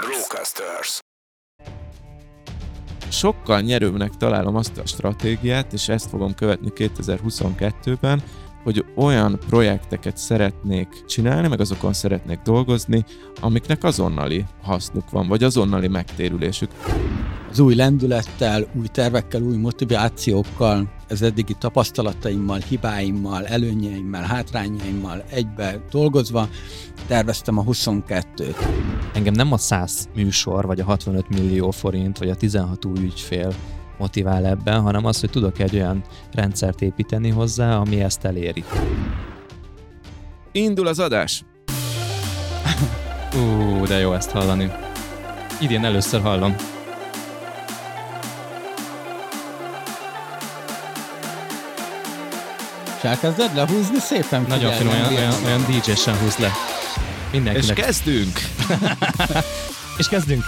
Brocasters. 0.00 0.98
Sokkal 3.08 3.60
nyerőbbnek 3.60 4.16
találom 4.16 4.56
azt 4.56 4.78
a 4.78 4.86
stratégiát, 4.86 5.72
és 5.72 5.88
ezt 5.88 6.08
fogom 6.08 6.34
követni 6.34 6.72
2022-ben, 6.74 8.22
hogy 8.62 8.84
olyan 8.96 9.38
projekteket 9.48 10.16
szeretnék 10.16 11.04
csinálni, 11.04 11.48
meg 11.48 11.60
azokon 11.60 11.92
szeretnék 11.92 12.38
dolgozni, 12.38 13.04
amiknek 13.40 13.84
azonnali 13.84 14.44
hasznuk 14.62 15.10
van, 15.10 15.28
vagy 15.28 15.42
azonnali 15.42 15.88
megtérülésük. 15.88 16.70
Az 17.50 17.58
új 17.58 17.74
lendülettel, 17.74 18.66
új 18.74 18.86
tervekkel, 18.86 19.42
új 19.42 19.56
motivációkkal, 19.56 20.99
az 21.10 21.22
eddigi 21.22 21.54
tapasztalataimmal, 21.58 22.58
hibáimmal, 22.58 23.46
előnyeimmel, 23.46 24.22
hátrányaimmal 24.22 25.24
egybe 25.30 25.80
dolgozva 25.90 26.48
terveztem 27.06 27.58
a 27.58 27.64
22-t. 27.64 28.56
Engem 29.14 29.34
nem 29.34 29.52
a 29.52 29.56
100 29.56 30.08
műsor, 30.14 30.66
vagy 30.66 30.80
a 30.80 30.84
65 30.84 31.28
millió 31.28 31.70
forint, 31.70 32.18
vagy 32.18 32.30
a 32.30 32.34
16 32.34 32.84
új 32.84 32.98
ügyfél 32.98 33.54
motivál 33.98 34.46
ebben, 34.46 34.80
hanem 34.80 35.04
az, 35.04 35.20
hogy 35.20 35.30
tudok 35.30 35.58
egy 35.58 35.74
olyan 35.74 36.02
rendszert 36.32 36.82
építeni 36.82 37.28
hozzá, 37.28 37.76
ami 37.76 38.00
ezt 38.00 38.24
eléri. 38.24 38.64
Indul 40.52 40.86
az 40.86 40.98
adás! 40.98 41.44
Ú, 43.34 43.86
de 43.86 43.98
jó 43.98 44.12
ezt 44.12 44.30
hallani. 44.30 44.70
Idén 45.60 45.84
először 45.84 46.20
hallom. 46.20 46.54
És 53.02 53.06
elkezded 53.06 53.54
lehúzni 53.54 53.98
szépen? 53.98 54.44
Nagyon 54.48 54.72
finom, 54.72 54.92
olyan, 54.92 55.12
olyan, 55.14 55.34
olyan 55.44 55.64
DJ-sen 55.68 56.18
húz 56.18 56.36
le. 56.36 56.46
És 56.46 57.30
Mindenkinek. 57.30 57.76
kezdünk! 57.76 58.40
és 59.98 60.08
kezdünk. 60.08 60.44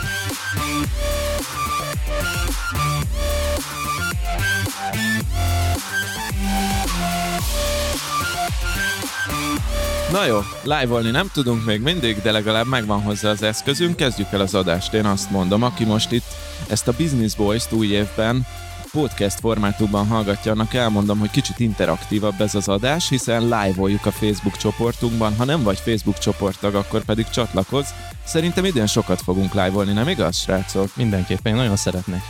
Na 10.11 10.25
jó, 10.25 10.39
live-olni 10.63 11.11
nem 11.11 11.31
tudunk 11.33 11.65
még 11.65 11.81
mindig, 11.81 12.23
de 12.23 12.33
legalább 12.33 12.67
megvan 12.67 13.03
hozzá 13.03 13.31
az 13.31 13.43
eszközünk. 13.43 13.97
Kezdjük 13.97 14.33
el 14.33 14.41
az 14.41 14.55
adást, 14.55 14.95
én 14.95 15.07
azt 15.07 15.31
mondom. 15.31 15.63
Aki 15.63 15.85
most 15.85 16.13
itt 16.13 16.27
ezt 16.69 16.89
a 16.89 16.93
Business 16.97 17.35
Boys-t 17.35 17.73
új 17.73 17.87
évben 17.87 18.47
podcast 18.93 19.41
formátumban 19.41 20.07
hallgatja, 20.07 20.53
annak 20.53 20.75
elmondom, 20.75 21.19
hogy 21.19 21.31
kicsit 21.31 21.59
interaktívabb 21.59 22.41
ez 22.41 22.55
az 22.55 22.69
adás, 22.69 23.09
hiszen 23.09 23.43
live-oljuk 23.43 24.07
a 24.07 24.11
Facebook 24.11 24.57
csoportunkban. 24.57 25.37
Ha 25.37 25.45
nem 25.45 25.63
vagy 25.63 25.79
Facebook 25.79 26.19
csoporttag, 26.19 26.75
akkor 26.75 27.05
pedig 27.05 27.29
csatlakozz. 27.29 27.89
Szerintem 28.25 28.65
idén 28.65 28.87
sokat 28.87 29.21
fogunk 29.21 29.55
live-olni, 29.55 29.93
nem 29.93 30.09
igaz, 30.09 30.37
srácok? 30.37 30.97
Mindenképpen, 30.97 31.53
én 31.53 31.59
nagyon 31.59 31.77
szeretnék. 31.77 32.23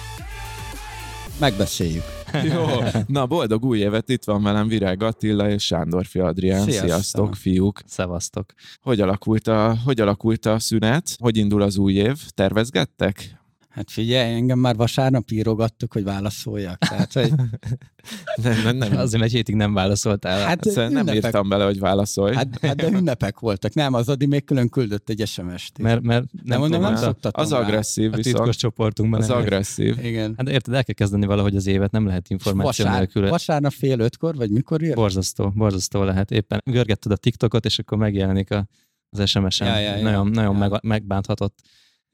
Megbeszéljük. 1.39 2.05
Jó, 2.55 2.67
na 3.07 3.27
boldog 3.27 3.65
új 3.65 3.79
évet, 3.79 4.09
itt 4.09 4.25
van 4.25 4.43
velem 4.43 4.69
Virág 4.69 5.03
Attila 5.03 5.51
és 5.51 5.65
Sándorfi 5.65 6.19
Adrián. 6.19 6.63
Sziasztok. 6.63 6.89
Sziasztok, 6.89 7.35
fiúk! 7.35 7.81
Szevasztok. 7.87 8.53
Hogy 8.83 9.01
alakult, 9.01 9.49
a, 9.49 9.77
hogy 9.85 10.01
alakult 10.01 10.47
a 10.47 10.59
szünet? 10.59 11.17
Hogy 11.19 11.37
indul 11.37 11.63
az 11.63 11.77
új 11.77 11.93
év? 11.93 12.19
Tervezgettek? 12.35 13.42
Hát 13.73 13.91
figyelj, 13.91 14.35
engem 14.35 14.59
már 14.59 14.77
vasárnap 14.77 15.31
írogattuk, 15.31 15.93
hogy 15.93 16.05
válaszoljak. 16.05 16.79
Tehát, 16.79 17.13
hogy 17.13 17.33
Nem, 18.43 18.63
nem, 18.65 18.77
nem. 18.77 18.97
Azért 18.99 19.23
egy 19.23 19.33
hétig 19.33 19.55
nem 19.55 19.75
válaszoltál. 19.75 20.39
Hát, 20.39 20.47
hát, 20.47 20.65
Szóval 20.65 20.89
nem 20.89 21.09
írtam 21.09 21.49
bele, 21.49 21.65
hogy 21.65 21.79
válaszolj. 21.79 22.35
hát, 22.35 22.59
hát, 22.63 22.77
de 22.77 22.89
ünnepek 22.89 23.39
voltak. 23.39 23.75
Nem, 23.75 23.95
az 23.95 24.09
Adi 24.09 24.27
még 24.27 24.45
külön 24.45 24.69
küldött 24.69 25.09
egy 25.09 25.27
SMS-t. 25.27 25.79
mert, 25.79 26.01
mert 26.03 26.25
nem, 26.45 26.61
nem, 26.61 26.71
nem, 26.71 26.81
nem, 26.81 26.93
a- 26.93 26.97
szoktatom 26.97 27.45
az 27.45 27.51
rá. 27.51 27.59
agresszív 27.59 28.13
a 28.13 28.17
viszont. 28.17 28.37
titkos 28.37 28.57
csoportunkban. 28.57 29.21
Az 29.21 29.29
nem- 29.29 29.37
agresszív. 29.37 29.99
Igen. 30.05 30.35
Hát 30.37 30.49
érted, 30.49 30.75
el 30.75 30.85
kell 30.85 30.95
kezdeni 30.95 31.27
valahogy 31.27 31.57
az 31.57 31.67
évet, 31.67 31.91
nem 31.91 32.07
lehet 32.07 32.29
információ 32.31 32.85
Vasár, 32.85 32.99
nélkül. 32.99 33.29
vasárnap 33.29 33.73
fél 33.73 33.99
ötkor, 34.01 34.35
vagy 34.35 34.51
mikor 34.51 34.83
ír? 34.83 34.95
Borzasztó, 34.95 35.51
borzasztó 35.55 36.03
lehet. 36.03 36.31
Éppen 36.31 36.61
görgetted 36.65 37.13
a 37.13 37.17
TikTokot, 37.17 37.65
és 37.65 37.79
akkor 37.79 37.99
megjelenik 37.99 38.51
a, 38.51 38.67
az 39.11 39.29
SMS-en. 39.29 39.69
Ja, 39.69 39.79
ja, 39.79 39.97
ja. 39.97 40.03
nagyon 40.03 40.27
nagyon 40.29 40.57
Ja. 40.59 40.69
Meg, 40.69 40.83
megbánthatott. 40.83 41.59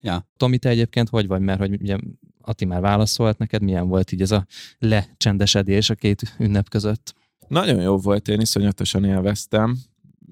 Ja. 0.00 0.26
Tomi, 0.36 0.58
te 0.58 0.68
egyébként 0.68 1.08
hogy 1.08 1.26
vagy? 1.26 1.40
Mert 1.40 1.58
hogy 1.60 1.72
ugye 1.80 1.98
Ati 2.40 2.64
már 2.64 2.80
válaszolt 2.80 3.38
neked, 3.38 3.62
milyen 3.62 3.88
volt 3.88 4.12
így 4.12 4.20
ez 4.20 4.30
a 4.30 4.46
lecsendesedés 4.78 5.90
a 5.90 5.94
két 5.94 6.34
ünnep 6.38 6.68
között? 6.68 7.14
Nagyon 7.48 7.80
jó 7.80 7.96
volt, 7.96 8.28
én 8.28 8.40
iszonyatosan 8.40 9.04
élveztem. 9.04 9.78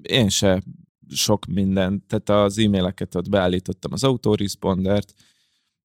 Én 0.01 0.29
se 0.29 0.61
sok 1.09 1.45
mindent, 1.45 2.03
tehát 2.05 2.45
az 2.45 2.57
e-maileket 2.57 3.15
ott 3.15 3.29
beállítottam 3.29 3.91
az 3.93 4.03
autorespondert, 4.03 5.13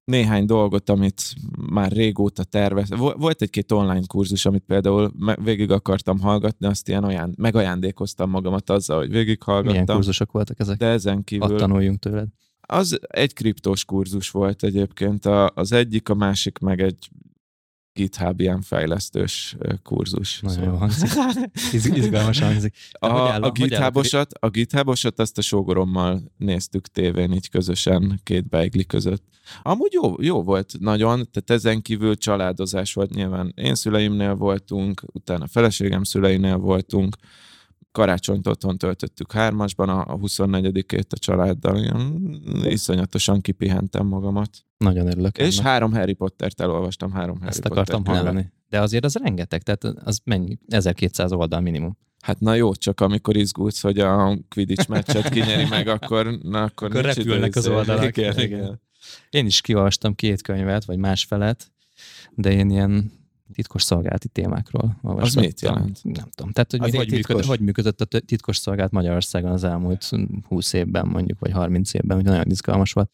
néhány 0.04 0.46
dolgot, 0.46 0.88
amit 0.90 1.22
már 1.70 1.92
régóta 1.92 2.44
tervez. 2.44 2.88
Vo- 2.88 3.16
Volt 3.18 3.42
egy-két 3.42 3.72
online 3.72 4.02
kurzus, 4.06 4.46
amit 4.46 4.64
például 4.66 5.12
végig 5.42 5.70
akartam 5.70 6.20
hallgatni, 6.20 6.66
azt 6.66 6.88
ilyen 6.88 7.04
olyan, 7.04 7.34
megajándékoztam 7.38 8.30
magamat 8.30 8.70
azzal, 8.70 8.98
hogy 8.98 9.08
Milyen 9.08 9.24
végighallgattam. 9.24 9.94
kurzusok 9.94 10.32
voltak 10.32 10.60
ezek? 10.60 10.76
De 10.76 10.86
ezen 10.86 11.24
kívül 11.24 11.58
tanuljunk 11.58 11.98
tőled. 11.98 12.28
Az 12.66 12.98
egy 13.08 13.32
kriptós 13.32 13.84
kurzus 13.84 14.30
volt 14.30 14.62
egyébként, 14.62 15.26
a, 15.26 15.50
az 15.54 15.72
egyik, 15.72 16.08
a 16.08 16.14
másik 16.14 16.58
meg 16.58 16.80
egy 16.80 17.08
GitHub 17.92 18.40
ilyen 18.40 18.60
fejlesztős 18.60 19.56
kurzus. 19.82 20.40
Nagyon 20.40 20.64
jó 20.64 20.74
hangzik. 20.74 21.10
Iz- 21.72 21.86
Izgalmas 21.96 22.40
hangzik. 22.40 22.74
De 23.00 23.06
A, 23.06 23.30
áll- 23.30 23.42
a, 23.42 23.46
a 23.46 23.50
GitHubosat, 23.50 24.32
a 24.32 24.48
GitHubosat 24.48 25.18
azt 25.18 25.38
a 25.38 25.42
sógorommal 25.42 26.32
néztük 26.36 26.86
tévén 26.88 27.32
így 27.32 27.48
közösen, 27.48 28.20
két 28.22 28.48
beigli 28.48 28.86
között. 28.86 29.22
Amúgy 29.62 29.92
jó, 29.92 30.22
jó 30.22 30.42
volt 30.42 30.74
nagyon, 30.78 31.28
tehát 31.30 31.50
ezen 31.50 31.82
kívül 31.82 32.16
családozás 32.16 32.94
volt 32.94 33.14
nyilván. 33.14 33.52
Én 33.56 33.74
szüleimnél 33.74 34.34
voltunk, 34.34 35.02
utána 35.12 35.46
feleségem 35.46 36.04
szüleinél 36.04 36.56
voltunk, 36.56 37.16
karácsonyt 37.92 38.46
otthon 38.46 38.78
töltöttük 38.78 39.32
hármasban, 39.32 39.88
a, 39.88 40.00
a 40.00 40.18
24-ét 40.18 41.12
a 41.12 41.18
családdal, 41.18 41.78
ilyen 41.78 42.40
iszonyatosan 42.64 43.40
kipihentem 43.40 44.06
magamat. 44.06 44.50
Nagyon 44.76 45.06
örülök. 45.06 45.38
És 45.38 45.54
ennek. 45.56 45.70
három 45.70 45.92
Harry 45.92 46.12
Pottert 46.12 46.60
elolvastam, 46.60 47.12
három 47.12 47.36
Harry 47.36 47.48
Ezt 47.48 47.64
akartam 47.64 48.02
Potter 48.02 48.20
könyvet. 48.22 48.32
hallani. 48.34 48.52
De 48.68 48.80
azért 48.80 49.04
az 49.04 49.14
rengeteg, 49.14 49.62
tehát 49.62 49.84
az 49.84 50.20
mennyi? 50.24 50.58
1200 50.68 51.32
oldal 51.32 51.60
minimum. 51.60 51.98
Hát 52.22 52.40
na 52.40 52.54
jó, 52.54 52.74
csak 52.74 53.00
amikor 53.00 53.36
izgulsz, 53.36 53.80
hogy 53.82 53.98
a 53.98 54.38
Quidditch 54.48 54.88
meccset 54.88 55.28
kinyeri 55.28 55.64
meg, 55.68 55.88
akkor, 55.88 56.38
na, 56.42 56.62
akkor, 56.62 56.88
Akkor 56.90 57.02
repülnek 57.04 57.56
az 57.56 57.64
izé. 57.66 57.74
oldalak. 57.74 58.16
Igen, 58.16 58.32
Igen. 58.32 58.44
igen. 58.46 58.80
Én 59.30 59.46
is 59.46 59.60
kiolvastam 59.60 60.14
két 60.14 60.42
könyvet, 60.42 60.84
vagy 60.84 60.96
másfelet, 60.98 61.72
de 62.34 62.52
én 62.52 62.70
ilyen 62.70 63.12
titkos 63.52 63.82
szolgálati 63.82 64.28
témákról 64.28 64.98
olvastam. 65.02 65.42
mit 65.42 65.60
jelent? 65.60 66.04
Nem 66.04 66.28
tudom. 66.34 66.52
Tehát, 66.52 66.70
hogy 66.70 66.96
hogy, 66.96 67.10
működött, 67.10 67.44
hogy 67.44 67.60
működött 67.60 68.00
a 68.00 68.20
titkos 68.20 68.56
szolgálat 68.56 68.92
Magyarországon 68.92 69.50
az 69.50 69.64
elmúlt 69.64 70.10
20 70.48 70.72
évben 70.72 71.06
mondjuk, 71.06 71.38
vagy 71.38 71.52
30 71.52 71.94
évben, 71.94 72.16
hogy 72.16 72.26
nagyon 72.26 72.50
izgalmas 72.50 72.92
volt. 72.92 73.10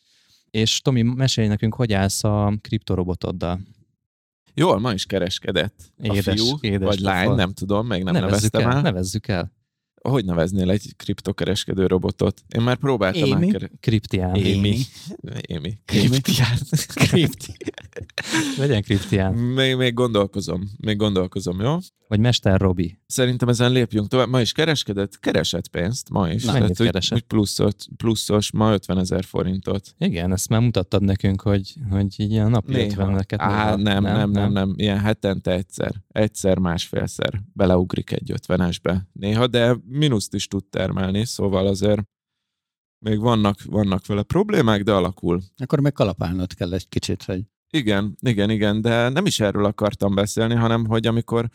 És 0.50 0.80
Tomi, 0.80 1.02
mesélj 1.02 1.48
nekünk, 1.48 1.74
hogy 1.74 1.92
állsz 1.92 2.24
a 2.24 2.54
kriptorobotoddal? 2.60 3.60
Jól, 4.54 4.78
ma 4.78 4.92
is 4.92 5.06
kereskedett 5.06 5.92
a 6.02 6.14
Édes- 6.14 6.40
fiú, 6.40 6.58
édes 6.60 6.88
vagy 6.88 7.00
lány, 7.00 7.34
nem 7.34 7.52
tudom, 7.52 7.86
még 7.86 8.02
nem 8.02 8.12
nevezzük 8.14 8.52
neveztem 8.52 8.70
el, 8.70 8.76
el. 8.76 8.82
Nevezzük 8.82 9.28
el. 9.28 9.52
Hogy 10.02 10.24
neveznél 10.24 10.70
egy 10.70 10.96
kriptokereskedő 10.96 11.86
robotot? 11.86 12.42
Én 12.56 12.62
már 12.62 12.76
próbáltam 12.76 13.22
Émi? 13.22 13.46
elkere- 13.46 13.70
Kriptián. 13.80 14.34
Émi. 14.34 14.76
Émi. 15.46 15.78
Kriptián. 15.84 16.58
Kripti. 17.08 17.56
Legyen 18.58 18.82
kriptián. 18.82 19.34
Még, 19.34 19.76
még 19.76 19.94
gondolkozom, 19.94 20.70
még 20.80 20.96
gondolkozom, 20.96 21.60
jó? 21.60 21.76
Vagy 22.08 22.20
Mester 22.20 22.60
Robi. 22.60 22.98
Szerintem 23.06 23.48
ezen 23.48 23.72
lépjünk 23.72 24.08
tovább. 24.08 24.28
Ma 24.28 24.40
is 24.40 24.52
kereskedett? 24.52 25.18
Keresett 25.20 25.68
pénzt, 25.68 26.10
ma 26.10 26.30
is. 26.30 26.44
Na, 26.44 26.52
mennyit 26.52 26.80
úgy, 26.80 26.86
keresett? 26.86 27.18
úgy 27.18 27.24
pluszot, 27.24 27.86
pluszos, 27.96 28.52
ma 28.52 28.72
50 28.72 28.98
ezer 28.98 29.24
forintot. 29.24 29.94
Igen, 29.98 30.32
ezt 30.32 30.48
már 30.48 30.60
mutattad 30.60 31.02
nekünk, 31.02 31.40
hogy, 31.40 31.74
hogy 31.90 32.06
így 32.16 32.30
ilyen 32.30 32.50
napi 32.50 32.72
Néha. 32.72 33.12
50 33.18 33.40
Á, 33.40 33.74
nem, 33.76 34.02
nem, 34.02 34.30
nem, 34.30 34.52
nem, 34.52 34.72
ilyen 34.76 34.98
hetente 34.98 35.52
egyszer, 35.52 35.94
egyszer, 36.08 36.58
másfélszer 36.58 37.42
beleugrik 37.52 38.12
egy 38.12 38.30
ötvenesbe 38.30 39.08
néha, 39.12 39.46
de 39.46 39.76
mínuszt 39.88 40.34
is 40.34 40.46
tud 40.46 40.64
termelni, 40.64 41.24
szóval 41.24 41.66
azért 41.66 42.02
még 42.98 43.18
vannak, 43.18 43.56
vannak 43.64 44.06
vele 44.06 44.22
problémák, 44.22 44.82
de 44.82 44.92
alakul. 44.92 45.42
Akkor 45.56 45.80
meg 45.80 45.92
kalapálnod 45.92 46.54
kell 46.54 46.72
egy 46.72 46.88
kicsit, 46.88 47.22
hogy 47.22 47.42
Igen, 47.70 48.16
igen, 48.20 48.50
igen, 48.50 48.80
de 48.80 49.08
nem 49.08 49.26
is 49.26 49.40
erről 49.40 49.64
akartam 49.64 50.14
beszélni, 50.14 50.54
hanem 50.54 50.86
hogy 50.86 51.06
amikor 51.06 51.48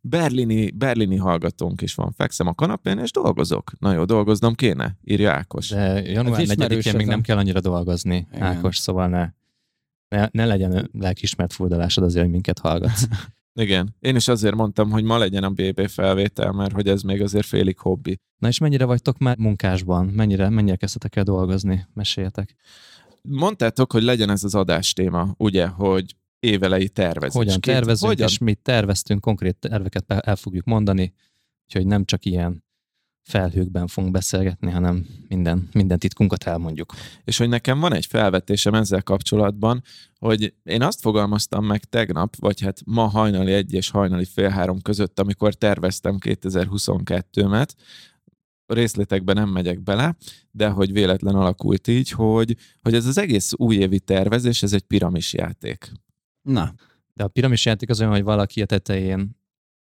berlini, 0.00 0.70
berlini 0.70 1.16
hallgatónk 1.16 1.80
is 1.80 1.94
van, 1.94 2.12
fekszem 2.12 2.46
a 2.46 2.54
kanapén, 2.54 2.98
és 2.98 3.10
dolgozok. 3.10 3.72
Na 3.78 3.92
jó, 3.92 4.04
dolgoznom 4.04 4.54
kéne, 4.54 4.96
írja 5.04 5.32
Ákos. 5.32 5.68
De 5.68 6.02
január 6.02 6.40
Az 6.40 6.48
4-én 6.48 6.52
ismerős 6.52 6.92
még 6.92 7.06
nem 7.06 7.20
kell 7.20 7.36
annyira 7.36 7.60
dolgozni, 7.60 8.26
Igen. 8.32 8.42
Ákos, 8.42 8.78
szóval 8.78 9.08
ne, 9.08 9.30
ne, 10.08 10.28
ne 10.30 10.44
legyen 10.44 10.90
lelkismert 10.92 11.52
furdalásod 11.52 12.04
azért, 12.04 12.24
hogy 12.24 12.32
minket 12.32 12.58
hallgatsz. 12.58 13.06
Igen, 13.54 13.96
én 14.00 14.16
is 14.16 14.28
azért 14.28 14.54
mondtam, 14.54 14.90
hogy 14.90 15.04
ma 15.04 15.18
legyen 15.18 15.44
a 15.44 15.50
BB 15.50 15.88
felvétel, 15.88 16.52
mert 16.52 16.72
hogy 16.72 16.88
ez 16.88 17.02
még 17.02 17.22
azért 17.22 17.46
félig 17.46 17.78
hobbi. 17.78 18.16
Na 18.38 18.48
és 18.48 18.58
mennyire 18.58 18.84
vagytok 18.84 19.18
már 19.18 19.36
munkásban? 19.36 20.06
Mennyire, 20.06 20.48
mennyire 20.48 20.76
kezdtetek 20.76 21.16
el 21.16 21.24
dolgozni? 21.24 21.86
Meséljetek. 21.94 22.54
mondtátok, 23.22 23.92
hogy 23.92 24.02
legyen 24.02 24.30
ez 24.30 24.44
az 24.44 24.54
adástéma, 24.54 25.34
ugye, 25.36 25.66
hogy 25.66 26.16
évelei 26.40 26.88
tervezés. 26.88 27.36
Hogyan 27.36 27.60
tervezünk, 27.60 28.10
hogyan? 28.10 28.28
és 28.28 28.38
mit 28.38 28.58
terveztünk, 28.58 29.20
konkrét 29.20 29.56
terveket 29.56 30.04
el 30.12 30.36
fogjuk 30.36 30.64
mondani, 30.64 31.14
úgyhogy 31.66 31.86
nem 31.86 32.04
csak 32.04 32.24
ilyen 32.24 32.64
felhőkben 33.22 33.86
fogunk 33.86 34.12
beszélgetni, 34.12 34.70
hanem 34.70 35.06
minden, 35.28 35.68
minden 35.72 35.98
titkunkat 35.98 36.44
elmondjuk. 36.44 36.94
És 37.24 37.38
hogy 37.38 37.48
nekem 37.48 37.80
van 37.80 37.94
egy 37.94 38.06
felvetésem 38.06 38.74
ezzel 38.74 39.02
kapcsolatban, 39.02 39.82
hogy 40.18 40.54
én 40.62 40.82
azt 40.82 41.00
fogalmaztam 41.00 41.64
meg 41.64 41.84
tegnap, 41.84 42.36
vagy 42.36 42.60
hát 42.60 42.80
ma 42.84 43.06
hajnali 43.06 43.52
egy 43.52 43.72
és 43.72 43.90
hajnali 43.90 44.24
fél 44.24 44.48
három 44.48 44.80
között, 44.80 45.20
amikor 45.20 45.54
terveztem 45.54 46.16
2022-met, 46.20 47.68
részletekben 48.66 49.36
nem 49.36 49.48
megyek 49.48 49.82
bele, 49.82 50.16
de 50.50 50.68
hogy 50.68 50.92
véletlen 50.92 51.34
alakult 51.34 51.88
így, 51.88 52.10
hogy, 52.10 52.56
hogy 52.82 52.94
ez 52.94 53.06
az 53.06 53.18
egész 53.18 53.52
újévi 53.56 54.00
tervezés, 54.00 54.62
ez 54.62 54.72
egy 54.72 54.82
piramis 54.82 55.32
játék. 55.32 55.92
Na, 56.42 56.74
De 57.14 57.24
a 57.24 57.28
piramis 57.28 57.64
játék 57.64 57.88
az 57.90 58.00
olyan, 58.00 58.12
hogy 58.12 58.22
valaki 58.22 58.62
a 58.62 58.66
tetején 58.66 59.39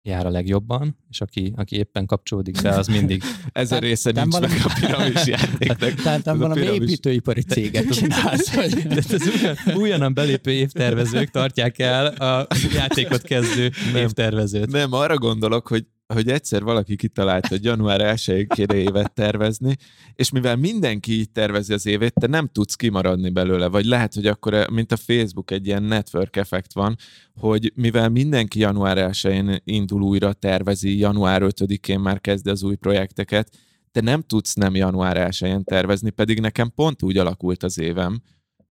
jár 0.08 0.26
a 0.26 0.30
legjobban, 0.30 0.98
és 1.10 1.22
aki, 1.22 1.54
aki 1.56 1.76
éppen 1.76 2.06
kapcsolódik 2.06 2.62
be, 2.62 2.70
az 2.70 2.88
mindig 2.88 3.24
Ez 3.52 3.66
a 3.66 3.68
Tehát- 3.68 3.84
része 3.84 4.12
nem 4.12 4.28
nincs 4.28 4.40
meg 4.40 4.50
valami- 4.50 4.64
a 4.64 4.88
piramis 4.88 5.28
játéknak. 5.40 5.94
tehát 5.94 6.26
nem 6.26 6.38
valami 6.38 6.60
piramis- 6.60 6.82
építőipari 6.82 7.42
céget 7.54 7.90
csinálsz, 7.90 8.54
vagy... 8.56 8.74
De 8.88 8.96
ez 8.96 9.28
újonnan, 9.28 9.76
újonnan 9.76 10.14
belépő 10.14 10.52
évtervezők 10.52 11.30
tartják 11.30 11.80
el 11.80 12.06
a 12.06 12.48
játékot 12.74 13.22
kezdő 13.22 13.72
évtervezőt. 13.96 14.72
Nem, 14.72 14.94
arra 14.94 15.18
gondolok, 15.18 15.68
hogy 15.68 15.86
hogy 16.14 16.30
egyszer 16.30 16.64
valaki 16.64 16.96
kitalálta, 16.96 17.48
hogy 17.48 17.64
január 17.64 18.02
1 18.02 18.48
kéne 18.48 18.76
évet 18.76 19.14
tervezni, 19.14 19.76
és 20.14 20.30
mivel 20.30 20.56
mindenki 20.56 21.12
így 21.12 21.30
tervezi 21.30 21.74
az 21.74 21.86
évét, 21.86 22.14
te 22.14 22.28
nem 22.28 22.48
tudsz 22.48 22.76
kimaradni 22.76 23.30
belőle, 23.30 23.68
vagy 23.68 23.86
lehet, 23.86 24.14
hogy 24.14 24.26
akkor, 24.26 24.70
mint 24.70 24.92
a 24.92 24.98
Facebook, 24.98 25.52
egy 25.52 25.68
ilyen 25.68 25.84
network 25.84 26.36
effekt 26.36 26.74
van, 26.74 26.96
hogy 27.40 27.72
mivel 27.76 28.10
mindenki 28.10 28.60
január 28.60 28.98
1 29.24 29.62
indul 29.64 30.02
újra, 30.02 30.34
tervezi, 30.34 30.98
január 30.98 31.42
5-én 31.46 32.00
már 32.00 32.22
kezdi 32.22 32.50
az 32.50 32.64
új 32.64 32.76
projekteket, 32.76 33.50
te 33.92 34.02
nem 34.02 34.22
tudsz 34.22 34.54
nem 34.54 34.76
január 34.76 35.18
1 35.42 35.64
tervezni, 35.64 36.10
pedig 36.10 36.40
nekem 36.40 36.72
pont 36.76 37.04
úgy 37.04 37.18
alakult 37.18 37.64
az 37.64 37.80
évem, 37.80 38.22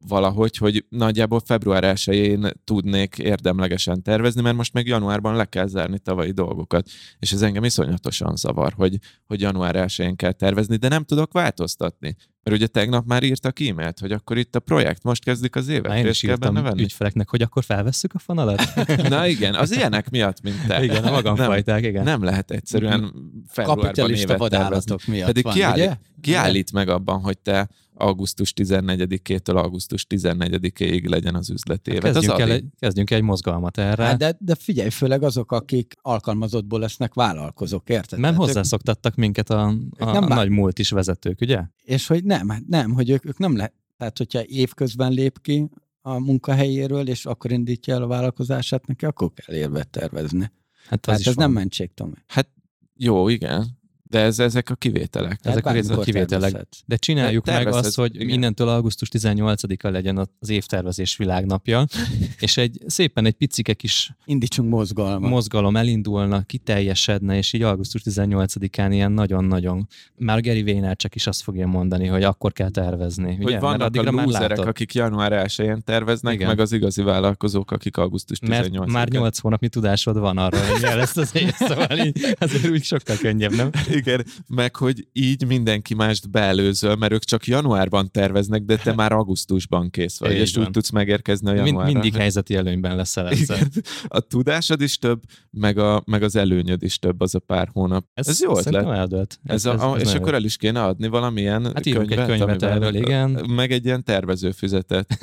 valahogy, 0.09 0.57
hogy 0.57 0.85
nagyjából 0.89 1.41
február 1.41 1.85
1 2.07 2.39
tudnék 2.65 3.19
érdemlegesen 3.19 4.03
tervezni, 4.03 4.41
mert 4.43 4.57
most 4.57 4.73
meg 4.73 4.87
januárban 4.87 5.37
le 5.37 5.45
kell 5.45 5.67
zárni 5.67 5.99
tavalyi 5.99 6.31
dolgokat. 6.31 6.89
És 7.19 7.33
ez 7.33 7.43
engem 7.43 7.65
iszonyatosan 7.65 8.37
zavar, 8.37 8.73
hogy, 8.77 8.99
hogy 9.27 9.41
január 9.41 9.77
1 9.77 10.17
kell 10.17 10.33
tervezni, 10.33 10.77
de 10.77 10.89
nem 10.89 11.05
tudok 11.05 11.33
változtatni. 11.33 12.17
Mert 12.43 12.59
ugye 12.59 12.67
tegnap 12.67 13.07
már 13.07 13.23
írtak 13.23 13.61
e-mailt, 13.61 13.99
hogy 13.99 14.13
akkor 14.13 14.39
itt 14.39 14.55
a 14.57 14.61
projekt, 14.61 15.03
most 15.03 15.25
kezdik 15.25 15.57
az 15.57 15.69
évet, 15.69 15.87
Már 15.87 15.99
én 15.99 16.07
is 16.07 16.21
kell 16.21 16.37
benne 16.37 16.51
írtam 16.51 16.65
venni. 16.65 16.83
ügyfeleknek, 16.83 17.29
hogy 17.31 17.43
akkor 17.43 17.65
felvesszük 17.65 18.15
a 18.15 18.19
fonalat? 18.19 18.63
Na 19.09 19.27
igen, 19.27 19.55
az 19.55 19.73
ilyenek 19.73 20.11
miatt, 20.11 20.41
mint 20.43 20.67
te. 20.67 20.85
igen, 20.85 21.05
a 21.05 21.11
magamfajták, 21.11 21.85
igen. 21.85 22.05
Nem 22.05 22.23
lehet 22.23 22.51
egyszerűen 22.51 23.13
februárban 23.49 24.11
évet 24.11 24.39
vadállatok 24.39 25.07
miatt 25.07 25.27
Pedig 25.27 25.45
van, 25.45 25.53
kiállít, 25.53 25.85
ugye? 25.85 25.97
kiállít 26.21 26.73
meg 26.73 26.89
abban, 26.89 27.21
hogy 27.21 27.39
te 27.39 27.69
augusztus 27.99 28.53
14-től 28.57 29.57
augusztus 29.57 30.07
14-ig 30.09 31.09
legyen 31.09 31.35
az 31.35 31.51
üzletévet. 31.51 32.05
Az 32.05 32.13
Kezdjünk 32.13 32.39
el, 32.39 32.51
egy, 32.51 32.65
kezdjünk 32.79 33.11
egy 33.11 33.23
mozgalmat 33.23 33.79
erre. 33.79 34.05
Hát 34.05 34.19
de, 34.19 34.37
de 34.41 34.55
figyelj, 34.55 34.91
főleg 34.91 35.23
azok, 35.23 35.53
akik 35.53 35.95
alkalmazottból 36.03 36.81
lesznek 36.81 37.15
vállalkozók, 37.15 37.89
érted? 37.89 38.19
mert 38.19 38.35
ők- 38.35 38.43
hozzászoktattak 38.43 39.15
minket 39.15 39.51
a, 39.51 39.75
a, 39.99 40.13
nem 40.13 40.25
a 40.25 40.35
nagy 40.35 40.49
múlt 40.49 40.79
is 40.79 40.91
vezetők, 40.91 41.41
ugye? 41.41 41.63
És 41.83 42.07
hogy 42.07 42.25
nem, 42.25 42.49
hát 42.49 42.63
nem, 42.67 42.93
hogy 42.93 43.11
ők, 43.11 43.25
ők 43.25 43.39
nem 43.39 43.57
le, 43.57 43.73
tehát 43.97 44.19
hogyha 44.19 44.45
évközben 44.45 45.13
lép 45.13 45.41
ki 45.41 45.69
a 46.01 46.19
munkahelyéről, 46.19 47.09
és 47.09 47.27
akkor 47.27 47.53
indítja 47.53 47.95
el 47.95 48.03
a 48.03 48.07
vállalkozását 48.07 48.87
neki, 48.87 49.05
akkor 49.05 49.33
kell 49.35 49.57
érvet 49.57 49.89
tervezni. 49.89 50.53
Hát 50.89 51.07
is 51.07 51.27
ez 51.27 51.35
van. 51.35 51.45
nem 51.45 51.53
mentség, 51.53 51.95
Tomi. 51.95 52.15
Hát 52.27 52.49
jó, 52.97 53.29
igen. 53.29 53.76
De 54.11 54.19
ez, 54.21 54.39
ezek 54.39 54.71
a 54.71 54.75
kivételek. 54.75 55.41
Tehát 55.41 55.59
Ezek 55.59 55.67
a 55.67 55.73
bármikor 55.73 56.05
kivételek. 56.05 56.29
tervezhetsz. 56.29 56.79
De 56.87 56.97
csináljuk 56.97 57.45
De 57.45 57.53
meg 57.53 57.63
tervezed, 57.63 57.87
azt, 57.87 57.97
hogy 57.97 58.15
igen. 58.15 58.29
innentől 58.29 58.69
augusztus 58.69 59.09
18-a 59.13 59.89
legyen 59.89 60.29
az 60.41 60.49
évtervezés 60.49 61.17
világnapja, 61.17 61.85
és 62.39 62.57
egy 62.57 62.79
szépen 62.87 63.27
egy 63.27 63.35
picike 63.35 63.75
kis 63.75 64.13
Indítsunk 64.25 64.71
mozgalmat. 64.71 65.31
mozgalom 65.31 65.77
elindulna, 65.77 66.43
kiteljesedne, 66.43 67.37
és 67.37 67.53
így 67.53 67.63
augusztus 67.63 68.03
18-án 68.05 68.89
ilyen 68.91 69.13
nagyon-nagyon, 69.13 69.87
már 70.17 70.41
Gary 70.41 70.63
Vaynerchuk 70.63 71.15
is 71.15 71.27
azt 71.27 71.43
fogja 71.43 71.67
mondani, 71.67 72.07
hogy 72.07 72.23
akkor 72.23 72.53
kell 72.53 72.71
tervezni. 72.71 73.35
Hogy 73.35 73.45
ugye? 73.45 73.51
Mert 73.51 73.63
vannak 73.63 73.81
addigra 73.81 74.11
a 74.11 74.23
lúzerek, 74.23 74.59
akik 74.59 74.95
január 74.95 75.33
1 75.33 75.73
terveznek, 75.85 76.35
Igen. 76.35 76.47
meg 76.49 76.61
az 76.61 76.73
igazi 76.73 77.03
vállalkozók, 77.03 77.71
akik 77.71 77.97
augusztus 77.97 78.39
18 78.39 78.79
Mert 78.79 78.93
már 78.93 79.09
8 79.09 79.39
hónapnyi 79.39 79.69
tudásod 79.69 80.19
van 80.19 80.39
arra, 80.39 80.59
hogy 80.67 80.81
milyen 80.81 80.97
lesz 80.97 81.17
az 81.17 81.31
év, 81.35 81.53
szóval 81.55 81.99
így 81.99 82.37
azért 82.39 82.69
úgy 82.69 82.83
sokkal 82.83 83.17
könnyebb, 83.17 83.55
nem? 83.55 83.71
Igen, 83.97 84.25
meg 84.47 84.77
hogy 84.77 85.07
így 85.13 85.47
mindenki 85.47 85.95
mást 85.95 86.31
beelőzöl, 86.31 86.97
mert 86.97 87.13
ők 87.13 87.25
csak 87.25 87.47
januárban 87.47 88.11
terveznek, 88.11 88.63
de 88.63 88.77
te 88.77 88.95
már 88.95 89.13
augusztusban 89.13 89.91
kész 89.91 90.19
vagy, 90.19 90.31
Így 90.33 90.39
és 90.39 90.55
van. 90.55 90.65
úgy 90.65 90.71
tudsz 90.71 90.91
megérkezni 90.91 91.49
a 91.49 91.53
Mind, 91.53 91.67
januárra. 91.67 91.93
mindig 91.93 92.15
helyzeti 92.15 92.55
előnyben 92.55 92.97
leszel 92.97 93.29
ezzel. 93.31 93.57
Igen. 93.57 93.71
A 94.09 94.21
tudásod 94.21 94.81
is 94.81 94.99
több, 94.99 95.23
meg, 95.51 95.79
a, 95.79 96.03
meg 96.07 96.23
az 96.23 96.37
előnyöd 96.37 96.83
is 96.83 96.99
több 96.99 97.21
az 97.21 97.35
a 97.35 97.39
pár 97.39 97.69
hónap. 97.73 98.05
Ez, 98.15 98.29
ez 98.29 98.41
jó 98.43 98.59
ötlet. 98.59 98.85
eldölt. 98.87 99.39
Ez 99.45 99.65
a, 99.65 99.93
a, 99.93 99.97
és 99.97 100.05
nagyon 100.05 100.21
akkor 100.21 100.35
el 100.35 100.45
is 100.45 100.57
kéne 100.57 100.83
adni 100.85 101.09
valamilyen 101.09 101.65
Hát 101.65 101.87
írunk 101.87 102.11
egy 102.11 102.17
könyvet, 102.17 102.39
könyvet 102.39 102.63
erről, 102.63 102.95
igen. 102.95 103.31
Meg 103.49 103.73
egy 103.73 103.85
ilyen 103.85 104.05
tervezőfüzetet. 104.05 105.19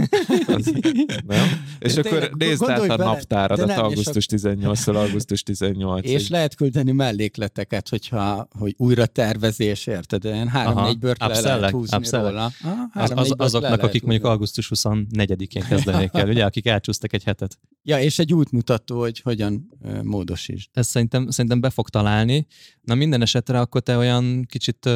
Az, 0.47 0.73
nem? 1.27 1.45
És 1.79 1.93
De 1.93 2.01
akkor 2.09 2.31
nézd 2.37 2.69
át 2.69 2.89
a 2.89 2.95
naptáradat 2.97 3.69
és 3.69 3.75
augusztus 3.75 4.25
18-tól 4.29 4.95
augusztus 4.95 5.43
18 5.43 6.05
És 6.09 6.29
lehet 6.29 6.55
küldeni 6.55 6.91
mellékleteket, 6.91 7.89
hogyha, 7.89 8.47
hogy 8.63 8.73
újra 8.77 9.05
tervezés, 9.05 9.87
érted? 9.87 10.23
Ilyen 10.23 10.47
három-négy 10.47 10.99
bört 10.99 11.19
le 11.19 11.39
lehet 11.39 11.69
húzni 11.69 11.97
upsellek. 11.97 12.31
róla. 12.31 12.51
Aha, 12.63 12.89
Az, 12.93 13.09
le 13.09 13.15
azoknak, 13.37 13.61
lehet 13.61 13.83
akik 13.83 14.03
mondjuk 14.03 14.25
augusztus 14.25 14.71
24-én 14.75 15.63
kezdenék 15.69 16.09
el, 16.13 16.29
ugye, 16.29 16.45
akik 16.45 16.67
elcsúsztak 16.67 17.13
egy 17.13 17.23
hetet. 17.23 17.59
Ja, 17.83 17.99
és 17.99 18.19
egy 18.19 18.33
útmutató, 18.33 18.99
hogy 18.99 19.19
hogyan 19.19 19.69
módosítsd. 20.03 20.69
Ez 20.73 20.87
szerintem, 20.87 21.29
szerintem 21.29 21.61
be 21.61 21.69
fog 21.69 21.89
találni. 21.89 22.47
Na 22.81 22.95
minden 22.95 23.21
esetre 23.21 23.59
akkor 23.59 23.81
te 23.81 23.97
olyan 23.97 24.45
kicsit 24.45 24.89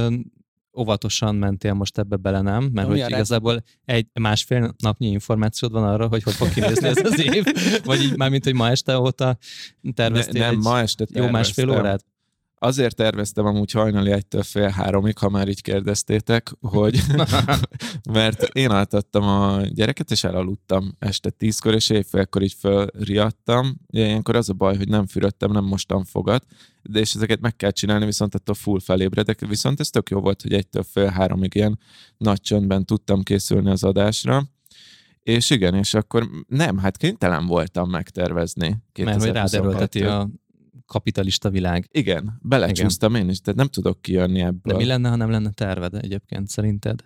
óvatosan 0.78 1.36
mentél 1.36 1.74
most 1.74 1.98
ebbe 1.98 2.16
bele, 2.16 2.42
nem? 2.42 2.70
Mert 2.74 2.88
Ami 2.88 3.00
hogy 3.00 3.10
igazából 3.10 3.64
egy 3.86 4.08
másfél 4.14 4.76
napnyi 4.78 5.08
információd 5.08 5.72
van 5.72 5.84
arra, 5.84 6.08
hogy 6.08 6.24
hogy 6.24 6.34
fog 6.34 6.50
kinézni 6.50 6.88
ez 6.88 6.98
az 7.04 7.20
év, 7.20 7.46
vagy 7.86 8.02
így 8.02 8.18
már 8.18 8.30
mint, 8.30 8.44
hogy 8.44 8.54
ma 8.54 8.70
este 8.70 8.98
óta 8.98 9.38
terveztél 9.94 10.42
ne, 10.42 10.48
nem, 10.48 10.58
egy 10.58 10.64
ma 10.64 10.80
este 10.80 11.06
jó 11.14 11.30
másfél 11.30 11.70
órát? 11.70 12.06
Azért 12.60 12.96
terveztem 12.96 13.46
amúgy 13.46 13.72
hajnali 13.72 14.12
egytől 14.12 14.44
fél 14.44 14.70
háromig, 14.70 15.18
ha 15.18 15.30
már 15.30 15.48
így 15.48 15.62
kérdeztétek, 15.62 16.52
hogy 16.62 17.02
mert 18.12 18.44
én 18.44 18.70
altattam 18.70 19.24
a 19.24 19.62
gyereket, 19.62 20.12
és 20.12 20.24
elaludtam 20.24 20.96
este 21.00 21.30
tízkor, 21.30 21.74
és 21.74 21.90
éjfélkor 21.90 22.42
így 22.42 22.56
fölriadtam. 22.60 23.78
Ilyenkor 23.88 24.36
az 24.36 24.50
a 24.50 24.54
baj, 24.54 24.78
hogy 24.78 24.90
nem 24.90 25.08
fürödtem, 25.08 25.52
nem 25.52 25.64
mostam 25.64 26.04
fogat, 26.04 26.46
de 26.82 27.00
és 27.00 27.14
ezeket 27.14 27.40
meg 27.40 27.56
kell 27.56 27.72
csinálni, 27.72 28.06
viszont 28.06 28.36
attól 28.36 28.56
full 28.56 28.80
felébredek. 28.80 29.48
Viszont 29.48 29.80
ez 29.80 29.90
tök 29.90 30.10
jó 30.10 30.20
volt, 30.20 30.42
hogy 30.42 30.54
egytől 30.54 30.84
fél 30.84 31.08
háromig 31.10 31.56
ilyen 31.56 31.80
nagy 32.18 32.42
csöndben 32.42 32.86
tudtam 32.86 33.24
készülni 33.24 33.70
az 33.70 33.84
adásra. 33.84 34.44
És 35.24 35.50
igen, 35.50 35.76
és 35.76 35.94
akkor 35.94 36.30
nem, 36.48 36.78
hát 36.78 36.98
kénytelen 36.98 37.46
voltam 37.46 37.90
megtervezni. 37.90 38.78
Mert 39.00 39.22
hogy 39.22 39.32
rád 39.32 39.50
2022-t. 39.50 39.54
erőlteti 39.54 40.04
a 40.04 40.30
kapitalista 40.88 41.50
világ. 41.50 41.88
Igen, 41.92 42.40
belecsúsztam 42.42 43.16
én 43.16 43.30
is, 43.30 43.40
tehát 43.40 43.60
nem 43.60 43.68
tudok 43.68 44.02
kijönni 44.02 44.40
ebből. 44.42 44.74
De 44.74 44.76
mi 44.76 44.86
lenne, 44.86 45.10
ha 45.10 45.16
nem 45.16 45.30
lenne 45.30 45.50
terved 45.50 45.94
egyébként 45.94 46.48
szerinted? 46.48 47.04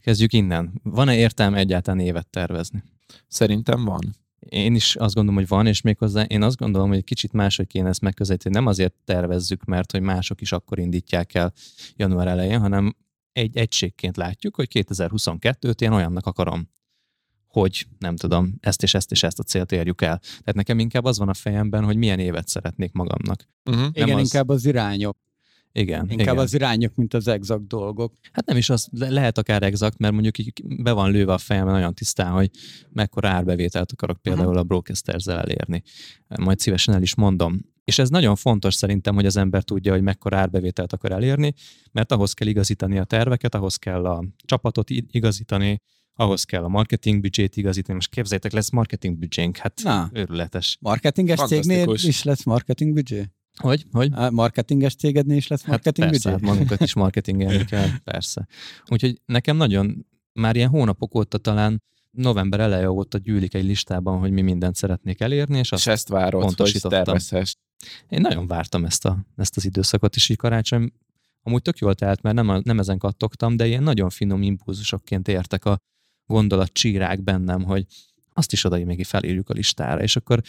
Kezdjük 0.00 0.32
innen. 0.32 0.80
Van-e 0.82 1.16
értelme 1.16 1.58
egyáltalán 1.58 2.00
évet 2.00 2.28
tervezni? 2.28 2.82
Szerintem 3.28 3.84
van. 3.84 4.16
Én 4.38 4.74
is 4.74 4.96
azt 4.96 5.14
gondolom, 5.14 5.38
hogy 5.40 5.48
van, 5.48 5.66
és 5.66 5.80
méghozzá 5.80 6.22
én 6.22 6.42
azt 6.42 6.56
gondolom, 6.56 6.88
hogy 6.88 6.96
egy 6.96 7.04
kicsit 7.04 7.32
máshogy 7.32 7.66
kéne 7.66 7.88
ezt 7.88 8.00
megközelíteni. 8.00 8.54
Nem 8.54 8.66
azért 8.66 8.94
tervezzük, 9.04 9.64
mert 9.64 9.92
hogy 9.92 10.00
mások 10.00 10.40
is 10.40 10.52
akkor 10.52 10.78
indítják 10.78 11.34
el 11.34 11.52
január 11.96 12.26
elején, 12.26 12.60
hanem 12.60 12.96
egy 13.32 13.56
egységként 13.56 14.16
látjuk, 14.16 14.54
hogy 14.54 14.68
2022-t 14.72 15.80
én 15.80 15.92
olyannak 15.92 16.26
akarom, 16.26 16.68
hogy 17.52 17.86
nem 17.98 18.16
tudom, 18.16 18.54
ezt 18.60 18.82
és 18.82 18.94
ezt 18.94 19.10
és 19.10 19.22
ezt 19.22 19.38
a 19.38 19.42
célt 19.42 19.72
érjük 19.72 20.02
el. 20.02 20.18
Tehát 20.18 20.54
nekem 20.54 20.78
inkább 20.78 21.04
az 21.04 21.18
van 21.18 21.28
a 21.28 21.34
fejemben, 21.34 21.84
hogy 21.84 21.96
milyen 21.96 22.18
évet 22.18 22.48
szeretnék 22.48 22.92
magamnak. 22.92 23.48
Uh-huh. 23.64 23.86
Igen, 23.92 24.14
az- 24.14 24.22
inkább 24.22 24.48
az 24.48 24.66
irányok. 24.66 25.16
Igen. 25.72 26.00
Inkább 26.00 26.18
igen. 26.18 26.38
az 26.38 26.54
irányok, 26.54 26.94
mint 26.94 27.14
az 27.14 27.28
exakt 27.28 27.66
dolgok. 27.66 28.14
Hát 28.32 28.46
nem 28.46 28.56
is 28.56 28.70
az, 28.70 28.88
le- 28.90 29.10
lehet 29.10 29.38
akár 29.38 29.62
exakt, 29.62 29.98
mert 29.98 30.12
mondjuk 30.12 30.38
így 30.38 30.52
be 30.82 30.92
van 30.92 31.10
lőve 31.10 31.32
a 31.32 31.38
fejemben 31.38 31.74
nagyon 31.74 31.94
tisztán, 31.94 32.32
hogy 32.32 32.50
mekkora 32.90 33.28
árbevételt 33.28 33.92
akarok 33.92 34.22
például 34.22 34.56
a 34.56 34.62
broadcasterzel 34.62 35.38
elérni. 35.38 35.82
Majd 36.40 36.58
szívesen 36.58 36.94
el 36.94 37.02
is 37.02 37.14
mondom. 37.14 37.60
És 37.84 37.98
ez 37.98 38.08
nagyon 38.08 38.36
fontos 38.36 38.74
szerintem, 38.74 39.14
hogy 39.14 39.26
az 39.26 39.36
ember 39.36 39.62
tudja, 39.62 39.92
hogy 39.92 40.02
mekkora 40.02 40.38
árbevételt 40.38 40.92
akar 40.92 41.12
elérni, 41.12 41.54
mert 41.92 42.12
ahhoz 42.12 42.32
kell 42.32 42.48
igazítani 42.48 42.98
a 42.98 43.04
terveket, 43.04 43.54
ahhoz 43.54 43.76
kell 43.76 44.04
a 44.04 44.24
csapatot 44.44 44.90
igazítani, 44.90 45.80
ahhoz 46.14 46.44
kell 46.44 46.64
a 46.64 46.68
marketing 46.68 47.20
büdzsét 47.20 47.56
igazítani. 47.56 47.94
Most 47.94 48.10
képzeljétek, 48.10 48.52
lesz 48.52 48.70
marketing 48.70 49.18
büdzsénk, 49.18 49.56
hát 49.56 49.80
Na. 49.82 50.10
őrületes. 50.12 50.76
Marketinges 50.80 51.40
cégnél 51.40 51.92
is 51.92 52.22
lesz 52.22 52.44
marketing 52.44 52.92
büdzsé? 52.92 53.30
Hogy? 53.56 53.86
Hogy? 53.92 54.10
A 54.12 54.30
marketinges 54.30 54.94
cégednél 54.94 55.36
is 55.36 55.46
lesz 55.46 55.66
marketing 55.66 56.04
hát 56.04 56.12
persze, 56.12 56.30
büdzsé? 56.30 56.44
hát 56.44 56.54
magunkat 56.54 56.80
is 56.80 56.94
marketingelni 56.94 57.64
kell, 57.74 57.88
persze. 58.04 58.46
Úgyhogy 58.88 59.20
nekem 59.24 59.56
nagyon, 59.56 60.06
már 60.32 60.56
ilyen 60.56 60.68
hónapok 60.68 61.14
óta 61.14 61.38
talán 61.38 61.82
november 62.10 62.60
eleje 62.60 62.90
óta 62.90 63.18
gyűlik 63.18 63.54
egy 63.54 63.64
listában, 63.64 64.18
hogy 64.18 64.30
mi 64.30 64.40
mindent 64.40 64.74
szeretnék 64.74 65.20
elérni, 65.20 65.58
és 65.58 65.72
azt 65.72 65.86
És 65.86 65.92
ezt 65.92 66.08
várod, 66.08 66.42
hogy 66.42 66.54
pontosítottam. 66.54 67.04
tervezhess. 67.04 67.54
Én 68.08 68.20
nagyon 68.20 68.46
vártam 68.46 68.84
ezt, 68.84 69.04
a, 69.04 69.26
ezt 69.36 69.56
az 69.56 69.64
időszakot, 69.64 70.16
és 70.16 70.28
így 70.28 70.36
karácsony 70.36 70.92
amúgy 71.42 71.62
tök 71.62 71.78
jól 71.78 71.94
telt, 71.94 72.22
mert 72.22 72.36
nem, 72.36 72.60
nem 72.64 72.78
ezen 72.78 72.98
kattogtam, 72.98 73.56
de 73.56 73.66
ilyen 73.66 73.82
nagyon 73.82 74.10
finom 74.10 74.42
impulzusokként 74.42 75.28
értek 75.28 75.64
a 75.64 75.78
gondolat 76.32 76.72
csírák 76.72 77.22
bennem, 77.22 77.62
hogy 77.62 77.86
azt 78.34 78.52
is 78.52 78.64
oda 78.64 78.84
még 78.84 79.04
felírjuk 79.04 79.48
a 79.48 79.52
listára, 79.52 80.02
és 80.02 80.16
akkor 80.16 80.40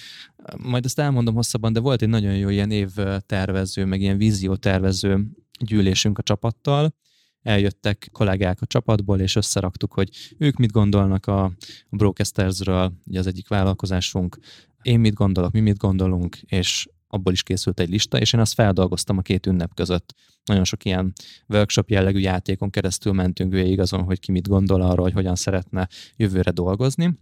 majd 0.57 0.85
ezt 0.85 0.99
elmondom 0.99 1.35
hosszabban, 1.35 1.73
de 1.73 1.79
volt 1.79 2.01
egy 2.01 2.09
nagyon 2.09 2.35
jó 2.35 2.49
ilyen 2.49 2.71
évtervező, 2.71 3.85
meg 3.85 4.01
ilyen 4.01 4.17
víziótervező 4.17 5.27
gyűlésünk 5.59 6.17
a 6.17 6.23
csapattal, 6.23 6.95
eljöttek 7.41 8.09
kollégák 8.11 8.61
a 8.61 8.65
csapatból, 8.65 9.19
és 9.19 9.35
összeraktuk, 9.35 9.93
hogy 9.93 10.09
ők 10.37 10.55
mit 10.55 10.71
gondolnak 10.71 11.25
a, 11.25 11.43
a 11.43 11.51
Broadcastersről, 11.89 12.93
ugye 13.05 13.19
az 13.19 13.27
egyik 13.27 13.47
vállalkozásunk, 13.47 14.37
én 14.81 14.99
mit 14.99 15.13
gondolok, 15.13 15.51
mi 15.51 15.59
mit 15.59 15.77
gondolunk, 15.77 16.37
és 16.37 16.87
abból 17.13 17.34
is 17.34 17.43
készült 17.43 17.79
egy 17.79 17.89
lista, 17.89 18.20
és 18.20 18.34
én 18.34 18.39
azt 18.39 18.53
feldolgoztam 18.53 19.17
a 19.17 19.22
két 19.22 19.46
ünnep 19.46 19.74
között. 19.74 20.13
Nagyon 20.46 20.63
sok 20.63 20.86
ilyen 20.86 21.13
workshop 21.48 21.89
jellegű 21.89 22.20
játékon 22.20 22.70
keresztül 22.70 23.13
mentünk 23.13 23.51
végig 23.51 23.79
azon, 23.79 24.03
hogy 24.03 24.20
ki 24.20 24.32
mit 24.32 24.48
gondol 24.48 24.82
arról, 24.82 25.03
hogy 25.03 25.13
hogyan 25.13 25.36
szeretne 25.36 25.88
jövőre 26.15 26.51
dolgozni. 26.51 27.20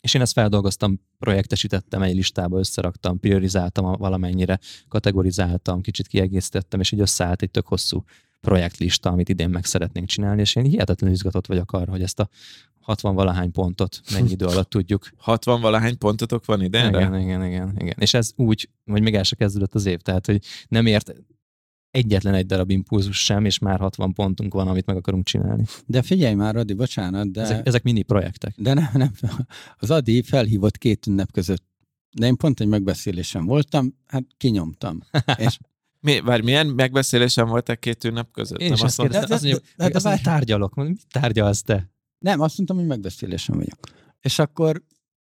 És 0.00 0.14
én 0.14 0.20
ezt 0.20 0.32
feldolgoztam, 0.32 1.00
projektesítettem 1.18 2.02
egy 2.02 2.14
listába, 2.14 2.58
összeraktam, 2.58 3.20
priorizáltam 3.20 3.92
valamennyire, 3.92 4.58
kategorizáltam, 4.88 5.80
kicsit 5.80 6.06
kiegészítettem, 6.06 6.80
és 6.80 6.92
így 6.92 7.00
összeállt 7.00 7.42
egy 7.42 7.50
tök 7.50 7.66
hosszú 7.66 8.04
projektlista, 8.44 9.10
amit 9.10 9.28
idén 9.28 9.50
meg 9.50 9.64
szeretnénk 9.64 10.08
csinálni, 10.08 10.40
és 10.40 10.54
én 10.54 10.64
hihetetlenül 10.64 11.14
izgatott 11.16 11.46
vagyok 11.46 11.72
arra, 11.72 11.90
hogy 11.90 12.02
ezt 12.02 12.20
a 12.20 12.28
60 12.80 13.14
valahány 13.14 13.52
pontot 13.52 14.00
mennyi 14.12 14.30
idő 14.30 14.46
alatt 14.46 14.70
tudjuk 14.70 15.08
60 15.16 15.60
valahány 15.60 15.98
pontotok 15.98 16.44
van 16.44 16.62
idénre? 16.62 17.00
igen, 17.00 17.20
igen, 17.20 17.44
igen, 17.44 17.74
igen. 17.78 17.94
És 17.98 18.14
ez 18.14 18.32
úgy, 18.36 18.70
hogy 18.90 19.02
még 19.02 19.14
el 19.14 19.22
se 19.22 19.36
kezdődött 19.36 19.74
az 19.74 19.86
év, 19.86 19.98
tehát 19.98 20.26
hogy 20.26 20.44
nem 20.68 20.86
ért 20.86 21.14
egyetlen 21.90 22.34
egy 22.34 22.46
darab 22.46 22.70
impulzus 22.70 23.24
sem, 23.24 23.44
és 23.44 23.58
már 23.58 23.78
60 23.78 24.12
pontunk 24.12 24.54
van, 24.54 24.68
amit 24.68 24.86
meg 24.86 24.96
akarunk 24.96 25.24
csinálni. 25.24 25.64
De 25.86 26.02
figyelj 26.02 26.34
már, 26.34 26.56
Adi, 26.56 26.72
bocsánat, 26.72 27.30
de, 27.30 27.40
De... 27.40 27.46
Ezek, 27.46 27.66
ezek 27.66 27.82
mini 27.82 28.02
projektek. 28.02 28.54
de 28.56 28.74
nem, 28.74 28.90
nem. 28.92 29.12
Az 29.78 29.90
Adi 29.90 30.22
felhívott 30.22 30.78
két 30.78 31.06
ünnep 31.06 31.32
között. 31.32 31.64
De 32.18 32.26
én 32.26 32.36
pont 32.36 32.60
egy 32.60 32.66
megbeszélésen 32.66 33.44
voltam, 33.44 33.94
hát 34.06 34.24
kinyomtam. 34.36 34.98
És 35.36 35.58
Mi, 36.04 36.20
várj, 36.20 36.42
milyen 36.42 36.66
megbeszélésen 36.66 37.48
voltak 37.48 37.80
két 37.80 38.04
ünnep 38.04 38.30
között? 38.32 38.58
Én 38.58 38.72
is 38.72 38.80
azt 38.80 38.98
mondtad- 38.98 39.20
kérdeztem, 39.20 39.34
azt 39.36 39.42
mondja, 39.42 39.74
de- 39.76 39.88
de- 39.88 39.96
azt 39.96 40.04
mondja, 40.04 40.22
de- 40.24 40.30
tárgyalok. 40.30 40.74
Mit 40.74 41.00
tárgyalsz 41.10 41.62
te? 41.62 41.90
nem, 42.18 42.40
azt 42.40 42.56
mondtam, 42.56 42.76
hogy 42.78 42.86
megbeszélésen 42.86 43.56
vagyok. 43.56 43.78
És 44.20 44.38
akkor 44.38 44.82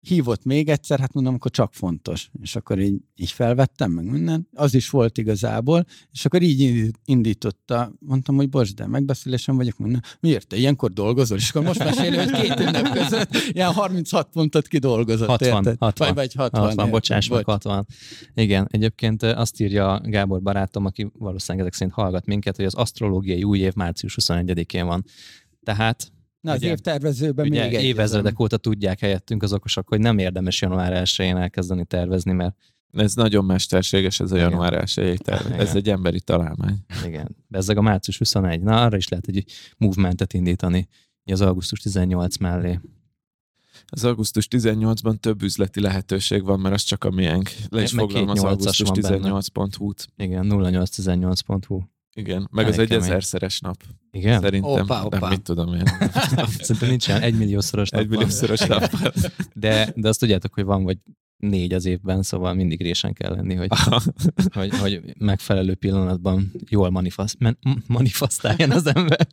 hívott 0.06 0.44
még 0.44 0.68
egyszer, 0.68 1.00
hát 1.00 1.12
mondom, 1.12 1.34
akkor 1.34 1.50
csak 1.50 1.74
fontos. 1.74 2.30
És 2.42 2.56
akkor 2.56 2.78
így, 2.78 3.00
így 3.16 3.30
felvettem 3.30 3.90
meg 3.90 4.04
minden. 4.04 4.48
Az 4.54 4.74
is 4.74 4.90
volt 4.90 5.18
igazából, 5.18 5.84
és 6.12 6.24
akkor 6.24 6.42
így 6.42 6.90
indította. 7.04 7.92
Mondtam, 7.98 8.36
hogy 8.36 8.48
bocs, 8.48 8.74
de 8.74 8.86
megbeszélésen 8.86 9.56
vagyok. 9.56 9.78
Mondom, 9.78 10.00
miért 10.20 10.46
te 10.46 10.56
ilyenkor 10.56 10.92
dolgozol? 10.92 11.38
És 11.38 11.48
akkor 11.48 11.62
most 11.62 11.84
mesélő, 11.84 12.16
hogy 12.16 12.30
két 12.30 12.60
ünnep 12.60 12.92
között 12.92 13.34
ilyen 13.52 13.72
36 13.72 14.28
pontot 14.32 14.68
kidolgozott. 14.68 15.28
60, 15.28 15.48
érted? 15.48 15.76
60. 15.78 16.06
Vagy, 16.06 16.16
vagy 16.16 16.34
60. 16.34 16.60
60, 16.60 16.70
érted? 16.70 16.90
bocsáss 16.90 17.28
meg, 17.28 17.44
Bocs. 17.44 17.64
60. 17.64 17.86
Igen, 18.34 18.68
egyébként 18.70 19.22
azt 19.22 19.60
írja 19.60 20.00
Gábor 20.04 20.42
barátom, 20.42 20.84
aki 20.84 21.10
valószínűleg 21.18 21.66
ezek 21.66 21.78
szerint 21.78 21.94
hallgat 21.94 22.26
minket, 22.26 22.56
hogy 22.56 22.64
az 22.64 22.74
asztrológiai 22.74 23.42
új 23.42 23.58
év 23.58 23.74
március 23.74 24.16
21-én 24.20 24.86
van. 24.86 25.04
Tehát 25.62 26.14
Na, 26.46 26.52
az 26.52 26.62
évtervezőben 26.62 27.46
ugye 27.46 27.64
még 27.64 27.74
egy. 27.74 27.84
évezredek 27.84 28.40
óta 28.40 28.56
tudják 28.56 29.00
helyettünk 29.00 29.42
az 29.42 29.52
okosok, 29.52 29.88
hogy 29.88 30.00
nem 30.00 30.18
érdemes 30.18 30.60
január 30.60 31.02
1-én 31.04 31.36
elkezdeni 31.36 31.84
tervezni, 31.84 32.32
mert 32.32 32.56
Ez 32.92 33.14
nagyon 33.14 33.44
mesterséges, 33.44 34.20
ez 34.20 34.32
a 34.32 34.36
Igen. 34.36 34.50
január 34.50 34.88
1 34.94 35.20
terv. 35.24 35.52
Ez 35.52 35.74
egy 35.74 35.88
emberi 35.90 36.20
találmány. 36.20 36.76
igen, 37.04 37.36
bezzeg 37.48 37.76
a 37.76 37.80
március 37.80 38.18
21, 38.18 38.60
na 38.62 38.82
arra 38.82 38.96
is 38.96 39.08
lehet 39.08 39.26
egy 39.26 39.44
movementet 39.76 40.32
indítani 40.32 40.88
az 41.24 41.40
augusztus 41.40 41.80
18 41.80 42.36
mellé. 42.36 42.80
Az 43.86 44.04
augusztus 44.04 44.48
18-ban 44.50 45.16
több 45.16 45.42
üzleti 45.42 45.80
lehetőség 45.80 46.44
van, 46.44 46.60
mert 46.60 46.74
az 46.74 46.82
csak 46.82 47.04
a 47.04 47.10
miénk. 47.10 47.50
Le 47.68 47.82
is 47.82 47.92
foglalom 47.92 48.28
az 48.28 48.42
augusztus 48.42 48.78
nyolcas 48.78 49.10
van 49.10 49.20
benne. 49.20 49.38
18.hu-t. 49.40 50.08
Igen, 50.16 50.46
0818.hu. 50.48 51.80
Igen, 52.18 52.48
meg 52.50 52.64
Elég 52.64 52.78
az 52.78 52.84
egy 52.84 52.88
kemény. 52.88 53.04
ezerszeres 53.04 53.60
nap. 53.60 53.82
Igen? 54.10 54.40
Szerintem. 54.40 54.70
Hoppá, 54.70 55.00
hoppá. 55.00 55.18
Nem, 55.18 55.28
mit 55.28 55.42
tudom 55.42 55.74
én. 55.74 55.82
Szerintem 56.60 56.88
nincs 56.88 57.08
olyan 57.08 57.22
egymilliószoros 57.22 57.90
nap 57.90 58.00
egy 58.00 58.08
van. 58.08 58.16
milliószoros 58.16 58.60
nap. 58.60 58.90
De, 59.54 59.92
de 59.96 60.08
azt 60.08 60.18
tudjátok, 60.20 60.54
hogy 60.54 60.64
van 60.64 60.84
vagy 60.84 60.98
négy 61.36 61.72
az 61.72 61.84
évben, 61.84 62.22
szóval 62.22 62.54
mindig 62.54 62.82
résen 62.82 63.12
kell 63.12 63.34
lenni, 63.34 63.54
hogy, 63.54 63.68
hogy, 64.58 64.78
hogy 64.78 65.14
megfelelő 65.18 65.74
pillanatban 65.74 66.52
jól 66.68 66.90
manifest, 66.90 67.38
men, 67.38 67.58
manifestáljon 67.86 68.70
az 68.70 68.86
ember. 68.86 69.26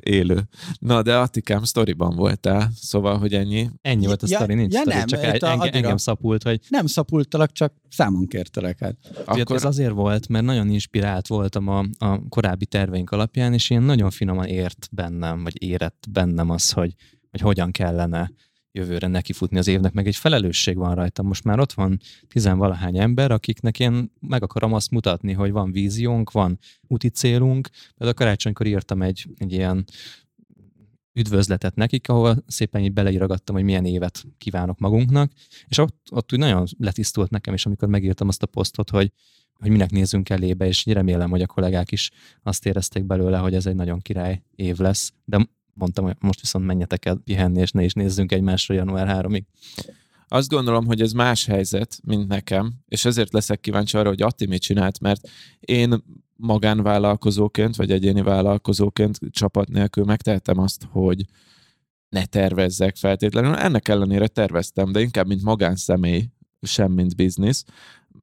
Élő. 0.00 0.48
Na, 0.78 1.02
de 1.02 1.16
Attikám 1.16 1.64
sztoriban 1.64 2.16
voltál, 2.16 2.70
szóval, 2.74 3.18
hogy 3.18 3.34
ennyi. 3.34 3.70
Ennyi 3.82 4.06
volt 4.06 4.22
a 4.22 4.26
Ja- 4.28 4.38
sztori, 4.38 4.54
nincs 4.54 4.72
ja 4.72 4.80
sztori, 4.80 4.96
nem, 4.96 5.06
csak 5.06 5.22
itt 5.22 5.30
egy, 5.30 5.44
a 5.44 5.50
engem, 5.50 5.70
engem 5.72 5.96
szapult, 5.96 6.42
hogy 6.42 6.60
Nem 6.68 6.86
szapultalak, 6.86 7.52
csak 7.52 7.74
számon 7.88 8.26
kértelek 8.26 8.78
hát. 8.78 8.96
Akkor... 9.24 9.56
Ez 9.56 9.64
azért 9.64 9.92
volt, 9.92 10.28
mert 10.28 10.44
nagyon 10.44 10.70
inspirált 10.70 11.26
voltam 11.26 11.68
a, 11.68 11.84
a 11.98 12.28
korábbi 12.28 12.66
terveink 12.66 13.10
alapján, 13.10 13.52
és 13.52 13.70
ilyen 13.70 13.82
nagyon 13.82 14.10
finoman 14.10 14.46
ért 14.46 14.88
bennem, 14.92 15.42
vagy 15.42 15.62
érett 15.62 16.04
bennem 16.10 16.50
az, 16.50 16.70
hogy, 16.70 16.94
hogy 17.30 17.40
hogyan 17.40 17.70
kellene 17.70 18.30
jövőre 18.76 19.06
nekifutni 19.06 19.58
az 19.58 19.66
évnek, 19.66 19.92
meg 19.92 20.06
egy 20.06 20.16
felelősség 20.16 20.76
van 20.76 20.94
rajta. 20.94 21.22
Most 21.22 21.44
már 21.44 21.60
ott 21.60 21.72
van 21.72 22.00
tizenvalahány 22.28 22.98
ember, 22.98 23.30
akiknek 23.30 23.80
én 23.80 24.12
meg 24.20 24.42
akarom 24.42 24.72
azt 24.72 24.90
mutatni, 24.90 25.32
hogy 25.32 25.50
van 25.50 25.72
víziónk, 25.72 26.30
van 26.30 26.58
úti 26.86 27.08
célunk. 27.08 27.68
Például 27.68 28.10
a 28.10 28.14
karácsonykor 28.14 28.66
írtam 28.66 29.02
egy, 29.02 29.28
egy 29.38 29.52
ilyen 29.52 29.84
üdvözletet 31.12 31.74
nekik, 31.74 32.08
ahol 32.08 32.44
szépen 32.46 32.82
így 32.82 32.92
beleíragattam, 32.92 33.54
hogy 33.54 33.64
milyen 33.64 33.84
évet 33.84 34.24
kívánok 34.38 34.78
magunknak, 34.78 35.32
és 35.68 35.78
ott, 35.78 36.06
ott 36.10 36.32
úgy 36.32 36.38
nagyon 36.38 36.66
letisztult 36.78 37.30
nekem 37.30 37.54
is, 37.54 37.66
amikor 37.66 37.88
megírtam 37.88 38.28
azt 38.28 38.42
a 38.42 38.46
posztot, 38.46 38.90
hogy, 38.90 39.12
hogy 39.52 39.70
minek 39.70 39.90
nézzünk 39.90 40.30
elébe, 40.30 40.66
és 40.66 40.84
remélem, 40.84 41.30
hogy 41.30 41.42
a 41.42 41.46
kollégák 41.46 41.92
is 41.92 42.10
azt 42.42 42.66
érezték 42.66 43.04
belőle, 43.04 43.38
hogy 43.38 43.54
ez 43.54 43.66
egy 43.66 43.74
nagyon 43.74 44.00
király 44.00 44.42
év 44.54 44.78
lesz, 44.78 45.12
de 45.24 45.48
mondtam, 45.76 46.04
hogy 46.04 46.16
most 46.20 46.40
viszont 46.40 46.64
menjetek 46.64 47.04
el 47.04 47.20
pihenni, 47.24 47.60
és 47.60 47.70
ne 47.70 47.84
is 47.84 47.92
nézzünk 47.92 48.32
egymásra 48.32 48.74
január 48.74 49.24
3-ig. 49.26 49.42
Azt 50.28 50.48
gondolom, 50.48 50.86
hogy 50.86 51.00
ez 51.00 51.12
más 51.12 51.44
helyzet, 51.44 51.98
mint 52.04 52.28
nekem, 52.28 52.72
és 52.88 53.04
ezért 53.04 53.32
leszek 53.32 53.60
kíváncsi 53.60 53.96
arra, 53.96 54.08
hogy 54.08 54.22
Atti 54.22 54.46
mit 54.46 54.62
csinált, 54.62 55.00
mert 55.00 55.28
én 55.60 56.02
magánvállalkozóként, 56.36 57.76
vagy 57.76 57.90
egyéni 57.90 58.22
vállalkozóként 58.22 59.18
csapat 59.30 59.68
nélkül 59.68 60.04
megtehetem 60.04 60.58
azt, 60.58 60.86
hogy 60.90 61.24
ne 62.08 62.24
tervezzek 62.24 62.96
feltétlenül. 62.96 63.54
Ennek 63.54 63.88
ellenére 63.88 64.26
terveztem, 64.26 64.92
de 64.92 65.00
inkább 65.00 65.26
mint 65.26 65.42
magánszemély, 65.42 66.28
sem 66.62 66.92
mint 66.92 67.16
biznisz. 67.16 67.64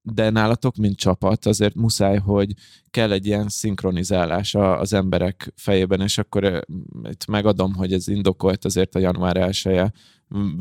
De 0.02 0.30
nálatok, 0.30 0.76
mint 0.76 0.98
csapat, 0.98 1.46
azért 1.46 1.76
muszáj, 1.76 2.18
hogy 2.18 2.54
kell 2.90 3.12
egy 3.12 3.26
ilyen 3.26 3.50
szinkronizálás 3.50 4.56
az 4.56 4.94
emberek 4.94 5.54
fejében, 5.56 6.02
és 6.02 6.18
akkor 6.18 6.66
itt 7.10 7.26
megadom, 7.26 7.74
hogy 7.74 7.94
ez 7.94 8.08
indokolt 8.08 8.66
azért 8.66 8.96
a 8.96 9.00
január 9.00 9.38
1 9.38 9.82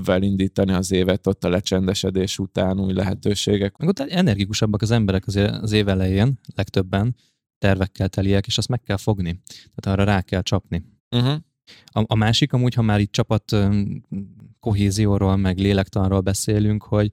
vel 0.04 0.22
indítani 0.22 0.72
az 0.72 0.92
évet 0.92 1.26
ott 1.26 1.44
a 1.44 1.48
lecsendesedés 1.48 2.38
után 2.38 2.80
új 2.80 2.92
lehetőségek. 2.92 3.76
Meg 3.76 3.88
ott 3.88 3.98
energikusabbak 3.98 4.82
az 4.82 4.90
emberek 4.90 5.26
azért 5.26 5.62
az 5.62 5.72
év 5.72 5.88
elején, 5.88 6.38
legtöbben 6.54 7.16
tervekkel 7.58 8.08
teliek, 8.08 8.46
és 8.46 8.58
azt 8.58 8.68
meg 8.68 8.82
kell 8.82 8.96
fogni. 8.96 9.40
Tehát 9.74 9.98
arra 9.98 10.12
rá 10.12 10.20
kell 10.20 10.42
csapni. 10.42 10.84
Uh-huh. 11.10 11.34
A, 11.84 12.04
a 12.06 12.14
másik 12.14 12.52
amúgy, 12.52 12.74
ha 12.74 12.82
már 12.82 13.00
itt 13.00 13.12
csapat 13.12 13.56
kohézióról, 14.60 15.36
meg 15.36 15.58
lélektanról 15.58 16.20
beszélünk, 16.20 16.82
hogy 16.82 17.10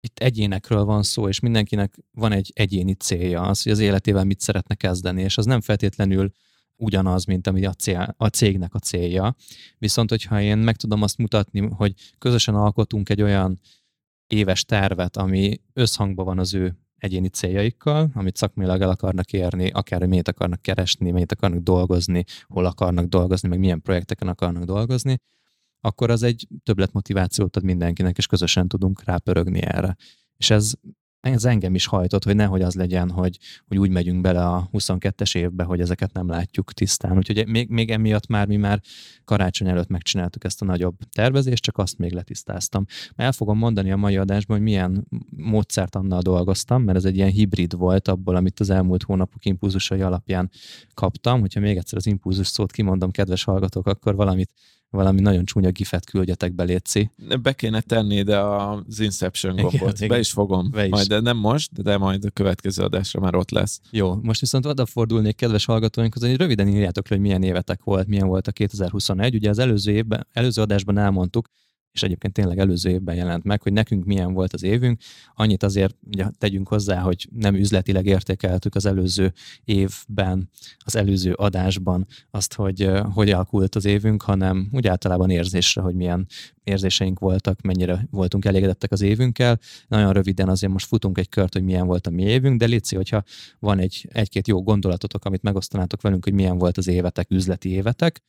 itt 0.00 0.18
egyénekről 0.18 0.84
van 0.84 1.02
szó, 1.02 1.28
és 1.28 1.40
mindenkinek 1.40 1.98
van 2.12 2.32
egy 2.32 2.52
egyéni 2.54 2.94
célja, 2.94 3.40
az, 3.40 3.62
hogy 3.62 3.72
az 3.72 3.78
életével 3.78 4.24
mit 4.24 4.40
szeretne 4.40 4.74
kezdeni, 4.74 5.22
és 5.22 5.38
az 5.38 5.44
nem 5.44 5.60
feltétlenül 5.60 6.30
ugyanaz, 6.76 7.24
mint 7.24 7.46
ami 7.46 7.66
a, 7.66 7.72
cél, 7.72 8.14
a 8.16 8.26
cégnek 8.26 8.74
a 8.74 8.78
célja. 8.78 9.36
Viszont, 9.78 10.10
hogyha 10.10 10.40
én 10.40 10.58
meg 10.58 10.76
tudom 10.76 11.02
azt 11.02 11.18
mutatni, 11.18 11.60
hogy 11.60 11.94
közösen 12.18 12.54
alkotunk 12.54 13.08
egy 13.08 13.22
olyan 13.22 13.60
éves 14.26 14.64
tervet, 14.64 15.16
ami 15.16 15.60
összhangban 15.72 16.24
van 16.24 16.38
az 16.38 16.54
ő 16.54 16.76
egyéni 16.98 17.28
céljaikkal, 17.28 18.10
amit 18.14 18.36
szakmailag 18.36 18.80
el 18.80 18.90
akarnak 18.90 19.32
érni, 19.32 19.70
akár 19.70 20.00
hogy 20.00 20.08
miért 20.08 20.28
akarnak 20.28 20.62
keresni, 20.62 21.10
miért 21.10 21.32
akarnak 21.32 21.60
dolgozni, 21.60 22.24
hol 22.46 22.64
akarnak 22.64 23.04
dolgozni, 23.04 23.48
meg 23.48 23.58
milyen 23.58 23.82
projekteken 23.82 24.28
akarnak 24.28 24.64
dolgozni, 24.64 25.18
akkor 25.80 26.10
az 26.10 26.22
egy 26.22 26.48
többlet 26.62 26.92
motivációt 26.92 27.56
ad 27.56 27.62
mindenkinek, 27.62 28.18
és 28.18 28.26
közösen 28.26 28.68
tudunk 28.68 29.04
rápörögni 29.04 29.62
erre. 29.62 29.96
És 30.36 30.50
ez 30.50 30.74
ez 31.32 31.44
engem 31.44 31.74
is 31.74 31.86
hajtott, 31.86 32.24
hogy 32.24 32.36
nehogy 32.36 32.62
az 32.62 32.74
legyen, 32.74 33.10
hogy, 33.10 33.38
hogy 33.66 33.78
úgy 33.78 33.90
megyünk 33.90 34.20
bele 34.20 34.46
a 34.46 34.68
22-es 34.72 35.36
évbe, 35.36 35.64
hogy 35.64 35.80
ezeket 35.80 36.12
nem 36.12 36.28
látjuk 36.28 36.72
tisztán. 36.72 37.16
Úgyhogy 37.16 37.48
még, 37.48 37.68
még 37.68 37.90
emiatt 37.90 38.26
már 38.26 38.46
mi 38.46 38.56
már 38.56 38.80
karácsony 39.24 39.68
előtt 39.68 39.88
megcsináltuk 39.88 40.44
ezt 40.44 40.62
a 40.62 40.64
nagyobb 40.64 40.96
tervezést, 41.12 41.62
csak 41.62 41.78
azt 41.78 41.98
még 41.98 42.12
letisztáztam. 42.12 42.84
El 43.14 43.32
fogom 43.32 43.58
mondani 43.58 43.92
a 43.92 43.96
mai 43.96 44.16
adásban, 44.16 44.56
hogy 44.56 44.66
milyen 44.66 45.06
módszert 45.36 45.94
annal 45.94 46.20
dolgoztam, 46.20 46.82
mert 46.82 46.98
ez 46.98 47.04
egy 47.04 47.16
ilyen 47.16 47.30
hibrid 47.30 47.76
volt 47.76 48.08
abból, 48.08 48.36
amit 48.36 48.60
az 48.60 48.70
elmúlt 48.70 49.02
hónapok 49.02 49.44
impulzusai 49.44 50.00
alapján 50.00 50.50
kaptam. 50.94 51.40
Hogyha 51.40 51.60
még 51.60 51.76
egyszer 51.76 51.98
az 51.98 52.06
impulzus 52.06 52.46
szót 52.46 52.72
kimondom, 52.72 53.10
kedves 53.10 53.44
hallgatók, 53.44 53.86
akkor 53.86 54.14
valamit 54.14 54.52
valami 54.90 55.20
nagyon 55.20 55.44
csúnya 55.44 55.70
gifet 55.70 56.04
küldjetek 56.04 56.54
be, 56.54 56.64
Léci. 56.64 57.10
Be 57.42 57.52
kéne 57.52 57.80
tenni 57.80 58.16
ide 58.16 58.38
az 58.38 59.00
Inception 59.00 59.56
gombot. 59.56 59.96
Igen, 59.96 60.08
be 60.08 60.18
is 60.18 60.30
fogom. 60.30 60.70
Be 60.70 60.84
is. 60.84 60.90
Majd, 60.90 61.06
de 61.06 61.20
nem 61.20 61.36
most, 61.36 61.82
de 61.82 61.96
majd 61.96 62.24
a 62.24 62.30
következő 62.30 62.82
adásra 62.82 63.20
már 63.20 63.34
ott 63.34 63.50
lesz. 63.50 63.80
Jó, 63.90 64.14
most 64.14 64.40
viszont 64.40 64.66
odafordulnék 64.66 65.36
kedves 65.36 65.64
hallgatóinkhoz, 65.64 66.22
hogy 66.22 66.36
röviden 66.36 66.68
írjátok 66.68 67.08
le, 67.08 67.16
hogy 67.16 67.24
milyen 67.24 67.42
évetek 67.42 67.84
volt, 67.84 68.06
milyen 68.06 68.26
volt 68.26 68.46
a 68.46 68.52
2021. 68.52 69.34
Ugye 69.34 69.48
az 69.48 69.58
előző 69.58 69.92
évben, 69.92 70.26
előző 70.32 70.62
adásban 70.62 70.98
elmondtuk, 70.98 71.48
és 71.96 72.02
egyébként 72.02 72.32
tényleg 72.32 72.58
előző 72.58 72.90
évben 72.90 73.14
jelent 73.14 73.44
meg, 73.44 73.62
hogy 73.62 73.72
nekünk 73.72 74.04
milyen 74.04 74.32
volt 74.32 74.52
az 74.52 74.62
évünk. 74.62 75.00
Annyit 75.34 75.62
azért 75.62 75.96
ugye, 76.06 76.24
tegyünk 76.38 76.68
hozzá, 76.68 77.00
hogy 77.00 77.28
nem 77.32 77.54
üzletileg 77.54 78.06
értékeltük 78.06 78.74
az 78.74 78.86
előző 78.86 79.32
évben, 79.64 80.50
az 80.78 80.96
előző 80.96 81.32
adásban 81.32 82.06
azt, 82.30 82.54
hogy 82.54 82.90
hogy 83.12 83.30
alakult 83.30 83.74
az 83.74 83.84
évünk, 83.84 84.22
hanem 84.22 84.68
úgy 84.72 84.86
általában 84.86 85.30
érzésre, 85.30 85.80
hogy 85.80 85.94
milyen 85.94 86.26
érzéseink 86.64 87.18
voltak, 87.18 87.60
mennyire 87.60 88.06
voltunk 88.10 88.44
elégedettek 88.44 88.92
az 88.92 89.00
évünkkel. 89.00 89.58
Nagyon 89.88 90.12
röviden 90.12 90.48
azért 90.48 90.72
most 90.72 90.86
futunk 90.86 91.18
egy 91.18 91.28
kört, 91.28 91.52
hogy 91.52 91.64
milyen 91.64 91.86
volt 91.86 92.06
a 92.06 92.10
mi 92.10 92.22
évünk, 92.22 92.58
de 92.58 92.66
Lici, 92.66 92.96
hogyha 92.96 93.22
van 93.58 93.78
egy, 93.78 94.08
egy-két 94.12 94.48
jó 94.48 94.62
gondolatotok, 94.62 95.24
amit 95.24 95.42
megosztanátok 95.42 96.00
velünk, 96.00 96.24
hogy 96.24 96.32
milyen 96.32 96.58
volt 96.58 96.76
az 96.76 96.88
évetek, 96.88 97.30
üzleti 97.30 97.70
évetek, 97.70 98.22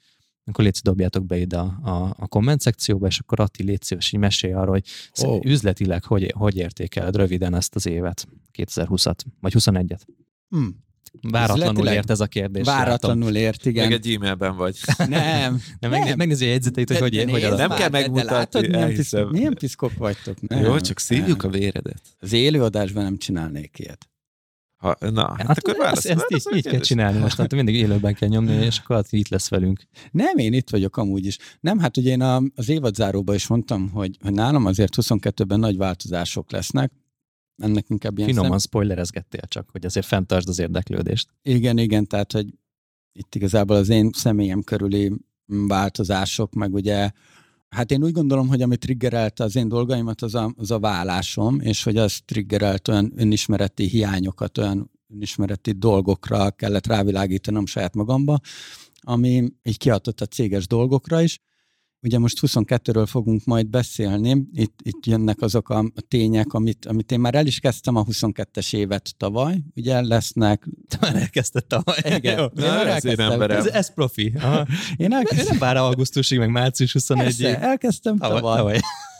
akkor 0.47 0.63
légy 0.63 0.79
dobjátok 0.83 1.25
be 1.25 1.37
ide 1.37 1.57
a, 1.57 1.79
a, 1.81 2.15
a 2.17 2.27
komment 2.27 2.61
szekcióba, 2.61 3.07
és 3.07 3.19
akkor 3.19 3.39
Atti 3.39 3.63
légy 3.63 3.81
szíves, 3.81 4.09
hogy 4.09 4.19
mesélj 4.19 4.53
arról, 4.53 4.71
hogy 4.71 4.85
oh. 5.21 5.45
üzletileg 5.45 6.03
hogy, 6.03 6.33
hogy 6.37 6.57
értékeled 6.57 7.15
röviden 7.15 7.55
ezt 7.55 7.75
az 7.75 7.85
évet, 7.85 8.27
2020-at, 8.57 9.19
vagy 9.41 9.53
21-et. 9.55 9.99
Hmm. 10.49 10.85
Váratlanul 11.21 11.87
ért 11.87 12.09
ez 12.09 12.19
a 12.19 12.25
kérdés. 12.25 12.65
Váratlanul 12.65 13.23
látom. 13.23 13.41
ért, 13.41 13.65
igen. 13.65 13.83
Meg 13.83 13.93
egy 13.93 14.13
e-mailben 14.13 14.55
vagy. 14.55 14.77
Nem. 14.97 15.61
nem. 15.79 15.91
Meg, 15.91 16.15
megnézi 16.15 16.45
a 16.45 16.49
jegyzeteit, 16.49 16.97
hogy 16.97 16.99
hogy, 16.99 17.29
hogy 17.29 17.57
Nem 17.57 17.69
kell 17.69 17.89
megmutatni, 17.89 18.67
milyen, 18.67 18.93
piszkok, 18.93 19.31
milyen 19.31 19.53
piszkok 19.53 19.93
vagytok. 19.97 20.47
Nem. 20.47 20.63
Jó, 20.63 20.79
csak 20.79 20.99
szívjuk 20.99 21.41
nem. 21.41 21.51
a 21.51 21.57
véredet. 21.57 22.01
Az 22.19 22.33
élőadásban 22.33 23.03
nem 23.03 23.17
csinálnék 23.17 23.79
ilyet. 23.79 24.09
Ha, 24.77 24.95
na, 24.99 25.27
hát, 25.37 25.47
hát 25.47 25.57
akkor 25.57 25.75
válasz, 25.77 26.05
ezt, 26.05 26.25
ezt 26.29 26.49
így, 26.51 26.57
így 26.57 26.67
kell 26.67 26.79
csinálni 26.79 27.19
most, 27.19 27.37
hát 27.37 27.53
mindig 27.53 27.75
élőben 27.75 28.13
kell 28.13 28.29
nyomni, 28.29 28.53
és 28.65 28.79
akkor 28.79 28.95
hát 28.95 29.07
itt 29.09 29.27
lesz 29.27 29.49
velünk. 29.49 29.83
Nem, 30.11 30.37
én 30.37 30.53
itt 30.53 30.69
vagyok 30.69 30.97
amúgy 30.97 31.25
is. 31.25 31.37
Nem, 31.59 31.79
hát 31.79 31.97
ugye 31.97 32.11
én 32.11 32.21
az 32.55 32.69
évadzáróban 32.69 33.35
is 33.35 33.47
mondtam, 33.47 33.89
hogy, 33.89 34.17
hogy 34.21 34.33
nálam 34.33 34.65
azért 34.65 34.93
22-ben 35.01 35.59
nagy 35.59 35.77
változások 35.77 36.51
lesznek, 36.51 36.91
ennek 37.57 37.89
inkább 37.89 38.17
ilyen 38.17 38.29
Finoman 38.29 38.49
szem... 38.49 38.59
spoilerezgettél 38.59 39.41
csak, 39.47 39.69
hogy 39.71 39.85
azért 39.85 40.05
fenntartsd 40.05 40.49
az 40.49 40.59
érdeklődést. 40.59 41.29
Igen, 41.41 41.77
igen, 41.77 42.07
tehát, 42.07 42.31
hogy 42.31 42.47
itt 43.11 43.35
igazából 43.35 43.75
az 43.75 43.89
én 43.89 44.09
személyem 44.13 44.61
körüli 44.61 45.13
változások, 45.45 46.53
meg 46.53 46.73
ugye 46.73 47.11
Hát 47.69 47.91
én 47.91 48.03
úgy 48.03 48.11
gondolom, 48.11 48.47
hogy 48.47 48.61
ami 48.61 48.77
triggerelte 48.77 49.43
az 49.43 49.55
én 49.55 49.67
dolgaimat, 49.67 50.21
az 50.21 50.35
a, 50.35 50.53
az 50.57 50.71
a 50.71 50.79
vállásom, 50.79 51.59
és 51.59 51.83
hogy 51.83 51.97
az 51.97 52.19
triggerelt 52.25 52.87
olyan 52.87 53.11
önismereti 53.15 53.87
hiányokat, 53.87 54.57
olyan 54.57 54.91
önismereti 55.13 55.71
dolgokra 55.71 56.51
kellett 56.51 56.87
rávilágítanom 56.87 57.65
saját 57.65 57.95
magamba, 57.95 58.39
ami 59.01 59.51
így 59.63 59.77
kiadott 59.77 60.21
a 60.21 60.25
céges 60.25 60.67
dolgokra 60.67 61.21
is, 61.21 61.39
Ugye 62.01 62.19
most 62.19 62.39
22-ről 62.41 63.05
fogunk 63.09 63.45
majd 63.45 63.67
beszélni, 63.67 64.47
itt, 64.53 64.79
itt 64.83 65.05
jönnek 65.05 65.41
azok 65.41 65.69
a, 65.69 65.91
tények, 66.07 66.53
amit, 66.53 66.85
amit 66.85 67.11
én 67.11 67.19
már 67.19 67.35
el 67.35 67.45
is 67.45 67.59
kezdtem 67.59 67.95
a 67.95 68.03
22-es 68.03 68.75
évet 68.75 69.13
tavaly, 69.17 69.57
ugye 69.75 70.01
lesznek... 70.01 70.67
Te 70.87 70.97
már 71.01 71.15
elkezdted 71.15 71.65
tavaly. 71.65 71.97
Igen. 72.15 72.39
Jó, 72.39 72.45
Na, 72.53 72.87
elkezdtem. 72.87 73.41
Ez, 73.41 73.65
ez 73.65 73.93
profi. 73.93 74.33
Aha. 74.39 74.65
Én 74.97 75.13
elkezdtem. 75.13 75.45
Nem 75.47 75.57
vár 75.57 75.77
augusztusig, 75.77 76.37
meg 76.37 76.49
március 76.49 76.91
21 76.91 77.39
ig 77.39 77.45
elkezdtem 77.45 78.17
tavaly. 78.17 78.41
tavaly. 78.57 78.79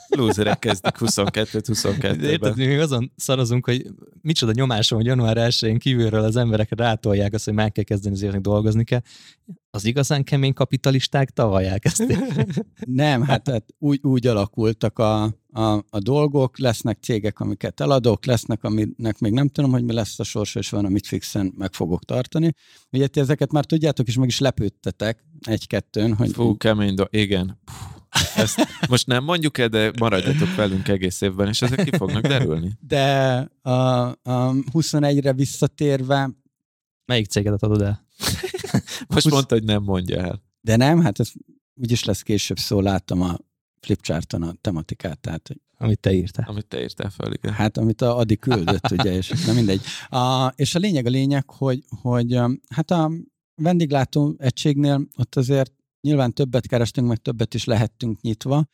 Lúzerek 0.10 0.60
kezdik 0.60 0.96
22-22-ben. 1.00 2.24
Érted, 2.24 2.56
mi 2.56 2.66
még 2.66 2.80
azon 2.80 3.12
szarozunk, 3.16 3.66
hogy 3.66 3.86
micsoda 4.22 4.52
nyomásom, 4.52 4.98
hogy 4.98 5.08
január 5.08 5.38
1-én 5.40 5.78
kívülről 5.78 6.24
az 6.24 6.36
emberek 6.36 6.70
rátolják 6.76 7.34
azt, 7.34 7.46
hogy 7.46 7.54
meg 7.54 7.72
kell 7.72 7.84
kezdeni 7.84 8.16
azért 8.16 8.42
dolgozni 8.42 8.84
kell. 8.84 9.02
Az 9.72 9.86
igazán 9.86 10.24
kemény 10.24 10.54
kapitalisták 10.54 11.30
tavaly 11.30 11.68
elkezdték. 11.68 12.18
Nem, 12.86 13.22
hát, 13.22 13.50
hát 13.50 13.66
úgy, 13.78 14.00
úgy 14.04 14.28
alakultak 14.28 15.00
a, 15.00 15.24
a, 15.52 15.86
a 15.90 16.00
dolgok, 16.00 16.60
lesznek 16.60 16.98
cégek, 17.02 17.40
amiket 17.40 17.80
eladok, 17.80 18.26
lesznek, 18.26 18.64
aminek 18.64 19.20
még 19.20 19.32
nem 19.32 19.48
tudom, 19.48 19.72
hogy 19.72 19.84
mi 19.84 19.94
lesz 19.94 20.20
a 20.20 20.24
sorsa, 20.24 20.60
és 20.60 20.70
van, 20.70 20.86
amit 20.86 21.08
fixen 21.08 21.54
meg 21.58 21.74
fogok 21.74 22.06
tartani. 22.06 22.54
Ugye 22.92 23.08
ti 23.08 23.20
ezeket 23.20 23.52
már 23.52 23.66
tudjátok, 23.66 24.08
és 24.08 24.18
meg 24.18 24.28
is 24.28 24.40
lepődtetek 24.40 25.24
egy-kettőn. 25.42 26.16
Hogy 26.16 26.32
Fú, 26.32 26.58
kemény 26.58 26.94
do- 26.94 27.16
igen. 27.16 27.60
Puh 27.66 27.97
ezt 28.36 28.68
most 28.90 29.08
nem 29.08 29.24
mondjuk 29.24 29.58
el, 29.58 29.68
de 29.68 29.92
maradjatok 30.00 30.56
velünk 30.56 30.88
egész 30.88 31.22
évben, 31.22 31.48
és 31.48 31.62
ezek 31.62 31.84
ki 31.84 31.98
fognak 31.98 32.28
derülni. 32.28 32.72
De 32.88 33.38
a, 33.62 33.72
a 33.72 34.54
21-re 34.74 35.34
visszatérve... 35.34 36.30
Melyik 37.06 37.26
cégedet 37.26 37.64
adod 37.64 37.82
el? 37.82 38.06
most 39.14 39.24
20... 39.24 39.34
mondta, 39.34 39.56
hogy 39.56 39.64
nem 39.64 39.84
mondja 39.84 40.22
el. 40.22 40.44
De 40.62 40.76
nem, 40.76 41.02
hát 41.02 41.20
ez 41.20 41.32
úgyis 41.76 42.04
lesz 42.04 42.22
később 42.22 42.58
szó, 42.58 42.82
láttam 42.82 43.22
a 43.22 43.38
flipcharton 43.80 44.44
a 44.44 44.54
tematikát, 44.62 45.20
tehát 45.20 45.48
hogy 45.48 45.58
amit 45.80 46.00
te 46.00 46.14
írtál. 46.14 46.46
Amit 46.50 46.66
te 46.66 46.82
írtál 46.82 47.10
fel, 47.10 47.34
igen. 47.34 47.54
Hát, 47.54 47.78
amit 47.78 48.02
a 48.02 48.18
Adi 48.18 48.38
küldött, 48.38 48.92
ugye, 48.92 49.16
és 49.16 49.46
nem 49.46 49.56
mindegy. 49.56 49.82
A, 50.10 50.48
és 50.56 50.76
a 50.76 50.80
lényeg 50.80 51.06
a 51.06 51.10
lényeg, 51.10 51.50
hogy, 51.50 51.84
hogy 52.02 52.40
hát 52.70 52.92
a 52.92 53.12
vendéglátó 53.56 54.36
egységnél 54.38 55.08
ott 55.18 55.36
azért 55.36 55.74
Nyilván 56.08 56.34
többet 56.34 56.68
kerestünk, 56.68 57.08
meg 57.08 57.18
többet 57.18 57.54
is 57.54 57.66
lehettünk 57.66 58.22
nyitva. 58.22 58.66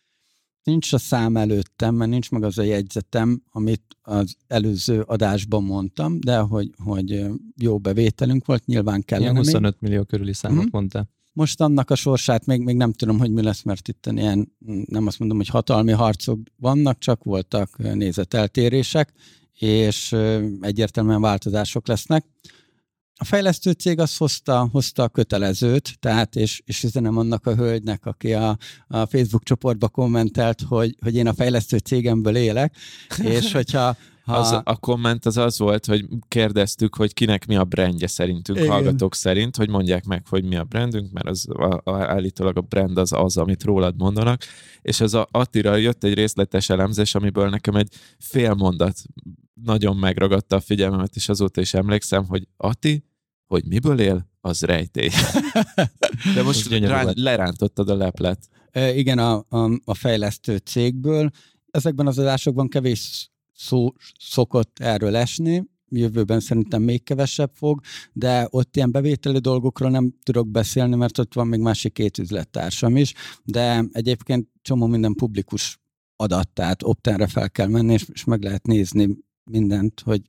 Nincs 0.63 0.93
a 0.93 0.97
szám 0.97 1.37
előttem, 1.37 1.95
mert 1.95 2.11
nincs 2.11 2.31
meg 2.31 2.43
az 2.43 2.57
a 2.57 2.63
jegyzetem, 2.63 3.43
amit 3.49 3.97
az 4.01 4.35
előző 4.47 5.01
adásban 5.01 5.63
mondtam, 5.63 6.19
de 6.19 6.37
hogy, 6.37 6.71
hogy 6.83 7.25
jó 7.55 7.77
bevételünk 7.77 8.45
volt, 8.45 8.65
nyilván 8.65 9.01
kellene 9.01 9.31
Ilyen 9.31 9.43
25 9.43 9.75
még. 9.79 9.89
millió 9.89 10.03
körüli 10.03 10.33
számot 10.33 10.57
mm-hmm. 10.57 10.67
mondta. 10.71 11.07
Most 11.31 11.61
annak 11.61 11.89
a 11.89 11.95
sorsát 11.95 12.45
még, 12.45 12.61
még 12.61 12.75
nem 12.75 12.91
tudom, 12.93 13.19
hogy 13.19 13.31
mi 13.31 13.41
lesz, 13.41 13.63
mert 13.63 13.87
itt 13.87 14.05
ilyen, 14.05 14.53
nem 14.85 15.07
azt 15.07 15.19
mondom, 15.19 15.37
hogy 15.37 15.47
hatalmi 15.47 15.91
harcok 15.91 16.39
vannak, 16.55 16.97
csak 16.97 17.23
voltak 17.23 17.77
nézeteltérések, 17.77 19.13
és 19.53 20.15
egyértelműen 20.61 21.21
változások 21.21 21.87
lesznek. 21.87 22.25
A 23.15 23.25
fejlesztő 23.25 23.71
cég 23.71 23.99
az 23.99 24.17
hozta, 24.17 24.69
hozta 24.71 25.03
a 25.03 25.09
kötelezőt, 25.09 25.99
tehát 25.99 26.35
és, 26.35 26.61
és 26.65 26.83
üzenem 26.83 27.17
annak 27.17 27.47
a 27.47 27.55
hölgynek, 27.55 28.05
aki 28.05 28.33
a, 28.33 28.57
a 28.87 29.05
Facebook 29.05 29.43
csoportba 29.43 29.87
kommentelt, 29.87 30.61
hogy, 30.61 30.95
hogy 31.01 31.15
én 31.15 31.27
a 31.27 31.33
fejlesztő 31.33 31.77
cégemből 31.77 32.35
élek, 32.35 32.75
és 33.23 33.51
hogyha 33.57 33.79
ha... 33.79 33.97
Az, 34.25 34.51
a 34.63 34.77
komment 34.77 35.25
az 35.25 35.37
az 35.37 35.57
volt, 35.57 35.85
hogy 35.85 36.05
kérdeztük, 36.27 36.95
hogy 36.95 37.13
kinek 37.13 37.45
mi 37.45 37.55
a 37.55 37.63
brandje 37.63 38.07
szerintünk, 38.07 38.57
Igen. 38.57 38.71
hallgatók 38.71 39.15
szerint, 39.15 39.55
hogy 39.55 39.69
mondják 39.69 40.05
meg, 40.05 40.27
hogy 40.27 40.43
mi 40.43 40.55
a 40.55 40.63
brandünk, 40.63 41.11
mert 41.11 41.27
az 41.27 41.47
a, 41.49 41.81
a, 41.83 41.91
állítólag 41.91 42.57
a 42.57 42.61
brand 42.61 42.97
az 42.97 43.11
az, 43.11 43.37
amit 43.37 43.63
rólad 43.63 43.95
mondanak, 43.97 44.41
és 44.81 45.01
az 45.01 45.13
a 45.13 45.27
Attira 45.31 45.75
jött 45.75 46.03
egy 46.03 46.13
részletes 46.13 46.69
elemzés, 46.69 47.15
amiből 47.15 47.49
nekem 47.49 47.75
egy 47.75 47.93
fél 48.19 48.53
mondat 48.53 49.01
nagyon 49.63 49.95
megragadta 49.95 50.55
a 50.55 50.59
figyelmemet, 50.59 51.15
és 51.15 51.29
azóta 51.29 51.61
is 51.61 51.73
emlékszem, 51.73 52.25
hogy 52.25 52.47
Ati, 52.57 53.05
hogy 53.45 53.65
miből 53.65 53.99
él, 53.99 54.31
az 54.41 54.61
rejtély. 54.61 55.09
De 56.35 56.43
most 56.43 56.69
rá, 56.69 57.05
lerántottad 57.13 57.89
a 57.89 57.95
leplet. 57.95 58.49
E, 58.71 58.95
igen, 58.95 59.17
a, 59.17 59.45
a, 59.49 59.79
a 59.85 59.93
fejlesztő 59.93 60.57
cégből. 60.57 61.29
Ezekben 61.71 62.07
az 62.07 62.19
adásokban 62.19 62.67
kevés 62.67 63.31
szó 63.63 63.93
szokott 64.19 64.79
erről 64.79 65.15
esni, 65.15 65.63
jövőben 65.89 66.39
szerintem 66.39 66.81
még 66.81 67.03
kevesebb 67.03 67.51
fog, 67.53 67.81
de 68.13 68.47
ott 68.49 68.75
ilyen 68.75 68.91
bevételi 68.91 69.39
dolgokról 69.39 69.89
nem 69.89 70.13
tudok 70.23 70.47
beszélni, 70.47 70.95
mert 70.95 71.17
ott 71.17 71.33
van 71.33 71.47
még 71.47 71.59
másik 71.59 71.93
két 71.93 72.17
üzlettársam 72.17 72.97
is, 72.97 73.13
de 73.43 73.85
egyébként 73.91 74.47
csomó 74.61 74.85
minden 74.85 75.13
publikus 75.13 75.79
adat, 76.15 76.49
tehát 76.49 76.83
optenre 76.83 77.27
fel 77.27 77.49
kell 77.49 77.67
menni, 77.67 77.93
és, 77.93 78.05
és 78.13 78.23
meg 78.23 78.43
lehet 78.43 78.67
nézni 78.67 79.17
mindent, 79.43 79.99
hogy 79.99 80.21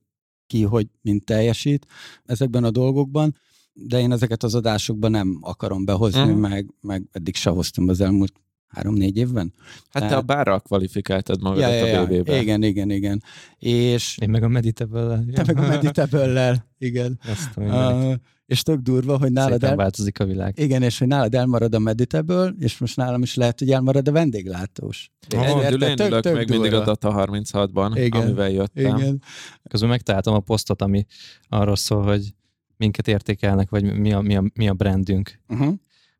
ki, 0.47 0.63
hogy 0.63 0.87
mint 1.03 1.25
teljesít 1.25 1.87
ezekben 2.25 2.65
a 2.65 2.71
dolgokban, 2.71 3.37
de 3.73 4.01
én 4.01 4.13
ezeket 4.13 4.43
az 4.43 4.55
adásokban 4.55 5.11
nem 5.11 5.39
akarom 5.41 5.85
behozni, 5.85 6.33
mm. 6.33 6.39
meg, 6.39 6.75
meg 6.81 7.09
eddig 7.13 7.35
se 7.35 7.51
hoztam 7.51 7.89
az 7.89 8.01
elmúlt 8.01 8.33
három-négy 8.75 9.17
évben. 9.17 9.53
Hát 9.91 10.09
te 10.09 10.17
a 10.17 10.23
bárral 10.23 10.61
kvalifikáltad 10.61 11.43
magadat 11.43 11.71
Ja, 11.71 11.77
ja, 11.77 11.85
a 11.85 11.87
ja, 11.87 12.05
BB-be. 12.07 12.41
igen, 12.41 12.63
igen, 12.63 12.91
igen. 12.91 13.23
És 13.59 14.19
Én 14.21 14.31
meg 14.31 14.43
a 14.43 14.49
meditable 14.49 15.25
te 15.35 15.43
meg 15.47 15.59
a 15.59 15.67
meditable 15.67 16.67
igen. 16.79 17.19
Azt. 17.27 17.51
Uh, 17.57 18.15
és 18.47 18.63
tök 18.63 18.81
durva, 18.81 19.19
hogy 19.19 19.33
nálad 19.33 19.53
Szépen 19.53 19.71
el... 19.71 19.77
változik 19.77 20.21
a 20.21 20.25
világ. 20.25 20.59
Igen, 20.59 20.83
és 20.83 20.99
hogy 20.99 21.09
nálad 21.09 21.35
elmarad 21.35 21.75
a 21.75 21.79
meditable, 21.79 22.55
és 22.59 22.79
most 22.79 22.97
nálam 22.97 23.23
is 23.23 23.35
lehet, 23.35 23.59
hogy 23.59 23.71
elmarad 23.71 24.09
a 24.09 24.13
vendéglátós. 24.13 25.11
Mondjuk, 25.35 25.83
én 25.83 25.97
Tök- 25.97 26.09
ülök 26.09 26.23
tök 26.23 26.37
még 26.37 26.49
mindig 26.49 26.73
a 26.73 26.77
durva. 26.77 26.85
Data 26.85 27.27
36-ban, 27.27 27.93
Igen. 27.95 28.23
amivel 28.23 28.51
jöttem. 28.51 28.97
Igen. 28.99 29.23
Közben 29.69 29.89
megtaláltam 29.89 30.35
a 30.35 30.41
posztot, 30.41 30.83
ami 30.83 31.07
arról 31.49 31.77
szól, 31.77 32.03
hogy 32.03 32.35
minket 32.77 33.09
értékelnek, 33.09 33.71
vagy 33.71 33.99
mi 33.99 34.13
a, 34.13 34.21
mi 34.21 34.37
a, 34.37 34.45
mi 34.55 34.69
a 34.69 34.75
brandünk. 34.75 35.41
Uh-huh. 35.49 35.75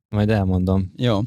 Majd 0.09 0.31
elmondom. 0.31 0.93
Jó. 0.97 1.21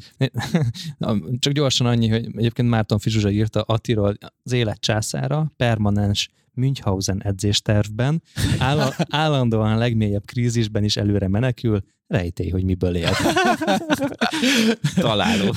Csak 1.38 1.52
gyorsan 1.52 1.86
annyi, 1.86 2.08
hogy 2.08 2.28
egyébként 2.36 2.68
Márton 2.68 2.98
Fizsuzsa 2.98 3.30
írta 3.30 3.62
Attiról 3.62 4.14
az 4.42 4.52
élet 4.52 4.80
császára, 4.80 5.52
permanens 5.56 6.28
Münchhausen 6.58 7.22
edzéstervben, 7.22 8.22
áll, 8.58 8.92
állandóan 9.10 9.78
legmélyebb 9.78 10.24
krízisben 10.24 10.84
is 10.84 10.96
előre 10.96 11.28
menekül, 11.28 11.82
rejtély, 12.06 12.48
hogy 12.48 12.64
miből 12.64 12.96
él. 12.96 13.10
Találó. 14.94 15.54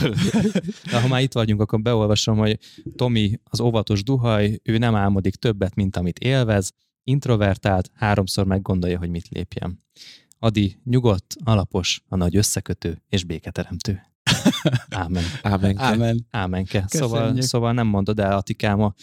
De 0.92 1.02
ha 1.02 1.08
már 1.08 1.22
itt 1.22 1.34
vagyunk, 1.34 1.62
akkor 1.62 1.82
beolvasom, 1.82 2.38
hogy 2.38 2.60
Tomi 2.96 3.40
az 3.44 3.60
óvatos 3.60 4.04
duhaj, 4.04 4.60
ő 4.64 4.78
nem 4.78 4.96
álmodik 4.96 5.36
többet, 5.36 5.76
mint 5.76 5.98
amit 5.98 6.20
élvez, 6.20 6.72
introvertált, 7.04 7.92
háromszor 7.94 8.46
meggondolja, 8.46 8.98
hogy 8.98 9.10
mit 9.10 9.28
lépjen. 9.30 9.84
Adi 10.44 10.80
nyugodt, 10.84 11.36
alapos, 11.44 12.02
a 12.08 12.16
nagy 12.16 12.36
összekötő 12.36 13.02
és 13.10 13.24
béketeremtő. 13.24 14.02
Ámen. 14.90 15.24
Ámen. 15.42 15.78
Ámen. 15.78 16.28
Ámenke. 16.32 16.86
Szóval, 16.88 17.20
Köszönjük. 17.22 17.44
szóval 17.46 17.74
nem 17.74 17.88
mondod 17.88 18.20
el, 18.20 18.38
Atikám, 18.38 18.82
a, 18.82 18.94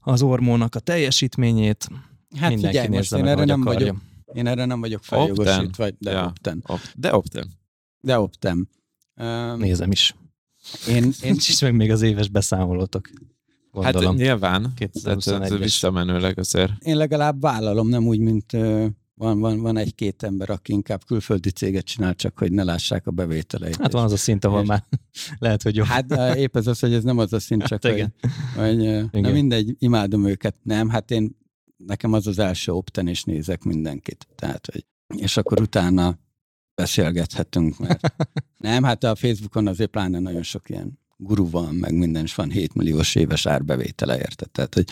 az 0.00 0.22
ormónak 0.22 0.74
a 0.74 0.80
teljesítményét. 0.80 1.88
Hát 2.36 2.50
Mindenki 2.50 2.66
figyelj, 2.76 2.88
most 2.88 3.00
nézze 3.00 3.16
én 3.16 3.22
meg, 3.24 3.32
erre 3.32 3.44
nem 3.44 3.60
akarja. 3.60 3.78
vagyok, 3.78 3.96
én 4.32 4.46
erre 4.46 4.64
nem 4.64 4.80
vagyok 4.80 5.04
feljogosítva, 5.04 5.88
de 5.98 6.10
Ja. 6.10 6.26
opten. 6.26 6.62
Op- 6.66 6.92
De 6.96 7.14
opten. 7.14 7.50
De 8.00 8.18
opten. 8.18 8.68
Um, 9.16 9.58
Nézem 9.58 9.90
is. 9.90 10.14
én, 10.88 11.12
én, 11.22 11.34
is 11.34 11.60
meg 11.60 11.74
még 11.74 11.90
az 11.90 12.02
éves 12.02 12.28
beszámolótok. 12.28 13.10
Gondolom. 13.70 14.04
Hát 14.06 14.16
nyilván, 14.16 14.72
tehát 14.76 15.18
2021-es. 15.20 15.56
visszamenőleg 15.58 16.38
azért. 16.38 16.72
én 16.82 16.96
legalább 16.96 17.40
vállalom, 17.40 17.88
nem 17.88 18.06
úgy, 18.06 18.18
mint 18.18 18.52
ö, 18.52 18.86
van, 19.20 19.40
van, 19.40 19.60
van 19.60 19.76
egy-két 19.76 20.22
ember, 20.22 20.50
aki 20.50 20.72
inkább 20.72 21.04
külföldi 21.04 21.50
céget 21.50 21.84
csinál, 21.84 22.14
csak 22.14 22.38
hogy 22.38 22.52
ne 22.52 22.62
lássák 22.64 23.06
a 23.06 23.10
bevételeit. 23.10 23.76
Hát 23.76 23.92
van 23.92 24.04
az 24.04 24.12
a 24.12 24.16
szint, 24.16 24.44
ahol 24.44 24.60
és- 24.62 24.68
már 24.68 24.84
lehet, 25.38 25.62
hogy 25.62 25.76
jó. 25.76 25.84
Hát 25.84 26.36
épp 26.36 26.56
ez 26.56 26.66
az, 26.66 26.78
hogy 26.80 26.92
ez 26.92 27.02
nem 27.04 27.18
az 27.18 27.32
a 27.32 27.40
szint, 27.40 27.62
csak 27.62 27.82
Hát 27.84 27.92
hogy, 27.92 27.92
igen. 27.92 28.14
hogy 28.56 28.76
na 28.76 29.18
Igen. 29.18 29.32
mindegy, 29.32 29.74
imádom 29.78 30.26
őket. 30.26 30.54
Nem, 30.62 30.88
hát 30.88 31.10
én, 31.10 31.36
nekem 31.76 32.12
az 32.12 32.26
az 32.26 32.38
első 32.38 32.72
opten, 32.72 33.06
és 33.08 33.24
nézek 33.24 33.62
mindenkit. 33.62 34.26
Tehát, 34.34 34.68
hogy, 34.72 34.84
és 35.20 35.36
akkor 35.36 35.60
utána 35.60 36.18
beszélgethetünk, 36.74 37.78
mert 37.78 38.14
nem, 38.58 38.82
hát 38.82 39.04
a 39.04 39.14
Facebookon 39.14 39.66
azért 39.66 39.90
pláne 39.90 40.18
nagyon 40.18 40.42
sok 40.42 40.68
ilyen 40.70 40.98
guru 41.16 41.50
van, 41.50 41.74
meg 41.74 41.94
minden 41.94 42.24
is 42.24 42.34
van 42.34 42.50
7 42.50 42.74
milliós 42.74 43.14
éves 43.14 43.46
árbevétele, 43.46 44.16
érted? 44.16 44.50
Tehát, 44.50 44.74
hogy 44.74 44.88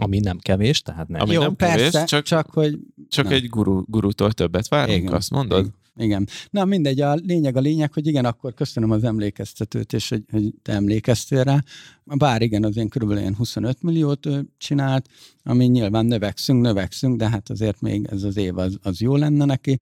Ami 0.00 0.18
nem 0.18 0.38
kevés, 0.38 0.82
tehát 0.82 1.08
nem. 1.08 1.20
Ami 1.20 1.32
jó, 1.32 1.40
nem 1.40 1.56
persze, 1.56 1.90
kevés, 1.90 2.08
csak, 2.08 2.24
csak- 2.24 2.50
hogy 2.50 2.78
Csak 3.08 3.24
Nem. 3.24 3.34
egy 3.34 3.46
guru, 3.48 3.82
gurutól 3.86 4.32
többet 4.32 4.68
várunk, 4.68 4.98
Igen. 4.98 5.12
azt 5.12 5.30
mondod? 5.30 5.58
Igen. 5.58 5.80
Igen. 5.96 6.28
Na 6.50 6.64
mindegy, 6.64 7.00
a 7.00 7.14
lényeg 7.14 7.56
a 7.56 7.60
lényeg, 7.60 7.92
hogy 7.92 8.06
igen, 8.06 8.24
akkor 8.24 8.54
köszönöm 8.54 8.90
az 8.90 9.04
emlékeztetőt, 9.04 9.92
és 9.92 10.08
hogy, 10.08 10.24
hogy 10.30 10.54
te 10.62 10.72
emlékeztél 10.72 11.44
rá. 11.44 11.62
Bár 12.04 12.42
igen, 12.42 12.64
az 12.64 12.76
én 12.76 12.88
körülbelül 12.88 13.22
ilyen 13.22 13.34
25 13.36 13.82
milliót 13.82 14.28
csinált, 14.58 15.08
ami 15.42 15.64
nyilván 15.64 16.06
növekszünk, 16.06 16.62
növekszünk, 16.62 17.16
de 17.16 17.28
hát 17.28 17.50
azért 17.50 17.80
még 17.80 18.06
ez 18.10 18.22
az 18.22 18.36
év 18.36 18.58
az, 18.58 18.78
az 18.82 19.00
jó 19.00 19.16
lenne 19.16 19.44
neki. 19.44 19.76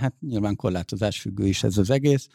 Hát 0.00 0.14
nyilván 0.20 0.56
korlátozás 0.56 1.20
függő 1.20 1.46
is 1.46 1.62
ez 1.62 1.78
az 1.78 1.90
egész. 1.90 2.28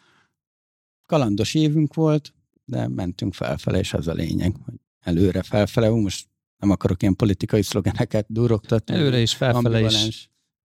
Kalandos 1.05 1.53
évünk 1.53 1.93
volt, 1.93 2.34
de 2.65 2.88
mentünk 2.88 3.34
felfele, 3.34 3.79
és 3.79 3.93
az 3.93 4.08
a 4.08 4.13
lényeg, 4.13 4.55
hogy 4.65 4.79
előre 4.99 5.43
felfele. 5.43 5.89
Most 5.89 6.28
nem 6.60 6.69
akarok 6.69 7.02
ilyen 7.02 7.15
politikai 7.15 7.62
szlogeneket 7.62 8.26
durogtatni. 8.30 8.93
Előre 8.93 9.19
is, 9.19 9.36
felfele 9.36 9.82
is, 9.82 10.30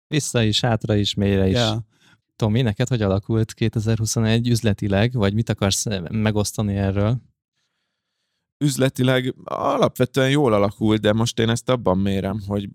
vissza 0.07 0.43
is, 0.43 0.61
hátra 0.61 0.95
is, 0.95 1.13
mélyre 1.13 1.47
is. 1.47 1.55
Ja. 1.55 1.85
Tomi, 2.35 2.61
neked 2.61 2.87
hogy 2.87 3.01
alakult 3.01 3.53
2021 3.53 4.47
üzletileg, 4.47 5.13
vagy 5.13 5.33
mit 5.33 5.49
akarsz 5.49 5.85
megosztani 6.09 6.75
erről? 6.75 7.21
üzletileg 8.57 9.35
alapvetően 9.43 10.29
jól 10.29 10.53
alakult, 10.53 11.01
de 11.01 11.13
most 11.13 11.39
én 11.39 11.49
ezt 11.49 11.69
abban 11.69 11.97
mérem, 11.97 12.41
hogy 12.47 12.69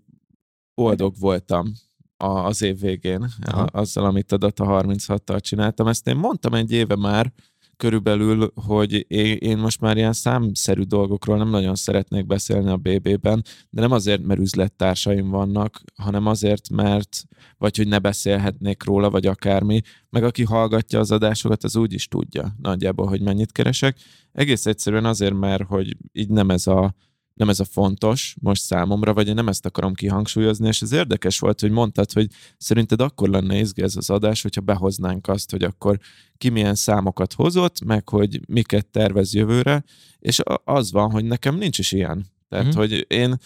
boldog 0.75 1.15
voltam 1.19 1.73
a, 2.17 2.27
az 2.27 2.61
év 2.61 2.79
végén 2.79 3.27
Aha. 3.41 3.63
azzal, 3.63 4.05
amit 4.05 4.31
a 4.31 4.37
Data 4.37 4.65
36-tal 4.67 5.39
csináltam. 5.39 5.87
Ezt 5.87 6.07
én 6.07 6.15
mondtam 6.15 6.53
egy 6.53 6.71
éve 6.71 6.95
már, 6.95 7.33
körülbelül, 7.77 8.51
hogy 8.55 9.05
én, 9.07 9.57
most 9.57 9.81
már 9.81 9.97
ilyen 9.97 10.13
számszerű 10.13 10.81
dolgokról 10.81 11.37
nem 11.37 11.49
nagyon 11.49 11.75
szeretnék 11.75 12.25
beszélni 12.25 12.69
a 12.69 12.77
BB-ben, 12.77 13.43
de 13.69 13.81
nem 13.81 13.91
azért, 13.91 14.21
mert 14.21 14.39
üzlettársaim 14.39 15.29
vannak, 15.29 15.81
hanem 15.95 16.25
azért, 16.25 16.69
mert 16.69 17.23
vagy 17.57 17.77
hogy 17.77 17.87
ne 17.87 17.99
beszélhetnék 17.99 18.83
róla, 18.83 19.09
vagy 19.09 19.25
akármi, 19.25 19.81
meg 20.09 20.23
aki 20.23 20.43
hallgatja 20.43 20.99
az 20.99 21.11
adásokat, 21.11 21.63
az 21.63 21.75
úgy 21.75 21.93
is 21.93 22.07
tudja 22.07 22.55
nagyjából, 22.61 23.07
hogy 23.07 23.21
mennyit 23.21 23.51
keresek. 23.51 23.97
Egész 24.31 24.65
egyszerűen 24.65 25.05
azért, 25.05 25.33
mert 25.33 25.63
hogy 25.63 25.97
így 26.11 26.29
nem 26.29 26.49
ez 26.49 26.67
a 26.67 26.95
nem 27.33 27.49
ez 27.49 27.59
a 27.59 27.65
fontos 27.65 28.35
most 28.41 28.61
számomra, 28.61 29.13
vagy 29.13 29.27
én 29.27 29.33
nem 29.33 29.47
ezt 29.47 29.65
akarom 29.65 29.93
kihangsúlyozni, 29.93 30.67
és 30.67 30.81
ez 30.81 30.91
érdekes 30.91 31.39
volt, 31.39 31.59
hogy 31.59 31.71
mondtad, 31.71 32.11
hogy 32.11 32.27
szerinted 32.57 33.01
akkor 33.01 33.29
lenne 33.29 33.57
izgi 33.57 33.81
ez 33.81 33.95
az 33.95 34.09
adás, 34.09 34.41
hogyha 34.41 34.61
behoznánk 34.61 35.27
azt, 35.27 35.51
hogy 35.51 35.63
akkor 35.63 35.99
ki 36.37 36.49
milyen 36.49 36.75
számokat 36.75 37.33
hozott, 37.33 37.83
meg 37.83 38.09
hogy 38.09 38.39
miket 38.47 38.87
tervez 38.87 39.33
jövőre, 39.33 39.83
és 40.19 40.39
az 40.63 40.91
van, 40.91 41.11
hogy 41.11 41.25
nekem 41.25 41.55
nincs 41.55 41.79
is 41.79 41.91
ilyen. 41.91 42.25
Tehát, 42.49 42.65
Mhm. 42.65 42.75
mm. 42.75 42.79
hogy 42.79 43.05
én 43.09 43.37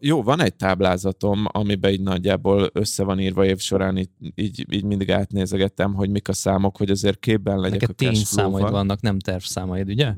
jó, 0.00 0.22
van 0.22 0.40
egy 0.40 0.54
táblázatom, 0.54 1.44
amiben 1.52 1.92
így 1.92 2.00
nagyjából 2.00 2.70
össze 2.72 3.04
van 3.04 3.20
írva 3.20 3.44
év 3.44 3.58
során, 3.58 3.96
így, 3.98 4.08
így, 4.34 4.66
így 4.70 4.84
mindig 4.84 5.10
átnézegettem, 5.10 5.94
hogy 5.94 6.10
mik 6.10 6.28
a 6.28 6.32
számok, 6.32 6.76
hogy 6.76 6.90
azért 6.90 7.18
képben 7.18 7.58
legyek 7.58 7.80
Neked 7.80 7.90
a 7.90 7.92
tényszámaid 7.92 8.70
vannak, 8.70 9.00
nem 9.00 9.18
tervszámaid, 9.18 9.88
ugye? 9.88 10.14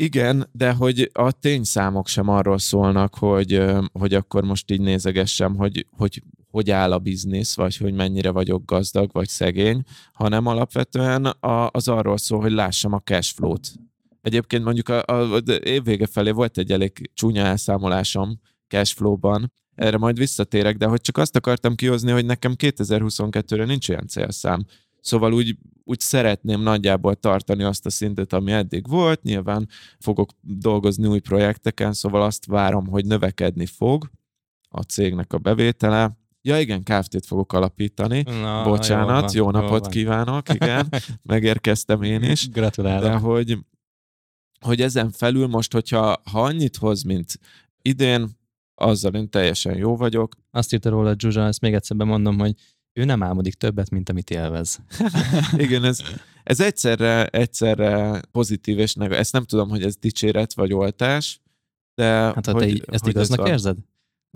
Igen, 0.00 0.48
de 0.52 0.72
hogy 0.72 1.10
a 1.12 1.32
tényszámok 1.32 2.06
sem 2.06 2.28
arról 2.28 2.58
szólnak, 2.58 3.14
hogy, 3.14 3.62
hogy 3.92 4.14
akkor 4.14 4.44
most 4.44 4.70
így 4.70 4.80
nézegessem, 4.80 5.56
hogy, 5.56 5.86
hogy 5.90 6.22
hogy 6.50 6.70
áll 6.70 6.92
a 6.92 6.98
biznisz, 6.98 7.56
vagy 7.56 7.76
hogy 7.76 7.92
mennyire 7.92 8.30
vagyok 8.30 8.64
gazdag, 8.64 9.10
vagy 9.12 9.28
szegény, 9.28 9.82
hanem 10.12 10.46
alapvetően 10.46 11.24
a, 11.24 11.68
az 11.70 11.88
arról 11.88 12.16
szól, 12.16 12.40
hogy 12.40 12.52
lássam 12.52 12.92
a 12.92 13.00
cash 13.00 13.34
flow-t. 13.34 13.72
Egyébként 14.22 14.64
mondjuk 14.64 14.88
a, 14.88 15.02
a, 15.06 15.34
a 15.34 15.42
évvége 15.62 16.06
felé 16.06 16.30
volt 16.30 16.58
egy 16.58 16.72
elég 16.72 17.10
csúnya 17.14 17.44
elszámolásom 17.44 18.40
cash 18.68 18.94
flow-ban, 18.94 19.52
erre 19.74 19.96
majd 19.96 20.18
visszatérek, 20.18 20.76
de 20.76 20.86
hogy 20.86 21.00
csak 21.00 21.18
azt 21.18 21.36
akartam 21.36 21.74
kihozni, 21.74 22.10
hogy 22.10 22.24
nekem 22.24 22.54
2022-re 22.58 23.64
nincs 23.64 23.88
olyan 23.88 24.06
célszám. 24.06 24.66
Szóval 25.00 25.32
úgy, 25.32 25.56
úgy 25.84 26.00
szeretném 26.00 26.60
nagyjából 26.60 27.14
tartani 27.14 27.62
azt 27.62 27.86
a 27.86 27.90
szintet, 27.90 28.32
ami 28.32 28.52
eddig 28.52 28.88
volt. 28.88 29.22
Nyilván 29.22 29.68
fogok 29.98 30.30
dolgozni 30.40 31.06
új 31.06 31.18
projekteken, 31.18 31.92
szóval 31.92 32.22
azt 32.22 32.46
várom, 32.46 32.86
hogy 32.86 33.06
növekedni 33.06 33.66
fog 33.66 34.10
a 34.68 34.80
cégnek 34.80 35.32
a 35.32 35.38
bevétele. 35.38 36.18
Ja 36.42 36.60
igen, 36.60 36.82
Kft-t 36.82 37.26
fogok 37.26 37.52
alapítani. 37.52 38.22
Na, 38.22 38.62
Bocsánat, 38.62 39.32
jó, 39.32 39.44
van, 39.44 39.62
napot 39.62 39.80
van. 39.80 39.90
kívánok, 39.90 40.48
igen, 40.54 40.88
megérkeztem 41.22 42.02
én 42.02 42.22
is. 42.22 42.48
Gratulálok. 42.48 43.02
De 43.02 43.16
hogy, 43.16 43.58
hogy 44.60 44.80
ezen 44.80 45.10
felül 45.10 45.46
most, 45.46 45.72
hogyha 45.72 46.20
ha 46.30 46.42
annyit 46.42 46.76
hoz, 46.76 47.02
mint 47.02 47.38
idén, 47.82 48.28
azzal 48.74 49.14
én 49.14 49.30
teljesen 49.30 49.76
jó 49.76 49.96
vagyok. 49.96 50.34
Azt 50.50 50.72
írta 50.72 50.90
róla 50.90 51.14
Zsuzsa, 51.18 51.46
ezt 51.46 51.60
még 51.60 51.74
egyszer 51.74 51.96
bemondom, 51.96 52.38
hogy 52.38 52.54
ő 53.00 53.04
nem 53.04 53.22
álmodik 53.22 53.54
többet, 53.54 53.90
mint 53.90 54.08
amit 54.08 54.30
élvez. 54.30 54.80
Igen, 55.56 55.84
ez, 55.84 56.00
ez 56.42 56.60
egyszerre, 56.60 57.26
egyszerre 57.26 58.22
pozitív 58.32 58.78
és 58.78 58.94
negatív. 58.94 59.20
Ezt 59.20 59.32
nem 59.32 59.44
tudom, 59.44 59.68
hogy 59.68 59.82
ez 59.82 59.96
dicséret 59.96 60.54
vagy 60.54 60.72
oltás, 60.72 61.40
de 61.94 62.04
Hát 62.04 62.46
ha 62.46 62.52
hogy, 62.52 62.62
te 62.62 62.68
így, 62.68 62.84
ezt 62.86 63.04
hogy 63.04 63.08
ez 63.08 63.14
igaznak 63.14 63.38
van. 63.38 63.48
érzed? 63.48 63.76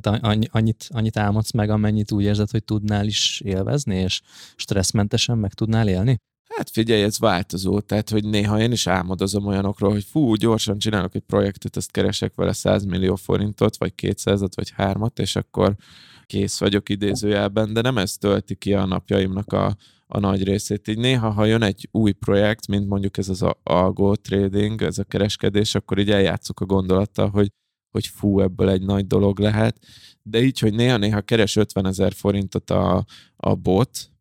Hát 0.03 0.22
annyi, 0.22 0.46
annyit, 0.50 0.87
annyit 0.90 1.16
álmodsz 1.16 1.53
meg, 1.53 1.70
amennyit 1.70 2.12
úgy 2.12 2.24
érzed, 2.24 2.50
hogy 2.50 2.64
tudnál 2.64 3.07
is 3.07 3.40
élvezni, 3.44 3.96
és 3.96 4.20
stresszmentesen 4.57 5.38
meg 5.38 5.55
tudnál 5.55 5.88
élni? 5.88 6.18
Hát 6.57 6.70
figyelj, 6.70 7.03
ez 7.03 7.18
változó, 7.18 7.81
tehát 7.81 8.11
hogy 8.11 8.24
néha 8.24 8.61
én 8.61 8.72
is 8.72 8.87
álmodozom 8.87 9.46
olyanokról, 9.46 9.90
hogy 9.90 10.05
fú, 10.05 10.35
gyorsan 10.35 10.79
csinálok 10.79 11.14
egy 11.14 11.22
projektet, 11.27 11.77
ezt 11.77 11.90
keresek 11.90 12.35
vele 12.35 12.53
100 12.53 12.85
millió 12.85 13.14
forintot, 13.14 13.77
vagy 13.77 13.94
200 13.94 14.40
vagy 14.55 14.70
hármat, 14.70 15.18
és 15.18 15.37
akkor 15.37 15.77
kész 16.26 16.58
vagyok 16.58 16.88
idézőjelben, 16.88 17.72
de 17.72 17.80
nem 17.80 17.98
ez 17.98 18.16
tölti 18.16 18.54
ki 18.54 18.74
a 18.74 18.84
napjaimnak 18.84 19.52
a, 19.52 19.76
a 20.06 20.18
nagy 20.18 20.44
részét. 20.44 20.88
Így 20.88 20.98
néha, 20.98 21.30
ha 21.30 21.44
jön 21.44 21.62
egy 21.62 21.88
új 21.90 22.12
projekt, 22.12 22.66
mint 22.66 22.88
mondjuk 22.88 23.16
ez 23.16 23.28
az 23.28 23.44
algo 23.62 24.16
trading, 24.16 24.82
ez 24.82 24.98
a 24.98 25.04
kereskedés, 25.04 25.74
akkor 25.74 25.98
így 25.98 26.10
eljátszok 26.10 26.60
a 26.60 26.64
gondolattal, 26.64 27.28
hogy, 27.28 27.48
hogy 27.90 28.06
fú, 28.06 28.40
ebből 28.40 28.70
egy 28.70 28.82
nagy 28.82 29.06
dolog 29.06 29.38
lehet. 29.38 29.78
De 30.22 30.42
így, 30.42 30.58
hogy 30.58 30.74
néha-néha 30.74 31.20
keres 31.20 31.56
50 31.56 31.87
ezer 31.87 32.12
forintot 32.12 32.70
a, 32.70 33.04
a 33.37 33.54
bot, 33.54 34.12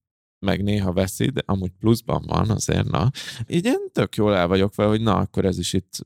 meg 0.43 0.63
néha 0.63 0.93
veszi, 0.93 1.29
de 1.29 1.41
amúgy 1.45 1.71
pluszban 1.79 2.23
van 2.27 2.49
azért, 2.49 2.87
na. 2.87 3.09
Így 3.47 3.65
én 3.65 3.91
tök 3.91 4.15
jól 4.15 4.35
el 4.35 4.47
vagyok 4.47 4.75
vele, 4.75 4.89
hogy 4.89 5.01
na, 5.01 5.15
akkor 5.15 5.45
ez 5.45 5.57
is 5.57 5.73
itt 5.73 6.05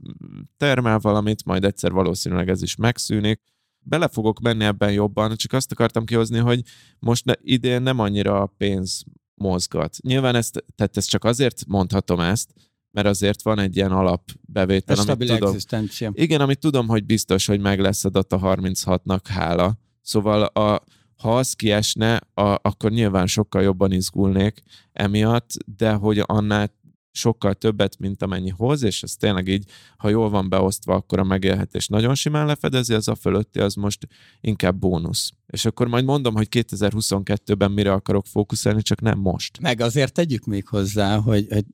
termel 0.58 1.00
valamit, 1.00 1.46
majd 1.46 1.64
egyszer 1.64 1.92
valószínűleg 1.92 2.50
ez 2.50 2.62
is 2.62 2.76
megszűnik. 2.76 3.42
Bele 3.90 4.08
fogok 4.08 4.40
menni 4.40 4.64
ebben 4.64 4.92
jobban, 4.92 5.36
csak 5.36 5.54
azt 5.54 5.72
akartam 5.72 6.06
kihozni, 6.06 6.38
hogy 6.38 6.62
most 7.00 7.26
ne, 7.26 7.34
idén 7.42 7.82
nem 7.82 8.00
annyira 8.00 8.42
a 8.42 8.54
pénz 8.58 9.04
mozgat. 9.36 9.98
Nyilván 10.02 10.36
ezt, 10.36 10.64
tehát 10.76 10.98
ezt 10.98 11.10
csak 11.10 11.24
azért 11.24 11.66
mondhatom 11.68 12.20
ezt, 12.20 12.54
mert 12.92 13.08
azért 13.08 13.42
van 13.42 13.60
egy 13.60 13.76
ilyen 13.76 13.92
alapbevétel, 13.92 14.98
A 14.98 15.12
amit 15.12 15.28
tudom. 15.28 15.50
egzisztencia. 15.50 16.12
Igen, 16.14 16.42
amit 16.42 16.60
tudom, 16.60 16.88
hogy 16.88 17.06
biztos, 17.06 17.46
hogy 17.46 17.60
meg 17.60 17.80
lesz 17.80 18.06
a 18.06 18.10
Data 18.10 18.40
36-nak 18.44 19.22
hála. 19.24 19.78
Szóval 20.02 20.44
a, 20.44 20.84
ha 21.18 21.38
az 21.38 21.54
kiesne, 21.54 22.16
a, 22.34 22.60
akkor 22.62 22.92
nyilván 22.92 23.28
sokkal 23.28 23.62
jobban 23.62 23.92
izgulnék 23.92 24.62
emiatt, 24.92 25.50
de 25.78 25.94
hogy 25.94 26.24
annál 26.26 26.77
sokkal 27.18 27.54
többet, 27.54 28.00
mint 28.00 28.22
amennyi 28.22 28.50
hoz, 28.50 28.84
és 28.84 29.04
ez 29.04 29.16
tényleg 29.16 29.48
így, 29.48 29.70
ha 29.98 30.10
jól 30.10 30.30
van 30.30 30.50
beosztva, 30.50 30.94
akkor 30.94 31.20
a 31.20 31.24
megélhetés 31.24 31.88
nagyon 31.88 32.16
simán 32.16 32.46
lefedezi, 32.46 32.94
az 32.94 33.08
a 33.08 33.16
fölötti 33.16 33.60
az 33.60 33.74
most 33.74 34.08
inkább 34.42 34.76
bónusz. 34.80 35.32
És 35.48 35.66
akkor 35.66 35.88
majd 35.88 36.06
mondom, 36.06 36.36
hogy 36.36 36.48
2022-ben 36.52 37.72
mire 37.72 37.92
akarok 37.92 38.26
fókuszálni, 38.26 38.82
csak 38.82 39.02
nem 39.02 39.20
most. 39.20 39.60
Meg 39.60 39.82
azért 39.82 40.14
tegyük 40.14 40.46
még 40.46 40.68
hozzá, 40.68 41.18
hogy, 41.18 41.48
hogy 41.50 41.66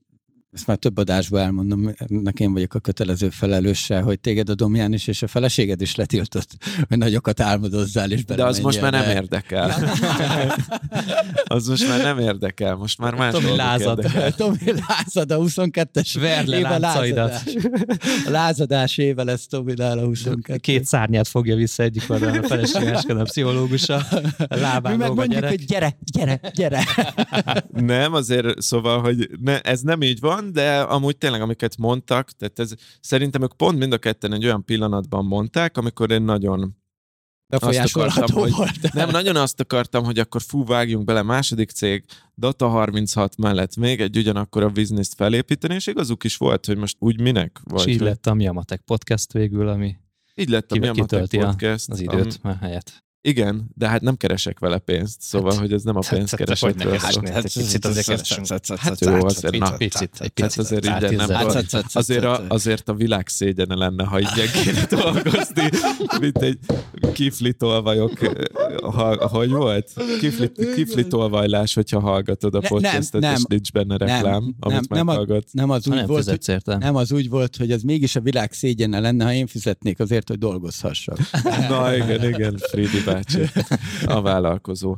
ezt 0.53 0.67
már 0.67 0.77
több 0.77 0.97
adásban 0.97 1.41
elmondom, 1.41 1.93
ennek 1.97 2.39
én 2.39 2.53
vagyok 2.53 2.73
a 2.73 2.79
kötelező 2.79 3.29
felelőse, 3.29 3.99
hogy 3.99 4.19
téged 4.19 4.49
a 4.49 4.55
Domján 4.55 4.93
is, 4.93 5.07
és 5.07 5.21
a 5.21 5.27
feleséged 5.27 5.81
is 5.81 5.95
letiltott, 5.95 6.49
hogy 6.87 6.97
nagyokat 6.97 7.39
álmodozzál, 7.39 8.11
és 8.11 8.25
De 8.25 8.45
az 8.45 8.59
most 8.59 8.81
már 8.81 8.91
nem 8.91 9.09
érdekel. 9.09 9.73
az 11.43 11.67
most 11.67 11.87
már 11.87 12.01
nem 12.01 12.19
érdekel, 12.19 12.75
most 12.75 12.97
már 12.99 13.13
más 13.13 13.33
Tomi 13.33 13.55
lázad. 13.55 13.97
érdekel. 13.97 14.31
Tomi 14.43 14.73
lázad 14.87 15.31
a 15.31 15.37
22-es 15.37 16.17
Verd 16.19 16.47
le 16.47 16.57
éve 16.57 16.77
lázadás. 16.77 17.41
A 18.25 18.29
lázadás 18.29 18.97
éve 18.97 19.23
lesz 19.23 19.47
Tominál 19.47 19.97
a 19.97 20.05
22. 20.05 20.57
Két 20.57 20.85
szárnyát 20.85 21.27
fogja 21.27 21.55
vissza 21.55 21.83
egyik 21.83 22.03
oldalon 22.07 22.37
a 22.37 22.47
feleségeskedő 22.47 23.19
a 23.19 23.23
pszichológusa, 23.23 23.95
a 23.95 24.55
Mi 24.55 24.59
lábán 24.59 24.97
meg 24.97 25.07
lóg 25.07 25.17
a 25.17 25.19
mondjuk, 25.19 25.41
gyerek. 25.41 25.49
hogy 25.49 25.65
gyere, 25.65 25.97
gyere, 26.11 26.39
gyere. 26.53 26.83
Nem, 27.71 28.13
azért, 28.13 28.61
szóval, 28.61 29.01
hogy 29.01 29.29
ne, 29.41 29.59
ez 29.59 29.81
nem 29.81 30.01
így 30.01 30.19
van, 30.19 30.42
de 30.51 30.79
amúgy 30.81 31.17
tényleg, 31.17 31.41
amiket 31.41 31.77
mondtak, 31.77 32.31
tehát 32.31 32.59
ez, 32.59 32.73
szerintem 33.01 33.41
ők 33.41 33.53
pont 33.53 33.79
mind 33.79 33.93
a 33.93 33.97
ketten 33.97 34.33
egy 34.33 34.45
olyan 34.45 34.65
pillanatban 34.65 35.25
mondták, 35.25 35.77
amikor 35.77 36.11
én 36.11 36.21
nagyon 36.21 36.77
Befolyásolható 37.47 38.39
hogy- 38.39 38.51
volt. 38.51 38.93
Nem, 38.93 39.09
nagyon 39.09 39.35
azt 39.35 39.59
akartam, 39.59 40.03
hogy 40.03 40.19
akkor 40.19 40.41
fú, 40.41 40.65
vágjunk 40.65 41.05
bele, 41.05 41.21
második 41.21 41.69
cég, 41.69 42.05
Data 42.35 42.67
36 42.67 43.37
mellett 43.37 43.75
még 43.75 44.01
egy 44.01 44.17
ugyanakkor 44.17 44.63
a 44.63 44.69
bizniszt 44.69 45.13
felépíteni, 45.15 45.73
és 45.73 45.87
igazuk 45.87 46.23
is 46.23 46.37
volt, 46.37 46.65
hogy 46.65 46.77
most 46.77 46.95
úgy 46.99 47.21
minek? 47.21 47.59
És 47.65 47.71
Vagy 47.71 47.87
így 47.87 47.97
hogy- 47.97 48.07
lett 48.07 48.27
a 48.27 48.33
Miamatek 48.33 48.81
podcast 48.81 49.33
végül, 49.33 49.67
ami 49.67 49.95
így 50.35 50.49
lett 50.49 50.71
a 50.71 50.75
Miamatek 50.77 51.27
podcast. 51.29 51.89
az 51.89 51.99
időt 51.99 52.43
már 52.43 52.57
helyett. 52.61 53.02
Igen, 53.25 53.69
de 53.75 53.87
hát 53.87 54.01
nem 54.01 54.17
keresek 54.17 54.59
vele 54.59 54.77
pénzt, 54.77 55.21
szóval, 55.21 55.51
Hát, 55.51 55.59
hogy 55.59 55.73
ez 55.73 55.83
nem 55.83 55.95
a 55.95 56.03
hát, 56.03 56.13
pénzkeresetről 56.13 56.89
hogy 56.89 57.01
ne 57.01 57.09
szól. 57.09 57.21
keresnél? 57.21 57.35
egy 57.35 57.53
picit 57.53 57.85
azért 57.85 58.05
keresünk. 58.05 58.47
Hát 58.79 58.99
jó, 58.99 59.25
azért, 59.25 59.57
na, 59.57 59.71
Picit, 59.77 60.09
egy 60.19 60.19
Hát 60.19 60.31
picit. 60.33 60.59
azért 60.59 60.85
így, 60.85 61.17
nem. 61.17 61.29
Hát, 61.29 61.53
hát, 61.53 61.71
hát, 61.71 61.85
Azért 61.93 62.23
a, 62.23 62.29
hát, 62.29 62.51
azért 62.51 62.89
a 62.89 62.93
világ 62.93 63.27
szégyene 63.27 63.75
lenne, 63.75 64.03
ha 64.05 64.19
így 64.19 64.51
kéne 64.63 64.85
dolgozni, 65.01 65.69
mint 66.19 66.37
egy 66.41 66.57
kifli 67.13 67.53
tolvajok, 67.53 68.11
ha, 68.81 69.27
hogy 69.27 69.49
volt? 69.49 69.91
Kifli, 70.19 70.51
kifli 70.75 71.07
tolvajlás, 71.07 71.73
hogyha 71.73 71.99
hallgatod 71.99 72.55
a 72.55 72.59
podcastet, 72.59 73.23
és 73.23 73.43
nincs 73.47 73.71
benne 73.71 73.97
reklám, 73.97 74.55
amit 74.59 74.89
meghallgat. 74.89 75.45
Nem 75.51 75.69
az 75.69 75.87
úgy 75.87 76.05
volt, 76.05 76.65
nem 76.65 76.95
az 76.95 77.11
úgy 77.11 77.29
volt, 77.29 77.55
hogy 77.55 77.71
ez 77.71 77.81
mégis 77.81 78.15
a 78.15 78.21
világ 78.21 78.53
szégyene 78.53 78.99
lenne, 78.99 79.23
ha 79.25 79.33
én 79.33 79.47
fizetnék 79.47 79.99
azért, 79.99 80.27
hogy 80.27 80.37
dolgozhassak. 80.37 81.17
Na 81.69 81.95
igen, 81.95 82.23
igen, 82.23 82.57
Fridi 82.57 83.03
bácsi, 83.13 83.41
a 84.05 84.21
vállalkozó. 84.21 84.95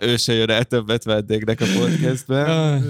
ő 0.00 0.16
se 0.16 0.32
jön 0.32 0.50
el 0.50 0.64
többet 0.64 1.04
vendégnek 1.04 1.60
a 1.60 1.66
podcastben. 1.78 2.82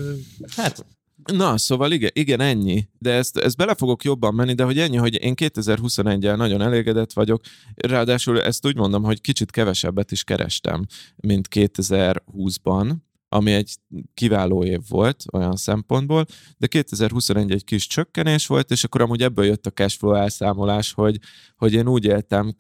Hát, 0.57 0.85
Na, 1.33 1.59
szóval 1.59 1.93
igen, 1.93 2.11
igen, 2.13 2.41
ennyi. 2.41 2.89
De 2.99 3.13
ezt, 3.13 3.37
ezt 3.37 3.57
bele 3.57 3.75
fogok 3.75 4.05
jobban 4.05 4.35
menni, 4.35 4.55
de 4.55 4.65
hogy 4.65 4.79
ennyi, 4.79 4.97
hogy 4.97 5.23
én 5.23 5.35
2021-el 5.37 6.37
nagyon 6.37 6.61
elégedett 6.61 7.13
vagyok. 7.13 7.41
Ráadásul 7.75 8.43
ezt 8.43 8.67
úgy 8.67 8.77
mondom, 8.77 9.03
hogy 9.03 9.21
kicsit 9.21 9.51
kevesebbet 9.51 10.11
is 10.11 10.25
kerestem, 10.25 10.87
mint 11.17 11.49
2020-ban, 11.51 12.93
ami 13.29 13.53
egy 13.53 13.75
kiváló 14.15 14.65
év 14.65 14.81
volt 14.89 15.25
olyan 15.33 15.57
szempontból, 15.57 16.27
de 16.59 16.67
2021 16.67 17.51
egy 17.51 17.65
kis 17.65 17.87
csökkenés 17.87 18.47
volt, 18.47 18.71
és 18.71 18.85
akkor 18.85 19.01
amúgy 19.01 19.23
ebből 19.23 19.45
jött 19.45 19.67
a 19.67 19.71
cashflow 19.71 20.15
elszámolás, 20.15 20.93
hogy, 20.93 21.19
hogy 21.57 21.73
én 21.73 21.89
úgy 21.89 22.05
éltem 22.05 22.53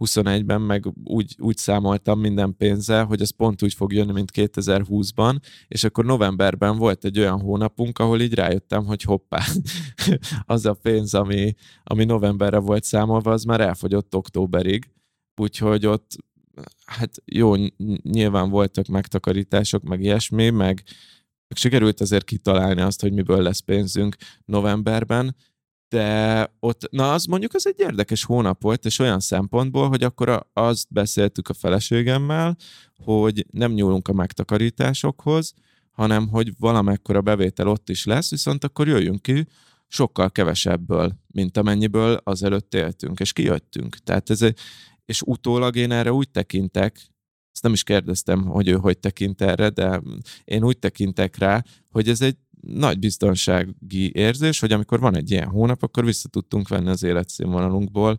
2021-ben, 0.00 0.60
meg 0.60 0.84
úgy, 1.04 1.36
úgy 1.38 1.56
számoltam 1.56 2.20
minden 2.20 2.56
pénzzel, 2.56 3.04
hogy 3.04 3.20
ez 3.20 3.30
pont 3.30 3.62
úgy 3.62 3.74
fog 3.74 3.92
jönni, 3.92 4.12
mint 4.12 4.30
2020-ban, 4.34 5.36
és 5.68 5.84
akkor 5.84 6.04
novemberben 6.04 6.76
volt 6.76 7.04
egy 7.04 7.18
olyan 7.18 7.40
hónapunk, 7.40 7.98
ahol 7.98 8.20
így 8.20 8.34
rájöttem, 8.34 8.84
hogy 8.84 9.02
hoppá, 9.02 9.44
az 10.46 10.66
a 10.66 10.74
pénz, 10.74 11.14
ami, 11.14 11.54
ami 11.84 12.04
novemberre 12.04 12.58
volt 12.58 12.84
számolva, 12.84 13.32
az 13.32 13.44
már 13.44 13.60
elfogyott 13.60 14.14
októberig, 14.14 14.90
úgyhogy 15.36 15.86
ott 15.86 16.16
hát 16.84 17.22
jó, 17.24 17.54
ny- 17.54 18.02
nyilván 18.02 18.50
voltak 18.50 18.86
megtakarítások, 18.86 19.82
meg 19.82 20.02
ilyesmi, 20.02 20.50
meg, 20.50 20.82
meg 21.48 21.58
sikerült 21.58 22.00
azért 22.00 22.24
kitalálni 22.24 22.80
azt, 22.80 23.00
hogy 23.00 23.12
miből 23.12 23.42
lesz 23.42 23.58
pénzünk 23.60 24.16
novemberben, 24.44 25.36
de 25.90 26.52
ott, 26.60 26.90
na 26.90 27.12
az 27.12 27.24
mondjuk 27.24 27.54
az 27.54 27.66
egy 27.66 27.78
érdekes 27.78 28.24
hónap 28.24 28.62
volt, 28.62 28.84
és 28.84 28.98
olyan 28.98 29.20
szempontból, 29.20 29.88
hogy 29.88 30.02
akkor 30.02 30.28
a- 30.28 30.50
azt 30.52 30.86
beszéltük 30.92 31.48
a 31.48 31.54
feleségemmel, 31.54 32.56
hogy 32.96 33.46
nem 33.50 33.72
nyúlunk 33.72 34.08
a 34.08 34.12
megtakarításokhoz, 34.12 35.52
hanem 35.90 36.28
hogy 36.28 36.52
valamekkora 36.58 37.20
bevétel 37.20 37.68
ott 37.68 37.88
is 37.88 38.04
lesz, 38.04 38.30
viszont 38.30 38.64
akkor 38.64 38.88
jöjjünk 38.88 39.22
ki 39.22 39.46
sokkal 39.88 40.30
kevesebből, 40.30 41.12
mint 41.26 41.56
amennyiből 41.56 42.20
azelőtt 42.24 42.74
éltünk, 42.74 43.20
és 43.20 43.32
kijöttünk. 43.32 43.96
Tehát 43.96 44.30
ez 44.30 44.40
és 45.04 45.22
utólag 45.22 45.76
én 45.76 45.90
erre 45.90 46.12
úgy 46.12 46.30
tekintek, 46.30 47.10
ezt 47.52 47.62
nem 47.62 47.72
is 47.72 47.82
kérdeztem, 47.82 48.44
hogy 48.44 48.68
ő 48.68 48.72
hogy 48.72 48.98
tekint 48.98 49.42
erre, 49.42 49.68
de 49.68 50.02
én 50.44 50.64
úgy 50.64 50.78
tekintek 50.78 51.36
rá, 51.36 51.64
hogy 51.90 52.08
ez 52.08 52.20
egy 52.20 52.36
nagy 52.60 52.98
biztonsági 52.98 54.12
érzés, 54.12 54.60
hogy 54.60 54.72
amikor 54.72 55.00
van 55.00 55.16
egy 55.16 55.30
ilyen 55.30 55.48
hónap, 55.48 55.82
akkor 55.82 56.04
vissza 56.04 56.28
tudtunk 56.28 56.68
venni 56.68 56.88
az 56.88 57.02
életszínvonalunkból, 57.02 58.18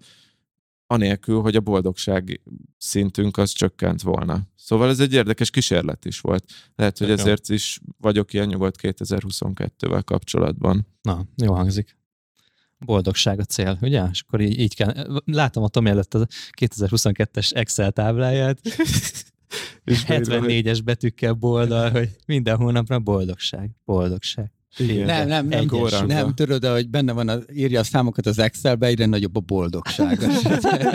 anélkül, 0.87 1.41
hogy 1.41 1.55
a 1.55 1.59
boldogság 1.59 2.41
szintünk 2.77 3.37
az 3.37 3.51
csökkent 3.51 4.01
volna. 4.01 4.41
Szóval 4.55 4.89
ez 4.89 4.99
egy 4.99 5.13
érdekes 5.13 5.49
kísérlet 5.49 6.05
is 6.05 6.19
volt. 6.19 6.45
Lehet, 6.75 6.97
hogy 6.97 7.09
ezért 7.09 7.49
is 7.49 7.79
vagyok 7.97 8.33
ilyen 8.33 8.47
nyugodt 8.47 8.79
2022-vel 8.81 10.01
kapcsolatban. 10.05 10.87
na, 11.01 11.25
jó 11.35 11.53
hangzik. 11.53 11.99
Boldogság 12.85 13.39
a 13.39 13.43
cél, 13.43 13.77
ugye? 13.81 14.03
És 14.11 14.21
akkor 14.21 14.41
így, 14.41 14.59
így 14.59 14.75
kell. 14.75 15.21
Látom 15.25 15.63
a 15.63 15.67
Tomi 15.67 15.89
előtt 15.89 16.13
a 16.13 16.27
2022-es 16.59 17.55
Excel 17.55 17.91
tábláját, 17.91 18.59
És 19.83 20.03
74-es 20.07 20.79
betűkkel 20.83 21.33
boldal, 21.33 21.89
hogy 21.89 22.09
minden 22.27 22.55
hónapra 22.55 22.99
boldogság, 22.99 23.69
boldogság. 23.85 24.51
Igen. 24.77 25.05
Nem, 25.05 25.27
nem, 25.27 25.47
nem, 25.47 25.65
nem, 25.89 26.05
nem 26.05 26.33
tudod, 26.33 26.65
hogy 26.65 26.89
benne 26.89 27.11
van, 27.13 27.27
a, 27.29 27.39
írja 27.53 27.79
a 27.79 27.83
számokat 27.83 28.25
az 28.25 28.39
Excelbe, 28.39 28.87
egyre 28.87 29.05
nagyobb 29.05 29.35
a 29.35 29.39
boldogság. 29.39 30.19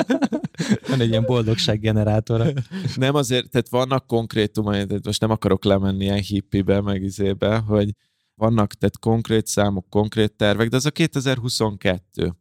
Van 0.88 1.00
egy 1.00 1.08
ilyen 1.08 1.24
boldogság 1.24 1.80
generátora. 1.80 2.46
Nem 2.94 3.14
azért, 3.14 3.50
tehát 3.50 3.68
vannak 3.68 4.06
konkrétumai, 4.06 4.86
tehát 4.86 5.04
most 5.04 5.20
nem 5.20 5.30
akarok 5.30 5.64
lemenni 5.64 6.04
ilyen 6.04 6.18
hippibe, 6.18 6.80
meg 6.80 7.02
izébe, 7.02 7.56
hogy 7.56 7.90
vannak 8.36 8.74
tehát 8.74 8.98
konkrét 8.98 9.46
számok, 9.46 9.86
konkrét 9.90 10.32
tervek, 10.32 10.68
de 10.68 10.76
az 10.76 10.86
a 10.86 10.90
2022. 10.90 12.34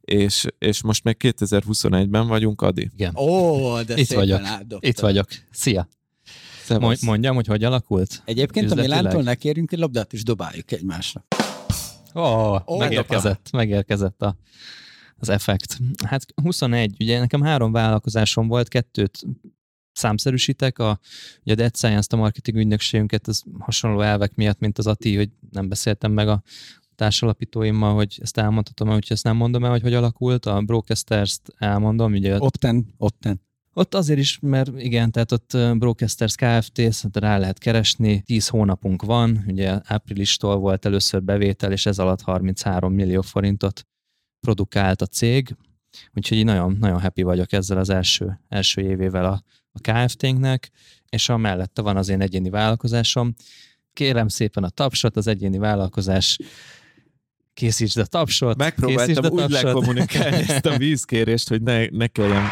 És, 0.00 0.46
és 0.58 0.82
most 0.82 1.04
meg 1.04 1.16
2021-ben 1.20 2.26
vagyunk, 2.26 2.62
Adi. 2.62 2.90
Igen. 2.94 3.16
Ó, 3.16 3.82
de 3.82 3.96
Itt 3.96 4.06
szépen 4.06 4.24
vagyok. 4.24 4.40
átdobtad. 4.44 4.90
Itt 4.90 4.98
vagyok. 4.98 5.28
Szia. 5.50 5.88
Szevasz. 6.64 7.02
mondjam, 7.02 7.34
hogy 7.34 7.46
hogy 7.46 7.64
alakult? 7.64 8.22
Egyébként 8.24 8.70
a? 8.70 8.74
Milántól 8.74 9.22
ne 9.22 9.34
kérjünk 9.34 9.72
egy 9.72 9.78
labdát, 9.78 10.12
és 10.12 10.22
dobáljuk 10.22 10.72
egymásnak. 10.72 11.24
Ó, 12.14 12.20
oh, 12.20 12.62
Ó, 12.66 12.76
megérkezett, 12.78 13.48
megérkezett 13.52 14.22
a, 14.22 14.36
az 15.18 15.28
effekt. 15.28 15.78
Hát 16.06 16.26
21, 16.42 16.96
ugye 17.00 17.18
nekem 17.18 17.42
három 17.42 17.72
vállalkozásom 17.72 18.48
volt, 18.48 18.68
kettőt 18.68 19.26
számszerűsítek, 19.92 20.78
a, 20.78 21.00
ugye 21.42 21.52
a 21.52 21.56
Dead 21.56 21.76
Science, 21.76 22.16
a 22.16 22.20
marketing 22.20 22.56
ügynökségünket, 22.56 23.26
az 23.26 23.42
hasonló 23.58 24.00
elvek 24.00 24.34
miatt, 24.34 24.58
mint 24.58 24.78
az 24.78 24.86
Ati, 24.86 25.16
hogy 25.16 25.30
nem 25.50 25.68
beszéltem 25.68 26.12
meg 26.12 26.28
a 26.28 26.42
társalapítóimmal, 26.94 27.94
hogy 27.94 28.18
ezt 28.22 28.38
elmondhatom, 28.38 28.88
hogy 28.88 29.06
ezt 29.08 29.24
nem 29.24 29.36
mondom 29.36 29.64
el, 29.64 29.70
hogy 29.70 29.82
hogy 29.82 29.94
alakult. 29.94 30.46
A 30.46 30.60
Brocasters-t 30.60 31.54
elmondom. 31.58 32.12
Ugye 32.12 32.36
Opten, 32.38 32.86
Opten. 32.96 33.40
Ott 33.72 33.94
azért 33.94 34.18
is, 34.18 34.38
mert 34.40 34.70
igen, 34.76 35.10
tehát 35.10 35.32
ott 35.32 35.78
Brocasters 35.78 36.34
Kft. 36.34 36.80
rá 37.12 37.38
lehet 37.38 37.58
keresni, 37.58 38.20
10 38.20 38.48
hónapunk 38.48 39.02
van, 39.02 39.44
ugye 39.46 39.80
áprilistól 39.84 40.56
volt 40.56 40.84
először 40.84 41.22
bevétel, 41.22 41.72
és 41.72 41.86
ez 41.86 41.98
alatt 41.98 42.20
33 42.20 42.92
millió 42.92 43.20
forintot 43.20 43.86
produkált 44.40 45.02
a 45.02 45.06
cég, 45.06 45.56
úgyhogy 46.14 46.44
nagyon, 46.44 46.76
nagyon 46.80 47.00
happy 47.00 47.22
vagyok 47.22 47.52
ezzel 47.52 47.78
az 47.78 47.88
első, 47.88 48.40
első 48.48 48.82
évével 48.82 49.24
a, 49.24 49.42
a 49.72 49.92
Kft-nknek, 49.92 50.70
és 51.08 51.28
a 51.28 51.36
mellette 51.36 51.82
van 51.82 51.96
az 51.96 52.08
én 52.08 52.20
egyéni 52.20 52.50
vállalkozásom. 52.50 53.34
Kérem 53.92 54.28
szépen 54.28 54.64
a 54.64 54.68
tapsot, 54.68 55.16
az 55.16 55.26
egyéni 55.26 55.58
vállalkozás 55.58 56.38
készítsd 57.54 57.98
a 57.98 58.06
tapsot. 58.06 58.56
Megpróbáltam 58.56 59.24
a 59.24 59.28
úgy 59.28 59.50
lekommunikálni 59.50 60.36
ezt 60.48 60.66
a 60.66 60.76
vízkérést, 60.76 61.48
hogy 61.48 61.62
ne, 61.62 61.86
ne 61.86 62.06
kelljen 62.06 62.48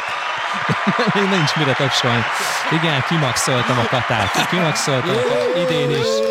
még 1.15 1.29
nincs 1.29 1.57
mire 1.57 1.73
tapsolni. 1.73 2.23
Igen, 2.73 3.03
kimaxoltam 3.09 3.79
a 3.79 3.87
katát. 3.87 4.49
Kimaxoltam 4.49 5.11
a 5.11 5.23
katát. 5.23 5.71
Idén 5.71 5.91
is. 5.91 6.28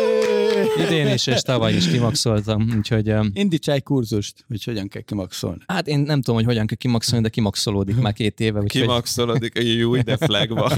Idén 0.86 1.06
is, 1.06 1.26
és 1.26 1.40
tavaly 1.40 1.74
is 1.74 1.88
kimaxoltam, 1.88 2.72
úgyhogy... 2.76 3.14
Indíts 3.32 3.68
egy 3.68 3.82
kurzust, 3.82 4.44
hogy 4.48 4.64
hogyan 4.64 4.88
kell 4.88 5.02
kimaxolni. 5.02 5.60
Hát 5.66 5.88
én 5.88 5.98
nem 5.98 6.20
tudom, 6.20 6.36
hogy 6.36 6.44
hogyan 6.44 6.66
kell 6.66 6.76
kimaxolni, 6.76 7.24
de 7.24 7.30
kimaxolódik 7.30 7.96
már 7.96 8.12
két 8.12 8.40
éve. 8.40 8.60
Úgyhogy... 8.60 8.80
Kimaxolódik, 8.80 9.58
jó 9.58 9.94
ide 9.94 10.16
flagba. 10.16 10.72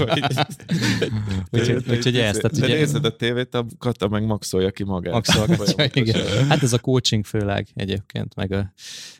úgyhogy, 1.51 1.83
úgyhogy 1.89 2.17
ez. 2.17 2.35
Tehát 2.37 2.57
ugye... 2.57 2.67
nézed 2.67 3.05
a 3.05 3.15
tévét, 3.15 3.53
a 3.55 3.65
Kata 3.79 4.07
meg 4.07 4.25
maxolja 4.25 4.71
ki 4.71 4.83
magát. 4.83 5.13
Maxolgatja, 5.13 5.89
igen. 5.93 6.47
Hát 6.47 6.63
ez 6.63 6.73
a 6.73 6.79
coaching 6.79 7.25
főleg 7.25 7.67
egyébként, 7.73 8.35
meg 8.35 8.51
a 8.51 8.73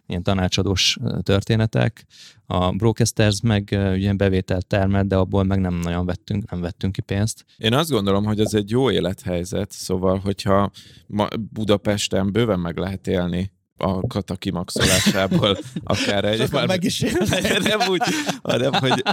ilyen 0.08 0.24
tanácsadós 0.24 0.98
történetek. 1.24 2.06
A 2.54 2.72
Brocasters 2.72 3.42
meg 3.42 3.68
ugye 3.94 4.14
bevételt 4.14 4.68
termelt, 4.68 5.08
de 5.08 5.16
abból 5.16 5.44
meg 5.44 5.60
nem 5.60 5.74
nagyon 5.74 6.06
vettünk, 6.06 6.52
nem 6.52 6.62
vettünk 6.62 6.94
ki 6.94 7.02
pénzt. 7.02 7.46
Én 7.58 7.74
azt 7.74 7.90
gondolom, 7.90 8.24
hogy 8.24 8.40
ez 8.40 8.54
egy 8.54 8.70
jó 8.70 8.92
élethelyzet, 8.92 9.72
szóval, 9.72 10.18
hogyha 10.18 10.72
ma 11.08 11.28
Budapesten 11.54 12.32
bőven 12.32 12.60
meg 12.60 12.78
lehet 12.78 13.08
élni 13.08 13.52
a 13.82 14.08
kata 14.08 14.36
kimaxolásából, 14.36 15.58
akár 15.84 16.26
egy... 16.26 16.52
Már 16.52 16.67
meg 16.67 16.84
is 16.84 17.00
nem 17.70 17.89
úgy, 17.89 18.02
hanem 18.41 18.74
hogy, 18.74 19.04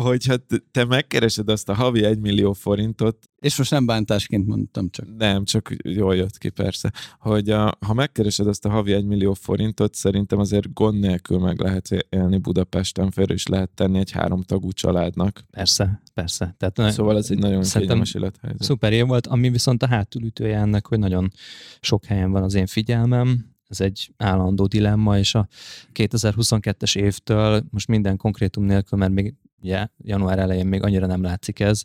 hogyha 0.00 0.34
te 0.70 0.84
megkeresed 0.84 1.48
azt 1.48 1.68
a 1.68 1.74
havi 1.74 2.04
egy 2.04 2.18
millió 2.18 2.52
forintot... 2.52 3.16
És 3.38 3.56
most 3.56 3.70
nem 3.70 3.86
bántásként 3.86 4.46
mondtam 4.46 4.90
csak. 4.90 5.06
Nem, 5.16 5.44
csak 5.44 5.74
jól 5.82 6.16
jött 6.16 6.38
ki 6.38 6.48
persze. 6.48 6.92
Hogy 7.18 7.50
a, 7.50 7.76
ha 7.86 7.94
megkeresed 7.94 8.46
azt 8.46 8.64
a 8.64 8.70
havi 8.70 8.92
egy 8.92 9.04
millió 9.04 9.32
forintot, 9.32 9.94
szerintem 9.94 10.38
azért 10.38 10.72
gond 10.72 10.98
nélkül 11.00 11.38
meg 11.38 11.60
lehet 11.60 12.06
élni 12.08 12.38
Budapesten, 12.38 13.10
félre 13.10 13.34
is 13.34 13.46
lehet 13.46 13.70
tenni 13.70 13.98
egy 13.98 14.10
háromtagú 14.10 14.72
családnak. 14.72 15.44
Persze, 15.50 16.02
persze. 16.14 16.54
Tehát 16.58 16.92
szóval 16.92 17.16
ez 17.16 17.30
egy 17.30 17.38
nagyon 17.38 17.62
kényelmes 17.62 18.14
élethelyzet. 18.14 18.62
Szuper 18.62 18.92
év 18.92 19.06
volt, 19.06 19.26
ami 19.26 19.50
viszont 19.50 19.82
a 19.82 19.86
hátulütője 19.86 20.58
ennek, 20.58 20.86
hogy 20.86 20.98
nagyon 20.98 21.32
sok 21.80 22.04
helyen 22.04 22.30
van 22.30 22.42
az 22.42 22.54
én 22.54 22.66
figyelmem, 22.66 23.56
ez 23.68 23.80
egy 23.80 24.12
állandó 24.16 24.66
dilemma, 24.66 25.18
és 25.18 25.34
a 25.34 25.48
2022-es 25.94 26.98
évtől 26.98 27.64
most 27.70 27.88
minden 27.88 28.16
konkrétum 28.16 28.64
nélkül, 28.64 28.98
mert 28.98 29.12
még 29.12 29.34
ugye 29.60 29.88
január 29.98 30.38
elején 30.38 30.66
még 30.66 30.82
annyira 30.82 31.06
nem 31.06 31.22
látszik 31.22 31.60
ez, 31.60 31.82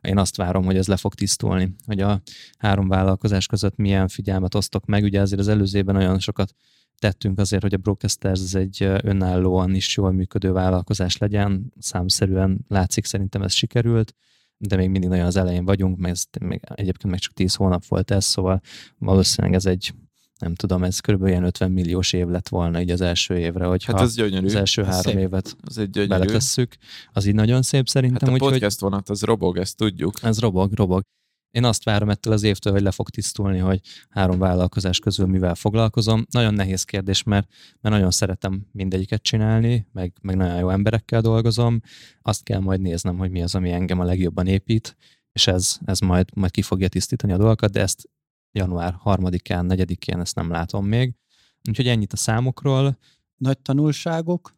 én 0.00 0.18
azt 0.18 0.36
várom, 0.36 0.64
hogy 0.64 0.76
ez 0.76 0.86
le 0.86 0.96
fog 0.96 1.14
tisztulni, 1.14 1.74
hogy 1.86 2.00
a 2.00 2.20
három 2.58 2.88
vállalkozás 2.88 3.46
között 3.46 3.76
milyen 3.76 4.08
figyelmet 4.08 4.54
osztok 4.54 4.86
meg, 4.86 5.02
ugye 5.02 5.20
azért 5.20 5.40
az 5.40 5.48
előzőben 5.48 5.94
nagyon 5.94 6.18
sokat 6.18 6.54
tettünk 6.98 7.38
azért, 7.38 7.62
hogy 7.62 7.74
a 7.74 7.78
Brocasters 7.78 8.40
ez 8.40 8.54
egy 8.54 8.82
önállóan 8.82 9.74
is 9.74 9.96
jól 9.96 10.12
működő 10.12 10.52
vállalkozás 10.52 11.16
legyen, 11.16 11.72
számszerűen 11.78 12.64
látszik, 12.68 13.04
szerintem 13.04 13.42
ez 13.42 13.52
sikerült, 13.52 14.14
de 14.58 14.76
még 14.76 14.90
mindig 14.90 15.08
nagyon 15.08 15.26
az 15.26 15.36
elején 15.36 15.64
vagyunk, 15.64 15.98
mert 15.98 16.14
ez 16.14 16.40
még, 16.40 16.60
egyébként 16.74 17.10
meg 17.10 17.18
csak 17.18 17.32
10 17.32 17.54
hónap 17.54 17.86
volt 17.86 18.10
ez, 18.10 18.24
szóval 18.24 18.60
valószínűleg 18.98 19.56
ez 19.56 19.66
egy 19.66 19.94
nem 20.38 20.54
tudom, 20.54 20.82
ez 20.84 21.00
kb. 21.00 21.26
ilyen 21.26 21.44
50 21.44 21.70
milliós 21.70 22.12
év 22.12 22.26
lett 22.26 22.48
volna 22.48 22.80
így 22.80 22.90
az 22.90 23.00
első 23.00 23.38
évre, 23.38 23.64
hogy 23.64 23.84
hát 23.84 24.00
az, 24.00 24.14
gyönyörű. 24.14 24.46
az 24.46 24.54
első 24.54 24.82
ez 24.82 24.88
három 24.88 25.02
szép. 25.02 25.18
évet 25.18 25.56
az 25.60 25.78
egy 25.78 26.08
beletesszük. 26.08 26.76
Az 27.12 27.26
így 27.26 27.34
nagyon 27.34 27.62
szép 27.62 27.88
szerintem. 27.88 28.28
Hát 28.28 28.40
a 28.40 28.44
podcast 28.44 28.80
hogy... 28.80 28.90
vonat, 28.90 29.08
az 29.08 29.22
robog, 29.22 29.56
ezt 29.56 29.76
tudjuk. 29.76 30.22
Ez 30.22 30.38
robog, 30.38 30.72
robog. 30.72 31.02
Én 31.50 31.64
azt 31.64 31.84
várom 31.84 32.10
ettől 32.10 32.32
az 32.32 32.42
évtől, 32.42 32.72
hogy 32.72 32.82
le 32.82 32.90
fog 32.90 33.10
tisztulni, 33.10 33.58
hogy 33.58 33.80
három 34.08 34.38
vállalkozás 34.38 34.98
közül 34.98 35.26
mivel 35.26 35.54
foglalkozom. 35.54 36.26
Nagyon 36.30 36.54
nehéz 36.54 36.82
kérdés, 36.82 37.22
mert, 37.22 37.48
mert 37.80 37.94
nagyon 37.94 38.10
szeretem 38.10 38.66
mindegyiket 38.72 39.22
csinálni, 39.22 39.86
meg, 39.92 40.12
meg 40.22 40.36
nagyon 40.36 40.58
jó 40.58 40.70
emberekkel 40.70 41.20
dolgozom. 41.20 41.80
Azt 42.22 42.42
kell 42.42 42.60
majd 42.60 42.80
néznem, 42.80 43.18
hogy 43.18 43.30
mi 43.30 43.42
az, 43.42 43.54
ami 43.54 43.70
engem 43.70 44.00
a 44.00 44.04
legjobban 44.04 44.46
épít, 44.46 44.96
és 45.32 45.46
ez, 45.46 45.78
ez 45.84 45.98
majd, 45.98 46.28
majd 46.34 46.50
ki 46.50 46.62
fogja 46.62 46.88
tisztítani 46.88 47.32
a 47.32 47.36
dolgokat, 47.36 47.72
de 47.72 47.80
ezt 47.80 48.08
január 48.56 48.94
3-án, 49.04 49.64
4-én 49.68 50.20
ezt 50.20 50.34
nem 50.34 50.50
látom 50.50 50.86
még. 50.86 51.14
Úgyhogy 51.68 51.88
ennyit 51.88 52.12
a 52.12 52.16
számokról. 52.16 52.98
Nagy 53.36 53.58
tanulságok? 53.58 54.54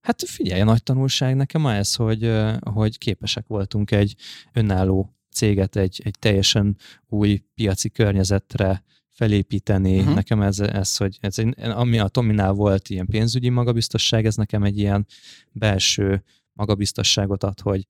Hát 0.00 0.22
figyelj, 0.22 0.60
a 0.60 0.64
nagy 0.64 0.82
tanulság 0.82 1.36
nekem 1.36 1.66
ez, 1.66 1.94
hogy, 1.94 2.32
hogy 2.60 2.98
képesek 2.98 3.46
voltunk 3.46 3.90
egy 3.90 4.16
önálló 4.52 5.16
céget 5.32 5.76
egy, 5.76 6.00
egy 6.04 6.14
teljesen 6.18 6.76
új 7.08 7.44
piaci 7.54 7.90
környezetre 7.90 8.84
felépíteni. 9.10 9.98
Uh-huh. 9.98 10.14
Nekem 10.14 10.42
ez, 10.42 10.60
ez, 10.60 10.96
hogy 10.96 11.18
ez, 11.20 11.36
ami 11.56 11.98
a 11.98 12.08
Tominál 12.08 12.52
volt 12.52 12.88
ilyen 12.88 13.06
pénzügyi 13.06 13.48
magabiztosság, 13.48 14.26
ez 14.26 14.34
nekem 14.34 14.62
egy 14.62 14.78
ilyen 14.78 15.06
belső 15.52 16.24
magabiztosságot 16.52 17.42
ad, 17.42 17.60
hogy 17.60 17.86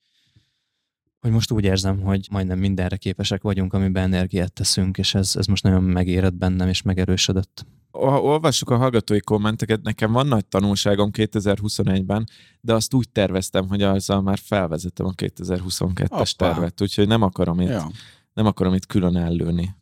hogy 1.26 1.34
most 1.34 1.50
úgy 1.50 1.64
érzem, 1.64 2.00
hogy 2.00 2.28
majdnem 2.30 2.58
mindenre 2.58 2.96
képesek 2.96 3.42
vagyunk, 3.42 3.72
amiben 3.72 4.02
energiát 4.02 4.52
teszünk, 4.52 4.98
és 4.98 5.14
ez, 5.14 5.36
ez 5.36 5.46
most 5.46 5.62
nagyon 5.62 5.82
megérett 5.82 6.34
bennem, 6.34 6.68
és 6.68 6.82
megerősödött. 6.82 7.66
Olvassuk 7.90 8.70
a 8.70 8.76
hallgatói 8.76 9.20
kommenteket, 9.20 9.82
nekem 9.82 10.12
van 10.12 10.26
nagy 10.26 10.46
tanulságom 10.46 11.10
2021-ben, 11.12 12.28
de 12.60 12.74
azt 12.74 12.94
úgy 12.94 13.08
terveztem, 13.08 13.68
hogy 13.68 13.82
azzal 13.82 14.22
már 14.22 14.38
felvezetem 14.38 15.06
a 15.06 15.12
2022-es 15.12 16.08
Appa. 16.08 16.24
tervet, 16.36 16.80
úgyhogy 16.80 17.06
nem 17.06 17.22
akarom 17.22 17.60
itt, 17.60 17.68
ja. 17.68 17.90
nem 18.32 18.46
akarom 18.46 18.74
itt 18.74 18.86
külön 18.86 19.16
ellőni. 19.16 19.74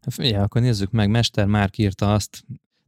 Hát 0.00 0.14
figyelj, 0.14 0.42
akkor 0.42 0.60
nézzük 0.60 0.90
meg, 0.90 1.10
Mester 1.10 1.46
már 1.46 1.70
írta 1.76 2.12
azt, 2.12 2.44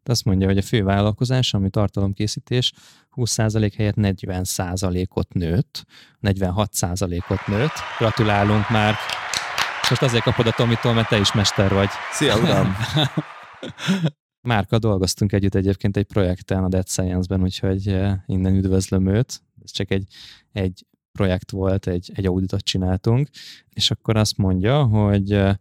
azt 0.09 0.25
mondja, 0.25 0.47
hogy 0.47 0.59
a 0.59 0.63
fő 0.63 0.83
vállalkozás, 0.83 1.55
ami 1.55 1.71
tartalomkészítés, 1.71 2.73
20% 3.17 3.73
helyett 3.77 3.95
40%-ot 3.99 5.33
nőtt, 5.33 5.85
46%-ot 6.23 7.47
nőtt. 7.47 7.73
Gratulálunk 7.99 8.71
már. 8.71 8.95
Most 9.89 10.03
azért 10.03 10.23
kapod 10.23 10.47
a 10.47 10.51
Tomitól, 10.51 10.93
mert 10.93 11.09
te 11.09 11.19
is 11.19 11.33
mester 11.33 11.73
vagy. 11.73 11.89
Szia, 12.13 12.39
uram! 12.39 12.75
Márka 14.49 14.79
dolgoztunk 14.79 15.33
együtt 15.33 15.55
egyébként 15.55 15.97
egy 15.97 16.07
projekten 16.07 16.65
a 16.65 16.69
Dead 16.69 16.89
Science-ben, 16.89 17.43
úgyhogy 17.43 17.89
eh, 17.89 18.15
innen 18.27 18.55
üdvözlöm 18.55 19.07
őt. 19.07 19.43
Ez 19.63 19.71
csak 19.71 19.91
egy, 19.91 20.07
egy 20.53 20.87
projekt 21.13 21.51
volt, 21.51 21.87
egy, 21.87 22.11
egy 22.15 22.27
auditot 22.27 22.61
csináltunk, 22.61 23.29
és 23.69 23.91
akkor 23.91 24.17
azt 24.17 24.37
mondja, 24.37 24.83
hogy 24.83 25.33
eh, 25.33 25.55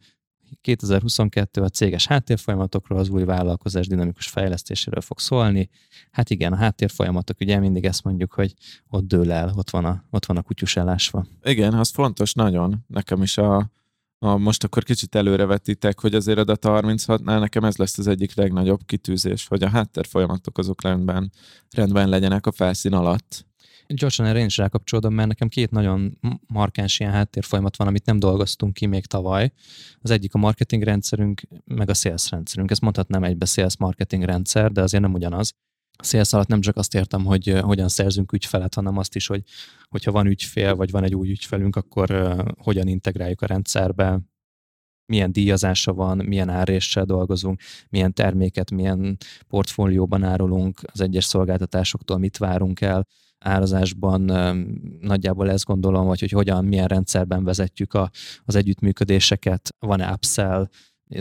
2022 0.61 1.61
a 1.61 1.69
céges 1.69 2.07
háttérfolyamatokról, 2.07 2.99
az 2.99 3.09
új 3.09 3.23
vállalkozás 3.23 3.87
dinamikus 3.87 4.27
fejlesztéséről 4.27 5.01
fog 5.01 5.19
szólni. 5.19 5.69
Hát 6.11 6.29
igen, 6.29 6.53
a 6.53 6.55
háttérfolyamatok, 6.55 7.39
ugye 7.39 7.59
mindig 7.59 7.85
ezt 7.85 8.03
mondjuk, 8.03 8.33
hogy 8.33 8.53
ott 8.89 9.07
dől 9.07 9.31
el, 9.31 9.53
ott 9.55 9.69
van 9.69 9.85
a, 9.85 10.03
ott 10.09 10.25
van 10.25 10.37
a 10.37 10.41
kutyus 10.41 10.75
elásva. 10.75 11.25
Igen, 11.43 11.73
az 11.73 11.89
fontos 11.89 12.33
nagyon. 12.33 12.85
Nekem 12.87 13.21
is 13.21 13.37
a, 13.37 13.71
a 14.19 14.37
most 14.37 14.63
akkor 14.63 14.83
kicsit 14.83 15.15
előrevetitek, 15.15 15.99
hogy 15.99 16.15
azért 16.15 16.37
a 16.37 16.43
Data 16.43 16.79
36-nál 16.83 17.39
nekem 17.39 17.63
ez 17.63 17.77
lesz 17.77 17.97
az 17.97 18.07
egyik 18.07 18.35
legnagyobb 18.35 18.79
kitűzés, 18.85 19.47
hogy 19.47 19.63
a 19.63 19.69
háttérfolyamatok 19.69 20.57
azok 20.57 20.81
rendben, 20.81 21.31
rendben 21.71 22.09
legyenek 22.09 22.45
a 22.45 22.51
felszín 22.51 22.93
alatt. 22.93 23.45
Gyorsan 23.87 24.25
erre 24.25 24.39
én 24.39 24.45
is 24.45 24.57
rákapcsolódom, 24.57 25.13
mert 25.13 25.27
nekem 25.27 25.47
két 25.47 25.71
nagyon 25.71 26.17
markáns 26.47 26.99
ilyen 26.99 27.11
háttérfolyamat 27.11 27.77
van, 27.77 27.87
amit 27.87 28.05
nem 28.05 28.19
dolgoztunk 28.19 28.73
ki 28.73 28.85
még 28.85 29.05
tavaly. 29.05 29.51
Az 30.01 30.09
egyik 30.09 30.33
a 30.33 30.37
marketing 30.37 30.83
rendszerünk, 30.83 31.41
meg 31.65 31.89
a 31.89 31.93
sales 31.93 32.29
rendszerünk. 32.29 32.71
Ezt 32.71 32.81
mondhatnám 32.81 33.23
egybe 33.23 33.45
sales 33.45 33.77
marketing 33.77 34.23
rendszer, 34.23 34.71
de 34.71 34.81
azért 34.81 35.03
nem 35.03 35.13
ugyanaz. 35.13 35.53
A 35.97 36.03
sales 36.03 36.33
alatt 36.33 36.47
nem 36.47 36.61
csak 36.61 36.77
azt 36.77 36.95
értem, 36.95 37.25
hogy 37.25 37.59
hogyan 37.61 37.89
szerzünk 37.89 38.31
ügyfelet, 38.31 38.73
hanem 38.73 38.97
azt 38.97 39.15
is, 39.15 39.27
hogy 39.27 39.43
hogyha 39.89 40.11
van 40.11 40.27
ügyfél, 40.27 40.75
vagy 40.75 40.91
van 40.91 41.03
egy 41.03 41.15
új 41.15 41.29
ügyfelünk, 41.29 41.75
akkor 41.75 42.35
hogyan 42.57 42.87
integráljuk 42.87 43.41
a 43.41 43.45
rendszerbe, 43.45 44.19
milyen 45.05 45.31
díjazása 45.31 45.93
van, 45.93 46.17
milyen 46.17 46.49
áréssel 46.49 47.05
dolgozunk, 47.05 47.61
milyen 47.89 48.13
terméket, 48.13 48.71
milyen 48.71 49.17
portfólióban 49.47 50.23
árulunk 50.23 50.79
az 50.83 51.01
egyes 51.01 51.25
szolgáltatásoktól, 51.25 52.17
mit 52.17 52.37
várunk 52.37 52.81
el, 52.81 53.07
árazásban 53.43 54.21
nagyjából 54.99 55.51
ezt 55.51 55.65
gondolom, 55.65 56.05
vagy 56.05 56.19
hogy 56.19 56.31
hogyan, 56.31 56.65
milyen 56.65 56.87
rendszerben 56.87 57.43
vezetjük 57.43 57.93
a, 57.93 58.09
az 58.45 58.55
együttműködéseket, 58.55 59.69
van-e 59.79 60.11
upsell, 60.11 60.67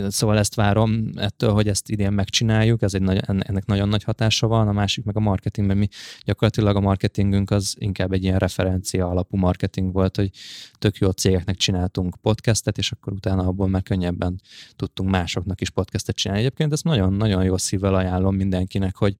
Szóval 0.07 0.37
ezt 0.37 0.55
várom 0.55 1.09
ettől, 1.15 1.51
hogy 1.51 1.67
ezt 1.67 1.89
idén 1.89 2.11
megcsináljuk, 2.11 2.81
ez 2.81 2.93
egy 2.93 3.01
nagy, 3.01 3.19
ennek 3.27 3.65
nagyon 3.65 3.87
nagy 3.87 4.03
hatása 4.03 4.47
van, 4.47 4.67
a 4.67 4.71
másik 4.71 5.05
meg 5.05 5.17
a 5.17 5.19
marketingben. 5.19 5.77
Mi 5.77 5.87
gyakorlatilag 6.25 6.75
a 6.75 6.79
marketingünk 6.79 7.51
az 7.51 7.75
inkább 7.79 8.11
egy 8.11 8.23
ilyen 8.23 8.37
referencia 8.37 9.07
alapú 9.07 9.37
marketing 9.37 9.93
volt, 9.93 10.15
hogy 10.15 10.29
tök 10.77 10.97
jó 10.97 11.09
cégeknek 11.09 11.55
csináltunk 11.55 12.15
podcastet, 12.21 12.77
és 12.77 12.91
akkor 12.91 13.13
utána 13.13 13.47
abból 13.47 13.67
már 13.67 13.83
könnyebben 13.83 14.41
tudtunk 14.75 15.09
másoknak 15.09 15.61
is 15.61 15.69
podcastet 15.69 16.15
csinálni. 16.15 16.43
Egyébként 16.43 16.71
ezt 16.71 16.83
nagyon-nagyon 16.83 17.43
jó 17.43 17.57
szívvel 17.57 17.95
ajánlom 17.95 18.35
mindenkinek, 18.35 18.95
hogy 18.95 19.17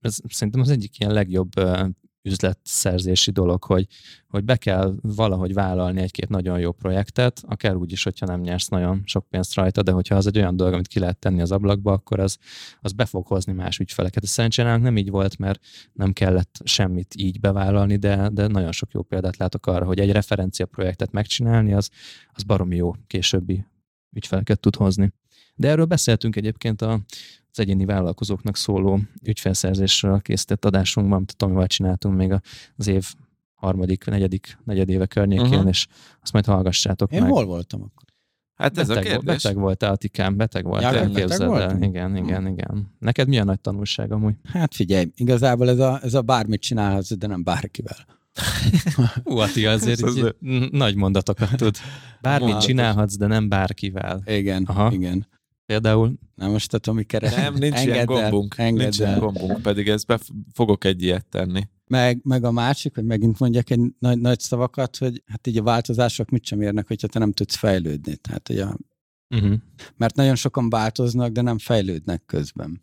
ez 0.00 0.16
szerintem 0.28 0.60
az 0.60 0.70
egyik 0.70 0.98
ilyen 0.98 1.12
legjobb 1.12 1.50
üzletszerzési 2.22 3.30
dolog, 3.30 3.64
hogy, 3.64 3.86
hogy 4.28 4.44
be 4.44 4.56
kell 4.56 4.94
valahogy 5.02 5.52
vállalni 5.52 6.00
egy-két 6.00 6.28
nagyon 6.28 6.58
jó 6.58 6.72
projektet, 6.72 7.42
akár 7.46 7.76
úgy 7.76 7.92
is, 7.92 8.02
hogyha 8.02 8.26
nem 8.26 8.40
nyersz 8.40 8.68
nagyon 8.68 9.02
sok 9.04 9.28
pénzt 9.28 9.54
rajta, 9.54 9.82
de 9.82 9.92
hogyha 9.92 10.14
az 10.14 10.26
egy 10.26 10.38
olyan 10.38 10.56
dolog, 10.56 10.72
amit 10.72 10.86
ki 10.86 10.98
lehet 10.98 11.18
tenni 11.18 11.40
az 11.40 11.52
ablakba, 11.52 11.92
akkor 11.92 12.20
az, 12.20 12.38
az 12.80 12.92
be 12.92 13.04
fog 13.04 13.26
hozni 13.26 13.52
más 13.52 13.78
ügyfeleket. 13.78 14.22
Ez 14.22 14.28
szerencsére 14.28 14.76
nem 14.76 14.96
így 14.96 15.10
volt, 15.10 15.38
mert 15.38 15.64
nem 15.92 16.12
kellett 16.12 16.60
semmit 16.64 17.14
így 17.16 17.40
bevállalni, 17.40 17.96
de, 17.96 18.28
de 18.32 18.46
nagyon 18.46 18.72
sok 18.72 18.92
jó 18.92 19.02
példát 19.02 19.36
látok 19.36 19.66
arra, 19.66 19.84
hogy 19.84 19.98
egy 19.98 20.12
referencia 20.12 20.66
projektet 20.66 21.12
megcsinálni, 21.12 21.72
az, 21.72 21.90
az 22.32 22.42
baromi 22.42 22.76
jó 22.76 22.94
későbbi 23.06 23.66
ügyfeleket 24.12 24.60
tud 24.60 24.76
hozni. 24.76 25.12
De 25.60 25.68
erről 25.68 25.84
beszéltünk 25.84 26.36
egyébként 26.36 26.82
a, 26.82 26.92
az 27.52 27.58
egyéni 27.58 27.84
vállalkozóknak 27.84 28.56
szóló 28.56 29.00
ügyfelszerzésről 29.22 30.20
készített 30.20 30.64
adásunkban, 30.64 31.16
amit 31.16 31.36
Tomival 31.36 31.66
csináltunk 31.66 32.16
még 32.16 32.32
az 32.76 32.86
év 32.86 33.06
harmadik, 33.54 34.04
negyedik, 34.04 34.58
negyedéve 34.64 35.06
környékén, 35.06 35.46
uh-huh. 35.46 35.68
és 35.68 35.86
azt 36.22 36.32
majd 36.32 36.44
hallgassátok 36.44 37.12
Én 37.12 37.20
meg. 37.22 37.30
hol 37.30 37.44
voltam 37.44 37.80
akkor? 37.80 38.08
Hát 38.54 38.78
ez 38.78 38.88
beteg, 38.88 39.04
a 39.04 39.08
kérdés. 39.08 39.42
Beteg 39.42 39.56
volt 39.56 39.82
Atikám, 39.82 40.36
beteg 40.36 40.64
volt, 40.64 40.82
Ja, 40.82 40.94
elképzeld 40.94 41.50
beteg 41.50 41.70
el. 41.70 41.82
Igen, 41.82 42.16
igen, 42.16 42.46
igen. 42.46 42.94
Neked 42.98 43.28
milyen 43.28 43.46
nagy 43.46 43.60
tanulság 43.60 44.12
amúgy? 44.12 44.34
Hát 44.52 44.74
figyelj, 44.74 45.10
igazából 45.14 45.68
ez 45.68 45.78
a, 45.78 46.00
ez 46.02 46.14
a 46.14 46.22
bármit 46.22 46.60
csinálhatsz, 46.60 47.16
de 47.16 47.26
nem 47.26 47.42
bárkivel. 47.42 48.06
Hú, 49.24 49.36
Ati 49.36 49.66
azért 49.66 50.02
Ez 50.02 50.16
így, 50.16 50.22
az- 50.22 50.34
nagy 50.70 50.94
mondatokat 50.94 51.56
tud. 51.56 51.76
Bármit 52.20 52.60
csinálhatsz, 52.60 53.16
de 53.16 53.26
nem 53.26 53.48
bárkivel. 53.48 54.22
Igen, 54.24 54.64
Aha. 54.64 54.92
igen. 54.92 55.26
Például 55.70 56.18
Na 56.34 56.48
most 56.48 56.74
a 56.74 56.78
Tomi 56.78 57.04
keres. 57.04 57.34
Nem, 57.34 57.54
nincs 57.54 57.74
Engedd 57.74 57.86
ilyen 57.86 57.98
el, 57.98 58.04
gombunk. 58.04 58.58
engedd 58.58 58.82
Nincs 58.82 58.98
ilyen 58.98 59.10
el. 59.10 59.18
gombunk, 59.18 59.62
pedig 59.62 59.88
ezt 59.88 60.06
be 60.06 60.18
fogok 60.52 60.84
egy 60.84 61.02
ilyet 61.02 61.26
tenni. 61.26 61.68
Meg, 61.86 62.20
meg 62.22 62.44
a 62.44 62.50
másik, 62.50 62.94
hogy 62.94 63.04
megint 63.04 63.38
mondjak 63.38 63.70
egy 63.70 63.80
nagy, 63.98 64.18
nagy 64.18 64.40
szavakat, 64.40 64.96
hogy 64.96 65.22
hát 65.26 65.46
így 65.46 65.58
a 65.58 65.62
változások 65.62 66.30
mit 66.30 66.44
sem 66.44 66.60
érnek, 66.60 66.86
hogyha 66.86 67.08
te 67.08 67.18
nem 67.18 67.32
tudsz 67.32 67.56
fejlődni. 67.56 68.16
Tehát, 68.16 68.46
hogy 68.46 68.58
a, 68.58 68.76
uh-huh. 69.34 69.54
mert 69.96 70.14
nagyon 70.14 70.34
sokan 70.34 70.68
változnak, 70.70 71.32
de 71.32 71.40
nem 71.40 71.58
fejlődnek 71.58 72.22
közben. 72.26 72.82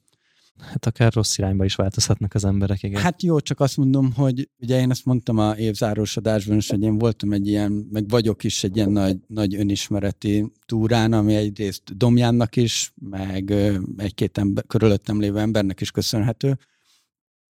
Hát 0.60 0.86
akár 0.86 1.14
rossz 1.14 1.38
irányba 1.38 1.66
is 1.66 1.76
változhatnak 1.76 2.34
az 2.34 2.46
emberek, 2.46 2.84
igen. 2.84 3.02
Hát 3.02 3.24
jó, 3.24 3.40
csak 3.40 3.60
azt 3.60 3.78
mondom, 3.78 4.14
hogy 4.14 4.50
ugye 4.58 4.80
én 4.80 4.90
azt 4.90 5.06
mondtam 5.06 5.38
a 5.38 5.58
évzárós 5.58 6.18
adásban 6.18 6.58
is, 6.58 6.70
hogy 6.70 6.82
én 6.82 6.98
voltam 6.98 7.34
egy 7.34 7.48
ilyen, 7.48 7.72
meg 7.72 8.10
vagyok 8.10 8.44
is 8.44 8.64
egy 8.64 8.76
ilyen 8.76 8.92
nagy, 8.92 9.18
nagy 9.28 9.56
önismereti 9.56 10.52
túrán, 10.66 11.14
ami 11.14 11.36
egyrészt 11.36 11.98
Domjánnak 11.98 12.56
is, 12.56 12.94
meg 12.96 13.52
egy-két 13.98 14.38
ember, 14.38 14.66
körülöttem 14.68 15.20
lévő 15.20 15.40
embernek 15.40 15.82
is 15.82 15.92
köszönhető, 15.92 16.58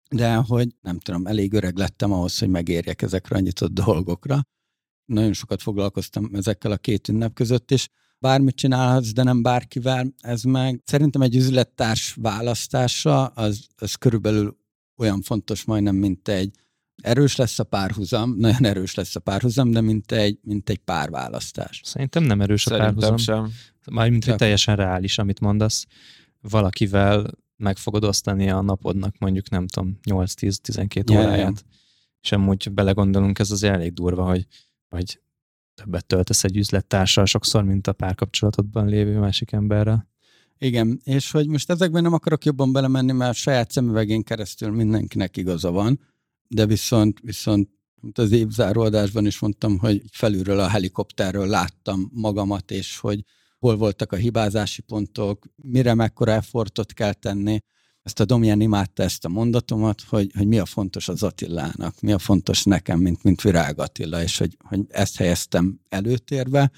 de 0.09 0.35
hogy 0.35 0.75
nem 0.81 0.99
tudom, 0.99 1.25
elég 1.25 1.53
öreg 1.53 1.77
lettem 1.77 2.11
ahhoz, 2.11 2.39
hogy 2.39 2.49
megérjek 2.49 3.01
ezekre 3.01 3.35
a 3.35 3.39
nyitott 3.39 3.71
dolgokra. 3.71 4.41
Nagyon 5.05 5.33
sokat 5.33 5.61
foglalkoztam 5.61 6.29
ezekkel 6.33 6.71
a 6.71 6.77
két 6.77 7.07
ünnep 7.07 7.33
között 7.33 7.71
is. 7.71 7.89
Bármit 8.19 8.55
csinálhatsz, 8.55 9.11
de 9.11 9.23
nem 9.23 9.41
bárkivel, 9.41 10.13
ez 10.19 10.43
meg 10.43 10.81
szerintem 10.85 11.21
egy 11.21 11.35
üzlettárs 11.35 12.13
választása, 12.21 13.25
az, 13.25 13.67
az 13.75 13.93
körülbelül 13.93 14.57
olyan 14.97 15.21
fontos 15.21 15.63
majdnem, 15.63 15.95
mint 15.95 16.27
egy 16.27 16.51
erős 17.01 17.35
lesz 17.35 17.59
a 17.59 17.63
párhuzam, 17.63 18.35
nagyon 18.37 18.65
erős 18.65 18.95
lesz 18.95 19.15
a 19.15 19.19
párhuzam, 19.19 19.71
de 19.71 19.81
mint 19.81 20.11
egy, 20.11 20.39
mint 20.41 20.69
egy 20.69 20.77
párválasztás. 20.77 21.81
Szerintem 21.83 22.23
nem 22.23 22.41
erős 22.41 22.65
a 22.65 22.69
Szerintem 22.69 22.95
párhuzam. 22.95 23.17
sem. 23.17 23.51
Mármint, 23.91 24.25
hogy 24.25 24.35
teljesen 24.35 24.75
reális, 24.75 25.17
amit 25.17 25.39
mondasz. 25.39 25.85
Valakivel 26.41 27.31
meg 27.57 27.77
fogod 27.77 28.03
osztani 28.03 28.49
a 28.49 28.61
napodnak 28.61 29.17
mondjuk, 29.17 29.49
nem 29.49 29.67
tudom, 29.67 29.99
8-10-12 30.03 30.93
Ja, 30.93 31.01
ja, 31.13 31.21
ja. 31.21 31.27
óráját. 31.27 31.65
És 32.21 32.31
amúgy 32.31 32.71
belegondolunk, 32.71 33.39
ez 33.39 33.51
az 33.51 33.63
elég 33.63 33.93
durva, 33.93 34.23
hogy, 34.23 34.47
hogy 34.89 35.21
többet 35.83 36.05
töltesz 36.05 36.43
egy 36.43 36.57
üzlettársal 36.57 37.25
sokszor, 37.25 37.63
mint 37.63 37.87
a 37.87 37.93
párkapcsolatodban 37.93 38.87
lévő 38.87 39.19
másik 39.19 39.51
emberrel. 39.51 40.07
Igen, 40.57 40.99
és 41.03 41.31
hogy 41.31 41.47
most 41.47 41.69
ezekben 41.69 42.03
nem 42.03 42.13
akarok 42.13 42.45
jobban 42.45 42.71
belemenni, 42.71 43.11
mert 43.11 43.37
saját 43.37 43.71
szemüvegén 43.71 44.23
keresztül 44.23 44.71
mindenkinek 44.71 45.37
igaza 45.37 45.71
van, 45.71 45.99
de 46.47 46.65
viszont, 46.65 47.19
viszont 47.19 47.69
mint 48.01 48.17
az 48.17 48.31
évzáró 48.31 48.81
adásban 48.81 49.25
is 49.25 49.39
mondtam, 49.39 49.77
hogy 49.77 50.01
felülről 50.11 50.59
a 50.59 50.67
helikopterről 50.67 51.47
láttam 51.47 52.09
magamat, 52.13 52.71
és 52.71 52.97
hogy 52.97 53.23
hol 53.59 53.77
voltak 53.77 54.11
a 54.11 54.15
hibázási 54.15 54.81
pontok, 54.81 55.45
mire 55.55 55.93
mekkora 55.93 56.31
effortot 56.31 56.93
kell 56.93 57.13
tenni. 57.13 57.59
Ezt 58.07 58.19
a 58.19 58.25
Domján 58.25 58.61
imádta 58.61 59.03
ezt 59.03 59.25
a 59.25 59.29
mondatomat, 59.29 60.01
hogy, 60.01 60.31
hogy 60.37 60.47
mi 60.47 60.59
a 60.59 60.65
fontos 60.65 61.07
az 61.07 61.23
Attilának, 61.23 62.01
mi 62.01 62.11
a 62.11 62.19
fontos 62.19 62.63
nekem, 62.63 62.99
mint, 62.99 63.23
mint 63.23 63.41
Virág 63.41 63.79
Attila, 63.79 64.21
és 64.21 64.37
hogy, 64.37 64.57
hogy 64.63 64.79
ezt 64.89 65.17
helyeztem 65.17 65.79
előtérbe. 65.89 66.71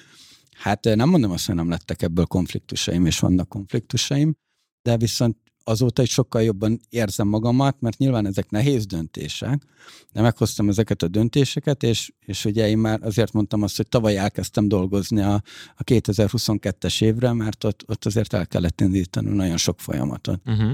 Hát 0.58 0.84
nem 0.84 1.10
mondom 1.10 1.32
azt, 1.32 1.46
hogy 1.46 1.56
nem 1.56 1.70
lettek 1.70 2.02
ebből 2.02 2.26
konfliktusaim, 2.26 3.06
és 3.06 3.20
vannak 3.20 3.50
konfliktusaim, 3.50 4.36
de 4.82 4.98
viszont 4.98 5.38
azóta 5.64 6.02
is 6.02 6.12
sokkal 6.12 6.42
jobban 6.42 6.80
érzem 6.90 7.28
magamat, 7.28 7.82
mert 7.82 7.98
nyilván 7.98 8.26
ezek 8.26 8.50
nehéz 8.50 8.86
döntések, 8.86 9.64
de 10.12 10.22
meghoztam 10.22 10.70
ezeket 10.70 11.02
a 11.02 11.08
döntéseket, 11.08 11.84
és, 11.84 12.14
és 12.20 12.46
ugye 12.46 12.70
én 12.70 12.78
már 12.78 13.00
azért 13.02 13.34
mondtam 13.34 13.62
azt, 13.62 13.78
hogy 13.78 13.88
tavaly 13.88 14.18
elkezdtem 14.18 14.68
dolgozni 14.68 15.22
a, 15.22 15.34
a 15.76 15.84
2022-es 15.84 17.04
évre, 17.04 17.34
mert 17.34 17.64
ott, 17.64 17.84
ott 17.88 18.06
azért 18.06 18.34
el 18.34 18.48
kellett 18.48 18.82
indítani 18.82 19.36
nagyon 19.36 19.58
sok 19.58 19.80
folyamatot. 19.80 20.42
Uh-huh. 20.46 20.72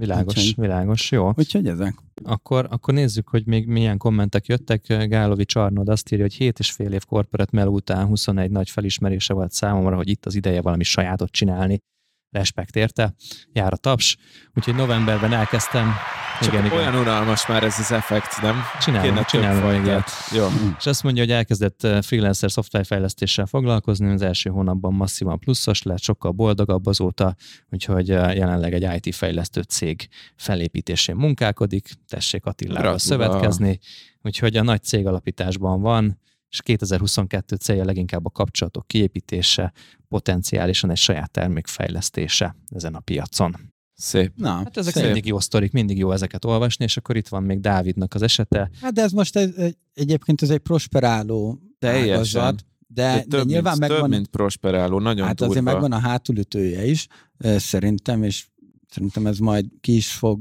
Világos, 0.00 0.36
Úgyhogy- 0.36 0.54
világos, 0.56 1.10
jó. 1.10 1.32
Úgyhogy 1.36 1.66
ezek. 1.66 1.94
Akkor, 2.24 2.66
akkor 2.70 2.94
nézzük, 2.94 3.28
hogy 3.28 3.46
még 3.46 3.66
milyen 3.66 3.96
kommentek 3.96 4.46
jöttek. 4.46 4.86
Gálovi 5.08 5.44
Csarnod 5.44 5.88
azt 5.88 6.12
írja, 6.12 6.24
hogy 6.24 6.34
7 6.34 6.58
és 6.58 6.70
fél 6.70 6.92
év 6.92 7.04
korporát 7.04 7.50
mel 7.50 7.68
után 7.68 8.06
21 8.06 8.50
nagy 8.50 8.70
felismerése 8.70 9.34
volt 9.34 9.52
számomra, 9.52 9.96
hogy 9.96 10.08
itt 10.08 10.26
az 10.26 10.34
ideje 10.34 10.60
valami 10.60 10.84
sajátot 10.84 11.30
csinálni. 11.30 11.78
Respekt 12.30 12.76
érte, 12.76 13.14
jár 13.52 13.72
a 13.72 13.76
taps. 13.76 14.16
Úgyhogy 14.54 14.74
novemberben 14.74 15.32
elkezdtem. 15.32 15.92
Csak 16.40 16.52
igen, 16.52 16.64
igen. 16.64 16.78
olyan 16.78 16.94
unalmas 16.94 17.46
már 17.46 17.62
ez 17.62 17.78
az 17.78 17.92
effekt, 17.92 18.42
nem? 18.42 18.56
Csinálom, 18.80 19.08
Kéne 19.08 19.24
csinálom. 19.24 20.02
Jó. 20.32 20.46
És 20.78 20.86
azt 20.86 21.02
mondja, 21.02 21.22
hogy 21.22 21.32
elkezdett 21.32 21.84
eh, 21.84 22.02
freelancer 22.02 22.50
szoftverfejlesztéssel 22.50 23.46
foglalkozni, 23.46 24.12
az 24.12 24.22
első 24.22 24.50
hónapban 24.50 24.92
masszívan 24.92 25.38
pluszos 25.38 25.82
lett, 25.82 26.00
sokkal 26.00 26.30
boldogabb 26.30 26.86
azóta, 26.86 27.34
úgyhogy 27.70 28.10
eh, 28.10 28.36
jelenleg 28.36 28.72
egy 28.72 29.06
IT 29.06 29.14
fejlesztő 29.14 29.62
cég 29.62 30.08
felépítésén 30.36 31.16
munkálkodik, 31.16 31.88
tessék 32.08 32.44
Attilával 32.44 32.82
Gratulál. 32.82 33.28
szövetkezni, 33.28 33.78
úgyhogy 34.22 34.56
a 34.56 34.62
nagy 34.62 34.82
cég 34.82 35.06
alapításban 35.06 35.80
van, 35.80 36.18
és 36.50 36.62
2022 36.62 37.56
célja 37.56 37.84
leginkább 37.84 38.26
a 38.26 38.30
kapcsolatok 38.30 38.86
kiépítése, 38.86 39.72
potenciálisan 40.08 40.90
egy 40.90 40.96
saját 40.96 41.30
termék 41.30 41.66
fejlesztése 41.66 42.56
ezen 42.68 42.94
a 42.94 43.00
piacon. 43.00 43.56
Szép. 43.94 44.32
Na, 44.36 44.50
Hát 44.50 44.76
ezek 44.76 44.94
szép. 44.94 45.04
mindig 45.04 45.26
jó 45.26 45.40
sztorik, 45.40 45.72
mindig 45.72 45.98
jó 45.98 46.12
ezeket 46.12 46.44
olvasni, 46.44 46.84
és 46.84 46.96
akkor 46.96 47.16
itt 47.16 47.28
van 47.28 47.42
még 47.42 47.60
Dávidnak 47.60 48.14
az 48.14 48.22
esete. 48.22 48.70
Hát 48.80 48.92
de 48.92 49.02
ez 49.02 49.12
most 49.12 49.36
egy, 49.36 49.54
egy, 49.56 49.76
egyébként 49.94 50.42
ez 50.42 50.50
egy 50.50 50.58
prosperáló 50.58 51.60
Teljesen. 51.78 52.12
ágazat, 52.12 52.64
de, 52.86 53.02
De 53.02 53.14
de 53.14 53.36
több, 53.36 53.46
nyilván 53.46 53.76
mint, 53.78 53.80
több, 53.80 53.90
megvan, 53.90 54.08
mint 54.10 54.26
prosperáló, 54.28 54.98
nagyon 54.98 55.26
hát 55.26 55.34
durva. 55.36 55.52
azért 55.52 55.66
megvan 55.66 55.92
a 55.92 55.98
hátulütője 55.98 56.84
is, 56.86 57.06
szerintem, 57.56 58.22
és 58.22 58.46
szerintem 58.88 59.26
ez 59.26 59.38
majd 59.38 59.66
ki 59.80 59.96
is 59.96 60.12
fog 60.12 60.40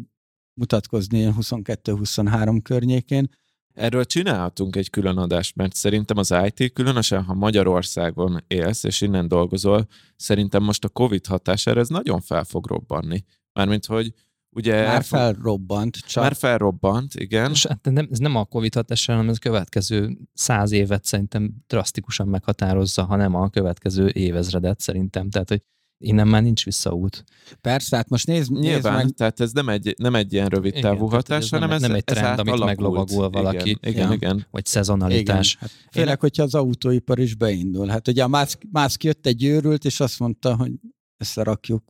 mutatkozni 0.53 1.33
22-23 1.39 2.59
környékén. 2.63 3.29
Erről 3.73 4.05
csinálhatunk 4.05 4.75
egy 4.75 4.89
külön 4.89 5.17
adást, 5.17 5.55
mert 5.55 5.75
szerintem 5.75 6.17
az 6.17 6.35
IT, 6.45 6.73
különösen 6.73 7.23
ha 7.23 7.33
Magyarországon 7.33 8.43
élsz, 8.47 8.83
és 8.83 9.01
innen 9.01 9.27
dolgozol, 9.27 9.87
szerintem 10.15 10.63
most 10.63 10.83
a 10.83 10.89
Covid 10.89 11.25
hatására 11.25 11.79
ez 11.79 11.87
nagyon 11.89 12.21
fel 12.21 12.43
fog 12.43 12.67
robbanni. 12.67 13.23
Mármint, 13.53 13.85
hogy 13.85 14.13
ugye... 14.49 14.85
Már 14.85 15.03
felrobbant, 15.03 15.95
csak 15.95 16.23
Már 16.23 16.35
felrobbant, 16.35 17.15
igen. 17.15 17.51
És 17.51 17.65
hát 17.65 17.79
nem, 17.83 18.07
ez 18.11 18.17
nem 18.17 18.35
a 18.35 18.45
Covid 18.45 18.73
hatására, 18.73 19.17
hanem 19.17 19.31
ez 19.31 19.37
a 19.39 19.49
következő 19.49 20.17
száz 20.33 20.71
évet 20.71 21.05
szerintem 21.05 21.51
drasztikusan 21.67 22.27
meghatározza, 22.27 23.05
ha 23.05 23.15
nem 23.15 23.35
a 23.35 23.49
következő 23.49 24.09
évezredet 24.09 24.79
szerintem. 24.79 25.29
Tehát, 25.29 25.49
hogy 25.49 25.61
innen 25.99 26.27
már 26.27 26.41
nincs 26.41 26.65
visszaút. 26.65 27.23
Persze, 27.61 27.95
hát 27.95 28.09
most 28.09 28.27
nézd, 28.27 28.51
nézd 28.51 28.63
Nyilván, 28.63 28.93
meg, 28.93 29.09
tehát 29.09 29.39
ez 29.39 29.51
nem 29.51 29.69
egy, 29.69 29.93
nem 29.97 30.15
egy 30.15 30.33
ilyen 30.33 30.47
rövid 30.47 30.71
Igen, 30.75 30.81
távú 30.81 31.07
hatás, 31.07 31.43
ez 31.43 31.49
hanem 31.49 31.67
nem- 31.67 31.75
ez 31.77 31.81
nem 31.81 31.93
egy 31.93 32.03
ez 32.05 32.15
trend, 32.15 32.39
amit 32.39 32.53
átalakult. 32.53 32.65
meglovagol 32.79 33.29
valaki. 33.29 33.69
Igen, 33.69 33.91
igen, 33.93 34.07
Ja. 34.07 34.13
igen. 34.13 34.31
Vagy 34.35 34.45
igen, 34.51 34.63
szezonalitás. 34.63 35.57
hát 35.59 35.71
főleg, 35.91 36.19
hogyha 36.19 36.43
az 36.43 36.55
autóipar 36.55 37.19
is 37.19 37.35
beindul. 37.35 37.87
Hát 37.87 38.07
ugye 38.07 38.23
a 38.23 38.27
Musk, 38.27 38.59
Musk 38.71 39.03
jött 39.03 39.25
egy 39.25 39.43
őrült, 39.43 39.85
és 39.85 39.99
azt 39.99 40.19
mondta, 40.19 40.55
hogy 40.55 40.71
összerakjuk. 41.17 41.83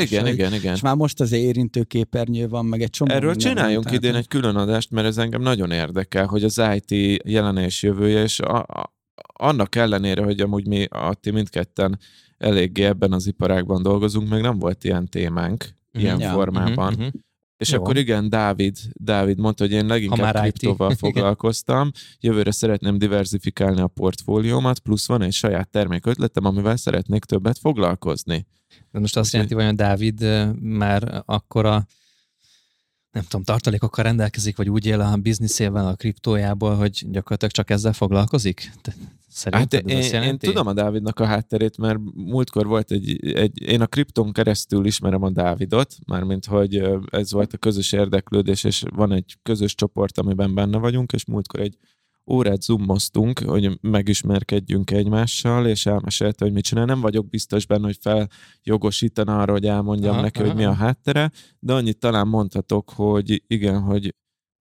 Igen, 0.00 0.26
És- 0.26 0.32
igen, 0.32 0.52
igen. 0.54 0.74
És 0.74 0.80
már 0.80 0.94
most 0.96 1.20
az 1.20 1.32
érintő 1.32 1.82
képernyő 1.82 2.48
van, 2.48 2.64
meg 2.66 2.82
egy 2.82 2.90
csomó 2.90 3.10
Erről 3.12 3.30
minden 3.30 3.44
van, 3.44 3.54
csináljunk 3.54 3.84
tehát, 3.84 3.98
idén 3.98 4.14
egy 4.14 4.28
külön 4.28 4.56
adást, 4.56 4.90
mert 4.90 5.06
ez 5.06 5.18
engem 5.18 5.42
nagyon 5.42 5.70
érdekel, 5.70 6.26
hogy 6.26 6.44
az 6.44 6.60
IT 6.74 7.20
jelenés 7.26 7.82
jövője, 7.82 8.22
és 8.22 8.40
a, 8.40 8.58
a, 8.58 8.94
annak 9.32 9.74
ellenére, 9.74 10.24
hogy 10.24 10.40
amúgy 10.40 10.66
mi 10.66 10.86
Atti 10.90 11.30
mindketten 11.30 11.98
eléggé 12.42 12.84
ebben 12.84 13.12
az 13.12 13.26
iparágban 13.26 13.82
dolgozunk, 13.82 14.28
még 14.28 14.40
nem 14.40 14.58
volt 14.58 14.84
ilyen 14.84 15.08
témánk, 15.08 15.64
Mhm. 15.92 16.02
ilyen 16.04 16.20
Ja. 16.20 16.30
formában. 16.32 16.92
Mhm, 16.92 17.02
mhm. 17.02 17.10
És 17.56 17.70
Jó. 17.70 17.78
akkor 17.80 17.96
igen, 17.96 18.28
Dávid, 18.28 18.76
Dávid 18.92 19.38
mondta, 19.38 19.64
hogy 19.64 19.72
én 19.72 19.86
leginkább 19.86 20.34
IT. 20.34 20.40
kriptóval 20.40 20.86
Igen. 20.92 20.98
foglalkoztam, 20.98 21.90
jövőre 22.20 22.50
szeretném 22.50 22.98
diversifikálni 22.98 23.80
a 23.80 23.86
portfóliómat, 23.86 24.78
plusz 24.78 25.06
van 25.06 25.22
egy 25.22 25.32
saját 25.32 25.68
termékötletem, 25.70 26.44
amivel 26.44 26.76
szeretnék 26.76 27.24
többet 27.24 27.58
foglalkozni. 27.58 28.46
De 28.90 28.98
most 28.98 29.16
azt 29.16 29.34
Úgyhogy- 29.34 29.50
jelenti, 29.50 29.76
hogy 29.78 29.86
a 29.86 29.88
Dávid 29.88 30.26
már 30.60 31.22
akkor 31.26 31.66
a 31.66 31.86
nem 33.12 33.22
tudom, 33.22 33.44
tartalékokkal 33.44 34.04
rendelkezik, 34.04 34.56
vagy 34.56 34.70
úgy 34.70 34.86
él 34.86 35.00
a 35.00 35.16
bizniszével, 35.16 35.86
a 35.86 35.94
kriptójából, 35.94 36.74
hogy 36.74 37.04
gyakorlatilag 37.10 37.52
csak 37.52 37.70
ezzel 37.70 37.92
foglalkozik? 37.92 38.60
Hát 38.60 38.96
Szerinted 39.34 39.90
ez 39.90 40.12
én, 40.12 40.38
tudom 40.38 40.66
a 40.66 40.72
Dávidnak 40.72 41.20
a 41.20 41.24
hátterét, 41.24 41.78
mert 41.78 41.98
múltkor 42.14 42.66
volt 42.66 42.90
egy, 42.90 43.34
egy, 43.34 43.62
én 43.62 43.80
a 43.80 43.86
kripton 43.86 44.32
keresztül 44.32 44.86
ismerem 44.86 45.22
a 45.22 45.30
Dávidot, 45.30 45.94
mármint 46.06 46.46
hogy 46.46 46.82
ez 47.10 47.32
volt 47.32 47.52
a 47.52 47.56
közös 47.56 47.92
érdeklődés, 47.92 48.64
és 48.64 48.82
van 48.94 49.12
egy 49.12 49.36
közös 49.42 49.74
csoport, 49.74 50.18
amiben 50.18 50.54
benne 50.54 50.78
vagyunk, 50.78 51.12
és 51.12 51.24
múltkor 51.24 51.60
egy 51.60 51.78
órát 52.26 52.62
zoomoztunk, 52.62 53.38
hogy 53.38 53.78
megismerkedjünk 53.80 54.90
egymással, 54.90 55.66
és 55.66 55.86
elmesélte, 55.86 56.44
hogy 56.44 56.54
mit 56.54 56.64
csinál. 56.64 56.84
Nem 56.84 57.00
vagyok 57.00 57.28
biztos 57.28 57.66
benne, 57.66 57.84
hogy 57.84 57.98
feljogosítana 58.00 59.40
arra, 59.40 59.52
hogy 59.52 59.66
elmondjam 59.66 60.12
Aha, 60.12 60.22
neki, 60.22 60.38
aha, 60.38 60.48
hogy 60.48 60.56
mi 60.56 60.64
a 60.64 60.72
háttere, 60.72 61.30
de 61.58 61.72
annyit 61.72 61.98
talán 61.98 62.28
mondhatok, 62.28 62.90
hogy 62.90 63.42
igen, 63.46 63.80
hogy 63.80 64.14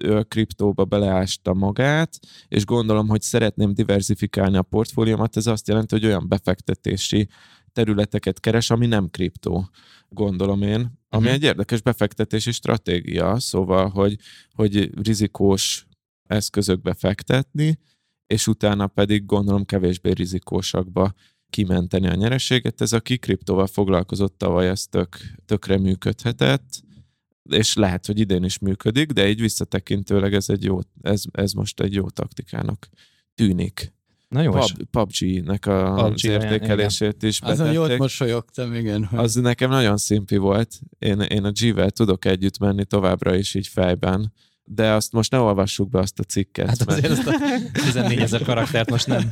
ő 0.04 0.16
a 0.16 0.24
kriptóba 0.24 0.86
beleásta 0.86 1.54
magát, 1.54 2.20
és 2.48 2.66
gondolom, 2.66 3.08
hogy 3.08 3.22
szeretném 3.22 3.74
diversifikálni 3.74 4.58
a 4.58 4.62
portfóliómat, 4.62 5.38
ez 5.38 5.48
azt 5.48 5.68
jelenti, 5.68 5.96
hogy 5.96 6.06
olyan 6.06 6.28
befektetési 6.28 7.28
területeket 7.74 8.40
keres, 8.40 8.70
ami 8.70 8.86
nem 8.86 9.10
kriptó, 9.10 9.70
gondolom 10.10 10.62
én, 10.62 11.00
ami 11.10 11.24
Mhm. 11.24 11.34
egy 11.34 11.44
érdekes 11.44 11.82
befektetési 11.82 12.52
stratégia, 12.52 13.40
szóval, 13.40 13.90
hogy, 13.90 14.16
hogy 14.54 14.90
rizikós 15.04 15.86
eszközökbe 16.32 16.94
fektetni, 16.94 17.80
és 18.28 18.48
utána 18.48 18.88
pedig 18.88 19.26
gondolom 19.26 19.66
kevésbé 19.66 20.12
rizikósakba 20.12 21.14
kimenteni 21.50 22.08
a 22.08 22.16
nyereséget. 22.16 22.82
Ez 22.82 22.94
aki 22.94 23.18
kriptóval 23.18 23.68
foglalkozott 23.68 24.38
tavaly, 24.38 24.68
ez 24.68 24.88
tök, 24.88 25.18
tökre 25.46 25.78
működhetett, 25.78 26.84
és 27.50 27.76
lehet, 27.76 28.06
hogy 28.06 28.20
idén 28.20 28.44
is 28.44 28.60
működik, 28.60 29.12
de 29.12 29.30
így 29.30 29.42
visszatekintőleg 29.42 30.34
ez, 30.34 30.50
egy 30.50 30.64
jó, 30.64 30.80
ez, 31.02 31.24
ez 31.32 31.52
most 31.52 31.80
egy 31.80 31.94
jó 31.94 32.10
taktikának 32.10 32.90
tűnik. 33.36 33.94
Na 34.28 34.42
jó, 34.42 34.52
Pub, 34.52 34.84
PUBG-nek 34.92 35.66
a, 35.66 35.94
az 35.94 36.10
PUBG, 36.10 36.24
igen. 36.24 36.42
értékelését 36.42 37.24
is 37.24 37.42
Azon 37.42 37.66
jót 37.68 37.76
betették. 37.76 38.00
mosolyogtam, 38.00 38.74
igen. 38.74 39.06
Hogy... 39.06 39.20
Az 39.20 39.36
nekem 39.36 39.70
nagyon 39.70 39.98
szimpi 39.98 40.38
volt. 40.38 40.80
Én, 41.00 41.20
én 41.20 41.44
a 41.44 41.52
G-vel 41.52 41.92
tudok 41.92 42.26
együtt 42.26 42.58
menni 42.58 42.86
továbbra 42.86 43.36
is 43.36 43.54
így 43.54 43.68
fejben, 43.68 44.34
de 44.64 44.92
azt 44.92 45.12
most 45.12 45.32
ne 45.32 45.40
olvassuk 45.40 45.90
be 45.90 46.00
azt 46.00 46.20
a 46.20 46.24
cikket. 46.24 46.68
hát 46.68 46.86
mert- 46.86 47.06
azért 47.06 47.28
azt 47.28 47.28
a 47.28 47.82
14 47.84 48.20
ezer 48.20 48.42
karaktert 48.44 48.90
most 48.90 49.08
nem, 49.08 49.30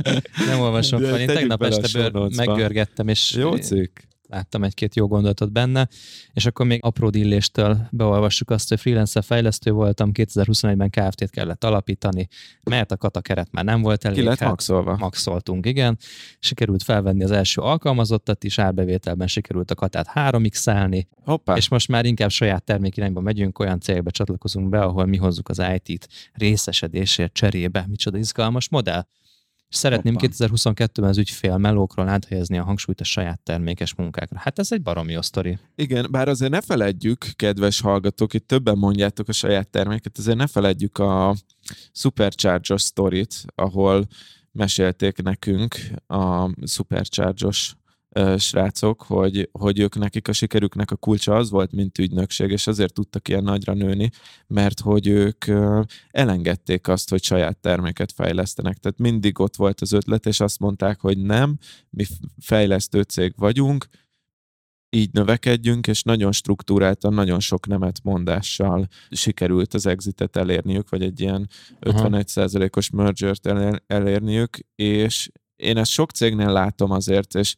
nem 0.47 0.59
olvasom 0.59 1.01
De 1.01 1.07
fel. 1.07 1.19
Én 1.19 1.27
tegnap 1.27 1.63
este 1.63 2.09
bőr, 2.09 2.29
meggörgettem, 2.35 3.07
és 3.07 3.31
Jó 3.33 3.55
cikk. 3.55 3.99
Láttam 4.29 4.63
egy-két 4.63 4.95
jó 4.95 5.07
gondolatot 5.07 5.51
benne, 5.51 5.87
és 6.33 6.45
akkor 6.45 6.65
még 6.65 6.79
apró 6.83 7.09
dilléstől 7.09 7.87
beolvassuk 7.91 8.49
azt, 8.49 8.69
hogy 8.69 8.79
freelancer 8.79 9.23
fejlesztő 9.23 9.71
voltam, 9.71 10.11
2021-ben 10.13 10.89
Kft-t 10.89 11.29
kellett 11.29 11.63
alapítani, 11.63 12.27
mert 12.63 12.91
a 12.91 12.97
kata 12.97 13.21
keret 13.21 13.51
már 13.51 13.63
nem 13.63 13.81
volt 13.81 14.05
elég. 14.05 14.17
Ki 14.17 14.23
lett 14.23 14.39
hát 14.39 14.49
maxolva. 14.49 14.97
maxoltunk, 14.97 15.65
igen. 15.65 15.97
Sikerült 16.39 16.83
felvenni 16.83 17.23
az 17.23 17.31
első 17.31 17.61
alkalmazottat 17.61 18.43
is, 18.43 18.59
árbevételben 18.59 19.27
sikerült 19.27 19.71
a 19.71 19.75
katát 19.75 20.11
3x-elni, 20.13 21.03
Hoppá. 21.23 21.55
és 21.55 21.69
most 21.69 21.87
már 21.87 22.05
inkább 22.05 22.29
saját 22.29 22.63
termékirányba 22.63 23.21
megyünk, 23.21 23.59
olyan 23.59 23.79
cégbe 23.79 24.09
csatlakozunk 24.09 24.69
be, 24.69 24.81
ahol 24.81 25.05
mi 25.05 25.17
hozzuk 25.17 25.49
az 25.49 25.61
IT-t 25.75 26.07
részesedésért 26.33 27.33
cserébe. 27.33 27.85
Micsoda 27.87 28.17
izgalmas 28.17 28.69
modell. 28.69 29.07
És 29.69 29.75
szeretném 29.75 30.13
Hoppá. 30.13 30.27
2022-ben 30.27 31.09
az 31.09 31.17
ügyfél 31.17 31.57
melókról 31.57 32.07
áthelyezni 32.07 32.57
a 32.57 32.63
hangsúlyt 32.63 33.01
a 33.01 33.03
saját 33.03 33.41
termékes 33.41 33.95
munkákra. 33.95 34.39
Hát 34.39 34.59
ez 34.59 34.71
egy 34.71 34.81
baromi 34.81 35.11
jó 35.11 35.21
sztori. 35.21 35.57
Igen, 35.75 36.07
bár 36.11 36.27
azért 36.27 36.51
ne 36.51 36.61
feledjük, 36.61 37.25
kedves 37.35 37.81
hallgatók, 37.81 38.33
itt 38.33 38.47
többen 38.47 38.77
mondjátok 38.77 39.27
a 39.27 39.31
saját 39.31 39.67
terméket, 39.67 40.17
azért 40.17 40.37
ne 40.37 40.47
feledjük 40.47 40.97
a 40.97 41.35
Superchargers 41.91 42.81
sztorit, 42.81 43.45
ahol 43.55 44.07
mesélték 44.51 45.21
nekünk 45.21 45.75
a 46.07 46.49
Superchargers 46.65 47.75
srácok, 48.37 49.01
hogy, 49.01 49.49
hogy 49.51 49.79
ők 49.79 49.95
nekik 49.95 50.27
a 50.27 50.33
sikerüknek 50.33 50.91
a 50.91 50.95
kulcsa 50.95 51.35
az 51.35 51.49
volt, 51.49 51.71
mint 51.71 51.97
ügynökség, 51.97 52.51
és 52.51 52.67
azért 52.67 52.93
tudtak 52.93 53.27
ilyen 53.27 53.43
nagyra 53.43 53.73
nőni, 53.73 54.09
mert 54.47 54.79
hogy 54.79 55.07
ők 55.07 55.45
elengedték 56.09 56.87
azt, 56.87 57.09
hogy 57.09 57.23
saját 57.23 57.57
terméket 57.57 58.11
fejlesztenek. 58.11 58.77
Tehát 58.77 58.99
mindig 58.99 59.39
ott 59.39 59.55
volt 59.55 59.81
az 59.81 59.91
ötlet, 59.91 60.25
és 60.25 60.39
azt 60.39 60.59
mondták, 60.59 60.99
hogy 60.99 61.17
nem, 61.17 61.57
mi 61.89 62.05
fejlesztő 62.39 63.01
cég 63.01 63.33
vagyunk, 63.37 63.87
így 64.89 65.09
növekedjünk, 65.11 65.87
és 65.87 66.03
nagyon 66.03 66.31
struktúráltan, 66.31 67.13
nagyon 67.13 67.39
sok 67.39 67.67
nemet 67.67 67.99
mondással 68.03 68.87
sikerült 69.09 69.73
az 69.73 69.85
exitet 69.85 70.35
elérniük, 70.35 70.89
vagy 70.89 71.03
egy 71.03 71.19
ilyen 71.19 71.49
51%-os 71.81 72.89
mergert 72.89 73.47
elér- 73.47 73.83
elérniük, 73.87 74.57
és 74.75 75.29
én 75.55 75.77
ezt 75.77 75.91
sok 75.91 76.11
cégnél 76.11 76.51
látom 76.51 76.91
azért, 76.91 77.35
és 77.35 77.55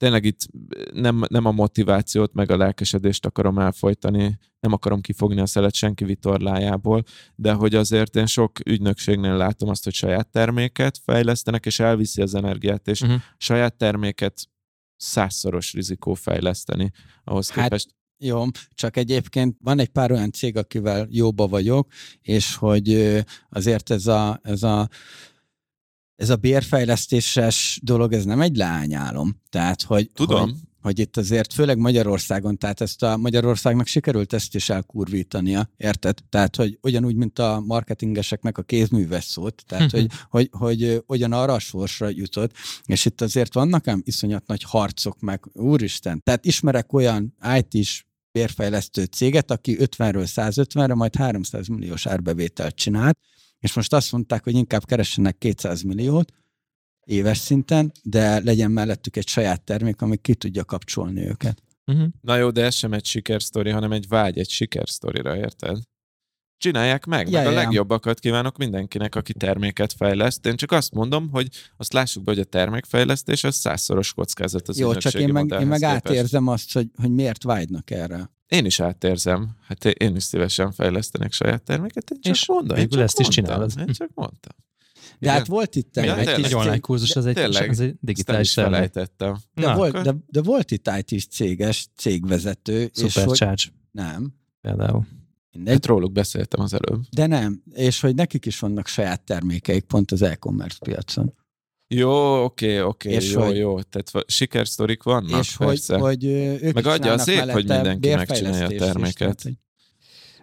tényleg 0.00 0.24
itt 0.24 0.46
nem, 0.92 1.22
nem 1.28 1.44
a 1.44 1.50
motivációt, 1.50 2.32
meg 2.32 2.50
a 2.50 2.56
lelkesedést 2.56 3.26
akarom 3.26 3.58
elfolytani, 3.58 4.38
nem 4.60 4.72
akarom 4.72 5.00
kifogni 5.00 5.40
a 5.40 5.46
szelet 5.46 5.74
senki 5.74 6.04
vitorlájából, 6.04 7.02
de 7.34 7.52
hogy 7.52 7.74
azért 7.74 8.16
én 8.16 8.26
sok 8.26 8.66
ügynökségnél 8.66 9.36
látom 9.36 9.68
azt, 9.68 9.84
hogy 9.84 9.94
saját 9.94 10.28
terméket 10.28 10.98
fejlesztenek, 11.04 11.66
és 11.66 11.80
elviszi 11.80 12.22
az 12.22 12.34
energiát, 12.34 12.88
és 12.88 13.00
Uh-huh. 13.00 13.20
saját 13.36 13.74
terméket 13.76 14.48
százszoros 14.96 15.72
rizikó 15.72 16.14
fejleszteni 16.14 16.90
ahhoz 17.24 17.50
Hát, 17.50 17.62
képest. 17.62 17.94
Jó, 18.22 18.44
csak 18.74 18.96
egyébként 18.96 19.56
van 19.60 19.78
egy 19.78 19.88
pár 19.88 20.12
olyan 20.12 20.32
cég, 20.32 20.56
akivel 20.56 21.06
jóba 21.10 21.46
vagyok, 21.46 21.92
és 22.22 22.54
hogy 22.54 23.18
azért 23.50 23.90
ez 23.90 24.06
a, 24.06 24.40
ez 24.42 24.62
a 24.62 24.88
ez 26.20 26.30
a 26.30 26.36
bérfejlesztéses 26.36 27.80
dolog, 27.82 28.12
ez 28.12 28.24
nem 28.24 28.40
egy 28.40 28.56
leányálom. 28.56 29.40
Tehát, 29.48 29.82
hogy, 29.82 30.10
Tudom. 30.14 30.40
hogy, 30.40 30.54
hogy 30.82 30.98
itt 30.98 31.16
azért, 31.16 31.52
főleg 31.52 31.78
Magyarországon, 31.78 32.58
tehát 32.58 32.80
ezt 32.80 33.02
a 33.02 33.16
Magyarországnak 33.16 33.86
sikerült 33.86 34.32
ezt 34.32 34.54
is 34.54 34.68
elkurvítania, 34.68 35.70
érted? 35.76 36.18
Tehát, 36.28 36.56
hogy 36.56 36.78
ugyanúgy, 36.82 37.14
mint 37.14 37.38
a 37.38 37.62
marketingeseknek 37.66 38.58
a 38.58 38.62
kézműves 38.62 39.24
szót, 39.24 39.62
tehát, 39.66 39.90
hogy, 39.90 40.06
hogy, 40.30 40.48
hogy 40.52 41.02
ugyanarra 41.06 41.52
a 41.52 41.58
sorsra 41.58 42.08
jutott, 42.08 42.52
és 42.84 43.04
itt 43.04 43.20
azért 43.20 43.54
vannak 43.54 43.88
ám 43.88 44.02
iszonyat 44.04 44.46
nagy 44.46 44.62
harcok 44.62 45.20
meg, 45.20 45.44
úristen. 45.52 46.22
Tehát 46.22 46.44
ismerek 46.44 46.92
olyan 46.92 47.36
IT-s 47.58 48.04
bérfejlesztő 48.32 49.04
céget, 49.04 49.50
aki 49.50 49.76
50-ről 49.80 50.30
150-re, 50.34 50.94
majd 50.94 51.14
300 51.14 51.66
milliós 51.66 52.06
árbevételt 52.06 52.74
csinált, 52.74 53.18
és 53.60 53.74
most 53.74 53.92
azt 53.92 54.12
mondták, 54.12 54.44
hogy 54.44 54.54
inkább 54.54 54.84
keressenek 54.84 55.38
200 55.38 55.82
milliót 55.82 56.32
éves 57.04 57.38
szinten, 57.38 57.92
de 58.02 58.40
legyen 58.40 58.70
mellettük 58.70 59.16
egy 59.16 59.28
saját 59.28 59.62
termék, 59.62 60.02
ami 60.02 60.16
ki 60.16 60.34
tudja 60.34 60.64
kapcsolni 60.64 61.26
őket. 61.26 61.62
Uh-huh. 61.86 62.08
Na 62.20 62.36
jó, 62.36 62.50
de 62.50 62.64
ez 62.64 62.74
sem 62.74 62.92
egy 62.92 63.04
sikersztori, 63.04 63.70
hanem 63.70 63.92
egy 63.92 64.08
vágy 64.08 64.38
egy 64.38 64.48
sikersztorira, 64.48 65.36
érted? 65.36 65.78
Csinálják 66.56 67.06
meg, 67.06 67.30
Ja, 67.30 67.38
meg 67.38 67.46
a 67.46 67.50
ja, 67.50 67.56
ja. 67.56 67.62
legjobbakat 67.62 68.18
kívánok 68.18 68.56
mindenkinek, 68.56 69.14
aki 69.14 69.32
terméket 69.32 69.92
fejleszt. 69.92 70.46
Én 70.46 70.56
csak 70.56 70.72
azt 70.72 70.92
mondom, 70.92 71.28
hogy 71.30 71.48
azt 71.76 71.92
lássuk 71.92 72.24
be, 72.24 72.30
hogy 72.30 72.40
a 72.40 72.44
termékfejlesztés 72.44 73.44
az 73.44 73.54
százszoros 73.54 74.12
kockázat 74.12 74.68
az 74.68 74.78
Jó, 74.78 74.94
csak 74.94 75.14
én 75.14 75.32
meg, 75.32 75.50
én 75.60 75.66
meg 75.66 75.78
képest. 75.78 75.84
átérzem 75.84 76.46
azt, 76.46 76.72
hogy, 76.72 76.88
hogy 76.94 77.10
miért 77.10 77.42
vágynak 77.42 77.90
erre. 77.90 78.30
Én 78.50 78.64
is 78.64 78.80
átérzem. 78.80 79.50
Hát 79.66 79.84
én 79.84 80.16
is 80.16 80.22
szívesen 80.22 80.72
fejlesztenek 80.72 81.32
saját 81.32 81.62
terméket. 81.62 82.10
Én 82.10 82.18
csak 82.20 82.34
És 82.34 82.48
mondom. 82.48 82.76
én 82.76 82.82
végül 82.82 82.90
csak 82.98 83.06
ezt 83.06 83.18
is 83.20 83.24
mondtam, 83.36 83.44
csinálod. 83.44 83.88
Én 83.88 83.94
csak 83.94 84.10
mondtam. 84.14 84.52
De 85.18 85.30
hát 85.30 85.46
volt 85.46 85.74
itt 85.76 85.96
Ja, 85.96 86.16
egy 86.18 86.42
kis 86.42 86.52
online 86.52 86.70
cég, 86.72 86.80
kurzus, 86.80 87.16
az 87.16 87.26
egy, 87.26 87.34
Tényleg. 87.34 87.70
az 87.70 87.80
egy 87.80 87.94
digitális 88.00 88.46
is 88.48 88.52
felejtettem. 88.52 89.36
de, 89.54 89.66
Na, 89.66 89.74
volt, 89.76 90.02
de, 90.02 90.14
de 90.26 90.42
volt 90.42 90.70
itt 90.70 90.90
IT-s 91.04 91.26
céges 91.26 91.88
cégvezető, 91.96 92.82
és 92.94 93.00
hogy 93.00 93.10
Supercharge 93.10 93.62
nem, 93.90 94.34
például. 94.60 95.06
mindegy, 95.52 95.72
Hát 95.72 95.86
róluk 95.86 96.12
beszéltem 96.12 96.60
az 96.60 96.72
előbb. 96.74 97.02
de 97.10 97.26
nem, 97.26 97.62
és 97.72 98.00
hogy 98.00 98.14
nekik 98.14 98.46
is 98.46 98.58
vannak 98.58 98.86
saját 98.86 99.22
termékeik 99.22 99.84
pont 99.84 100.10
az 100.12 100.22
e-commerce 100.22 100.78
piacon. 100.84 101.34
Jó, 101.94 102.44
oké, 102.44 102.80
oké, 102.80 103.10
És 103.10 103.32
jó, 103.32 103.40
hogy- 103.42 103.56
jó. 103.56 103.80
Tehát 103.82 104.30
sikersztorik 104.30 105.02
vannak, 105.02 105.40
és 105.40 105.56
hogy, 105.56 105.66
persze. 105.66 105.98
hogy 105.98 106.24
ö, 106.24 106.54
ők 106.60 106.74
Meg 106.74 106.86
adja 106.86 107.12
a 107.12 107.18
szép, 107.18 107.50
hogy 107.50 107.68
mindenki 107.68 108.14
megcsinálja 108.14 108.66
a 108.66 108.70
is, 108.72 108.78
terméket. 108.78 109.42
hogy- 109.42 109.58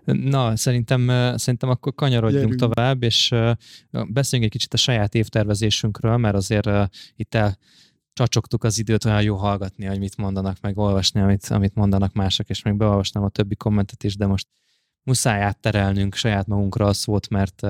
Na, 0.05 0.55
szerintem, 0.55 1.07
szerintem 1.37 1.69
akkor 1.69 1.93
kanyarodjunk 1.95 2.43
Gyerünk. 2.43 2.59
tovább, 2.73 3.03
és 3.03 3.29
beszéljünk 4.07 4.51
egy 4.51 4.57
kicsit 4.57 4.73
a 4.73 4.77
saját 4.77 5.15
évtervezésünkről, 5.15 6.17
mert 6.17 6.35
azért 6.35 6.69
itt 7.15 7.35
el 7.35 7.57
csacsogtuk 8.13 8.63
az 8.63 8.79
időt, 8.79 9.05
olyan 9.05 9.21
jó 9.21 9.35
hallgatni, 9.35 9.85
hogy 9.85 9.99
mit 9.99 10.17
mondanak, 10.17 10.57
meg 10.61 10.77
olvasni, 10.77 11.21
amit, 11.21 11.45
amit 11.45 11.75
mondanak 11.75 12.13
mások, 12.13 12.49
és 12.49 12.61
még 12.61 12.73
beolvasnám 12.73 13.23
a 13.23 13.29
többi 13.29 13.55
kommentet 13.55 14.03
is, 14.03 14.15
de 14.15 14.25
most 14.25 14.47
muszáj 15.07 15.41
átterelnünk 15.41 16.15
saját 16.15 16.47
magunkra 16.47 16.85
a 16.85 16.93
szót, 16.93 17.29
mert 17.29 17.61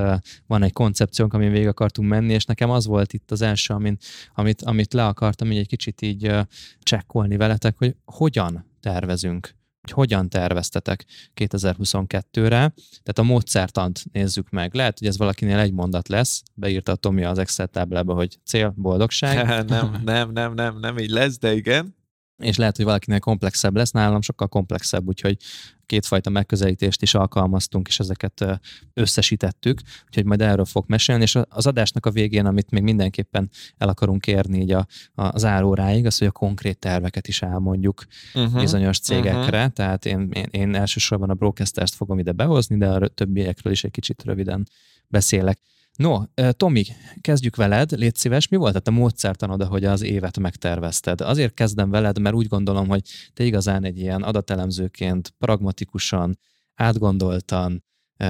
van 0.48 0.64
egy 0.64 0.74
koncepciónk, 0.74 1.34
amin 1.34 1.52
végig 1.52 1.68
akartunk 1.68 2.10
menni, 2.10 2.34
és 2.34 2.46
nekem 2.46 2.70
az 2.70 2.86
volt 2.86 3.14
itt 3.14 3.32
az 3.32 3.42
első, 3.42 3.74
amin, 3.74 3.98
amit, 4.36 4.62
amit 4.62 4.94
le 4.94 5.06
akartam 5.06 5.52
így 5.52 5.58
egy 5.58 5.68
kicsit 5.68 6.02
így 6.02 6.36
csekkolni 6.80 7.38
veletek, 7.38 7.78
hogy 7.78 7.96
hogyan 8.06 8.66
tervezünk 8.80 9.56
hogy 9.82 9.96
hogyan 9.96 10.30
terveztetek 10.30 11.06
2022-re. 11.36 12.74
Tehát 13.04 13.18
a 13.18 13.24
módszertant 13.24 14.04
nézzük 14.12 14.50
meg. 14.50 14.74
Lehet, 14.74 15.00
hogy 15.00 15.08
ez 15.08 15.18
valakinél 15.18 15.60
egy 15.60 15.72
mondat 15.72 16.08
lesz, 16.08 16.44
beírta 16.54 16.92
a 16.92 16.96
Tomi 16.96 17.24
az 17.24 17.38
Excel 17.38 17.68
táblába, 17.68 18.14
hogy 18.14 18.40
cél, 18.46 18.74
boldogság, 18.76 19.46
nem, 19.68 20.02
nem, 20.04 20.32
nem, 20.32 20.54
nem, 20.54 20.80
nem 20.80 20.98
így 20.98 21.10
lesz, 21.10 21.40
de 21.40 21.54
igen. 21.54 21.97
És 22.38 22.58
lehet, 22.58 22.76
hogy 22.76 22.86
valakinél 22.86 23.20
komplexebb 23.20 23.76
lesz, 23.76 23.92
nálam 23.92 24.22
sokkal 24.22 24.48
komplexebb, 24.48 25.08
úgyhogy 25.08 25.38
kétfajta 25.86 26.30
megközelítést 26.30 27.02
is 27.02 27.14
alkalmaztunk, 27.14 27.88
és 27.88 28.00
ezeket 28.00 28.60
összesítettük, 28.94 29.82
úgyhogy 30.06 30.26
majd 30.26 30.42
erről 30.42 30.66
fog 30.66 30.84
mesélni, 30.88 31.22
és 31.22 31.38
az 31.50 31.68
adásnak 31.68 32.06
a 32.06 32.12
végén, 32.12 32.46
amit 32.46 32.70
még 32.70 32.84
mindenképpen 32.84 33.50
el 33.78 33.90
akarunk 33.90 34.28
érni 34.28 34.60
így 34.60 34.72
a, 34.72 34.88
a 35.14 35.38
záróráig, 35.38 36.06
az, 36.06 36.18
hogy 36.18 36.28
a 36.28 36.32
konkrét 36.32 36.80
terveket 36.80 37.28
is 37.28 37.42
elmondjuk 37.42 38.06
Uh-huh. 38.34 38.60
bizonyos 38.60 39.00
cégekre, 39.00 39.58
uh-huh. 39.58 39.74
tehát 39.74 40.06
én, 40.06 40.30
én, 40.34 40.48
én 40.52 40.76
elsősorban 40.76 41.30
a 41.30 41.34
broadcastert 41.34 41.94
fogom 41.94 42.20
ide 42.20 42.32
behozni, 42.32 42.78
de 42.78 42.88
a 42.88 43.08
többiekről 43.08 43.74
is 43.74 43.84
egy 43.84 43.92
kicsit 43.92 44.24
röviden 44.24 44.68
beszélek. 45.08 45.60
No, 45.98 46.24
Tomi, 46.52 46.84
kezdjük 47.22 47.56
veled, 47.56 47.92
légy 47.92 48.16
szíves, 48.16 48.48
mi 48.48 48.58
volt 48.58 48.76
a 48.76 48.80
te 48.80 48.92
módszertanod, 48.92 49.64
hogy 49.64 49.84
az 49.84 50.02
évet 50.02 50.40
megtervezted? 50.40 51.22
Azért 51.22 51.54
kezdem 51.54 51.90
veled, 51.90 52.20
mert 52.20 52.36
úgy 52.36 52.48
gondolom, 52.48 52.88
hogy 52.88 53.02
te 53.34 53.44
igazán 53.44 53.84
egy 53.84 54.00
ilyen 54.00 54.22
adatelemzőként, 54.22 55.34
pragmatikusan, 55.38 56.40
átgondoltan, 56.76 57.84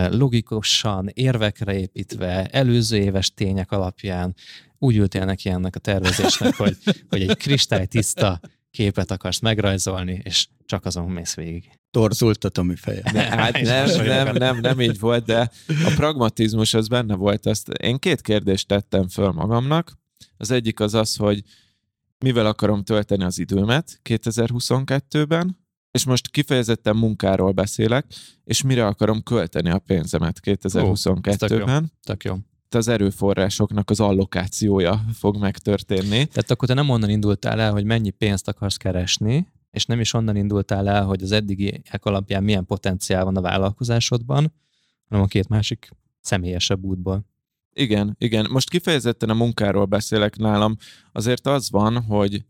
logikusan, 0.09 1.09
érvekre 1.13 1.80
építve, 1.80 2.45
előző 2.45 2.97
éves 2.97 3.34
tények 3.34 3.72
alapján 3.72 4.36
úgy 4.78 4.95
ültél 4.95 5.26
neki 5.26 5.49
ennek 5.49 5.76
a 5.76 5.80
tervezésnek, 5.80 6.55
hogy, 6.55 6.78
hogy 7.09 7.22
egy 7.22 7.38
kristálytiszta 7.38 8.39
képet 8.78 9.11
akarsz 9.11 9.39
megrajzolni, 9.39 10.21
és 10.23 10.47
csak 10.65 10.86
azon 10.86 11.09
mész 11.09 11.36
végig. 11.36 11.69
Torzult 11.91 12.43
a 12.43 12.49
Tomi 12.49 12.75
feje. 12.75 13.01
De, 13.11 13.21
hát 13.21 13.61
nem, 13.73 14.05
nem, 14.05 14.36
nem, 14.36 14.59
nem 14.59 14.82
így 14.82 14.99
volt, 14.99 15.25
de 15.25 15.51
a 15.67 15.91
pragmatizmus 15.95 16.73
az 16.73 16.88
benne 16.88 17.15
volt. 17.15 17.45
Azt 17.45 17.69
én 17.69 17.97
két 17.97 18.21
kérdést 18.21 18.67
tettem 18.67 19.07
föl 19.07 19.32
magamnak. 19.32 19.97
Az 20.38 20.51
egyik 20.51 20.80
az 20.80 20.93
az, 20.93 21.15
hogy 21.15 21.43
mivel 22.19 22.45
akarom 22.45 22.84
tölteni 22.84 23.23
az 23.23 23.39
időmet 23.39 23.99
2022-ben, 24.03 25.57
és 25.91 26.05
most 26.05 26.30
kifejezetten 26.30 26.95
munkáról 26.95 27.51
beszélek, 27.51 28.05
és 28.43 28.61
mire 28.61 28.86
akarom 28.86 29.23
költeni 29.23 29.69
a 29.69 29.80
pénzemet 29.80 30.39
2022-ben. 30.43 31.91
Tök 32.03 32.23
jó. 32.23 32.36
Itt 32.68 32.76
az 32.76 32.88
erőforrásoknak 32.88 33.89
az 33.89 33.99
allokációja 33.99 35.01
fog 35.13 35.38
megtörténni. 35.38 36.26
Tehát 36.26 36.51
akkor 36.51 36.68
te 36.68 36.74
nem 36.74 36.89
onnan 36.89 37.09
indultál 37.09 37.59
el, 37.59 37.72
hogy 37.72 37.84
mennyi 37.84 38.09
pénzt 38.09 38.47
akarsz 38.47 38.78
keresni, 38.78 39.47
és 39.72 39.86
nem 39.86 39.99
is 39.99 40.13
onnan 40.13 40.36
indultál 40.36 40.89
el, 40.89 41.05
hogy 41.05 41.24
az 41.24 41.32
eddigiek 41.32 42.05
alapján 42.05 42.43
milyen 42.43 42.65
potenciál 42.65 43.24
van 43.24 43.38
a 43.38 43.41
vállalkozásodban, 43.41 44.53
hanem 45.09 45.24
a 45.24 45.28
két 45.28 45.47
másik 45.47 45.89
személyesebb 46.22 46.84
útból. 46.84 47.26
Igen, 47.74 48.15
igen. 48.20 48.47
Most 48.51 48.70
kifejezetten 48.70 49.30
a 49.30 49.34
munkáról 49.34 49.86
beszélek 49.86 50.38
nálam. 50.38 50.78
Azért 51.11 51.47
az 51.47 51.72
van, 51.72 52.03
hogy 52.03 52.45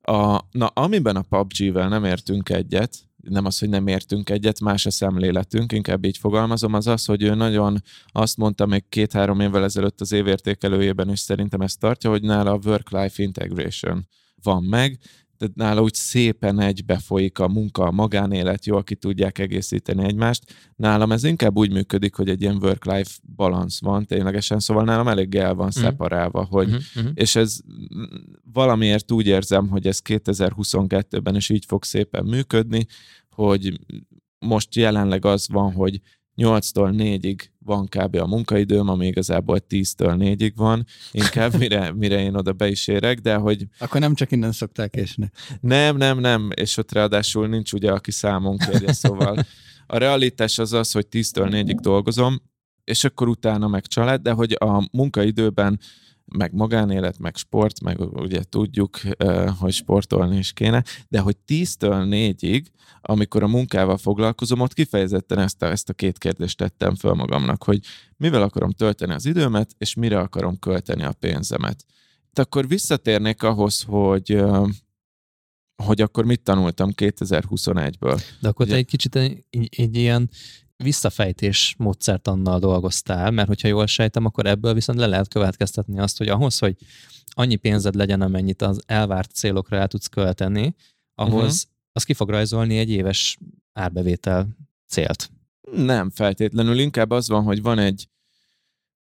a, 0.00 0.40
na, 0.50 0.66
amiben 0.66 1.16
a 1.16 1.22
PUBG-vel 1.22 1.88
nem 1.88 2.04
értünk 2.04 2.48
egyet, 2.48 3.09
nem 3.22 3.44
az, 3.44 3.58
hogy 3.58 3.68
nem 3.68 3.86
értünk 3.86 4.30
egyet, 4.30 4.60
más 4.60 4.86
a 4.86 4.90
szemléletünk, 4.90 5.72
inkább 5.72 6.04
így 6.04 6.16
fogalmazom, 6.16 6.74
az 6.74 6.86
az, 6.86 7.04
hogy 7.04 7.22
ő 7.22 7.34
nagyon 7.34 7.82
azt 8.06 8.36
mondta 8.36 8.66
még 8.66 8.84
két-három 8.88 9.40
évvel 9.40 9.64
ezelőtt 9.64 10.00
az 10.00 10.12
évértékelőjében, 10.12 11.08
és 11.08 11.20
szerintem 11.20 11.60
ezt 11.60 11.78
tartja, 11.78 12.10
hogy 12.10 12.22
nála 12.22 12.52
a 12.52 12.60
work-life 12.64 13.22
integration 13.22 14.06
van 14.42 14.62
meg, 14.62 14.98
tehát 15.40 15.54
nála 15.54 15.82
úgy 15.82 15.94
szépen 15.94 16.60
egybe 16.60 16.98
folyik 16.98 17.38
a 17.38 17.48
munka, 17.48 17.84
a 17.84 17.90
magánélet, 17.90 18.66
jól 18.66 18.84
ki 18.84 18.94
tudják 18.94 19.38
egészíteni 19.38 20.04
egymást. 20.04 20.54
Nálam 20.76 21.12
ez 21.12 21.24
inkább 21.24 21.56
úgy 21.56 21.72
működik, 21.72 22.14
hogy 22.14 22.28
egy 22.28 22.42
ilyen 22.42 22.56
work-life 22.62 23.10
balance 23.36 23.78
van 23.82 24.06
ténylegesen, 24.06 24.58
szóval 24.58 24.84
nálam 24.84 25.08
elég 25.08 25.34
el 25.34 25.54
van 25.54 25.70
szeparálva, 25.70 26.44
hogy 26.44 26.68
Uh-huh, 26.70 26.82
uh-huh. 26.96 27.12
és 27.14 27.36
ez 27.36 27.58
valamiért 28.52 29.12
úgy 29.12 29.26
érzem, 29.26 29.68
hogy 29.68 29.86
ez 29.86 30.00
2022-ben 30.04 31.36
is 31.36 31.48
így 31.48 31.64
fog 31.64 31.84
szépen 31.84 32.24
működni, 32.24 32.86
hogy 33.30 33.80
most 34.38 34.74
jelenleg 34.74 35.24
az 35.24 35.48
van, 35.48 35.72
hogy 35.72 36.00
8-tól 36.40 36.94
4-ig 36.96 37.40
van 37.58 37.86
kb. 37.88 38.16
a 38.16 38.26
munkaidőm, 38.26 38.88
ami 38.88 39.06
igazából 39.06 39.58
10-től 39.68 40.36
4-ig 40.38 40.52
van, 40.56 40.86
inkább 41.12 41.54
mire, 41.58 41.92
mire 41.92 42.20
én 42.20 42.34
oda 42.34 42.52
be 42.52 42.68
is 42.68 42.88
érek, 42.88 43.18
de 43.18 43.34
hogy 43.34 43.66
Akkor 43.78 44.00
nem 44.00 44.14
csak 44.14 44.32
innen 44.32 44.52
szokták 44.52 44.90
késni. 44.90 45.30
nem, 45.60 45.96
nem, 45.96 46.18
nem, 46.18 46.50
és 46.54 46.76
ott 46.76 46.92
ráadásul 46.92 47.48
nincs 47.48 47.72
ugye, 47.72 47.92
aki 47.92 48.10
számon 48.10 48.56
kérje, 48.56 48.92
szóval 48.92 49.46
a 49.86 49.98
realitás 49.98 50.58
az 50.58 50.72
az, 50.72 50.92
hogy 50.92 51.06
10-től 51.10 51.48
4-ig 51.50 51.78
dolgozom, 51.80 52.42
és 52.84 53.04
akkor 53.04 53.28
utána 53.28 53.68
meg 53.68 53.86
család, 53.86 54.22
de 54.22 54.32
hogy 54.32 54.56
a 54.58 54.88
munkaidőben 54.92 55.80
meg 56.36 56.52
magánélet, 56.52 57.18
meg 57.18 57.36
sport, 57.36 57.80
meg 57.80 58.00
ugye 58.00 58.42
tudjuk, 58.42 59.00
hogy 59.58 59.72
sportolni 59.72 60.36
is 60.36 60.52
kéne, 60.52 60.84
de 61.08 61.20
hogy 61.20 61.36
10-től 61.46 62.34
4-ig, 62.40 62.64
amikor 63.00 63.42
a 63.42 63.48
munkával 63.48 63.96
foglalkozom, 63.96 64.60
ott 64.60 64.72
kifejezetten 64.72 65.38
ezt 65.38 65.62
a, 65.62 65.66
ezt 65.66 65.88
a 65.88 65.92
két 65.92 66.18
kérdést 66.18 66.56
tettem 66.56 66.94
föl 66.94 67.14
magamnak, 67.14 67.62
hogy 67.62 67.80
mivel 68.16 68.42
akarom 68.42 68.70
tölteni 68.70 69.12
az 69.12 69.26
időmet, 69.26 69.74
és 69.78 69.94
mire 69.94 70.18
akarom 70.18 70.58
költeni 70.58 71.02
a 71.02 71.12
pénzemet. 71.12 71.84
Itt 72.30 72.38
akkor 72.38 72.68
visszatérnék 72.68 73.42
ahhoz, 73.42 73.82
hogy 73.82 74.42
hogy 75.80 76.00
akkor 76.00 76.24
mit 76.24 76.42
tanultam 76.42 76.90
2021-ből. 76.96 78.22
De 78.40 78.48
akkor 78.48 78.64
Ugye- 78.66 78.74
te 78.74 78.80
egy 78.80 78.86
kicsit 78.86 79.16
egy, 79.16 79.44
egy 79.76 79.96
ilyen 79.96 80.30
visszafejtés 80.82 81.74
módszertannal 81.78 82.58
dolgoztál, 82.58 83.30
mert 83.30 83.48
hogyha 83.48 83.68
jól 83.68 83.86
sejtem, 83.86 84.24
akkor 84.24 84.46
ebből 84.46 84.74
viszont 84.74 84.98
le 84.98 85.06
lehet 85.06 85.28
következtetni 85.28 85.98
azt, 85.98 86.18
hogy 86.18 86.28
ahhoz, 86.28 86.58
hogy 86.58 86.76
annyi 87.26 87.56
pénzed 87.56 87.94
legyen, 87.94 88.20
amennyit 88.20 88.62
az 88.62 88.82
elvárt 88.86 89.32
célokra 89.32 89.76
el 89.76 89.88
tudsz 89.88 90.06
költeni, 90.06 90.74
ahhoz 91.14 91.34
uh-huh. 91.34 91.70
az 91.92 92.04
ki 92.04 92.14
fog 92.14 92.28
rajzolni 92.28 92.78
egy 92.78 92.90
éves 92.90 93.38
árbevétel 93.72 94.48
célt. 94.86 95.30
Nem 95.72 96.10
feltétlenül, 96.10 96.78
inkább 96.78 97.10
az 97.10 97.28
van, 97.28 97.42
hogy 97.42 97.62
van 97.62 97.78
egy 97.78 98.08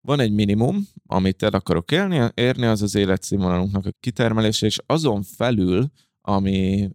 van 0.01 0.21
egy 0.21 0.33
minimum, 0.33 0.89
amit 1.07 1.43
el 1.43 1.53
akarok 1.53 1.91
élni, 1.91 2.31
érni, 2.35 2.67
az 2.67 2.83
az 2.83 2.95
életszínvonalunknak 2.95 3.87
a 3.87 3.91
kitermelése, 4.01 4.67
és 4.67 4.79
azon 4.87 5.23
felül, 5.23 5.91
ami 6.21 6.89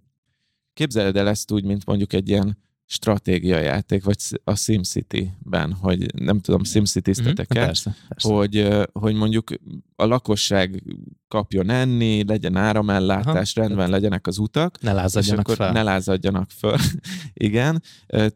képzeled 0.73 1.15
el 1.15 1.27
ezt 1.27 1.51
úgy, 1.51 1.63
mint 1.63 1.86
mondjuk 1.86 2.13
egy 2.13 2.29
ilyen 2.29 2.57
stratégiajáték, 2.86 4.03
vagy 4.03 4.17
a 4.43 4.55
SimCity-ben, 4.55 5.73
hogy 5.73 6.13
nem 6.15 6.39
tudom, 6.39 6.63
Mhm. 6.63 7.65
Persze, 7.65 7.95
persze. 8.07 8.34
hogy, 8.34 8.67
hogy 8.91 9.13
mondjuk 9.13 9.51
a 9.95 10.05
lakosság 10.05 10.83
kapjon 11.27 11.69
enni, 11.69 12.23
legyen 12.27 12.55
áramellátás, 12.55 13.55
Aha. 13.55 13.67
rendben 13.67 13.89
legyenek 13.89 14.27
az 14.27 14.37
utak, 14.37 14.81
Ne 14.81 14.93
lázadjanak 14.93 15.49
fel. 15.49 15.71
ne 15.71 15.83
lázadjanak 15.83 16.49
föl. 16.49 16.77
Igen, 17.33 17.81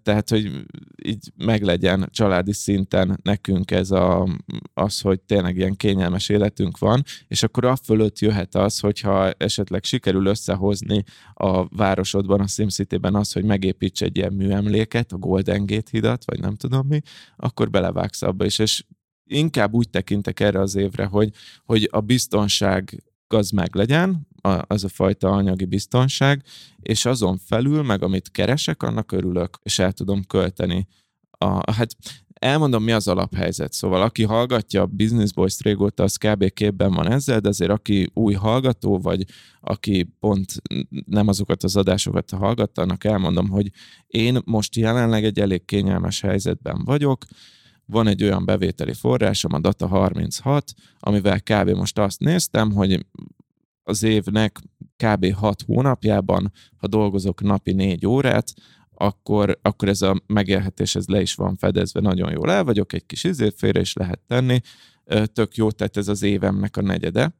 tehát, 0.03 0.29
hogy 0.29 0.65
így 1.03 1.31
meglegyen 1.35 2.09
családi 2.11 2.53
szinten 2.53 3.19
nekünk 3.23 3.71
ez 3.71 3.91
a, 3.91 4.27
az, 4.73 5.01
hogy 5.01 5.19
tényleg 5.19 5.57
ilyen 5.57 5.75
kényelmes 5.75 6.29
életünk 6.29 6.77
van, 6.77 7.03
és 7.27 7.43
akkor 7.43 7.65
a 7.65 7.75
fölött 7.75 8.19
jöhet 8.19 8.55
az, 8.55 8.79
hogyha 8.79 9.31
esetleg 9.31 9.83
sikerül 9.83 10.25
összehozni 10.25 11.03
a 11.33 11.75
városodban, 11.75 12.39
a 12.39 12.47
SimCity-ben 12.47 13.15
az, 13.15 13.31
hogy 13.31 13.43
megépíts 13.43 14.01
egy 14.01 14.17
ilyen 14.17 14.33
műemléket, 14.33 15.11
a 15.11 15.17
Golden 15.17 15.65
Gate 15.65 15.89
hidat, 15.91 16.25
vagy 16.25 16.39
nem 16.39 16.55
tudom 16.55 16.87
mi, 16.87 17.01
akkor 17.35 17.69
belevágsz 17.69 18.21
abba 18.21 18.45
is, 18.45 18.59
és 18.59 18.83
inkább 19.27 19.73
úgy 19.73 19.89
tekintek 19.89 20.39
erre 20.39 20.59
az 20.59 20.75
évre, 20.75 21.05
hogy, 21.05 21.31
hogy 21.65 21.87
a 21.91 21.99
biztonság 21.99 23.03
az 23.27 23.49
meg 23.49 23.75
legyen, 23.75 24.27
az 24.67 24.83
a 24.83 24.89
fajta 24.89 25.29
anyagi 25.29 25.65
biztonság, 25.65 26.43
és 26.79 27.05
azon 27.05 27.37
felül, 27.37 27.83
meg 27.83 28.03
amit 28.03 28.31
keresek, 28.31 28.83
annak 28.83 29.11
örülök, 29.11 29.59
és 29.63 29.79
el 29.79 29.91
tudom 29.91 30.23
költeni. 30.23 30.87
A, 31.31 31.71
hát 31.71 31.95
elmondom, 32.33 32.83
mi 32.83 32.91
az 32.91 33.07
alaphelyzet. 33.07 33.73
Szóval 33.73 34.01
aki 34.01 34.23
hallgatja 34.23 34.81
a 34.81 34.85
Business 34.85 35.31
Boys 35.31 35.59
régóta, 35.59 36.03
az 36.03 36.15
kb. 36.15 36.53
képben 36.53 36.93
van 36.93 37.11
ezzel, 37.11 37.39
de 37.39 37.47
azért 37.47 37.71
aki 37.71 38.09
új 38.13 38.33
hallgató, 38.33 38.99
vagy 38.99 39.23
aki 39.59 40.15
pont 40.19 40.53
nem 41.05 41.27
azokat 41.27 41.63
az 41.63 41.75
adásokat 41.75 42.31
hallgatta, 42.31 42.81
annak 42.81 43.03
elmondom, 43.03 43.49
hogy 43.49 43.71
én 44.07 44.39
most 44.45 44.75
jelenleg 44.75 45.23
egy 45.23 45.39
elég 45.39 45.65
kényelmes 45.65 46.21
helyzetben 46.21 46.81
vagyok, 46.83 47.25
van 47.87 48.07
egy 48.07 48.23
olyan 48.23 48.45
bevételi 48.45 48.93
forrásom, 48.93 49.53
a 49.53 49.59
Data 49.59 49.87
36, 49.87 50.73
amivel 50.99 51.41
kb. 51.41 51.69
most 51.69 51.99
azt 51.99 52.19
néztem, 52.19 52.71
hogy 52.71 53.05
az 53.83 54.03
évnek 54.03 54.59
kb. 55.03 55.33
6 55.33 55.61
hónapjában, 55.61 56.51
ha 56.77 56.87
dolgozok 56.87 57.41
napi 57.41 57.73
4 57.73 58.05
órát, 58.05 58.53
akkor, 58.91 59.59
akkor 59.61 59.87
ez 59.87 60.01
a 60.01 60.21
megélhetés 60.25 60.95
ez 60.95 61.07
le 61.07 61.21
is 61.21 61.35
van 61.35 61.57
fedezve, 61.57 61.99
nagyon 61.99 62.31
jól 62.31 62.51
el 62.51 62.63
vagyok, 62.63 62.93
egy 62.93 63.05
kis 63.05 63.27
félre 63.55 63.79
is 63.79 63.93
lehet 63.93 64.19
tenni, 64.27 64.59
tök 65.33 65.55
jó, 65.55 65.71
tehát 65.71 65.97
ez 65.97 66.07
az 66.07 66.21
évemnek 66.21 66.77
a 66.77 66.81
negyede, 66.81 67.35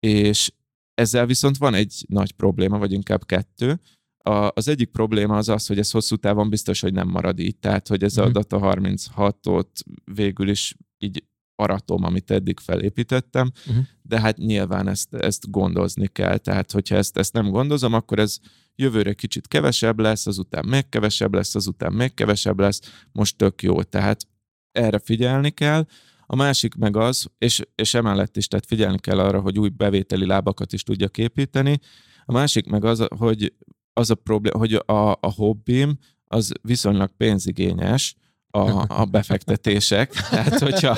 és 0.00 0.52
ezzel 0.94 1.26
viszont 1.26 1.56
van 1.56 1.74
egy 1.74 2.04
nagy 2.08 2.32
probléma, 2.32 2.78
vagy 2.78 2.92
inkább 2.92 3.26
kettő. 3.26 3.80
A, 4.22 4.50
az 4.54 4.68
egyik 4.68 4.90
probléma 4.90 5.36
az 5.36 5.48
az, 5.48 5.66
hogy 5.66 5.78
ez 5.78 5.90
hosszú 5.90 6.16
távon 6.16 6.50
biztos, 6.50 6.80
hogy 6.80 6.92
nem 6.92 7.08
marad 7.08 7.38
így, 7.38 7.56
tehát 7.56 7.88
hogy 7.88 8.02
ez 8.02 8.16
a 8.16 8.24
mhm. 8.24 8.32
Data 8.32 8.58
36-ot 8.62 9.66
végül 10.04 10.48
is 10.48 10.76
így 10.98 11.24
aratom, 11.60 12.04
amit 12.04 12.30
eddig 12.30 12.60
felépítettem, 12.60 13.50
uh-huh. 13.66 13.84
de 14.02 14.20
hát 14.20 14.36
nyilván 14.36 14.88
ezt, 14.88 15.14
ezt 15.14 15.50
gondozni 15.50 16.06
kell, 16.06 16.36
tehát 16.38 16.72
hogyha 16.72 16.96
ezt, 16.96 17.16
ezt 17.16 17.32
nem 17.32 17.50
gondozom, 17.50 17.92
akkor 17.92 18.18
ez 18.18 18.38
jövőre 18.74 19.12
kicsit 19.12 19.48
kevesebb 19.48 19.98
lesz, 19.98 20.26
azután 20.26 20.64
még 20.64 20.88
kevesebb 20.88 21.34
lesz, 21.34 21.54
azután 21.54 21.92
még 21.92 22.14
kevesebb 22.14 22.58
lesz, 22.58 22.80
most 23.12 23.36
tök 23.36 23.62
jó, 23.62 23.82
tehát 23.82 24.26
erre 24.72 24.98
figyelni 24.98 25.50
kell. 25.50 25.86
A 26.26 26.36
másik 26.36 26.74
meg 26.74 26.96
az, 26.96 27.26
és, 27.38 27.62
és 27.74 27.94
emellett 27.94 28.36
is, 28.36 28.46
tehát 28.46 28.66
figyelni 28.66 28.98
kell 28.98 29.18
arra, 29.18 29.40
hogy 29.40 29.58
új 29.58 29.68
bevételi 29.68 30.26
lábakat 30.26 30.72
is 30.72 30.82
tudja 30.82 31.08
építeni. 31.16 31.78
A 32.24 32.32
másik 32.32 32.66
meg 32.66 32.84
az, 32.84 33.06
hogy 33.16 33.54
az 34.00 34.10
a 34.10 34.14
probléma, 34.14 34.58
hogy 34.58 34.74
a, 34.74 35.10
a 35.10 35.32
hobbim 35.36 35.98
az 36.24 36.52
viszonylag 36.62 37.10
pénzigényes, 37.16 38.16
a, 38.50 39.00
a 39.00 39.04
befektetések. 39.04 40.12
Tehát, 40.30 40.58
hogyha, 40.58 40.96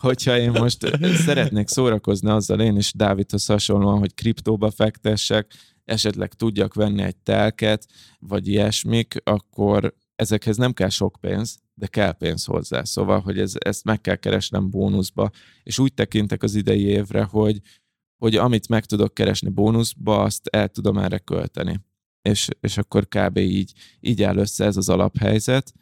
hogyha 0.00 0.38
én 0.38 0.50
most 0.50 0.98
szeretnék 1.24 1.68
szórakozni 1.68 2.30
azzal 2.30 2.60
én 2.60 2.76
is 2.76 2.92
Dávidhoz 2.92 3.46
hasonlóan, 3.46 3.98
hogy 3.98 4.14
kriptóba 4.14 4.70
fektessek, 4.70 5.52
esetleg 5.84 6.32
tudjak 6.34 6.74
venni 6.74 7.02
egy 7.02 7.16
telket, 7.16 7.86
vagy 8.18 8.48
ilyesmik, 8.48 9.14
akkor 9.24 9.94
ezekhez 10.16 10.56
nem 10.56 10.72
kell 10.72 10.88
sok 10.88 11.16
pénz, 11.20 11.58
de 11.74 11.86
kell 11.86 12.12
pénz 12.12 12.44
hozzá. 12.44 12.84
Szóval, 12.84 13.20
hogy 13.20 13.38
ez, 13.38 13.52
ezt 13.58 13.84
meg 13.84 14.00
kell 14.00 14.16
keresnem 14.16 14.70
bónuszba, 14.70 15.30
és 15.62 15.78
úgy 15.78 15.94
tekintek 15.94 16.42
az 16.42 16.54
idei 16.54 16.84
évre, 16.84 17.22
hogy, 17.22 17.60
hogy 18.16 18.36
amit 18.36 18.68
meg 18.68 18.84
tudok 18.84 19.14
keresni 19.14 19.48
bónuszba, 19.48 20.22
azt 20.22 20.46
el 20.46 20.68
tudom 20.68 20.98
erre 20.98 21.18
költeni. 21.18 21.80
És, 22.22 22.48
és 22.60 22.78
akkor 22.78 23.08
kb. 23.08 23.36
így, 23.36 23.72
így 24.00 24.22
áll 24.22 24.36
össze 24.36 24.64
ez 24.64 24.76
az 24.76 24.88
alaphelyzet 24.88 25.72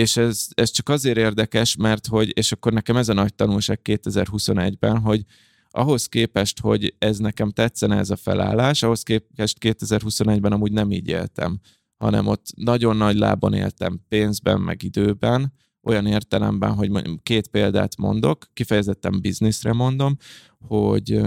és 0.00 0.16
ez, 0.16 0.46
ez 0.54 0.70
csak 0.70 0.88
azért 0.88 1.16
érdekes, 1.16 1.76
mert 1.76 2.06
hogy, 2.06 2.36
és 2.36 2.52
akkor 2.52 2.72
nekem 2.72 2.96
ez 2.96 3.08
a 3.08 3.12
nagy 3.12 3.34
tanulság 3.34 3.80
2021-ben, 3.84 4.98
hogy 4.98 5.24
ahhoz 5.70 6.06
képest, 6.06 6.60
hogy 6.60 6.94
ez 6.98 7.18
nekem 7.18 7.50
tetszene 7.50 7.96
ez 7.96 8.10
a 8.10 8.16
felállás, 8.16 8.82
ahhoz 8.82 9.02
képest 9.02 9.56
2021-ben 9.60 10.52
amúgy 10.52 10.72
nem 10.72 10.90
így 10.90 11.08
éltem, 11.08 11.60
hanem 11.96 12.26
ott 12.26 12.46
nagyon 12.56 12.96
nagy 12.96 13.16
lábon 13.16 13.52
éltem 13.52 14.00
pénzben, 14.08 14.60
meg 14.60 14.82
időben, 14.82 15.52
olyan 15.82 16.06
értelemben, 16.06 16.72
hogy 16.72 17.20
két 17.22 17.48
példát 17.48 17.96
mondok, 17.96 18.46
kifejezetten 18.52 19.20
bizniszre 19.20 19.72
mondom, 19.72 20.16
hogy 20.58 21.20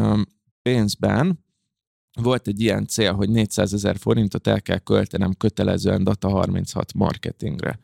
pénzben 0.62 1.44
volt 2.22 2.48
egy 2.48 2.62
ilyen 2.62 2.88
cél, 2.88 3.14
hogy 3.14 3.30
400 3.30 3.74
ezer 3.74 3.98
forintot 3.98 4.48
el 4.48 4.62
kell 4.62 4.78
költenem 4.78 5.34
kötelezően 5.34 6.04
Data 6.04 6.30
36 6.30 6.94
marketingre. 6.94 7.80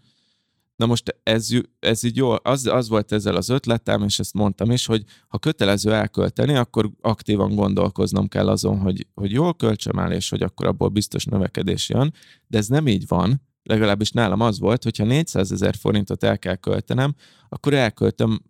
Na 0.76 0.86
most 0.86 1.16
ez, 1.24 1.48
ez 1.80 2.04
így 2.04 2.16
jó, 2.16 2.34
az, 2.42 2.66
az 2.66 2.90
volt 2.90 3.12
ezzel 3.12 3.36
az 3.36 3.50
ötletem, 3.50 4.04
és 4.04 4.20
ezt 4.20 4.34
mondtam 4.34 4.72
is, 4.72 4.86
hogy 4.86 5.04
ha 5.28 5.38
kötelező 5.38 5.94
elkölteni, 5.94 6.56
akkor 6.56 6.90
aktívan 7.02 7.56
gondolkoznom 7.56 8.28
kell 8.28 8.50
azon, 8.50 8.80
hogy, 8.80 9.08
hogy 9.14 9.32
jól 9.32 9.56
költsem 9.56 10.00
el, 10.00 10.12
és 10.12 10.30
hogy 10.30 10.42
akkor 10.42 10.68
abból 10.68 10.90
biztos 10.90 11.26
növekedés 11.26 11.90
jön, 11.90 12.14
de 12.48 12.58
ez 12.58 12.68
nem 12.68 12.88
így 12.88 13.08
van, 13.08 13.42
legalábbis 13.64 14.12
nálam 14.12 14.40
az 14.40 14.60
volt, 14.60 14.84
hogyha 14.84 15.04
400 15.04 15.52
ezer 15.52 15.76
forintot 15.76 16.24
el 16.24 16.40
kell 16.40 16.56
költenem, 16.56 17.16
akkor 17.50 17.74
elköltöm 17.74 18.42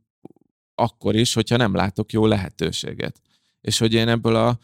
akkor 0.75 1.15
is, 1.15 1.34
hogyha 1.34 1.57
nem 1.57 1.75
látok 1.75 2.11
jó 2.11 2.25
lehetőséget. 2.25 3.21
És 3.61 3.77
hogy 3.77 3.93
én 3.93 4.07
ebből 4.07 4.36
a 4.36 4.59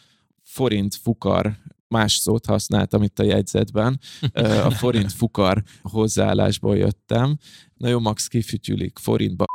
forint 0.55 0.95
fukar 0.95 1.57
más 1.87 2.15
szót 2.15 2.45
használtam 2.45 3.03
itt 3.03 3.19
a 3.19 3.23
jegyzetben, 3.23 3.99
a 4.63 4.69
forint 4.69 5.11
fukar 5.11 5.63
hozzáállásból 5.81 6.77
jöttem. 6.77 7.37
Na 7.73 7.87
jó, 7.87 7.99
max 7.99 8.27
kifütyülik, 8.27 8.97
forintba 8.97 9.45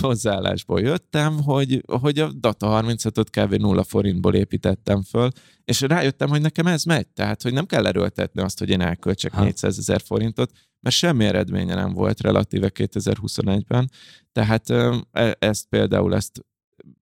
hozzáállásból 0.00 0.80
jöttem, 0.80 1.42
hogy, 1.42 1.82
hogy 2.00 2.18
a 2.18 2.32
Data 2.32 2.82
36-ot 2.82 3.26
kb. 3.30 3.54
0 3.54 3.82
forintból 3.82 4.34
építettem 4.34 5.02
föl, 5.02 5.30
és 5.64 5.80
rájöttem, 5.80 6.28
hogy 6.28 6.40
nekem 6.40 6.66
ez 6.66 6.84
megy, 6.84 7.08
tehát, 7.08 7.42
hogy 7.42 7.52
nem 7.52 7.66
kell 7.66 7.86
erőltetni 7.86 8.42
azt, 8.42 8.58
hogy 8.58 8.68
én 8.68 8.80
elköltsek 8.80 9.32
ha. 9.32 9.44
400 9.44 9.78
ezer 9.78 10.00
forintot, 10.00 10.52
mert 10.80 10.96
semmi 10.96 11.24
eredménye 11.24 11.74
nem 11.74 11.92
volt 11.92 12.20
relatíve 12.20 12.70
2021-ben, 12.74 13.90
tehát 14.32 14.70
e, 14.70 15.36
ezt 15.38 15.66
például 15.68 16.14
ezt 16.14 16.44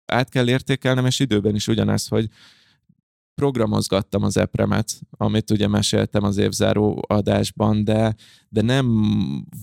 át 0.06 0.28
kell 0.28 0.48
értékelnem, 0.48 1.06
és 1.06 1.18
időben 1.20 1.54
is 1.54 1.68
ugyanez, 1.68 2.08
hogy 2.08 2.28
programozgattam 3.38 4.22
az 4.22 4.36
epremet, 4.36 5.00
amit 5.10 5.50
ugye 5.50 5.68
meséltem 5.68 6.24
az 6.24 6.36
évzáró 6.36 7.04
adásban, 7.08 7.84
de, 7.84 8.14
de 8.48 8.62
nem 8.62 8.86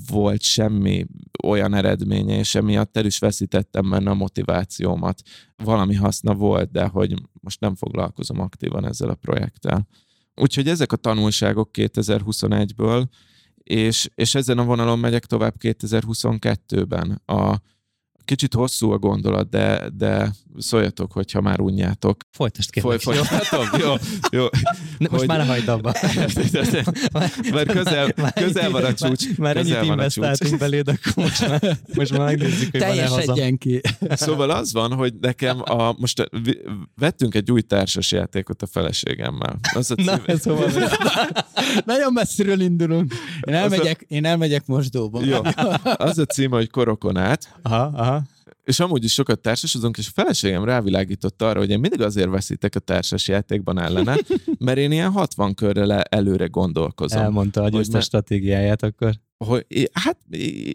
volt 0.10 0.42
semmi 0.42 1.06
olyan 1.44 1.74
eredménye, 1.74 2.38
és 2.38 2.56
emiatt 2.56 2.98
el 2.98 3.06
is 3.06 3.20
veszítettem 3.20 3.90
benne 3.90 4.10
a 4.10 4.14
motivációmat. 4.14 5.22
Valami 5.64 5.96
haszna 5.96 6.34
volt, 6.34 6.72
de 6.72 6.86
hogy 6.86 7.14
most 7.42 7.60
nem 7.60 7.76
foglalkozom 7.76 8.40
aktívan 8.40 8.86
ezzel 8.86 9.10
a 9.10 9.16
projekttel. 9.16 9.88
Úgyhogy 10.36 10.68
ezek 10.68 10.92
a 10.92 10.96
tanulságok 10.96 11.70
2021-ből, 11.74 13.06
és, 13.64 14.10
és 14.16 14.36
ezen 14.36 14.58
a 14.58 14.64
vonalon 14.64 15.00
megyek 15.00 15.26
tovább 15.26 15.56
2022-ben. 15.60 17.22
A, 17.26 17.56
Kicsit 18.26 18.54
hosszú 18.54 18.92
a 18.92 18.98
gondolat, 18.98 19.50
de, 19.50 19.90
de 19.98 20.32
szóljatok, 20.58 21.12
hogyha 21.12 21.42
már 21.42 21.60
unjátok. 21.60 22.24
Folytasd 22.32 22.70
kérlek. 22.70 23.00
Foly, 23.00 23.16
folytatom? 23.16 23.80
Jó, 23.80 23.94
jó. 24.32 24.46
Ne, 24.98 25.08
most 25.10 25.20
hogy... 25.20 25.28
már 25.28 25.46
hagyd 25.46 25.68
abba. 25.68 25.94
Mert 27.54 27.72
közel, 27.72 28.12
közel 28.34 28.72
van 28.72 28.84
a 28.84 28.94
csúcs. 28.94 29.38
Már, 29.38 29.56
már 29.56 29.58
ennyit 29.58 29.84
investáltunk 29.84 30.58
beléd, 30.58 30.88
akkor 30.88 31.24
most 31.24 31.48
már, 31.48 31.78
most 31.94 32.12
már 32.12 32.26
megnézzük, 32.26 32.72
hogy 32.72 32.80
van-e 32.80 33.08
haza. 33.08 33.34
ki. 33.58 33.82
Szóval 34.10 34.50
az 34.50 34.74
van, 34.74 34.94
hogy 34.94 35.14
nekem 35.22 35.62
a, 35.62 35.96
most 35.98 36.30
vettünk 36.96 37.36
egy 37.36 37.52
új 37.52 37.62
társas 37.62 38.12
játékot 38.12 38.62
a 38.62 38.68
feleségemmel. 38.68 39.60
Az 39.74 39.92
a 39.92 39.96
cím... 39.96 40.06
Na, 40.06 40.22
ez 40.26 40.44
hova 40.44 40.66
Nagyon 41.86 42.14
messziről 42.14 42.62
indulunk. 42.62 43.14
Én 43.42 43.54
elmegyek, 43.54 44.00
a... 44.02 44.14
én 44.14 44.26
elmegyek 44.26 44.66
mosdóba. 44.66 45.24
Jó. 45.24 45.40
Az 45.84 46.18
a 46.18 46.26
cím, 46.26 46.52
hogy 46.52 46.70
Korokonát. 46.70 47.60
Aha, 47.62 47.92
aha 47.96 48.15
és 48.66 48.80
amúgy 48.80 49.04
is 49.04 49.14
sokat 49.14 49.40
társasozunk, 49.40 49.98
és 49.98 50.08
a 50.08 50.12
feleségem 50.14 50.64
rávilágított 50.64 51.42
arra, 51.42 51.60
hogy 51.60 51.70
én 51.70 51.80
mindig 51.80 52.02
azért 52.02 52.30
veszítek 52.30 52.76
a 52.76 52.80
társas 52.80 53.28
játékban 53.28 53.80
ellene, 53.80 54.18
mert 54.66 54.78
én 54.78 54.92
ilyen 54.92 55.12
60 55.12 55.54
körre 55.54 56.02
előre 56.02 56.46
gondolkozom. 56.46 57.22
Elmondta 57.22 57.64
a 57.64 57.70
győztes 57.70 58.04
stratégiáját 58.04 58.84
akkor. 58.84 59.14
Hogy, 59.38 59.66
hát 59.94 60.18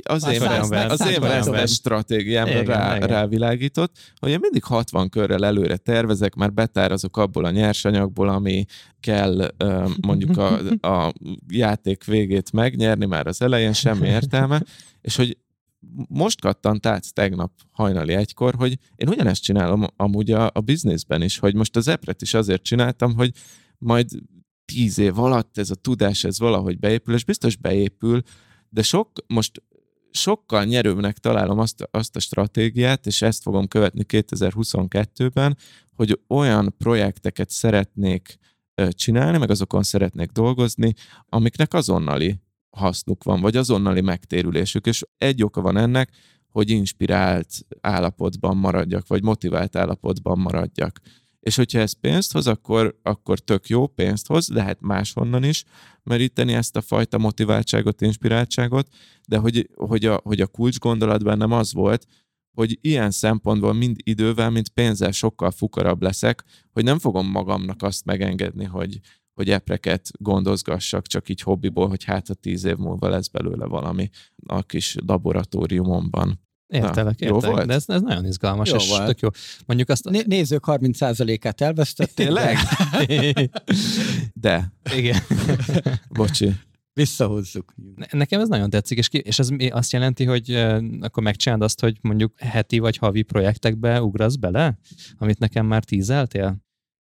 az 0.02 0.28
én, 0.28 0.42
az 0.88 1.06
én 1.06 1.20
vesztes 1.20 1.70
stratégiámra 1.70 2.62
rá, 2.62 2.98
rávilágított, 2.98 3.96
hogy 4.16 4.30
én 4.30 4.38
mindig 4.40 4.64
60 4.64 5.08
körrel 5.08 5.44
előre 5.44 5.76
tervezek, 5.76 6.34
már 6.34 6.52
betárazok 6.52 7.16
abból 7.16 7.44
a 7.44 7.50
nyersanyagból, 7.50 8.28
ami 8.28 8.64
kell 9.00 9.50
mondjuk 10.00 10.36
a, 10.36 10.58
a 11.06 11.12
játék 11.48 12.04
végét 12.04 12.52
megnyerni, 12.52 13.06
már 13.06 13.26
az 13.26 13.42
elején 13.42 13.72
semmi 13.72 14.08
értelme, 14.08 14.62
és 15.00 15.16
hogy 15.16 15.36
most 16.08 16.40
kattant 16.40 16.86
át 16.86 17.14
tegnap 17.14 17.52
hajnali 17.70 18.14
egykor, 18.14 18.54
hogy 18.54 18.78
én 18.96 19.08
ugyanezt 19.08 19.42
csinálom 19.42 19.86
amúgy 19.96 20.30
a, 20.30 20.50
a 20.52 20.60
bizniszben 20.60 21.22
is, 21.22 21.38
hogy 21.38 21.54
most 21.54 21.76
az 21.76 21.88
epret 21.88 22.22
is 22.22 22.34
azért 22.34 22.62
csináltam, 22.62 23.14
hogy 23.14 23.32
majd 23.78 24.08
tíz 24.64 24.98
év 24.98 25.18
alatt 25.18 25.58
ez 25.58 25.70
a 25.70 25.74
tudás, 25.74 26.24
ez 26.24 26.38
valahogy 26.38 26.78
beépül, 26.78 27.14
és 27.14 27.24
biztos 27.24 27.56
beépül, 27.56 28.22
de 28.68 28.82
sok, 28.82 29.10
most 29.26 29.62
sokkal 30.10 30.64
nyerőbbnek 30.64 31.18
találom 31.18 31.58
azt, 31.58 31.88
azt 31.90 32.16
a 32.16 32.20
stratégiát, 32.20 33.06
és 33.06 33.22
ezt 33.22 33.42
fogom 33.42 33.68
követni 33.68 34.04
2022-ben, 34.08 35.56
hogy 35.94 36.20
olyan 36.28 36.74
projekteket 36.78 37.50
szeretnék 37.50 38.38
csinálni, 38.88 39.38
meg 39.38 39.50
azokon 39.50 39.82
szeretnék 39.82 40.30
dolgozni, 40.30 40.94
amiknek 41.28 41.74
azonnali 41.74 42.40
hasznuk 42.70 43.24
van, 43.24 43.40
vagy 43.40 43.56
azonnali 43.56 44.00
megtérülésük, 44.00 44.86
és 44.86 45.02
egy 45.18 45.42
oka 45.42 45.60
van 45.60 45.76
ennek, 45.76 46.10
hogy 46.48 46.70
inspirált 46.70 47.48
állapotban 47.80 48.56
maradjak, 48.56 49.06
vagy 49.06 49.22
motivált 49.22 49.76
állapotban 49.76 50.38
maradjak. 50.38 51.00
És 51.40 51.56
hogyha 51.56 51.78
ez 51.78 51.92
pénzt 51.92 52.32
hoz, 52.32 52.46
akkor, 52.46 52.98
akkor 53.02 53.38
tök 53.38 53.68
jó 53.68 53.86
pénzt 53.86 54.26
hoz, 54.26 54.48
lehet 54.48 54.80
máshonnan 54.80 55.44
is 55.44 55.64
meríteni 56.02 56.52
ezt 56.52 56.76
a 56.76 56.80
fajta 56.80 57.18
motiváltságot, 57.18 58.00
inspiráltságot, 58.00 58.88
de 59.28 59.38
hogy, 59.38 59.68
hogy, 59.74 60.04
a, 60.04 60.20
hogy 60.22 60.40
a 60.40 60.46
kulcs 60.46 60.78
gondolat 60.78 61.24
bennem 61.24 61.52
az 61.52 61.72
volt, 61.72 62.06
hogy 62.54 62.78
ilyen 62.80 63.10
szempontból 63.10 63.72
mind 63.72 63.96
idővel, 64.02 64.50
mind 64.50 64.68
pénzzel 64.68 65.10
sokkal 65.10 65.50
fukarabb 65.50 66.02
leszek, 66.02 66.44
hogy 66.72 66.84
nem 66.84 66.98
fogom 66.98 67.30
magamnak 67.30 67.82
azt 67.82 68.04
megengedni, 68.04 68.64
hogy, 68.64 69.00
hogy 69.40 69.50
epreket 69.50 70.10
gondozgassak 70.18 71.06
csak 71.06 71.28
így 71.28 71.40
hobbiból, 71.40 71.88
hogy 71.88 72.04
hát 72.04 72.28
a 72.28 72.34
tíz 72.34 72.64
év 72.64 72.76
múlva 72.76 73.08
lesz 73.08 73.28
belőle 73.28 73.66
valami 73.66 74.10
a 74.46 74.62
kis 74.62 74.96
laboratóriumomban. 75.06 76.40
Értelek, 76.66 76.94
Na, 76.94 77.26
értelek. 77.26 77.42
Jó 77.42 77.50
volt? 77.50 77.66
De 77.66 77.74
ez, 77.74 77.84
ez 77.86 78.00
nagyon 78.00 78.26
izgalmas, 78.26 78.70
jó 78.70 78.76
és 78.76 78.88
volt. 78.88 79.06
tök 79.06 79.20
jó. 79.20 79.28
Mondjuk 79.66 79.88
azt... 79.88 80.04
Né- 80.04 80.26
nézők 80.26 80.64
30%-át 80.66 81.60
elvesztették. 81.60 82.14
Tényleg? 82.14 82.56
De. 84.34 84.72
Igen. 84.96 85.20
Bocsi. 86.18 86.52
Visszahozzuk. 86.92 87.74
Nekem 88.10 88.40
ez 88.40 88.48
nagyon 88.48 88.70
tetszik, 88.70 88.98
és, 88.98 89.08
ki, 89.08 89.18
és 89.18 89.38
ez 89.38 89.48
azt 89.70 89.92
jelenti, 89.92 90.24
hogy 90.24 90.54
akkor 91.00 91.22
megcsinálod 91.22 91.64
azt, 91.64 91.80
hogy 91.80 91.98
mondjuk 92.00 92.40
heti 92.40 92.78
vagy 92.78 92.96
havi 92.96 93.22
projektekbe 93.22 94.02
ugrasz 94.02 94.36
bele, 94.36 94.78
amit 95.18 95.38
nekem 95.38 95.66
már 95.66 95.84
tízeltél? 95.84 96.56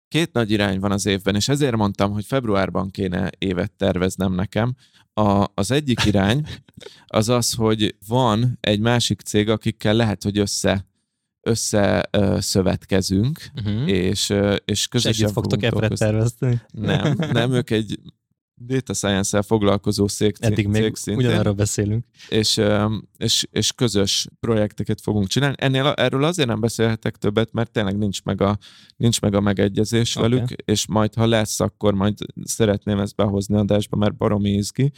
Két 0.07 0.33
nagy 0.33 0.51
irány 0.51 0.79
van 0.79 0.91
az 0.91 1.05
évben, 1.05 1.35
és 1.35 1.49
ezért 1.49 1.75
mondtam, 1.75 2.11
hogy 2.11 2.25
februárban 2.25 2.91
kéne 2.91 3.29
évet 3.37 3.71
terveznem 3.71 4.33
nekem. 4.33 4.75
A, 5.13 5.45
az 5.53 5.71
egyik 5.71 6.05
irány 6.05 6.45
az 7.07 7.29
az, 7.29 7.53
hogy 7.53 7.95
van 8.07 8.57
egy 8.59 8.79
másik 8.79 9.21
cég, 9.21 9.49
akikkel 9.49 9.93
lehet, 9.93 10.23
hogy 10.23 10.37
össze 10.37 10.85
összeszövetkezünk, 11.41 13.39
uh-huh. 13.55 13.89
és, 13.89 14.33
és 14.65 14.87
közösen 14.87 15.13
Segít 15.13 15.31
fogtok 15.31 15.63
ebbre 15.63 15.87
tervezni? 15.87 16.61
Nem, 16.71 17.15
nem, 17.31 17.53
ők 17.53 17.69
egy 17.69 17.99
data 18.57 18.93
science-el 18.93 19.41
foglalkozó 19.41 20.07
szék, 20.07 20.35
Eddig 20.39 20.67
még 20.67 20.95
szintén, 20.95 21.25
ugyanarról 21.25 21.53
beszélünk. 21.53 22.05
És, 22.29 22.61
és, 23.17 23.47
és 23.51 23.71
közös 23.71 24.27
projekteket 24.39 25.01
fogunk 25.01 25.27
csinálni. 25.27 25.55
Ennél, 25.59 25.85
erről 25.85 26.23
azért 26.23 26.47
nem 26.47 26.59
beszélhetek 26.59 27.15
többet, 27.15 27.51
mert 27.51 27.71
tényleg 27.71 27.97
nincs 27.97 28.23
meg 28.23 28.41
a, 28.41 28.57
nincs 28.95 29.21
meg 29.21 29.33
a 29.33 29.41
megegyezés 29.41 30.15
okay. 30.15 30.29
velük, 30.29 30.49
és 30.65 30.87
majd 30.87 31.13
ha 31.13 31.25
lesz, 31.25 31.59
akkor 31.59 31.93
majd 31.93 32.17
szeretném 32.43 32.99
ezt 32.99 33.15
behozni 33.15 33.57
adásba, 33.57 33.97
mert 33.97 34.15
baromi 34.15 34.49
izgi. 34.49 34.91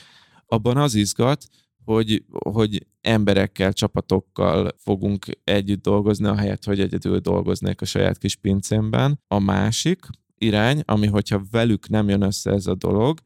Abban 0.46 0.78
az 0.78 0.96
izgat, 0.96 1.46
hogy, 1.84 2.24
hogy 2.30 2.88
emberekkel, 3.02 3.74
csapatokkal 3.74 4.72
fogunk 4.78 5.26
együtt 5.44 5.82
dolgozni, 5.82 6.28
ahelyett, 6.28 6.64
hogy 6.64 6.80
egyedül 6.80 7.20
dolgoznék 7.20 7.82
a 7.82 7.86
saját 7.86 8.18
kis 8.18 8.36
pincémben. 8.36 9.20
A 9.28 9.40
másik 9.40 10.06
irány, 10.38 10.82
ami 10.86 11.08
hogyha 11.08 11.42
velük 11.52 11.90
nem 11.90 12.10
jön 12.10 12.22
össze 12.22 12.52
ez 12.52 12.68
a 12.68 12.76
dolog, 12.76 13.20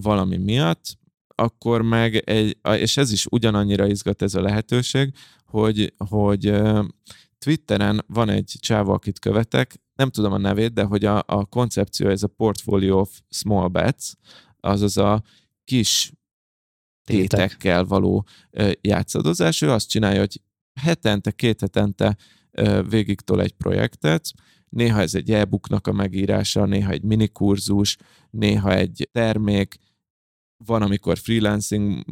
valami 0.00 0.36
miatt, 0.36 0.98
akkor 1.34 1.82
meg 1.82 2.14
egy, 2.14 2.58
és 2.76 2.96
ez 2.96 3.12
is 3.12 3.26
ugyanannyira 3.26 3.86
izgat 3.86 4.22
ez 4.22 4.34
a 4.34 4.40
lehetőség, 4.40 5.14
hogy, 5.44 5.94
hogy 6.08 6.60
Twitteren 7.38 8.04
van 8.06 8.28
egy 8.28 8.56
csáva, 8.60 8.92
akit 8.92 9.18
követek, 9.18 9.80
nem 9.94 10.10
tudom 10.10 10.32
a 10.32 10.38
nevét, 10.38 10.72
de 10.72 10.82
hogy 10.82 11.04
a, 11.04 11.22
a 11.26 11.44
koncepció, 11.44 12.08
ez 12.08 12.22
a 12.22 12.28
Portfolio 12.28 12.98
of 12.98 13.20
Small 13.30 13.68
Bets, 13.68 14.12
azaz 14.60 14.96
a 14.96 15.22
kis 15.64 16.12
tétekkel 17.04 17.84
való 17.84 18.26
játszadozás. 18.80 19.60
Ő 19.60 19.70
azt 19.70 19.88
csinálja, 19.88 20.18
hogy 20.18 20.40
hetente, 20.80 21.30
két 21.30 21.60
hetente 21.60 22.16
végigtol 22.88 23.42
egy 23.42 23.52
projektet, 23.52 24.30
néha 24.68 25.00
ez 25.00 25.14
egy 25.14 25.30
e-booknak 25.30 25.86
a 25.86 25.92
megírása, 25.92 26.64
néha 26.64 26.90
egy 26.90 27.02
minikurzus, 27.02 27.96
néha 28.30 28.74
egy 28.74 29.08
termék, 29.12 29.76
van, 30.64 30.82
amikor 30.82 31.18
freelancing 31.18 32.04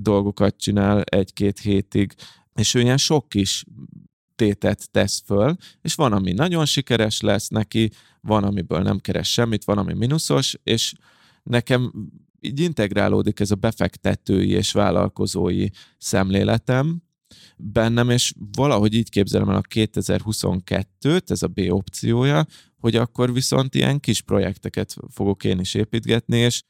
dolgokat 0.00 0.56
csinál 0.56 1.02
egy-két 1.02 1.58
hétig, 1.58 2.14
és 2.54 2.74
ő 2.74 2.80
ilyen 2.80 2.96
sok 2.96 3.28
kis 3.28 3.64
tétet 4.34 4.90
tesz 4.90 5.22
föl, 5.24 5.56
és 5.82 5.94
van, 5.94 6.12
ami 6.12 6.32
nagyon 6.32 6.66
sikeres 6.66 7.20
lesz 7.20 7.48
neki, 7.48 7.90
van, 8.20 8.44
amiből 8.44 8.82
nem 8.82 8.98
keres 8.98 9.32
semmit, 9.32 9.64
van, 9.64 9.78
ami 9.78 9.94
mínuszos, 9.94 10.56
és 10.62 10.92
nekem 11.42 11.92
így 12.40 12.60
integrálódik 12.60 13.40
ez 13.40 13.50
a 13.50 13.54
befektetői 13.54 14.50
és 14.50 14.72
vállalkozói 14.72 15.68
szemléletem, 15.98 17.02
bennem, 17.56 18.10
és 18.10 18.32
valahogy 18.56 18.94
így 18.94 19.10
képzelem 19.10 19.48
el 19.48 19.56
a 19.56 19.74
2022-t, 19.74 21.30
ez 21.30 21.42
a 21.42 21.46
B 21.46 21.60
opciója, 21.68 22.46
hogy 22.78 22.96
akkor 22.96 23.32
viszont 23.32 23.74
ilyen 23.74 24.00
kis 24.00 24.20
projekteket 24.20 24.96
fogok 25.10 25.44
én 25.44 25.58
is 25.58 25.74
építgetni, 25.74 26.38
és 26.38 26.62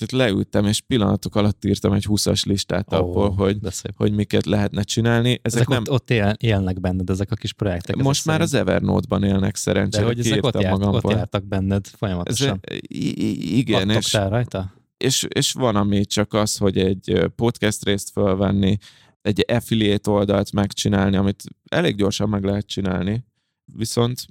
tehát 0.00 0.26
leültem, 0.26 0.66
és 0.66 0.80
pillanatok 0.80 1.36
alatt 1.36 1.64
írtam 1.64 1.92
egy 1.92 2.06
20-as 2.08 2.46
listát 2.46 2.92
oh, 2.92 2.98
abból, 2.98 3.30
hogy, 3.30 3.58
hogy 3.96 4.12
miket 4.12 4.46
lehetne 4.46 4.82
csinálni. 4.82 5.28
Ezek, 5.28 5.40
ezek 5.42 5.68
nem... 5.68 5.80
ott, 5.80 5.90
ott 5.90 6.10
él, 6.10 6.34
élnek 6.38 6.80
benned, 6.80 7.10
ezek 7.10 7.30
a 7.30 7.34
kis 7.34 7.52
projektek. 7.52 7.96
Most 7.96 8.24
már 8.26 8.40
szerint. 8.40 8.66
az 8.66 8.74
Evernote-ban 8.74 9.22
élnek 9.22 9.56
szerencsére. 9.56 10.02
De 10.02 10.08
hogy 10.08 10.18
ezek 10.18 10.44
ott, 10.44 10.60
járt, 10.60 10.82
ott 10.82 11.10
jártak 11.10 11.44
benned 11.44 11.86
folyamatosan. 11.86 12.60
Ez, 12.62 12.78
igen. 12.88 13.90
és, 13.90 14.12
rajta? 14.12 14.72
És, 14.96 15.26
és 15.28 15.52
van, 15.52 15.76
ami 15.76 16.04
csak 16.04 16.32
az, 16.32 16.56
hogy 16.56 16.78
egy 16.78 17.30
podcast 17.36 17.84
részt 17.84 18.10
fölvenni, 18.10 18.78
egy 19.22 19.44
affiliate 19.48 20.10
oldalt 20.10 20.52
megcsinálni, 20.52 21.16
amit 21.16 21.42
elég 21.68 21.96
gyorsan 21.96 22.28
meg 22.28 22.44
lehet 22.44 22.66
csinálni, 22.66 23.24
viszont 23.64 24.26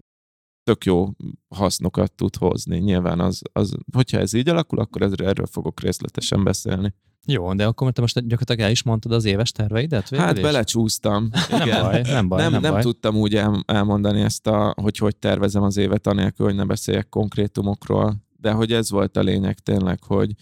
tök 0.70 0.86
jó 0.86 1.10
hasznokat 1.56 2.12
tud 2.12 2.36
hozni. 2.36 2.78
Nyilván 2.78 3.20
az, 3.20 3.42
az 3.54 3.76
hogyha 3.94 4.18
ez 4.20 4.34
így 4.34 4.50
alakul, 4.50 4.80
akkor 4.80 5.02
ezről, 5.02 5.28
erről 5.28 5.46
fogok 5.46 5.82
részletesen 5.82 6.44
beszélni. 6.44 6.94
Jó, 7.26 7.54
de 7.54 7.66
akkor 7.66 7.92
te 7.92 8.02
most 8.02 8.14
gyakorlatilag 8.14 8.60
el 8.60 8.72
is 8.72 8.84
mondtad 8.84 9.12
az 9.12 9.26
éves 9.26 9.52
terveidet? 9.52 10.10
Végül 10.10 10.26
hát 10.26 10.36
is? 10.36 10.44
belecsúsztam. 10.44 11.30
Igen. 11.62 11.68
nem 11.68 11.82
baj, 11.82 12.02
nem 12.02 12.28
baj. 12.28 12.42
Nem, 12.42 12.52
nem, 12.52 12.62
nem 12.62 12.72
baj. 12.72 12.82
tudtam 12.82 13.16
úgy 13.16 13.36
el, 13.36 13.64
elmondani 13.66 14.22
ezt, 14.22 14.48
a, 14.48 14.74
hogy 14.82 14.98
hogy 14.98 15.16
tervezem 15.16 15.64
az 15.64 15.78
évet, 15.78 16.08
anélkül, 16.08 16.46
hogy 16.46 16.56
ne 16.56 16.66
beszéljek 16.66 17.10
konkrétumokról. 17.10 18.16
De 18.38 18.52
hogy 18.52 18.72
ez 18.72 18.90
volt 18.90 19.18
a 19.18 19.22
lényeg 19.22 19.60
tényleg, 19.60 20.04
hogy, 20.04 20.34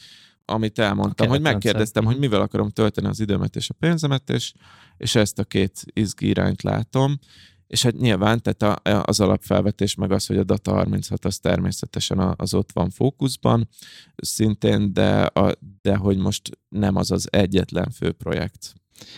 amit 0.45 0.79
elmondtam, 0.79 1.27
hogy 1.27 1.41
megkérdeztem, 1.41 2.05
hogy 2.05 2.17
mivel 2.17 2.41
akarom 2.41 2.69
tölteni 2.69 3.07
az 3.07 3.19
időmet 3.19 3.55
és 3.55 3.69
a 3.69 3.73
pénzemet, 3.79 4.29
és, 4.29 4.53
és 4.97 5.15
ezt 5.15 5.39
a 5.39 5.43
két 5.43 5.81
izgi 5.93 6.27
irányt 6.27 6.61
látom, 6.61 7.19
és 7.67 7.83
hát 7.83 7.97
nyilván, 7.97 8.41
tehát 8.41 8.83
a, 8.83 9.03
az 9.03 9.19
alapfelvetés 9.19 9.95
meg 9.95 10.11
az, 10.11 10.25
hogy 10.25 10.37
a 10.37 10.43
Data 10.43 10.73
36 10.73 11.25
az 11.25 11.37
természetesen 11.37 12.19
az 12.35 12.53
ott 12.53 12.71
van 12.71 12.89
fókuszban 12.89 13.69
szintén, 14.15 14.93
de, 14.93 15.21
a, 15.21 15.53
de 15.81 15.95
hogy 15.95 16.17
most 16.17 16.49
nem 16.69 16.95
az 16.95 17.11
az 17.11 17.27
egyetlen 17.31 17.89
fő 17.89 18.11
projekt. 18.11 18.73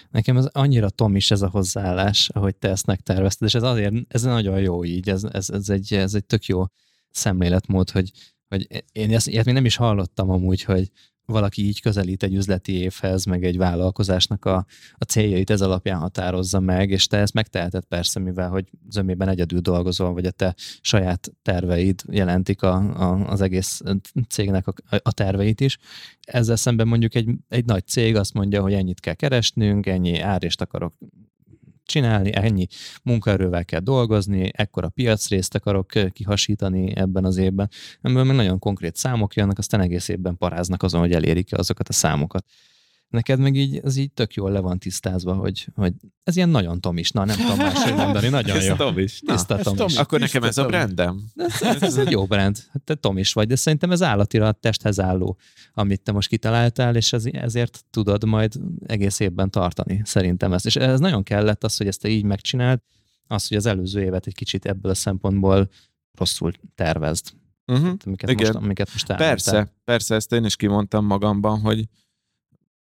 Nekem 0.10 0.38
ez 0.38 0.46
annyira 0.46 0.90
tom 0.90 1.16
is 1.16 1.32
ez 1.32 1.42
a 1.42 1.50
hozzáállás, 1.50 2.30
ahogy 2.30 2.56
te 2.56 2.70
ezt 2.70 2.86
megtervezted, 2.86 3.48
és 3.48 3.56
ez 3.56 3.64
azért, 3.64 3.94
ez 4.08 4.22
nagyon 4.22 4.62
jó 4.62 4.84
így, 4.84 5.10
ez, 5.10 5.24
ez, 5.24 5.50
ez, 5.50 5.70
egy, 5.70 5.94
ez 5.94 6.14
egy 6.14 6.26
tök 6.26 6.46
jó 6.46 6.64
szemléletmód, 7.10 7.90
hogy, 7.90 8.12
hogy 8.48 8.84
én 8.92 9.14
ezt, 9.14 9.28
ilyet 9.28 9.46
még 9.46 9.54
nem 9.54 9.66
is 9.66 9.76
hallottam 9.76 10.30
amúgy, 10.30 10.64
hogy, 10.64 10.92
valaki 11.30 11.66
így 11.66 11.82
közelít 11.82 12.24
egy 12.24 12.34
üzleti 12.34 12.74
évhez, 12.74 13.26
meg 13.26 13.44
egy 13.44 13.58
vállalkozásnak 13.58 14.46
a, 14.46 14.66
a 14.94 15.04
céljait 15.04 15.50
ez 15.50 15.62
alapján 15.62 16.00
határozza 16.00 16.60
meg, 16.60 16.90
és 16.90 17.08
te 17.08 17.18
ezt 17.18 17.34
megteheted 17.34 17.84
persze, 17.84 18.20
mivel 18.20 18.50
hogy 18.50 18.70
zömében 18.90 19.28
egyedül 19.28 19.60
dolgozol, 19.60 20.14
vagy 20.14 20.26
a 20.26 20.32
te 20.32 20.56
saját 20.82 21.32
terveid 21.42 22.02
jelentik 22.12 22.62
a, 22.62 22.76
a, 22.76 23.30
az 23.30 23.42
egész 23.42 23.82
cégnek 24.30 24.68
a, 24.68 24.74
a 25.04 25.12
terveit 25.12 25.62
is. 25.62 25.78
Ezzel 26.22 26.56
szemben 26.56 26.88
mondjuk 26.88 27.16
egy, 27.16 27.30
egy 27.48 27.66
nagy 27.66 27.88
cég 27.88 28.16
azt 28.16 28.34
mondja, 28.34 28.62
hogy 28.62 28.74
ennyit 28.74 29.00
kell 29.00 29.14
keresnünk, 29.14 29.86
ennyi 29.86 30.20
árést 30.20 30.62
akarok 30.62 30.94
csinálni, 31.90 32.30
ennyi 32.34 32.68
munkaerővel 33.04 33.66
kell 33.66 33.80
dolgozni, 33.80 34.52
ekkora 34.54 34.90
piacrészt 34.90 35.56
akarok 35.56 35.92
kihasítani 36.12 36.96
ebben 36.96 37.26
az 37.26 37.38
évben. 37.38 37.70
Ebből 38.02 38.24
meg 38.24 38.36
nagyon 38.36 38.60
konkrét 38.60 38.96
számok 38.96 39.36
jönnek, 39.36 39.58
aztán 39.58 39.82
egész 39.82 40.08
évben 40.08 40.38
paráznak 40.38 40.84
azon, 40.84 41.00
hogy 41.00 41.14
elérik 41.14 41.58
azokat 41.58 41.90
a 41.90 41.94
számokat. 41.94 42.46
Neked 43.10 43.40
meg 43.40 43.56
így, 43.56 43.80
az 43.84 43.96
így 43.96 44.12
tök 44.12 44.34
jól 44.34 44.52
le 44.52 44.60
van 44.60 44.80
tisztázva, 44.80 45.34
hogy, 45.34 45.68
hogy 45.76 45.94
ez 46.24 46.36
ilyen 46.36 46.50
nagyon 46.50 46.82
tomis, 46.82 47.12
na 47.12 47.26
nem 47.26 47.38
tudom 47.38 47.58
máshogy 47.58 47.96
mondani, 47.96 48.28
nagyon 48.40 48.58
Ez 48.58 48.66
jó. 48.66 48.76
Tomis. 48.76 49.22
Na, 49.22 49.34
Tiszta 49.34 49.58
ez 49.58 49.64
tomis. 49.64 49.80
tomis. 49.80 49.98
Akkor 49.98 50.20
nekem 50.20 50.44
ez 50.44 50.58
a 50.58 50.66
brandem. 50.66 51.24
Ez, 51.62 51.82
ez 51.82 51.98
egy 51.98 52.12
jó 52.12 52.26
brand. 52.26 52.58
Hát 52.72 52.82
te 52.82 52.96
Tomis 52.96 53.34
vagy, 53.34 53.48
de 53.48 53.56
szerintem 53.56 53.92
ez 53.92 54.02
állatira 54.02 54.48
a 54.48 54.52
testhez 54.52 55.00
álló, 55.00 55.38
amit 55.74 56.02
te 56.02 56.12
most 56.12 56.30
kitaláltál, 56.30 56.96
és 56.96 57.14
ez, 57.14 57.26
ezért 57.26 57.86
tudod 57.90 58.24
majd 58.24 58.54
egész 58.86 59.20
évben 59.20 59.52
tartani, 59.52 60.02
szerintem 60.04 60.54
ezt. 60.54 60.66
És 60.66 60.76
ez 60.76 61.00
nagyon 61.00 61.24
kellett 61.24 61.64
az, 61.64 61.78
hogy 61.78 61.88
ezt 61.88 62.02
te 62.02 62.08
így 62.08 62.24
megcsináld, 62.24 62.80
az, 63.28 63.48
hogy 63.48 63.58
az 63.58 63.66
előző 63.66 64.02
évet 64.02 64.28
egy 64.28 64.36
kicsit 64.36 64.66
ebből 64.66 64.92
a 64.92 64.96
szempontból 64.96 65.70
rosszul 66.18 66.52
tervezd. 66.76 67.26
Uh-huh. 67.68 67.94
Amiket 68.06 68.30
Igen. 68.30 68.46
most, 68.46 68.64
amiket 68.64 68.92
most 68.92 69.10
elmondtál. 69.10 69.36
Persze, 69.36 69.74
persze, 69.84 70.16
ezt 70.16 70.32
én 70.32 70.46
is 70.46 70.56
kimondtam 70.56 71.06
magamban, 71.06 71.60
hogy 71.60 71.88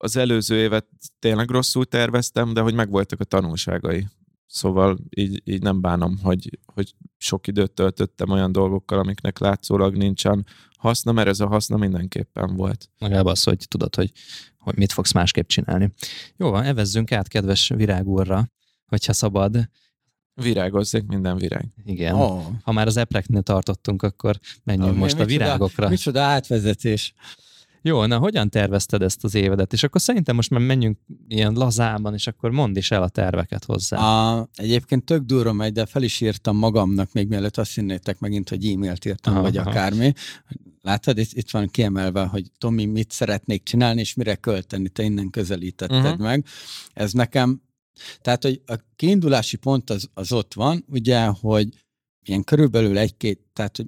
az 0.04 0.16
előző 0.16 0.56
évet 0.58 0.86
tényleg 1.20 1.50
rosszul 1.50 1.86
terveztem, 1.86 2.54
de 2.54 2.62
hogy 2.62 2.74
megvoltak 2.74 3.20
a 3.20 3.24
tanulságai. 3.24 4.08
Szóval 4.48 4.98
így, 5.10 5.42
így 5.46 5.62
nem 5.62 5.82
bánom, 5.82 6.18
hogy, 6.24 6.60
hogy 6.66 6.94
sok 7.18 7.48
időt 7.48 7.72
töltöttem 7.72 8.30
olyan 8.30 8.52
dolgokkal, 8.52 9.00
amiknek 9.00 9.40
látszólag 9.40 9.96
nincsen 9.98 10.46
haszna, 10.78 11.12
mert 11.12 11.28
ez 11.28 11.40
a 11.40 11.48
haszna 11.48 11.78
mindenképpen 11.78 12.56
volt. 12.56 12.90
Legalább 12.98 13.26
az, 13.26 13.44
hogy 13.44 13.66
tudod, 13.68 13.96
hogy, 13.96 14.12
hogy 14.58 14.78
mit 14.78 14.92
fogsz 14.92 15.12
másképp 15.12 15.48
csinálni. 15.48 15.94
Jó 16.38 16.50
van, 16.50 16.64
evezzünk 16.64 17.12
át, 17.12 17.28
kedves 17.28 17.68
virágúrra, 17.76 18.48
hogyha 18.86 19.14
szabad. 19.14 19.70
Virágozzék 20.34 21.06
minden 21.06 21.38
virág. 21.38 21.66
Igen. 21.86 22.16
Oh, 22.16 22.46
Ha 22.64 22.72
már 22.72 22.88
az 22.88 22.98
epreknél 22.98 23.42
tartottunk, 23.42 24.04
akkor 24.04 24.40
menjünk 24.64 24.90
Ah, 24.92 24.98
most 24.98 25.14
a 25.14 25.18
micsoda- 25.18 25.44
virágokra. 25.44 25.90
micsoda 25.90 26.22
átvezetés. 26.22 27.14
Jó, 27.84 28.06
na 28.06 28.18
hogyan 28.18 28.50
tervezted 28.50 29.02
ezt 29.02 29.24
az 29.24 29.36
évedet? 29.36 29.74
És 29.74 29.84
akkor 29.84 30.02
szerintem 30.02 30.36
most 30.36 30.50
már 30.50 30.60
menjünk 30.60 30.98
ilyen 31.28 31.54
lazában, 31.54 32.14
és 32.14 32.28
akkor 32.28 32.52
mondd 32.52 32.78
is 32.78 32.92
el 32.92 33.04
a 33.04 33.10
terveket 33.10 33.66
hozzá. 33.66 33.98
A, 33.98 34.48
egyébként 34.56 35.06
tök 35.06 35.24
durva 35.24 35.54
megy, 35.54 35.74
de 35.74 35.86
fel 35.86 36.04
is 36.04 36.22
írtam 36.22 36.58
magamnak, 36.58 37.14
még 37.14 37.28
mielőtt 37.28 37.58
azt 37.58 37.76
hinnétek 37.76 38.20
megint, 38.20 38.50
hogy 38.50 38.66
e-mailt 38.66 39.06
írtam, 39.06 39.34
Aha, 39.34 39.42
vagy 39.42 39.58
akármi. 39.58 40.14
Látod, 40.82 41.18
itt, 41.18 41.32
itt 41.34 41.50
van 41.50 41.68
kiemelve, 41.68 42.26
hogy 42.26 42.52
Tomi, 42.58 42.86
mit 42.86 43.12
szeretnék 43.12 43.64
csinálni, 43.64 44.00
és 44.00 44.14
mire 44.14 44.36
költeni, 44.36 44.90
te 44.90 45.04
innen 45.04 45.30
közelítetted 45.30 46.04
uh-huh. 46.04 46.20
meg. 46.20 46.46
Ez 46.94 47.12
nekem, 47.12 47.62
tehát, 48.22 48.44
hogy 48.44 48.62
a 48.66 48.76
kiindulási 48.96 49.58
pont 49.58 49.90
az, 49.90 50.10
az 50.14 50.32
ott 50.32 50.54
van, 50.54 50.86
ugye, 50.88 51.26
hogy 51.26 51.68
ilyen 52.26 52.44
körülbelül 52.44 52.98
egy-két, 52.98 53.40
tehát, 53.54 53.78
hogy 53.78 53.88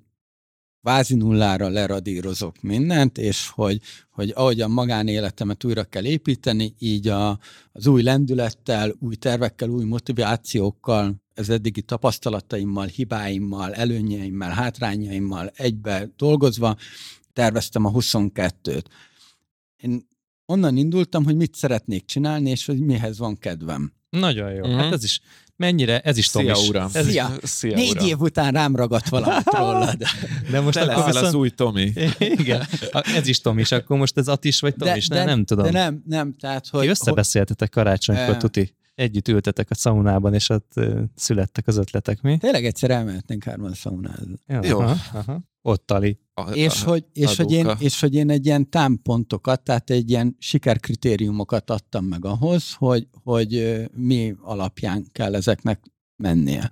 vázi 0.83 1.15
nullára 1.15 1.69
leradírozok 1.69 2.61
mindent, 2.61 3.17
és 3.17 3.49
hogy, 3.49 3.79
hogy 4.11 4.31
ahogy 4.35 4.61
a 4.61 4.67
magánéletemet 4.67 5.63
újra 5.63 5.83
kell 5.83 6.05
építeni, 6.05 6.73
így 6.79 7.07
a, 7.07 7.39
az 7.71 7.87
új 7.87 8.01
lendülettel, 8.01 8.95
új 8.99 9.15
tervekkel, 9.15 9.69
új 9.69 9.83
motivációkkal, 9.83 11.21
az 11.35 11.49
eddigi 11.49 11.81
tapasztalataimmal, 11.81 12.85
hibáimmal, 12.85 13.73
előnyeimmel, 13.73 14.51
hátrányaimmal 14.51 15.51
egybe 15.55 16.09
dolgozva 16.17 16.75
terveztem 17.33 17.85
a 17.85 17.91
22-t. 17.91 18.83
Én 19.77 20.07
onnan 20.45 20.77
indultam, 20.77 21.23
hogy 21.23 21.35
mit 21.35 21.55
szeretnék 21.55 22.05
csinálni, 22.05 22.49
és 22.49 22.65
hogy 22.65 22.79
mihez 22.79 23.17
van 23.17 23.37
kedvem. 23.37 23.93
Nagyon 24.09 24.53
jó. 24.53 24.67
Mhm. 24.67 24.77
Hát 24.77 24.93
ez 24.93 25.03
is, 25.03 25.21
mennyire, 25.55 25.99
ez 25.99 26.17
is 26.17 26.25
Szia, 26.25 26.53
Tomis. 26.53 26.69
uram! 26.69 26.89
Ez 26.93 27.05
is, 27.05 27.11
Szia! 27.11 27.31
Szia, 27.43 27.75
Négy 27.75 27.91
uram! 27.91 28.05
év 28.07 28.19
után 28.19 28.51
rám 28.51 28.75
ragadt 28.75 29.09
valamit 29.09 29.43
rólad. 29.57 29.97
de 30.51 30.59
most 30.61 30.77
Te 30.77 30.81
akkor 30.81 30.95
leszel 30.95 31.05
viszont... 31.05 31.25
az 31.25 31.33
új 31.33 31.49
Tomi. 31.49 31.93
Igen, 32.19 32.67
ez 33.15 33.27
is 33.27 33.39
Tomis, 33.41 33.71
akkor 33.71 33.97
most 33.97 34.17
ez 34.17 34.27
Atis 34.27 34.59
vagy 34.59 34.75
Tomis, 34.75 35.07
de, 35.07 35.23
nem 35.23 35.45
tudom. 35.45 35.65
De 35.65 35.71
nem, 35.71 36.03
nem, 36.05 36.33
tehát, 36.33 36.67
hogy... 36.67 36.81
Ti 36.81 36.87
összebeszéltetek 36.87 37.69
karácsonykor, 37.69 38.33
Eh. 38.33 38.37
tuti. 38.37 38.75
Együtt 38.95 39.27
ültetek 39.27 39.69
a 39.69 39.75
szaunában, 39.75 40.33
és 40.33 40.49
ott 40.49 40.71
születtek 41.15 41.67
az 41.67 41.77
ötletek, 41.77 42.21
mi? 42.21 42.37
Tényleg 42.37 42.65
egyszer 42.65 42.89
elmehetnénk 42.91 43.43
hárman 43.43 43.73
szaunázni. 43.73 44.35
Jó. 44.61 44.79
Aha, 44.79 44.95
aha. 45.13 45.39
Ott 45.61 45.85
Tali. 45.85 46.19
A- 46.33 46.51
És 46.51 46.83
a- 46.83 46.89
hogy, 46.89 47.05
és, 47.13 47.35
hogy 47.35 47.51
én, 47.51 47.71
és 47.79 47.99
hogy 47.99 48.15
én 48.15 48.29
egy 48.29 48.45
ilyen 48.45 48.69
támpontokat, 48.69 49.61
tehát 49.61 49.89
egy 49.89 50.09
ilyen 50.09 50.35
sikerkritériumokat 50.39 51.69
adtam 51.69 52.05
meg 52.05 52.25
ahhoz, 52.25 52.73
hogy, 52.73 53.07
hogy 53.23 53.81
mi 53.93 54.35
alapján 54.41 55.07
kell 55.11 55.35
ezeknek 55.35 55.83
mennie. 56.15 56.69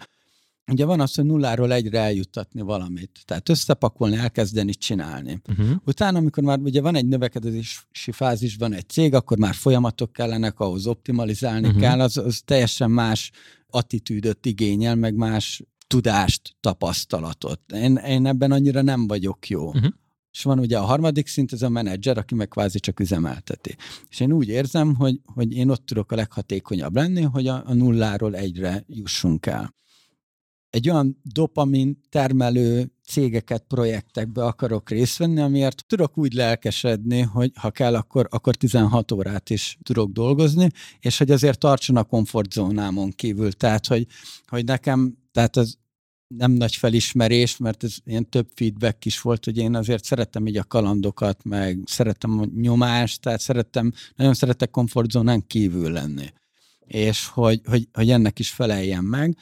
Ugye 0.72 0.86
van 0.86 0.99
az, 0.99 1.16
hogy 1.16 1.26
nulláról 1.26 1.74
egyre 1.74 1.99
eljuttatni 1.99 2.62
valamit. 2.62 3.20
Tehát 3.26 3.49
összepakolni, 3.49 4.16
elkezdeni 4.16 4.74
csinálni. 4.74 5.41
Uh-huh. 5.49 5.70
Utána, 5.86 6.18
amikor 6.18 6.43
már 6.43 6.59
ugye 6.59 6.82
van 6.82 6.95
egy 6.95 7.05
növekedési 7.05 8.12
fázis, 8.12 8.55
van 8.55 8.74
egy 8.74 8.89
cég, 8.89 9.14
akkor 9.14 9.38
már 9.38 9.53
folyamatok 9.53 10.14
kellenek, 10.14 10.59
ahhoz 10.59 10.88
optimalizálni 10.88 11.68
uh-huh. 11.68 11.82
kell, 11.82 12.01
az, 12.01 12.18
az 12.18 12.41
teljesen 12.45 12.91
más 12.91 13.32
attitűdöt 13.70 14.45
igényel, 14.45 14.95
meg 14.95 15.16
más 15.16 15.64
tudást, 15.92 16.56
tapasztalatot. 16.60 17.62
Én, 17.74 17.96
én 17.96 18.26
ebben 18.26 18.52
annyira 18.52 18.82
nem 18.82 19.08
vagyok 19.08 19.48
jó. 19.48 19.74
Mhm. 19.74 19.86
És 20.32 20.44
van 20.44 20.60
ugye 20.60 20.78
a 20.78 20.86
harmadik 20.86 21.28
szint, 21.28 21.54
ez 21.54 21.62
a 21.62 21.70
menedzser, 21.70 22.18
aki 22.18 22.36
meg 22.36 22.48
kvázi 22.48 22.80
csak 22.80 23.00
üzemelteti. 23.00 23.76
És 24.10 24.20
én 24.20 24.32
úgy 24.32 24.48
érzem, 24.48 24.96
hogy, 24.96 25.20
hogy 25.26 25.54
én 25.54 25.70
ott 25.70 25.86
tudok 25.86 26.12
a 26.12 26.16
leghatékonyabb 26.16 26.96
lenni, 26.96 27.22
hogy 27.22 27.48
a, 27.48 27.64
a 27.66 27.74
nulláról 27.74 28.36
egyre 28.36 28.84
jussunk 28.88 29.46
el 29.46 29.76
egy 30.72 30.89
olyan 30.89 31.20
dopamin 31.24 32.02
termelő 32.10 32.92
cégeket, 33.12 33.64
projektekbe 33.68 34.45
akarok 34.45 34.89
részt 34.89 35.18
venni, 35.18 35.41
amiért 35.41 35.84
tudok 35.88 36.18
úgy 36.18 36.34
lelkesedni, 36.34 37.22
hogy 37.22 37.51
ha 37.55 37.72
kell, 37.72 37.95
akkor, 37.95 38.28
akkor 38.30 38.55
16 38.55 39.12
órát 39.12 39.49
is 39.49 39.78
tudok 39.84 40.12
dolgozni, 40.12 40.70
és 40.99 41.18
hogy 41.18 41.32
azért 41.32 41.59
tartson 41.59 41.95
a 41.95 42.03
komfortzónámon 42.03 43.12
kívül. 43.12 43.51
Tehát, 43.51 43.88
hogy, 43.88 44.07
hogy 44.47 44.66
nekem, 44.66 45.18
tehát 45.32 45.57
az 45.57 45.78
nem 46.38 46.51
nagy 46.51 46.76
felismerés, 46.76 47.57
mert 47.57 47.84
ez 47.84 47.95
ilyen 48.05 48.30
több 48.30 48.47
feedback 48.55 49.05
is 49.05 49.22
volt, 49.22 49.45
hogy 49.45 49.57
én 49.57 49.76
azért 49.76 50.03
szeretem 50.03 50.47
így 50.47 50.57
a 50.57 50.64
kalandokat, 50.64 51.43
meg 51.43 51.80
szeretem 51.86 52.39
a 52.39 52.45
nyomást, 52.55 53.22
tehát 53.22 53.39
szeretem, 53.39 53.93
nagyon 54.16 54.34
szeretek 54.34 54.70
komfortzónán 54.70 55.47
kívül 55.47 55.91
lenni. 55.91 56.34
És 56.86 57.28
hogy, 57.28 57.62
hogy, 57.66 57.88
hogy 57.93 58.09
ennek 58.09 58.39
is 58.39 58.49
feleljen 58.49 59.03
meg. 59.03 59.38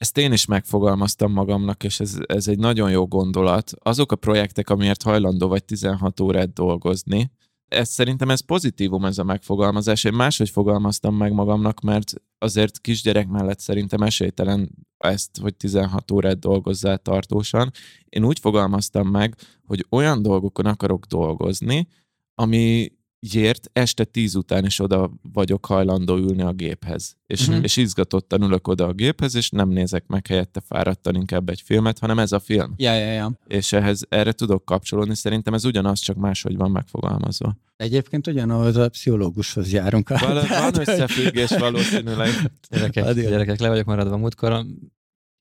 Ezt 0.00 0.18
én 0.18 0.32
is 0.32 0.46
megfogalmaztam 0.46 1.32
magamnak, 1.32 1.84
és 1.84 2.00
ez, 2.00 2.16
ez 2.26 2.48
egy 2.48 2.58
nagyon 2.58 2.90
jó 2.90 3.06
gondolat. 3.06 3.72
Azok 3.78 4.12
a 4.12 4.16
projektek, 4.16 4.70
amiért 4.70 5.02
hajlandó 5.02 5.48
vagy 5.48 5.64
16 5.64 6.20
órát 6.20 6.52
dolgozni, 6.52 7.30
ez 7.68 7.88
szerintem 7.88 8.30
ez 8.30 8.40
pozitívum 8.40 9.04
ez 9.04 9.18
a 9.18 9.24
megfogalmazás. 9.24 10.04
Én 10.04 10.12
máshogy 10.12 10.50
fogalmaztam 10.50 11.16
meg 11.16 11.32
magamnak, 11.32 11.80
mert 11.80 12.12
azért 12.38 12.80
kisgyerek 12.80 13.28
mellett 13.28 13.60
szerintem 13.60 14.02
esélytelen 14.02 14.70
ezt, 14.98 15.38
hogy 15.40 15.56
16 15.56 16.10
órát 16.10 16.38
dolgozzál 16.38 16.98
tartósan. 16.98 17.70
Én 18.08 18.24
úgy 18.24 18.38
fogalmaztam 18.38 19.08
meg, 19.08 19.34
hogy 19.66 19.86
olyan 19.90 20.22
dolgokon 20.22 20.66
akarok 20.66 21.04
dolgozni, 21.04 21.88
ami 22.34 22.92
ért 23.20 23.70
este 23.72 24.04
tíz 24.04 24.34
után 24.34 24.64
is 24.64 24.78
oda 24.78 25.10
vagyok 25.32 25.66
hajlandó 25.66 26.16
ülni 26.16 26.42
a 26.42 26.52
géphez. 26.52 27.16
És, 27.26 27.48
uh-huh. 27.48 27.64
és 27.64 27.76
izgatottan 27.76 28.42
ülök 28.42 28.68
oda 28.68 28.86
a 28.86 28.92
géphez, 28.92 29.34
és 29.34 29.50
nem 29.50 29.68
nézek 29.68 30.06
meg 30.06 30.26
helyette 30.26 30.60
fáradtan 30.60 31.14
inkább 31.14 31.48
egy 31.48 31.60
filmet, 31.60 31.98
hanem 31.98 32.18
ez 32.18 32.32
a 32.32 32.38
film. 32.38 32.74
Ja, 32.76 32.94
ja, 32.94 33.12
ja. 33.12 33.38
És 33.46 33.72
ehhez 33.72 34.06
erre 34.08 34.32
tudok 34.32 34.64
kapcsolódni, 34.64 35.14
szerintem 35.14 35.54
ez 35.54 35.64
ugyanaz, 35.64 36.00
csak 36.00 36.16
máshogy 36.16 36.56
van 36.56 36.70
megfogalmazva. 36.70 37.56
Egyébként 37.76 38.26
ugyanahhoz 38.26 38.76
a 38.76 38.88
pszichológushoz 38.88 39.72
járunk. 39.72 40.08
Val- 40.08 40.48
van 40.48 40.78
összefüggés 40.78 41.50
valószínűleg. 41.50 42.28
Gyerekek, 42.70 43.04
Addig. 43.04 43.28
gyerekek, 43.28 43.60
le 43.60 43.68
vagyok 43.68 43.86
maradva 43.86 44.16
múltkor. 44.16 44.66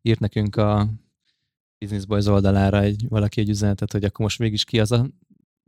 Írt 0.02 0.20
nekünk 0.20 0.56
a 0.56 0.90
Business 1.78 2.06
Boys 2.06 2.26
oldalára 2.26 2.82
egy, 2.82 3.06
valaki 3.10 3.42
egy 3.42 3.50
üzenetet, 3.50 3.92
hogy 3.92 4.04
akkor 4.04 4.20
most 4.20 4.40
mégis 4.40 4.64
ki 4.64 4.80
az 4.80 4.92
a 4.92 5.10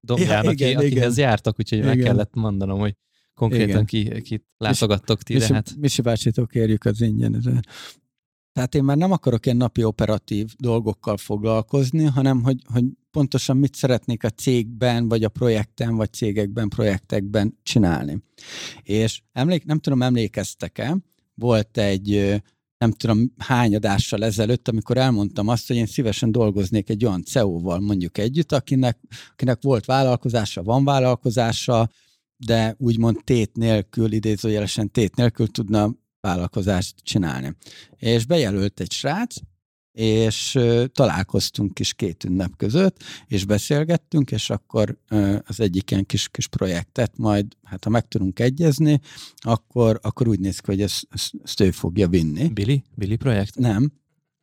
dobján, 0.02 0.44
Ja, 0.44 0.52
igen, 0.52 0.78
akihez 0.78 1.18
igen. 1.18 1.30
jártak, 1.30 1.60
úgyhogy 1.60 1.84
meg 1.84 1.98
Igen. 1.98 2.06
kellett 2.06 2.34
mondanom, 2.34 2.80
hogy 2.80 2.96
konkrétan 3.34 3.86
ki, 3.86 4.22
kit 4.22 4.46
látogattok 4.58 5.22
ti, 5.22 5.34
de 5.34 5.40
Misi, 5.40 5.54
hát 5.54 5.76
Misi 5.80 6.02
bácsitól 6.02 6.48
kérjük 6.48 6.86
az 6.86 7.02
ingyen. 7.02 7.64
Tehát 8.54 8.76
én 8.76 8.84
már 8.84 8.98
nem 8.98 9.12
akarok 9.12 9.46
ilyen 9.46 9.58
napi 9.58 9.84
operatív 9.84 10.54
dolgokkal 10.58 11.18
foglalkozni, 11.18 12.04
hanem 12.04 12.44
hogy, 12.44 12.62
hogy 12.74 12.86
pontosan 13.12 13.58
mit 13.58 13.76
szeretnék 13.76 14.24
a 14.24 14.30
cégben, 14.30 15.08
vagy 15.08 15.24
a 15.24 15.30
projekten, 15.30 15.96
vagy 15.96 16.14
cégekben, 16.14 16.70
projektekben 16.70 17.60
csinálni. 17.64 18.24
És 18.84 19.22
emlék, 19.32 19.66
nem 19.66 19.80
tudom, 19.80 20.02
emlékeztek-e, 20.02 20.98
volt 21.36 21.78
egy 21.78 22.42
nem 22.82 22.92
tudom 22.92 23.34
hány 23.38 23.76
adással 23.76 24.24
ezelőtt, 24.24 24.68
amikor 24.68 24.98
elmondtam 24.98 25.48
azt, 25.48 25.68
hogy 25.68 25.76
én 25.76 25.86
szívesen 25.86 26.32
dolgoznék 26.32 26.90
egy 26.90 27.06
olyan 27.06 27.24
CEO-val 27.24 27.80
mondjuk 27.80 28.18
együtt, 28.18 28.52
akinek, 28.52 29.00
akinek 29.32 29.62
volt 29.62 29.86
vállalkozása, 29.86 30.64
van 30.64 30.86
vállalkozása, 30.86 31.90
de 32.38 32.76
úgymond 32.78 33.18
tét 33.24 33.56
nélkül, 33.56 34.12
idézőjelesen 34.12 34.92
tét 34.92 35.16
nélkül 35.16 35.48
tudna 35.48 35.96
vállalkozást 36.22 36.96
csinálni. 37.04 37.56
És 37.98 38.26
bejelölt 38.26 38.80
egy 38.80 38.92
srác, 38.92 39.36
és 39.92 40.60
találkoztunk 40.94 41.80
is 41.80 41.94
két 41.94 42.24
ünnep 42.24 42.52
között, 42.58 43.04
és 43.28 43.46
beszélgettünk, 43.46 44.32
és 44.32 44.50
akkor 44.50 44.98
az 45.46 45.60
egyik 45.60 45.92
ilyen 45.92 46.06
kis, 46.06 46.30
kis 46.30 46.48
projektet 46.48 47.18
majd, 47.18 47.46
hát 47.64 47.84
ha 47.84 47.90
meg 47.90 48.08
tudunk 48.08 48.40
egyezni, 48.40 49.00
akkor, 49.36 50.00
akkor 50.02 50.28
úgy 50.28 50.40
néz 50.40 50.60
ki, 50.60 50.66
hogy 50.66 50.82
ezt, 50.82 51.08
ezt, 51.44 51.60
ő 51.60 51.72
fogja 51.72 52.08
vinni. 52.08 52.48
Billy? 52.48 52.84
Billy 52.96 53.16
projekt? 53.16 53.56
Nem, 53.56 53.92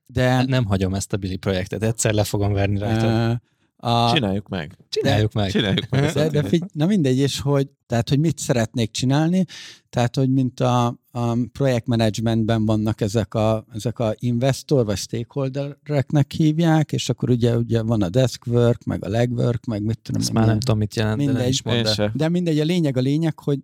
de... 0.06 0.44
Nem 0.44 0.64
hagyom 0.64 0.94
ezt 0.94 1.12
a 1.12 1.16
Billy 1.16 1.36
projektet, 1.36 1.82
egyszer 1.82 2.14
le 2.14 2.24
fogom 2.24 2.52
verni 2.52 2.78
rajta. 2.78 3.06
ö, 3.06 3.32
a, 3.80 4.12
Csináljuk 4.12 4.48
meg. 4.48 4.78
Csináljuk 4.88 5.32
meg. 5.32 5.50
Csináljuk 5.50 5.88
meg. 5.90 6.30
De, 6.30 6.42
figy- 6.42 6.74
na 6.74 6.86
mindegy, 6.86 7.18
és 7.18 7.40
hogy, 7.40 7.68
tehát, 7.86 8.08
hogy 8.08 8.18
mit 8.18 8.38
szeretnék 8.38 8.90
csinálni, 8.90 9.44
tehát, 9.90 10.16
hogy 10.16 10.30
mint 10.30 10.60
a, 10.60 10.86
a 11.10 11.36
projektmenedzsmentben 11.52 12.64
vannak 12.64 13.00
ezek 13.00 13.34
a, 13.34 13.64
ezek 13.72 13.98
a 13.98 14.14
investor 14.18 14.84
vagy 14.84 14.96
stakeholdereknek 14.96 16.32
hívják, 16.32 16.92
és 16.92 17.08
akkor 17.08 17.30
ugye, 17.30 17.56
ugye 17.56 17.82
van 17.82 18.02
a 18.02 18.08
desk 18.08 18.46
work, 18.46 18.84
meg 18.84 19.04
a 19.04 19.08
legwork, 19.08 19.64
meg 19.64 19.82
mit 19.82 19.98
tudom 20.02 20.20
Ezt 20.20 20.32
már 20.32 20.46
nem 20.46 20.58
tudom, 20.58 20.78
mit 20.78 20.94
jelent, 20.94 21.18
de 21.18 21.24
nem 21.24 21.32
Mindegy. 21.34 21.52
is 21.52 21.62
mondd. 21.62 22.10
De 22.14 22.28
mindegy, 22.28 22.60
a 22.60 22.64
lényeg 22.64 22.96
a 22.96 23.00
lényeg, 23.00 23.38
hogy 23.38 23.58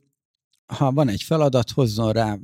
ha 0.67 0.93
van 0.93 1.09
egy 1.09 1.23
feladat, 1.23 1.71
hozzon 1.71 2.12
rá 2.12 2.39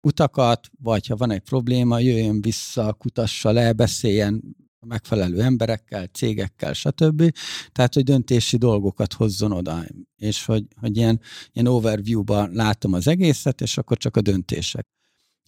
utakat, 0.00 0.70
vagy 0.82 1.06
ha 1.06 1.16
van 1.16 1.30
egy 1.30 1.40
probléma, 1.40 1.98
jöjjön 1.98 2.40
vissza, 2.40 2.92
kutassa 2.92 3.52
le, 3.52 3.72
beszéljen 3.72 4.42
megfelelő 4.86 5.42
emberekkel, 5.42 6.06
cégekkel, 6.06 6.72
stb. 6.72 7.32
Tehát, 7.72 7.94
hogy 7.94 8.04
döntési 8.04 8.56
dolgokat 8.56 9.12
hozzon 9.12 9.52
oda, 9.52 9.84
és 10.16 10.44
hogy, 10.44 10.64
hogy 10.80 10.96
ilyen, 10.96 11.20
ilyen 11.52 11.66
overview-ban 11.66 12.50
látom 12.52 12.92
az 12.92 13.06
egészet, 13.06 13.60
és 13.60 13.78
akkor 13.78 13.96
csak 13.96 14.16
a 14.16 14.20
döntések. 14.20 14.86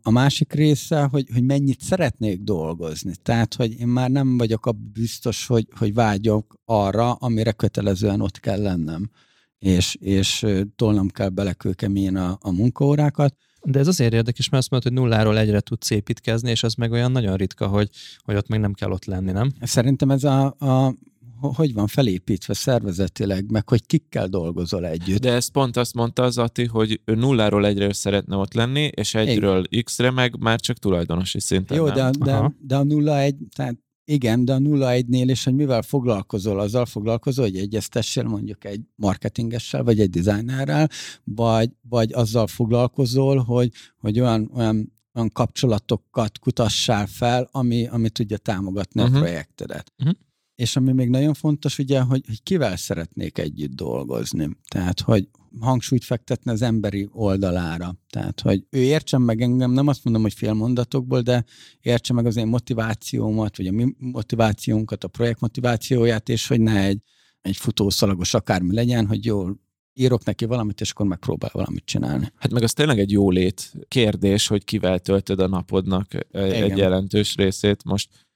A 0.03 0.11
másik 0.11 0.53
része, 0.53 1.03
hogy, 1.03 1.27
hogy 1.33 1.43
mennyit 1.43 1.81
szeretnék 1.81 2.43
dolgozni. 2.43 3.13
Tehát, 3.23 3.55
hogy 3.55 3.81
én 3.81 3.89
már 3.89 4.11
nem 4.11 4.39
vagyok 4.39 4.67
abban 4.67 4.91
biztos, 4.93 5.47
hogy, 5.47 5.67
hogy 5.79 5.95
vágyok 5.95 6.55
arra, 6.65 7.13
amire 7.13 7.53
kötelezően 7.53 8.21
ott 8.21 8.41
kell 8.41 8.63
lennem 8.63 9.11
és, 9.59 9.95
és 9.95 10.47
tolnom 10.77 11.09
kell 11.09 11.29
bele 11.29 11.53
kőkeményen 11.53 12.17
a, 12.17 12.39
a 12.41 12.51
munkaórákat. 12.51 13.37
De 13.71 13.79
ez 13.79 13.89
azért 13.89 14.13
érdekes, 14.13 14.49
mert 14.49 14.63
azt 14.63 14.71
mondod, 14.71 14.93
hogy 14.93 15.03
nulláról 15.03 15.39
egyre 15.39 15.61
tudsz 15.61 15.91
építkezni, 15.91 16.51
és 16.51 16.63
az 16.63 16.75
meg 16.75 16.93
olyan 16.93 17.13
nagyon 17.13 17.37
ritka, 17.37 17.67
hogy, 17.67 17.91
hogy 18.25 18.37
ott 18.37 18.49
meg 18.49 18.61
nem 18.61 18.73
kell 18.73 18.91
ott 18.91 19.05
lenni, 19.05 19.33
nem? 19.33 19.51
Szerintem 19.61 20.11
ez 20.11 20.25
a, 20.25 20.45
a 20.45 20.95
hogy 21.41 21.75
van 21.75 21.87
felépítve 21.87 22.55
szervezetileg, 22.55 23.51
meg 23.51 23.69
hogy 23.69 23.87
kikkel 23.87 24.29
dolgozol 24.29 24.87
együtt. 24.87 25.21
De 25.21 25.33
ezt 25.33 25.51
pont 25.51 25.77
azt 25.77 25.95
mondta 25.95 26.23
az 26.23 26.39
Ati, 26.39 26.65
hogy 26.65 27.01
ő 27.05 27.15
nulláról 27.15 27.67
egyre 27.67 27.93
szeretne 27.93 28.37
ott 28.37 28.55
lenni, 28.55 28.91
és 28.95 29.15
egyről 29.15 29.65
X-re 29.83 30.11
meg 30.11 30.39
már 30.39 30.61
csak 30.61 30.77
tulajdonosi 30.77 31.41
szinten 31.41 31.77
Jó, 31.77 31.87
nem. 31.87 31.95
de, 31.95 32.11
de, 32.25 32.33
Aha. 32.33 32.53
de 32.61 32.77
a 32.77 32.83
0-1, 32.83 33.33
tehát 33.57 33.77
igen, 34.11 34.45
de 34.45 34.53
a 34.55 34.59
0-1-nél 34.59 35.29
és 35.29 35.45
hogy 35.45 35.55
mivel 35.55 35.83
foglalkozol, 35.83 36.61
azzal 36.61 36.87
foglalkozol, 36.87 37.45
hogy 37.45 37.57
egyeztessél 37.57 38.23
mondjuk 38.23 38.65
egy 38.65 38.81
marketingessel, 38.97 39.83
vagy 39.85 40.01
egy 40.01 40.11
designerrel, 40.11 40.89
vagy, 41.25 41.71
vagy 41.89 42.13
azzal 42.13 42.47
foglalkozol, 42.47 43.37
hogy, 43.39 43.73
hogy 43.99 44.21
olyan, 44.21 44.51
olyan, 44.55 44.93
olyan 45.15 45.31
kapcsolatokat 45.33 46.39
kutassál 46.39 47.07
fel, 47.07 47.49
ami, 47.53 47.87
ami 47.87 48.09
tudja 48.09 48.37
támogatni 48.37 49.03
Mhm. 49.03 49.15
a 49.15 49.19
projektedet. 49.19 49.93
Mhm. 49.97 50.11
És 50.55 50.77
ami 50.77 50.93
még 50.93 51.09
nagyon 51.09 51.35
fontos, 51.35 51.79
ugye, 51.79 52.01
hogy, 52.01 52.23
hogy 52.27 52.43
kivel 52.43 52.77
szeretnék 52.77 53.39
együtt 53.39 53.75
dolgozni. 53.75 54.57
Tehát, 54.69 55.01
hogy 55.01 55.29
hangsúlyt 55.61 56.05
fektetni 56.05 56.51
az 56.51 56.63
emberi 56.63 57.09
oldalára. 57.13 57.95
Tehát, 58.11 58.41
hogy 58.41 58.67
ő 58.71 58.79
értsen 58.79 59.21
meg 59.21 59.41
engem, 59.41 59.71
nem 59.71 59.87
azt 59.87 60.05
mondom, 60.05 60.23
hogy 60.23 60.33
fél 60.33 60.53
mondatokból, 60.53 61.21
de 61.21 61.45
értse 61.81 62.13
meg 62.13 62.27
az 62.27 62.37
én 62.37 62.47
motivációmat, 62.47 63.57
vagy 63.57 63.67
a 63.67 63.73
mi 63.73 63.95
motivációnkat, 63.99 65.05
a 65.05 65.09
projekt 65.09 65.41
motivációját, 65.41 66.29
és 66.29 66.47
hogy 66.47 66.61
ne 66.61 66.85
egy, 66.85 67.03
egy 67.41 67.57
futószalagos 67.57 68.35
akármi 68.35 68.75
legyen, 68.75 69.07
hogy 69.07 69.25
jól 69.25 69.61
írok 69.95 70.25
neki 70.25 70.45
valamit, 70.45 70.81
és 70.81 70.91
akkor 70.91 71.07
megpróbál 71.07 71.51
valamit 71.53 71.85
csinálni. 71.85 72.33
Hát 72.37 72.53
meg 72.53 72.63
az 72.63 72.73
tényleg 72.73 72.99
egy 72.99 73.11
jólét 73.11 73.73
kérdés, 73.89 74.47
hogy 74.47 74.65
kivel 74.65 74.99
töltöd 74.99 75.41
a 75.41 75.47
napodnak 75.47 76.15
e- 76.15 76.27
egy 76.31 76.65
Igen. 76.65 76.77
jelentős 76.77 77.35
részét. 77.35 77.85
Most 77.85 78.27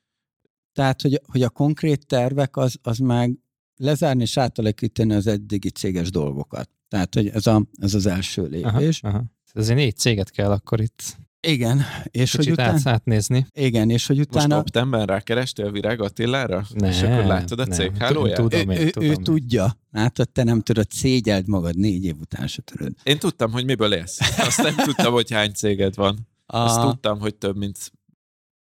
Tehát, 0.73 1.03
hogy, 1.03 1.21
hogy 1.27 1.43
a 1.43 1.51
konkrét 1.51 2.07
tervek 2.07 2.57
az, 2.57 2.79
az 2.83 2.99
meg 2.99 3.39
lezárni 3.77 4.23
és 4.23 4.37
átalakítani 4.37 5.15
az 5.15 5.27
eddigi 5.27 5.71
céges 5.71 6.11
dolgokat. 6.11 6.71
Tehát, 6.93 7.15
hogy 7.15 7.29
ez, 7.29 7.47
a, 7.47 7.63
ez 7.81 7.95
az 7.95 8.07
első 8.07 8.43
lépés. 8.47 9.03
Aha, 9.03 9.15
aha. 9.15 9.25
Ezért 9.53 9.79
négy 9.79 9.97
céget 9.97 10.31
kell 10.31 10.51
akkor 10.51 10.81
itt 10.81 11.17
Igen, 11.41 11.81
és 12.05 12.31
hogy 12.31 12.41
kicsit 12.41 12.53
utána, 12.53 12.73
át, 12.79 12.87
átnézni. 12.87 13.47
igen, 13.53 13.91
és 13.91 14.07
hogy 14.07 14.17
Most 14.17 14.29
utána 14.29 14.59
optemben 14.59 15.07
rákerestél 15.07 15.71
Virág 15.71 16.01
Attilára? 16.01 16.67
Nem, 16.75 16.91
és 16.91 17.03
akkor 17.03 17.25
láttad 17.25 17.59
a 17.59 17.67
cég 17.67 17.97
hálóját? 17.97 18.37
Tudom 18.37 18.71
ő, 18.71 18.75
én, 18.75 18.81
ő, 18.81 18.91
tudom 18.91 19.09
ő 19.09 19.13
én. 19.13 19.23
tudja. 19.23 19.77
Látod, 19.91 20.29
te 20.31 20.43
nem 20.43 20.61
tudod, 20.61 20.91
szégyeld 20.91 21.49
magad 21.49 21.77
négy 21.77 22.05
év 22.05 22.17
után 22.21 22.47
se 22.47 22.63
tudod. 22.63 22.93
Én 23.03 23.19
tudtam, 23.19 23.53
hogy 23.53 23.65
miből 23.65 23.93
élsz. 23.95 24.39
Azt 24.39 24.63
nem 24.63 24.75
tudtam, 24.77 25.13
hogy 25.13 25.31
hány 25.31 25.53
céged 25.53 25.95
van. 25.95 26.29
Azt 26.47 26.79
A, 26.79 26.83
tudtam, 26.91 27.19
hogy 27.21 27.35
több, 27.35 27.57
mint 27.57 27.93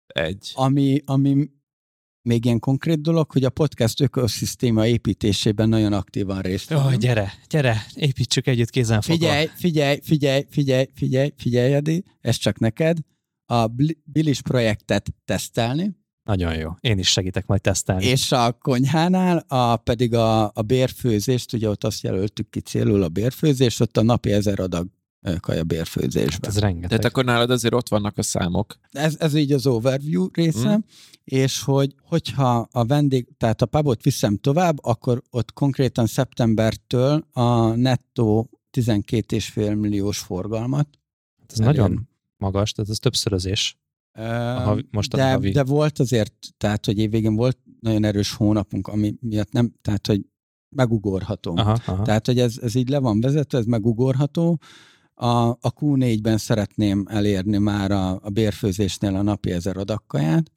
egy. 0.06 0.50
ami, 0.54 1.02
ami 1.04 1.50
még 2.22 2.44
ilyen 2.44 2.58
konkrét 2.58 3.00
dolog, 3.00 3.30
hogy 3.30 3.44
a 3.44 3.50
podcast 3.50 4.00
ökoszisztéma 4.00 4.86
építésében 4.86 5.68
nagyon 5.68 5.92
aktívan 5.92 6.40
részt 6.40 6.72
Ó, 6.72 6.76
veszem. 6.76 6.98
gyere, 6.98 7.32
gyere, 7.48 7.86
építsük 7.94 8.46
együtt 8.46 8.70
kézenfogva. 8.70 9.24
Figyelj, 9.26 9.46
figyelj, 9.54 9.98
figyelj, 10.02 10.44
figyelj, 10.50 10.84
figyelj, 10.94 11.32
figyelj, 11.36 11.74
Edi, 11.74 12.04
ez 12.20 12.36
csak 12.36 12.58
neked. 12.58 12.98
A 13.46 13.66
Bilis 14.04 14.42
projektet 14.42 15.14
tesztelni, 15.24 16.00
Nagyon 16.22 16.56
jó. 16.56 16.70
Én 16.80 16.98
is 16.98 17.08
segítek 17.08 17.46
majd 17.46 17.60
tesztelni. 17.60 18.04
és 18.04 18.32
a 18.32 18.52
konyhánál 18.52 19.44
a, 19.48 19.76
pedig 19.76 20.14
a, 20.14 20.44
a 20.54 20.62
bérfőzést, 20.62 21.52
ugye 21.52 21.68
ott 21.68 21.84
azt 21.84 22.02
jelöltük 22.02 22.50
ki 22.50 22.60
célul 22.60 23.02
a 23.02 23.08
bérfőzést, 23.08 23.80
ott 23.80 23.96
a 23.96 24.02
napi 24.02 24.32
ezer 24.32 24.60
adag 24.60 24.88
kaja 25.40 25.64
bérfőzésben. 25.64 26.30
Hát 26.32 26.46
ez 26.46 26.58
rengeteg. 26.58 26.88
Tehát 26.88 27.04
akkor 27.04 27.24
nálad 27.24 27.50
azért 27.50 27.74
ott 27.74 27.88
vannak 27.88 28.18
a 28.18 28.22
számok. 28.22 28.78
Ez, 28.90 29.16
ez 29.18 29.34
így 29.34 29.52
az 29.52 29.66
overview 29.66 30.26
része, 30.32 30.76
Mm. 30.76 30.80
és 31.24 31.62
hogy 31.62 31.94
hogyha 32.02 32.68
a 32.72 32.84
vendég, 32.84 33.28
tehát 33.36 33.62
a 33.62 33.66
pubot 33.66 34.02
viszem 34.02 34.36
tovább, 34.36 34.84
akkor 34.84 35.22
ott 35.30 35.52
konkrétan 35.52 36.06
szeptembertől 36.06 37.26
a 37.32 37.74
nettó 37.74 38.50
12,5 38.70 39.78
milliós 39.80 40.18
forgalmat. 40.18 40.88
ez 41.48 41.58
nagyon 41.58 42.08
magas, 42.36 42.72
tehát 42.72 42.90
ez 42.90 42.98
többszörözés. 42.98 43.76
Ö, 44.18 44.22
havi- 44.64 44.86
mostani 44.90 45.22
de, 45.22 45.30
havi. 45.32 45.50
de 45.50 45.64
volt 45.64 45.98
azért, 45.98 46.34
tehát 46.56 46.84
hogy 46.86 46.98
évvégén 46.98 47.34
volt 47.34 47.58
nagyon 47.80 48.04
erős 48.04 48.32
hónapunk, 48.32 48.88
ami 48.88 49.14
miatt 49.20 49.52
nem, 49.52 49.72
tehát 49.82 50.06
hogy 50.06 50.26
megugorható. 50.76 51.56
Aha, 51.56 51.78
aha. 51.86 52.02
Tehát, 52.02 52.26
hogy 52.26 52.38
ez, 52.38 52.58
ez 52.62 52.74
így 52.74 52.88
le 52.88 52.98
van 52.98 53.20
vezetve, 53.20 53.58
ez 53.58 53.64
megugorható. 53.64 54.58
A, 55.22 55.48
a 55.48 55.74
Q4-ben 55.80 56.38
szeretném 56.38 57.06
elérni 57.08 57.58
már 57.58 57.90
a, 57.90 58.20
a 58.22 58.30
bérfőzésnél 58.30 59.14
a 59.16 59.22
napi 59.22 59.50
ezer 59.50 59.76
adakkaját. 59.76 60.52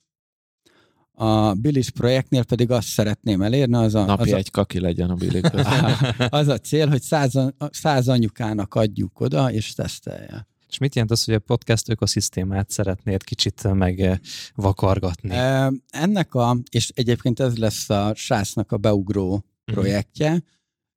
A 1.11 1.53
Billis 1.53 1.89
projektnél 1.89 2.43
pedig 2.43 2.71
azt 2.71 2.87
szeretném 2.87 3.41
elérni, 3.41 3.75
az 3.75 3.95
a, 3.95 4.05
Napi 4.05 4.21
az 4.21 4.31
a, 4.31 4.35
egy 4.35 4.51
kaki 4.51 4.79
legyen 4.79 5.09
a 5.09 5.15
között. 5.15 5.65
az 6.39 6.47
a 6.47 6.57
cél, 6.57 6.87
hogy 6.87 7.01
száz, 7.01 7.33
száz 7.71 8.07
anyukának 8.07 8.73
adjuk 8.73 9.19
oda, 9.19 9.51
és 9.51 9.73
tesztelje. 9.73 10.47
És 10.69 10.77
mit 10.77 10.95
jelent 10.95 11.11
az, 11.11 11.23
hogy 11.23 11.33
a 11.33 11.39
podcast 11.39 11.89
ökoszisztémát 11.89 12.69
szeretnéd 12.69 13.23
kicsit 13.23 13.73
meg 13.73 14.21
vakargatni? 14.55 15.29
Ö, 15.29 15.67
Ennek 15.89 16.35
a, 16.35 16.57
és 16.71 16.91
egyébként 16.95 17.39
ez 17.39 17.57
lesz 17.57 17.89
a 17.89 18.11
sásznak 18.15 18.71
a 18.71 18.77
beugró 18.77 19.45
Mhm. 19.65 19.79
projektje. 19.79 20.43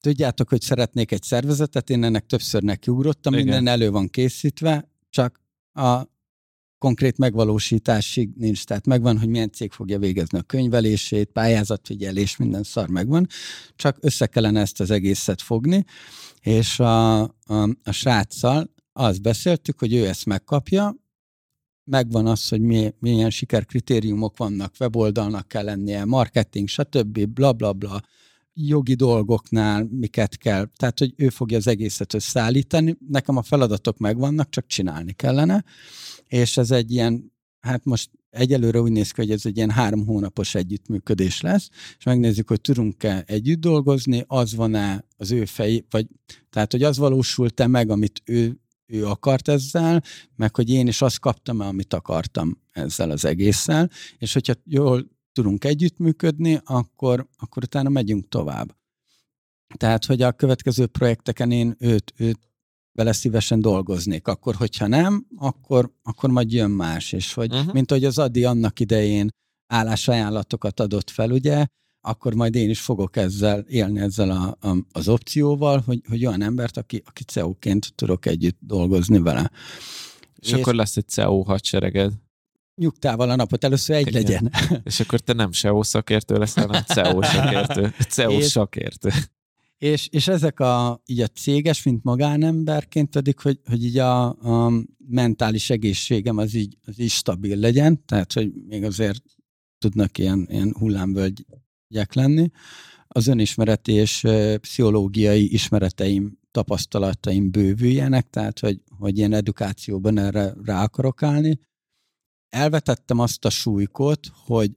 Tudjátok, 0.01 0.49
hogy 0.49 0.61
szeretnék 0.61 1.13
egy 1.13 1.23
szervezetet, 1.23 1.91
én 1.91 2.05
ennek 2.05 2.27
többször 2.27 2.63
nekiugrottam, 2.63 3.33
Igen. 3.33 3.45
minden 3.45 3.67
elő 3.67 3.91
van 3.91 4.09
készítve, 4.09 4.91
csak 5.11 5.41
a 5.73 6.03
konkrét 6.79 7.19
megvalósításig 7.19 8.31
nincs. 8.37 8.65
Tehát 8.65 8.87
megvan, 8.87 9.19
hogy 9.19 9.29
milyen 9.29 9.53
cég 9.53 9.73
fogja 9.73 9.99
végezni 9.99 10.39
a 10.39 10.43
könyvelését, 10.43 11.31
pályázatfigyelés, 11.31 12.37
minden 12.37 12.63
szar 12.63 12.89
megvan, 12.89 13.27
csak 13.77 13.97
össze 14.01 14.27
kellene 14.27 14.61
ezt 14.61 14.81
az 14.81 14.91
egészet 14.91 15.43
fogni, 15.43 15.85
és 16.41 16.81
a, 16.81 17.23
a, 17.23 17.29
a 17.83 17.91
sráccal 17.91 18.75
azt 18.93 19.23
beszéltük, 19.23 19.79
hogy 19.79 19.95
ő 19.95 20.07
ezt 20.07 20.27
megkapja, 20.27 20.97
megvan 21.85 22.27
az, 22.27 22.49
hogy 22.49 22.61
mi, 22.61 22.95
milyen 22.99 23.31
sikerkritériumok 23.31 24.37
vannak, 24.37 24.75
weboldalnak 24.81 25.49
kell 25.49 25.65
lennie, 25.65 26.05
marketing, 26.05 26.69
stb., 26.69 27.27
bla 27.27 27.53
bla 27.53 27.73
bla, 27.73 28.01
jogi 28.67 28.95
dolgoknál 28.95 29.89
miket 29.91 30.37
kell. 30.37 30.69
Tehát, 30.77 30.99
hogy 30.99 31.13
ő 31.17 31.29
fogja 31.29 31.57
az 31.57 31.67
egészet 31.67 32.15
összeállítani. 32.15 32.97
Nekem 33.09 33.37
a 33.37 33.43
feladatok 33.43 33.99
megvannak, 33.99 34.51
csak 34.51 34.67
csinálni 34.67 35.13
kellene. 35.13 35.65
És 36.27 36.57
ez 36.57 36.71
egy 36.71 36.91
ilyen, 36.91 37.33
hát 37.61 37.85
most 37.85 38.11
egyelőre 38.31 38.81
úgy 38.81 38.93
néz 38.93 39.11
ki, 39.11 39.21
hogy 39.21 39.31
ez 39.31 39.47
egy 39.47 39.57
ilyen 39.57 39.71
három 39.71 40.07
hónapos 40.07 40.55
együttműködés 40.55 41.41
lesz, 41.41 41.69
és 41.99 42.05
megnézzük, 42.05 42.49
hogy 42.49 42.61
tudunk-e 42.61 43.23
együtt 43.27 43.61
dolgozni, 43.61 44.25
az 44.27 44.55
van-e 44.55 45.05
az 45.17 45.31
ő 45.31 45.45
fej, 45.45 45.85
vagy 45.91 46.07
tehát, 46.51 46.73
hogy 46.73 46.83
az 46.83 46.99
valósult-e 46.99 47.67
meg, 47.67 47.91
amit 47.91 48.23
ő 48.25 48.61
ő 48.89 49.07
akart 49.07 49.49
ezzel, 49.49 50.03
meg 50.37 50.57
hogy 50.57 50.71
én 50.71 50.87
is 50.87 51.03
azt 51.03 51.19
kaptam, 51.19 51.61
amit 51.61 51.95
akartam 51.95 52.61
ezzel 52.71 53.11
az 53.11 53.25
egésszel, 53.25 53.91
és 54.19 54.33
hogyha 54.33 54.55
jól 54.65 55.09
tudunk 55.39 55.65
együttműködni, 55.65 56.61
akkor, 56.65 57.29
akkor 57.37 57.63
utána 57.63 57.89
megyünk 57.89 58.29
tovább. 58.29 58.77
Tehát, 59.77 60.05
hogy 60.05 60.23
a 60.23 60.33
következő 60.33 60.87
projekteken 60.87 61.51
én 61.51 61.77
őt, 61.79 62.13
őt 62.17 62.39
vele 62.93 63.13
szívesen 63.13 63.61
dolgoznék. 63.61 64.27
Akkor, 64.27 64.55
hogyha 64.55 64.87
nem, 64.87 65.27
akkor, 65.37 65.93
akkor 66.03 66.31
majd 66.31 66.53
jön 66.53 66.71
más. 66.71 67.13
És 67.13 67.35
hogy, 67.35 67.53
uh-huh. 67.53 67.73
mint 67.73 67.91
hogy 67.91 68.05
az 68.05 68.19
Adi 68.19 68.45
annak 68.45 68.81
idején 68.81 69.29
állásajánlatokat 69.67 70.81
adott 70.81 71.11
fel, 71.11 71.31
ugye, 71.31 71.67
akkor 72.01 72.35
majd 72.35 72.55
én 72.55 72.71
is 72.71 72.81
fogok 72.81 73.17
ezzel 73.17 73.61
élni 73.61 74.01
ezzel 74.01 74.31
a, 74.31 74.69
a, 74.69 74.77
az 74.93 75.09
opcióval, 75.09 75.83
hogy, 75.87 76.01
hogy 76.09 76.27
olyan 76.27 76.43
embert, 76.43 76.77
aki, 76.77 77.03
aki 77.07 77.25
CEO-ként 77.25 77.95
tudok 77.95 78.27
együtt 78.27 78.59
dolgozni 78.61 79.19
vele. 79.19 79.51
És, 80.37 80.49
és 80.49 80.53
akkor 80.53 80.75
lesz 80.75 80.97
egy 80.97 81.09
CEO 81.09 81.43
hadsereged. 81.43 82.13
Nyugtával 82.79 83.31
a 83.31 83.37
napot 83.37 83.65
először 83.65 83.97
egy 83.97 84.07
Igen. 84.07 84.23
legyen. 84.23 84.53
És 84.85 85.01
akkor 85.01 85.21
te 85.21 85.33
nem 85.33 85.53
SEO 85.53 85.83
szakértő 85.83 86.37
leszel, 86.37 86.67
hanem 86.67 86.83
CEO 86.83 87.23
szakértő. 87.23 87.95
CEO 88.09 88.41
szakértő. 88.41 89.11
És, 89.79 90.09
és 90.11 90.29
ezek 90.29 90.61
a, 90.61 91.03
így 91.07 91.21
a 91.21 91.27
céges, 91.27 91.83
mint 91.83 92.05
magánemberként 92.05 93.11
pedig, 93.11 93.41
hogy, 93.41 93.61
hogy 93.65 93.85
így 93.85 93.99
a, 93.99 94.27
a 94.27 94.73
mentális 95.09 95.71
egészségem 95.71 96.37
az 96.37 96.55
így, 96.55 96.77
az 96.85 96.99
így 97.01 97.11
stabil 97.11 97.57
legyen, 97.57 98.05
tehát, 98.05 98.33
hogy 98.33 98.53
még 98.69 98.85
azért 98.85 99.23
tudnak 99.79 100.19
ilyen, 100.19 100.47
ilyen 100.51 100.75
hullámvölgyek 100.79 102.13
lenni. 102.13 102.51
Az 103.09 103.27
önismereti 103.27 103.93
és 103.93 104.27
pszichológiai 104.61 105.53
ismereteim, 105.53 106.39
tapasztalataim 106.51 107.51
bővüljenek, 107.51 108.31
tehát, 108.31 108.59
hogy, 108.59 108.81
hogy 108.99 109.19
ilyen 109.19 109.33
edukációban 109.33 110.19
erre 110.19 110.55
rá 110.65 110.83
akarok 110.83 111.23
állni. 111.23 111.59
Elvetettem 112.49 113.19
azt 113.19 113.45
a 113.45 113.51
súlykot, 113.51 114.27
hogy 114.45 114.71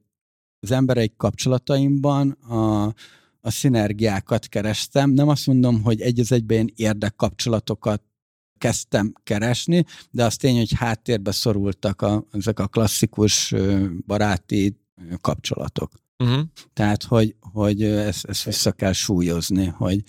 az 0.59 0.71
embereik 0.71 1.15
kapcsolataimban 1.17 2.31
a, 2.31 2.83
a 3.41 3.51
szinergiákat 3.51 4.47
kerestem. 4.47 5.09
Nem 5.09 5.27
azt 5.27 5.47
mondom, 5.47 5.81
hogy 5.81 6.01
egy 6.01 6.19
az 6.19 6.31
egyben 6.31 6.71
érdekkapcsolatokat 6.75 8.01
kezdtem 8.57 9.13
keresni, 9.23 9.85
de 10.11 10.25
az 10.25 10.35
tény, 10.35 10.57
hogy 10.57 10.73
háttérbe 10.73 11.31
szorultak 11.31 12.01
a, 12.01 12.25
ezek 12.31 12.59
a 12.59 12.67
klasszikus 12.67 13.53
baráti 14.05 14.79
kapcsolatok. 15.21 15.91
Uh-huh. 16.17 16.41
Tehát, 16.73 17.03
hogy, 17.03 17.35
hogy 17.39 17.83
ezt, 17.83 18.25
ezt 18.25 18.43
vissza 18.43 18.71
kell 18.71 18.93
súlyozni, 18.93 19.65
hogy 19.65 20.03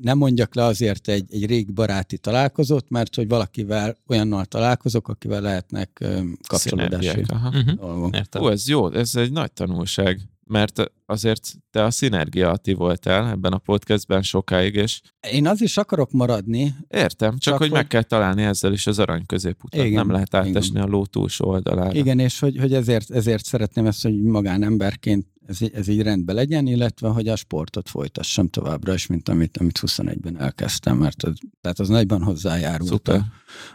nem 0.00 0.18
mondjak 0.18 0.54
le 0.54 0.64
azért 0.64 1.08
egy, 1.08 1.34
egy 1.34 1.46
régi 1.46 1.72
baráti 1.72 2.18
találkozót, 2.18 2.88
mert 2.88 3.14
hogy 3.14 3.28
valakivel 3.28 3.96
olyannal 4.06 4.44
találkozok, 4.44 5.08
akivel 5.08 5.40
lehetnek 5.40 6.04
kapcsolódási 6.48 7.20
uh-huh. 7.20 7.72
dolgok. 7.72 8.14
Ó, 8.40 8.50
ez 8.50 8.68
jó, 8.68 8.92
ez 8.92 9.14
egy 9.14 9.32
nagy 9.32 9.52
tanulság 9.52 10.20
mert 10.48 10.92
azért 11.06 11.52
te 11.70 11.84
a 11.84 11.90
szinergia 11.90 12.50
Ati 12.50 12.72
voltál 12.72 13.28
ebben 13.28 13.52
a 13.52 13.58
podcastben 13.58 14.22
sokáig, 14.22 14.74
és... 14.74 15.00
Én 15.30 15.46
az 15.46 15.60
is 15.62 15.76
akarok 15.76 16.10
maradni. 16.10 16.74
Értem, 16.88 17.30
csak, 17.30 17.40
csak 17.40 17.56
hogy, 17.56 17.68
hogy 17.68 17.76
meg 17.76 17.86
kell 17.86 18.02
találni 18.02 18.42
ezzel 18.42 18.72
is 18.72 18.86
az 18.86 18.98
arany 18.98 19.26
középutat. 19.26 19.84
Igen, 19.84 19.92
Nem 19.92 20.10
lehet 20.10 20.34
átesni 20.34 20.70
igen. 20.70 20.82
a 20.82 20.90
ló 20.90 21.06
túlsó 21.06 21.48
oldalára. 21.48 21.94
Igen, 21.94 22.18
és 22.18 22.38
hogy, 22.38 22.56
hogy 22.56 22.72
ezért, 22.74 23.10
ezért 23.10 23.44
szeretném 23.44 23.86
ezt, 23.86 24.02
hogy 24.02 24.22
magánemberként 24.22 25.26
ez, 25.46 25.58
ez 25.72 25.88
így 25.88 26.02
rendben 26.02 26.34
legyen, 26.34 26.66
illetve 26.66 27.08
hogy 27.08 27.28
a 27.28 27.36
sportot 27.36 27.88
folytassam 27.88 28.48
továbbra 28.48 28.94
is, 28.94 29.06
mint 29.06 29.28
amit, 29.28 29.56
amit 29.56 29.78
21-ben 29.86 30.40
elkezdtem, 30.40 30.98
mert 30.98 31.22
az, 31.22 31.34
tehát 31.60 31.78
az 31.78 31.88
nagyban 31.88 32.22
hozzájárult 32.22 32.90
Szuper. 32.90 33.22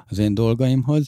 az 0.07 0.17
én 0.17 0.33
dolgaimhoz. 0.33 1.07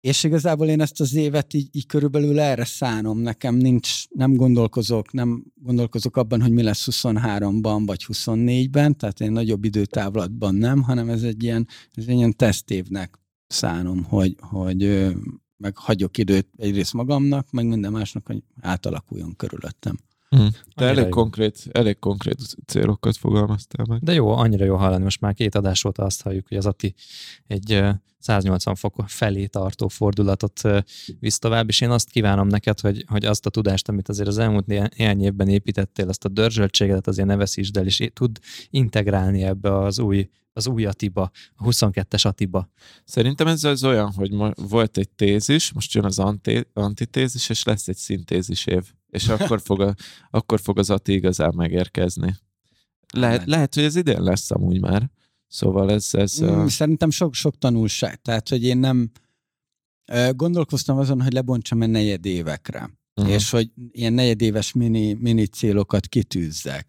És 0.00 0.24
igazából 0.24 0.66
én 0.66 0.80
ezt 0.80 1.00
az 1.00 1.14
évet 1.14 1.54
így, 1.54 1.68
így 1.72 1.86
körülbelül 1.86 2.40
erre 2.40 2.64
szánom. 2.64 3.18
Nekem 3.18 3.54
nincs, 3.54 4.08
nem 4.08 4.34
gondolkozok, 4.34 5.12
nem 5.12 5.44
gondolkozok 5.54 6.16
abban, 6.16 6.42
hogy 6.42 6.52
mi 6.52 6.62
lesz 6.62 6.88
23-ban 6.90 7.82
vagy 7.86 8.04
24-ben, 8.08 8.96
tehát 8.96 9.20
én 9.20 9.32
nagyobb 9.32 9.64
időtávlatban 9.64 10.54
nem, 10.54 10.82
hanem 10.82 11.08
ez 11.08 11.22
egy 11.22 11.42
ilyen, 11.42 11.68
ez 11.92 12.04
egy 12.06 12.16
ilyen 12.16 12.36
tesztévnek 12.36 13.18
szánom, 13.46 14.04
hogy, 14.04 14.36
hogy 14.38 15.12
meg 15.56 15.76
hagyok 15.76 16.18
időt 16.18 16.48
egyrészt 16.56 16.92
magamnak, 16.92 17.50
meg 17.50 17.66
minden 17.66 17.92
másnak, 17.92 18.26
hogy 18.26 18.42
átalakuljon 18.60 19.36
körülöttem. 19.36 19.96
Mm. 20.36 20.46
De 20.76 20.84
elég 20.84 21.08
konkrét, 21.08 21.64
elég 21.72 21.98
konkrét 21.98 22.38
célokat 22.66 23.16
fogalmaztál 23.16 23.86
meg. 23.88 24.02
De 24.02 24.12
jó, 24.12 24.28
annyira 24.28 24.64
jó 24.64 24.76
hallani. 24.76 25.02
Most 25.02 25.20
már 25.20 25.34
két 25.34 25.54
adás 25.54 25.84
óta 25.84 26.04
azt 26.04 26.22
halljuk, 26.22 26.48
hogy 26.48 26.56
az 26.56 26.66
Ati 26.66 26.94
egy 27.46 27.84
180 28.18 28.74
fok 28.74 29.04
felé 29.06 29.46
tartó 29.46 29.88
fordulatot 29.88 30.60
visz 31.20 31.38
tovább, 31.38 31.68
és 31.68 31.80
én 31.80 31.90
azt 31.90 32.10
kívánom 32.10 32.46
neked, 32.46 32.80
hogy, 32.80 33.04
hogy 33.08 33.24
azt 33.24 33.46
a 33.46 33.50
tudást, 33.50 33.88
amit 33.88 34.08
azért 34.08 34.28
az 34.28 34.38
elmúlt 34.38 34.66
néhány 34.66 35.22
évben 35.22 35.48
építettél, 35.48 36.08
azt 36.08 36.24
a 36.24 36.28
dörzsöltségedet 36.28 37.06
azért 37.06 37.28
ne 37.28 37.36
veszítsd 37.36 37.76
el, 37.76 37.86
és 37.86 38.10
tud 38.12 38.38
integrálni 38.70 39.42
ebbe 39.42 39.78
az 39.78 39.98
új 39.98 40.28
az 40.56 40.66
új 40.66 40.84
Atiba, 40.84 41.30
a 41.54 41.64
22-es 41.64 42.26
Atiba. 42.26 42.68
Szerintem 43.04 43.46
ez 43.46 43.64
az 43.64 43.84
olyan, 43.84 44.12
hogy 44.12 44.30
volt 44.54 44.98
egy 44.98 45.10
tézis, 45.10 45.72
most 45.72 45.92
jön 45.92 46.04
az 46.04 46.18
anti, 46.18 46.66
antitézis, 46.72 47.48
és 47.48 47.64
lesz 47.64 47.88
egy 47.88 47.96
szintézis 47.96 48.66
év. 48.66 48.92
És 49.08 49.28
akkor 49.38 49.60
fog, 49.60 49.80
a, 49.80 49.94
akkor 50.30 50.60
fog 50.60 50.78
az 50.78 50.90
Ati 50.90 51.12
igazán 51.12 51.52
megérkezni. 51.56 52.36
Lehet, 53.12 53.46
lehet, 53.46 53.74
hogy 53.74 53.84
ez 53.84 53.96
idén 53.96 54.22
lesz 54.22 54.50
amúgy 54.50 54.80
már. 54.80 55.10
Szóval 55.46 55.90
ez... 55.90 56.08
ez 56.12 56.42
mm, 56.42 56.66
Szerintem 56.66 57.10
sok, 57.10 57.34
sok 57.34 57.58
tanulság. 57.58 58.22
Tehát, 58.22 58.48
hogy 58.48 58.64
én 58.64 58.78
nem... 58.78 59.10
Gondolkoztam 60.30 60.98
azon, 60.98 61.22
hogy 61.22 61.32
lebontsam 61.32 61.80
a 61.80 61.86
negyed 61.86 62.26
évekre. 62.26 62.90
Uh-huh. 63.14 63.34
És 63.34 63.50
hogy 63.50 63.70
ilyen 63.90 64.12
negyedéves 64.12 64.72
mini, 64.72 65.12
mini 65.12 65.46
célokat 65.46 66.06
kitűzzek. 66.06 66.88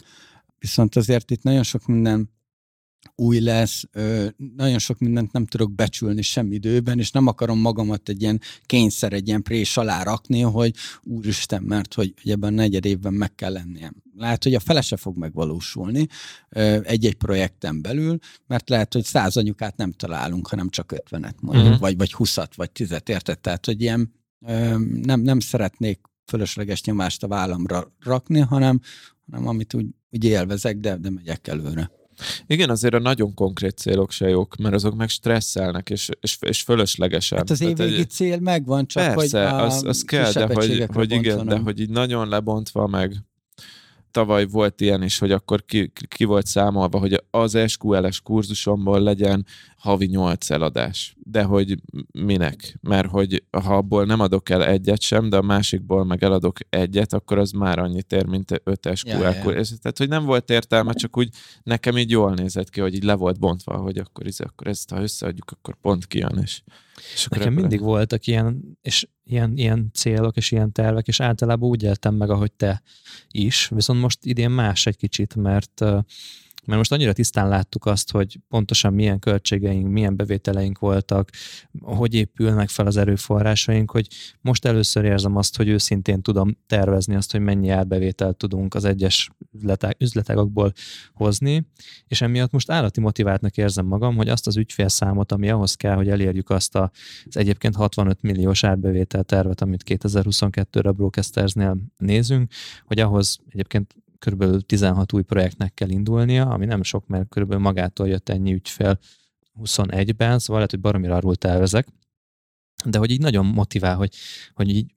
Viszont 0.60 0.96
azért 0.96 1.32
itt 1.32 1.44
nagyon 1.44 1.64
sok 1.64 1.86
minden 1.86 2.35
új 3.16 3.40
lesz, 3.40 3.84
nagyon 4.56 4.80
sok 4.80 5.00
mindent 5.00 5.32
nem 5.32 5.46
tudok 5.46 5.72
becsülni 5.76 6.22
sem 6.22 6.52
időben, 6.52 7.00
és 7.00 7.12
nem 7.12 7.28
akarom 7.28 7.60
magamat 7.60 8.10
egy 8.10 8.22
ilyen 8.22 8.42
kényszer, 8.66 9.14
egy 9.14 9.28
ilyen 9.28 9.42
prés 9.42 9.78
alá 9.78 10.04
rakni, 10.04 10.42
hogy 10.42 10.76
úristen, 11.04 11.64
mert 11.64 11.94
hogy, 11.94 12.14
ebben 12.24 12.54
a 12.54 12.56
negyed 12.56 12.86
évben 12.86 13.14
meg 13.14 13.36
kell 13.36 13.52
lennie. 13.52 13.94
Lehet, 14.18 14.44
hogy 14.44 14.54
a 14.54 14.60
fele 14.60 14.82
se 14.82 14.98
fog 14.98 15.18
megvalósulni 15.18 16.08
egy-egy 16.84 17.16
projekten 17.16 17.82
belül, 17.82 18.18
mert 18.48 18.70
lehet, 18.70 18.94
hogy 18.94 19.04
száz 19.04 19.38
anyukát 19.38 19.78
nem 19.78 19.92
találunk, 19.92 20.48
hanem 20.48 20.70
csak 20.70 20.92
ötvenet 20.92 21.42
mondjuk, 21.42 21.66
uh-huh. 21.66 21.82
vagy, 21.82 21.98
vagy 21.98 22.14
huszat, 22.14 22.56
vagy 22.56 22.72
tizet, 22.72 23.10
érted? 23.10 23.40
Tehát, 23.40 23.66
hogy 23.66 23.82
ilyen 23.82 24.14
nem, 25.02 25.20
nem 25.22 25.40
szeretnék 25.40 26.00
fölösleges 26.26 26.84
nyomást 26.84 27.24
a 27.24 27.28
vállamra 27.28 27.94
rakni, 28.00 28.40
hanem, 28.40 28.80
hanem 29.32 29.48
amit 29.48 29.74
úgy, 29.74 29.86
úgy 30.10 30.24
élvezek, 30.24 30.78
de, 30.78 30.98
de 30.98 31.10
megyek 31.10 31.48
előre. 31.48 31.92
Igen, 32.48 32.70
azért 32.70 32.94
a 32.94 33.00
nagyon 33.00 33.34
konkrét 33.34 33.78
célok 33.78 34.12
se 34.12 34.30
jók, 34.30 34.56
mert 34.56 34.74
azok 34.74 34.96
meg 34.96 35.10
stresszelnek, 35.10 35.90
és, 35.90 36.10
és, 36.20 36.38
és 36.40 36.62
fölöslegesen. 36.62 37.38
Hát 37.38 37.50
az 37.50 37.62
évvégi 37.62 38.00
egy... 38.00 38.10
cél 38.10 38.40
megvan, 38.40 38.88
csak 38.88 39.16
persze, 39.16 39.50
hogy 39.50 39.62
az, 39.62 39.84
az 39.84 40.04
kell, 40.04 40.32
de 40.32 40.54
hogy, 40.54 40.86
hogy 40.94 41.12
igen, 41.12 41.46
de 41.46 41.58
hogy 41.58 41.80
így 41.80 41.90
nagyon 41.90 42.28
lebontva 42.28 42.88
meg 42.88 43.16
tavaly 44.16 44.46
volt 44.46 44.82
ilyen 44.82 45.04
is, 45.04 45.20
hogy 45.20 45.32
akkor 45.32 45.66
ki, 45.66 45.92
ki 46.08 46.24
volt 46.24 46.46
számolva, 46.46 47.00
hogy 47.00 47.24
az 47.32 47.58
SQL-es 47.68 48.22
kurzusomból 48.22 49.00
legyen 49.00 49.46
havi 49.86 50.06
8 50.06 50.49
eladás. 50.49 51.16
De 51.24 51.44
hogy 51.44 51.76
minek? 52.12 52.78
Mert 52.82 53.10
hogy 53.10 53.44
ha 53.52 53.78
abból 53.78 54.06
nem 54.06 54.20
adok 54.20 54.49
el 54.49 54.66
egyet 54.66 55.02
sem, 55.02 55.30
de 55.30 55.38
a 55.38 55.41
másikból 55.41 56.06
meg 56.06 56.24
eladok 56.24 56.57
egyet, 56.70 57.14
akkor 57.14 57.38
az 57.38 57.52
már 57.52 57.80
annyit 57.80 58.12
ér, 58.12 58.26
mint 58.26 58.62
5 58.64 58.90
SQL 58.94 59.10
ja, 59.10 59.30
ja. 59.30 59.41
Tehát, 59.41 59.98
hogy 59.98 60.07
nem 60.07 60.26
volt 60.26 60.49
értelme, 60.49 60.94
csak 60.94 61.18
úgy 61.18 61.30
nekem 61.64 61.98
így 61.98 62.10
jól 62.10 62.34
nézett 62.34 62.70
ki, 62.70 62.80
hogy 62.80 62.95
így 62.95 63.03
le 63.03 63.14
volt 63.14 63.40
bontva, 63.40 63.78
hogy 63.78 63.98
akkor, 63.98 64.26
ez, 64.26 64.40
akkor 64.40 64.68
ezt 64.68 64.90
ha 64.90 65.02
összeadjuk, 65.02 65.52
akkor 65.52 65.76
pont 65.82 66.07
kijön. 66.07 66.40
És, 66.41 66.62
és 67.14 67.28
Nekem 67.30 67.53
mindig 67.53 67.82
voltak 67.82 68.28
ilyen, 68.28 68.78
és 68.82 69.07
ilyen, 69.24 69.57
ilyen 69.57 69.90
célok 69.94 70.38
és 70.38 70.52
ilyen 70.52 70.72
tervek, 70.72 71.07
és 71.07 71.20
általában 71.20 71.70
úgy 71.70 71.84
éltem 71.84 72.16
meg, 72.16 72.30
ahogy 72.30 72.52
te 72.52 72.82
is, 73.32 73.68
viszont 73.68 74.02
most 74.02 74.26
idén 74.26 74.52
más 74.52 74.86
egy 74.86 74.98
kicsit, 74.98 75.36
mert 75.36 75.84
mert 76.66 76.78
most 76.78 76.92
annyira 76.92 77.14
tisztán 77.14 77.48
láttuk 77.48 77.86
azt, 77.86 78.12
hogy 78.12 78.40
pontosan 78.50 78.94
milyen 78.94 79.20
költségeink, 79.20 79.88
milyen 79.88 80.16
bevételeink 80.16 80.80
voltak, 80.80 81.30
hogy 81.82 82.14
épülnek 82.14 82.70
fel 82.70 82.86
az 82.86 82.98
erőforrásaink, 82.98 83.92
hogy 83.92 84.08
most 84.42 84.66
először 84.66 85.04
érzem 85.04 85.36
azt, 85.36 85.58
hogy 85.58 85.68
őszintén 85.68 86.22
tudom 86.22 86.58
tervezni 86.68 87.16
azt, 87.16 87.32
hogy 87.32 87.42
mennyi 87.42 87.70
árbevételt 87.70 88.38
tudunk 88.38 88.74
az 88.74 88.86
egyes 88.86 89.30
üzletágokból 89.98 90.74
hozni, 91.14 91.68
és 92.08 92.22
emiatt 92.22 92.52
most 92.52 92.72
állati 92.72 93.00
motiváltnak 93.00 93.58
érzem 93.58 93.86
magam, 93.86 94.16
hogy 94.16 94.30
azt 94.30 94.48
az 94.48 94.58
ügyfélszámot, 94.58 95.32
ami 95.32 95.50
ahhoz 95.50 95.76
kell, 95.76 95.96
hogy 95.96 96.10
elérjük 96.10 96.50
azt 96.50 96.76
az 96.76 96.90
egyébként 97.30 97.76
65 97.76 98.22
milliós 98.22 98.64
árbevétel 98.64 99.24
tervet, 99.24 99.62
amit 99.62 99.84
2022-re 99.86 100.92
Broadcastersnél 100.92 101.78
nézünk, 101.98 102.52
hogy 102.86 103.00
ahhoz 103.00 103.40
egyébként 103.50 103.96
kb. 104.26 104.65
16 104.65 105.14
új 105.14 105.22
projektnek 105.22 105.73
kell 105.73 105.89
indulnia, 105.89 106.49
ami 106.49 106.65
nem 106.65 106.84
sok, 106.84 107.07
mert 107.07 107.30
kb. 107.30 107.53
magától 107.53 108.07
jött 108.07 108.30
ennyi 108.30 108.53
ügyfél 108.53 108.99
21-ben, 109.61 110.39
szóval 110.39 110.56
lehet, 110.56 110.72
hogy 110.72 110.80
baromira 110.80 111.15
arról 111.15 111.35
tervezek, 111.35 111.88
de 112.85 112.97
hogy 112.97 113.11
így 113.11 113.22
nagyon 113.22 113.45
motivál, 113.45 113.95
hogy, 113.95 114.14
hogy 114.53 114.69
így 114.69 114.93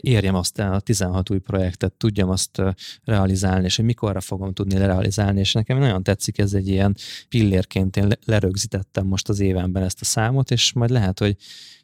érjem 0.00 0.34
azt 0.34 0.58
a 0.58 0.80
16 0.80 1.30
új 1.30 1.38
projektet, 1.38 1.92
tudjam 1.92 2.28
azt 2.28 2.62
realizálni, 3.04 3.64
és 3.64 3.76
hogy 3.76 3.84
mikorra 3.84 4.20
fogom 4.20 4.52
tudni 4.52 4.76
realizálni, 4.78 5.40
és 5.40 5.52
nekem 5.52 5.78
nagyon 5.78 6.02
tetszik 6.02 6.38
ez 6.38 6.54
egy 6.54 6.68
ilyen 6.68 6.96
pillérként, 7.28 7.96
én 7.96 8.12
lerögzítettem 8.24 9.06
most 9.06 9.28
az 9.28 9.40
évenben 9.40 9.82
ezt 9.82 10.00
a 10.00 10.04
számot, 10.04 10.50
és 10.50 10.72
majd 10.72 10.90
lehet, 10.90 11.18
hogy 11.18 11.36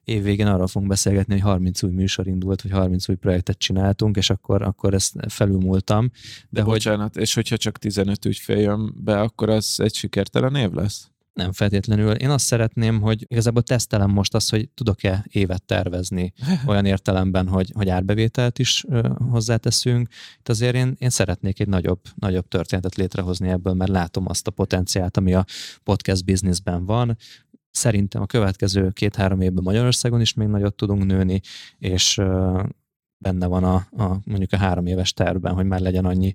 évvégén 0.04 0.46
arról 0.46 0.66
fogunk 0.66 0.90
beszélgetni, 0.90 1.32
hogy 1.32 1.42
30 1.42 1.82
új 1.82 1.90
műsor 1.90 2.26
indult, 2.26 2.62
vagy 2.62 2.72
30 2.72 3.08
új 3.08 3.14
projektet 3.14 3.58
csináltunk, 3.58 4.16
és 4.16 4.30
akkor, 4.30 4.62
akkor 4.62 4.94
ezt 4.94 5.14
felülmúltam. 5.28 6.10
De, 6.10 6.46
de 6.50 6.62
hogy... 6.62 6.72
bocsánat, 6.72 7.16
és 7.16 7.34
hogyha 7.34 7.56
csak 7.56 7.78
15 7.78 8.24
ügyfél 8.24 8.58
jön 8.58 8.94
be, 8.96 9.20
akkor 9.20 9.48
az 9.48 9.80
egy 9.80 9.94
sikertelen 9.94 10.54
év 10.54 10.70
lesz? 10.70 11.12
Nem 11.32 11.52
feltétlenül. 11.52 12.12
Én 12.12 12.30
azt 12.30 12.44
szeretném, 12.44 13.00
hogy 13.00 13.24
igazából 13.28 13.62
tesztelem 13.62 14.10
most 14.10 14.34
azt, 14.34 14.50
hogy 14.50 14.68
tudok-e 14.68 15.24
évet 15.30 15.62
tervezni 15.62 16.32
olyan 16.66 16.84
értelemben, 16.84 17.48
hogy, 17.48 17.70
hogy 17.74 17.88
árbevételt 17.88 18.58
is 18.58 18.84
ö, 18.88 19.08
hozzáteszünk. 19.30 20.08
Itt 20.38 20.48
azért 20.48 20.74
én, 20.74 20.96
én 20.98 21.10
szeretnék 21.10 21.60
egy 21.60 21.68
nagyobb, 21.68 22.00
nagyobb 22.14 22.48
történetet 22.48 22.94
létrehozni 22.94 23.48
ebből, 23.48 23.72
mert 23.72 23.90
látom 23.90 24.28
azt 24.28 24.46
a 24.46 24.50
potenciált, 24.50 25.16
ami 25.16 25.34
a 25.34 25.44
podcast 25.84 26.24
businessben 26.24 26.84
van. 26.84 27.16
Szerintem 27.72 28.22
a 28.22 28.26
következő 28.26 28.90
két-három 28.90 29.40
évben 29.40 29.62
Magyarországon 29.62 30.20
is 30.20 30.34
még 30.34 30.48
nagyot 30.48 30.74
tudunk 30.74 31.04
nőni, 31.04 31.40
és 31.78 32.20
benne 33.18 33.46
van 33.46 33.64
a, 33.64 33.74
a 33.74 34.20
mondjuk 34.24 34.52
a 34.52 34.56
három 34.56 34.86
éves 34.86 35.12
tervben, 35.12 35.54
hogy 35.54 35.66
már 35.66 35.80
legyen 35.80 36.04
annyi 36.04 36.34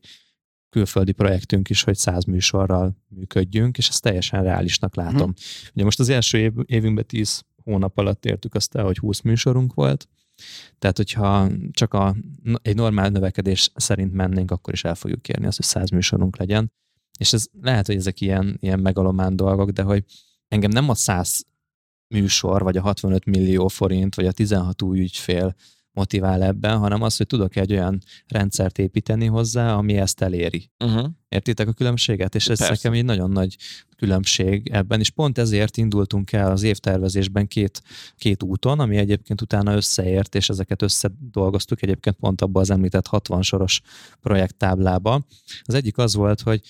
külföldi 0.69 1.11
projektünk 1.11 1.69
is, 1.69 1.83
hogy 1.83 1.95
száz 1.95 2.23
műsorral 2.23 2.97
működjünk, 3.07 3.77
és 3.77 3.87
ezt 3.87 4.01
teljesen 4.01 4.43
reálisnak 4.43 4.95
látom. 4.95 5.19
Hmm. 5.19 5.69
Ugye 5.73 5.83
most 5.83 5.99
az 5.99 6.09
első 6.09 6.37
év, 6.37 6.53
évünkben 6.65 7.05
10 7.05 7.43
hónap 7.63 7.97
alatt 7.97 8.25
értük 8.25 8.55
azt 8.55 8.75
el, 8.75 8.83
hogy 8.83 8.97
20 8.97 9.21
műsorunk 9.21 9.73
volt, 9.73 10.07
tehát, 10.79 10.97
hogyha 10.97 11.49
csak 11.71 11.93
a, 11.93 12.15
egy 12.61 12.75
normál 12.75 13.09
növekedés 13.09 13.71
szerint 13.75 14.13
mennénk, 14.13 14.51
akkor 14.51 14.73
is 14.73 14.83
el 14.83 14.95
fogjuk 14.95 15.27
érni 15.27 15.45
azt, 15.45 15.57
hogy 15.57 15.65
100 15.65 15.89
műsorunk 15.89 16.37
legyen. 16.37 16.71
És 17.19 17.33
ez 17.33 17.45
lehet, 17.61 17.85
hogy 17.85 17.95
ezek 17.95 18.21
ilyen, 18.21 18.57
ilyen 18.59 18.79
megalomán 18.79 19.35
dolgok, 19.35 19.69
de 19.69 19.81
hogy 19.81 20.03
engem 20.47 20.71
nem 20.71 20.89
a 20.89 20.95
100 20.95 21.45
műsor, 22.07 22.63
vagy 22.63 22.77
a 22.77 22.81
65 22.81 23.25
millió 23.25 23.67
forint, 23.67 24.15
vagy 24.15 24.25
a 24.25 24.31
16 24.31 24.81
új 24.81 24.99
ügyfél 24.99 25.55
motivál 25.97 26.43
ebben, 26.43 26.77
hanem 26.77 27.01
az, 27.01 27.17
hogy 27.17 27.27
tudok 27.27 27.55
egy 27.55 27.71
olyan 27.71 27.99
rendszert 28.27 28.77
építeni 28.77 29.25
hozzá, 29.25 29.73
ami 29.73 29.97
ezt 29.97 30.21
eléri. 30.21 30.71
Uh-huh. 30.79 31.09
Értitek 31.29 31.67
a 31.67 31.73
különbséget? 31.73 32.35
És 32.35 32.47
ez 32.47 32.57
Persze. 32.57 32.73
nekem 32.73 32.93
egy 32.93 33.05
nagyon 33.05 33.31
nagy 33.31 33.55
különbség 33.95 34.69
ebben, 34.69 34.99
és 34.99 35.09
pont 35.09 35.37
ezért 35.37 35.77
indultunk 35.77 36.31
el 36.31 36.51
az 36.51 36.63
évtervezésben 36.63 37.47
két, 37.47 37.81
két 38.15 38.43
úton, 38.43 38.79
ami 38.79 38.97
egyébként 38.97 39.41
utána 39.41 39.75
összeért, 39.75 40.35
és 40.35 40.49
ezeket 40.49 40.81
összedolgoztuk 40.81 41.81
egyébként 41.81 42.15
pont 42.15 42.41
abban 42.41 42.61
az 42.61 42.69
említett 42.69 43.07
60 43.07 43.41
soros 43.41 43.81
projekttáblába. 44.21 45.25
Az 45.61 45.73
egyik 45.73 45.97
az 45.97 46.15
volt, 46.15 46.41
hogy 46.41 46.61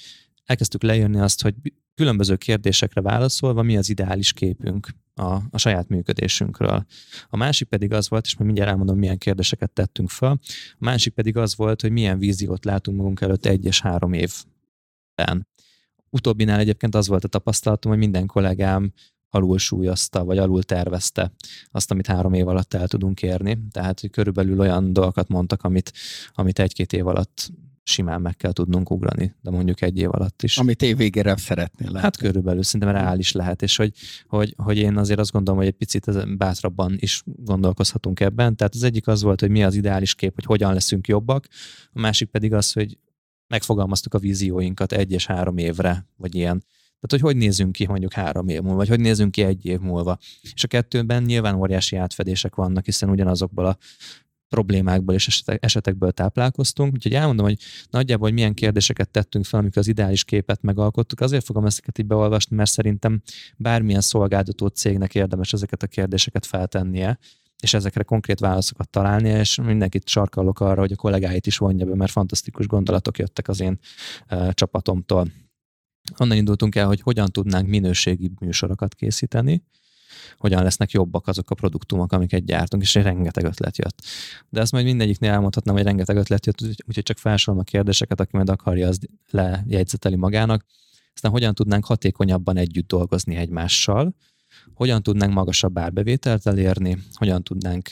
elkezdtük 0.45 0.83
lejönni 0.83 1.19
azt, 1.19 1.41
hogy 1.41 1.55
különböző 1.97 2.35
kérdésekre 2.35 3.01
válaszolva 3.01 3.61
mi 3.61 3.77
az 3.77 3.89
ideális 3.89 4.33
képünk 4.33 4.87
a, 5.15 5.35
a 5.49 5.57
saját 5.57 5.87
működésünkről. 5.87 6.85
A 7.29 7.37
másik 7.37 7.67
pedig 7.67 7.93
az 7.93 8.09
volt, 8.09 8.25
és 8.25 8.33
majd 8.35 8.45
mindjárt 8.45 8.71
elmondom, 8.71 8.97
milyen 8.97 9.17
kérdéseket 9.17 9.71
tettünk 9.71 10.09
fel, 10.09 10.39
a 10.71 10.77
másik 10.79 11.13
pedig 11.13 11.37
az 11.37 11.55
volt, 11.55 11.81
hogy 11.81 11.91
milyen 11.91 12.17
víziót 12.17 12.65
látunk 12.65 12.97
magunk 12.97 13.21
előtt 13.21 13.45
egy 13.45 13.65
és 13.65 13.81
három 13.81 14.13
évben. 14.13 15.47
Utóbbinál 16.09 16.59
egyébként 16.59 16.95
az 16.95 17.07
volt 17.07 17.23
a 17.23 17.27
tapasztalatom, 17.27 17.91
hogy 17.91 17.99
minden 17.99 18.25
kollégám 18.25 18.93
alul 19.29 19.57
súlyozta, 19.57 20.23
vagy 20.23 20.37
alul 20.37 20.63
tervezte 20.63 21.31
azt, 21.71 21.91
amit 21.91 22.07
három 22.07 22.33
év 22.33 22.47
alatt 22.47 22.73
el 22.73 22.87
tudunk 22.87 23.21
érni. 23.21 23.57
Tehát, 23.71 23.99
hogy 23.99 24.09
körülbelül 24.09 24.59
olyan 24.59 24.93
dolgokat 24.93 25.27
mondtak, 25.27 25.63
amit, 25.63 25.93
amit 26.33 26.59
egy-két 26.59 26.93
év 26.93 27.07
alatt 27.07 27.51
simán 27.87 28.21
meg 28.21 28.35
kell 28.35 28.51
tudnunk 28.51 28.91
ugrani, 28.91 29.35
de 29.41 29.49
mondjuk 29.49 29.81
egy 29.81 29.97
év 29.97 30.09
alatt 30.11 30.43
is. 30.43 30.57
Amit 30.57 30.81
év 30.81 30.97
végére 30.97 31.37
szeretnél 31.37 31.87
látni. 31.87 32.01
Hát 32.01 32.17
körülbelül 32.17 32.63
szerintem 32.63 32.95
reális 32.95 33.31
lehet, 33.31 33.61
és 33.61 33.75
hogy, 33.75 33.91
hogy, 34.27 34.53
hogy 34.57 34.77
én 34.77 34.97
azért 34.97 35.19
azt 35.19 35.31
gondolom, 35.31 35.59
hogy 35.59 35.69
egy 35.69 35.75
picit 35.75 36.37
bátrabban 36.37 36.95
is 36.99 37.23
gondolkozhatunk 37.25 38.19
ebben. 38.19 38.55
Tehát 38.55 38.75
az 38.75 38.83
egyik 38.83 39.07
az 39.07 39.21
volt, 39.21 39.39
hogy 39.39 39.49
mi 39.49 39.63
az 39.63 39.75
ideális 39.75 40.15
kép, 40.15 40.35
hogy 40.35 40.45
hogyan 40.45 40.73
leszünk 40.73 41.07
jobbak, 41.07 41.47
a 41.91 41.99
másik 41.99 42.29
pedig 42.29 42.53
az, 42.53 42.71
hogy 42.71 42.97
megfogalmaztuk 43.47 44.13
a 44.13 44.19
vízióinkat 44.19 44.91
egy 44.91 45.11
és 45.11 45.25
három 45.25 45.57
évre, 45.57 46.07
vagy 46.15 46.35
ilyen. 46.35 46.63
Tehát, 46.99 47.23
hogy 47.23 47.33
hogy 47.33 47.35
nézünk 47.35 47.71
ki 47.71 47.87
mondjuk 47.87 48.13
három 48.13 48.47
év 48.47 48.61
múlva, 48.61 48.77
vagy 48.77 48.87
hogy 48.87 48.99
nézünk 48.99 49.31
ki 49.31 49.41
egy 49.43 49.65
év 49.65 49.79
múlva. 49.79 50.17
És 50.53 50.63
a 50.63 50.67
kettőben 50.67 51.23
nyilván 51.23 51.55
óriási 51.55 51.95
átfedések 51.95 52.55
vannak, 52.55 52.85
hiszen 52.85 53.09
ugyanazokból 53.09 53.65
a 53.65 53.77
problémákból 54.49 55.15
és 55.15 55.43
esetekből 55.45 56.11
táplálkoztunk. 56.11 56.93
Úgyhogy 56.93 57.13
elmondom, 57.13 57.45
hogy 57.45 57.57
nagyjából 57.89 58.27
hogy 58.27 58.33
milyen 58.33 58.53
kérdéseket 58.53 59.09
tettünk 59.09 59.45
fel, 59.45 59.59
amikor 59.59 59.77
az 59.77 59.87
ideális 59.87 60.23
képet 60.23 60.61
megalkottuk. 60.61 61.19
Azért 61.19 61.45
fogom 61.45 61.65
ezeket 61.65 61.97
így 61.99 62.05
beolvasni, 62.05 62.55
mert 62.55 62.69
szerintem 62.69 63.21
bármilyen 63.57 64.01
szolgáltató 64.01 64.67
cégnek 64.67 65.15
érdemes 65.15 65.53
ezeket 65.53 65.83
a 65.83 65.87
kérdéseket 65.87 66.45
feltennie, 66.45 67.19
és 67.59 67.73
ezekre 67.73 68.03
konkrét 68.03 68.39
válaszokat 68.39 68.89
találnia, 68.89 69.39
és 69.39 69.55
mindenkit 69.55 70.07
sarkalok 70.07 70.59
arra, 70.59 70.79
hogy 70.79 70.91
a 70.91 70.95
kollégáit 70.95 71.47
is 71.47 71.57
vonja 71.57 71.85
be, 71.85 71.95
mert 71.95 72.11
fantasztikus 72.11 72.67
gondolatok 72.67 73.17
jöttek 73.17 73.47
az 73.47 73.59
én 73.59 73.79
uh, 74.31 74.51
csapatomtól. 74.51 75.31
Onnan 76.17 76.37
indultunk 76.37 76.75
el, 76.75 76.87
hogy 76.87 77.01
hogyan 77.01 77.27
tudnánk 77.31 77.67
minőségi 77.67 78.31
műsorokat 78.39 78.95
készíteni, 78.95 79.63
hogyan 80.37 80.63
lesznek 80.63 80.91
jobbak 80.91 81.27
azok 81.27 81.51
a 81.51 81.55
produktumok, 81.55 82.11
amiket 82.11 82.45
gyártunk, 82.45 82.83
és 82.83 82.93
rengeteg 82.93 83.43
ötlet 83.43 83.77
jött. 83.77 84.01
De 84.49 84.61
ezt 84.61 84.71
majd 84.71 84.85
mindegyiknél 84.85 85.31
elmondhatnám, 85.31 85.75
hogy 85.75 85.83
rengeteg 85.83 86.17
ötlet 86.17 86.45
jött, 86.45 86.61
úgyhogy 86.61 87.03
csak 87.03 87.17
felsorolom 87.17 87.63
a 87.67 87.71
kérdéseket, 87.71 88.19
aki 88.19 88.35
majd 88.35 88.49
akarja, 88.49 88.87
az 88.87 88.99
lejegyzeteli 89.29 90.15
magának. 90.15 90.65
Aztán 91.13 91.31
hogyan 91.31 91.53
tudnánk 91.53 91.85
hatékonyabban 91.85 92.57
együtt 92.57 92.87
dolgozni 92.87 93.35
egymással, 93.35 94.15
hogyan 94.73 95.03
tudnánk 95.03 95.33
magasabb 95.33 95.77
árbevételt 95.77 96.47
elérni, 96.47 96.97
hogyan 97.13 97.43
tudnánk 97.43 97.89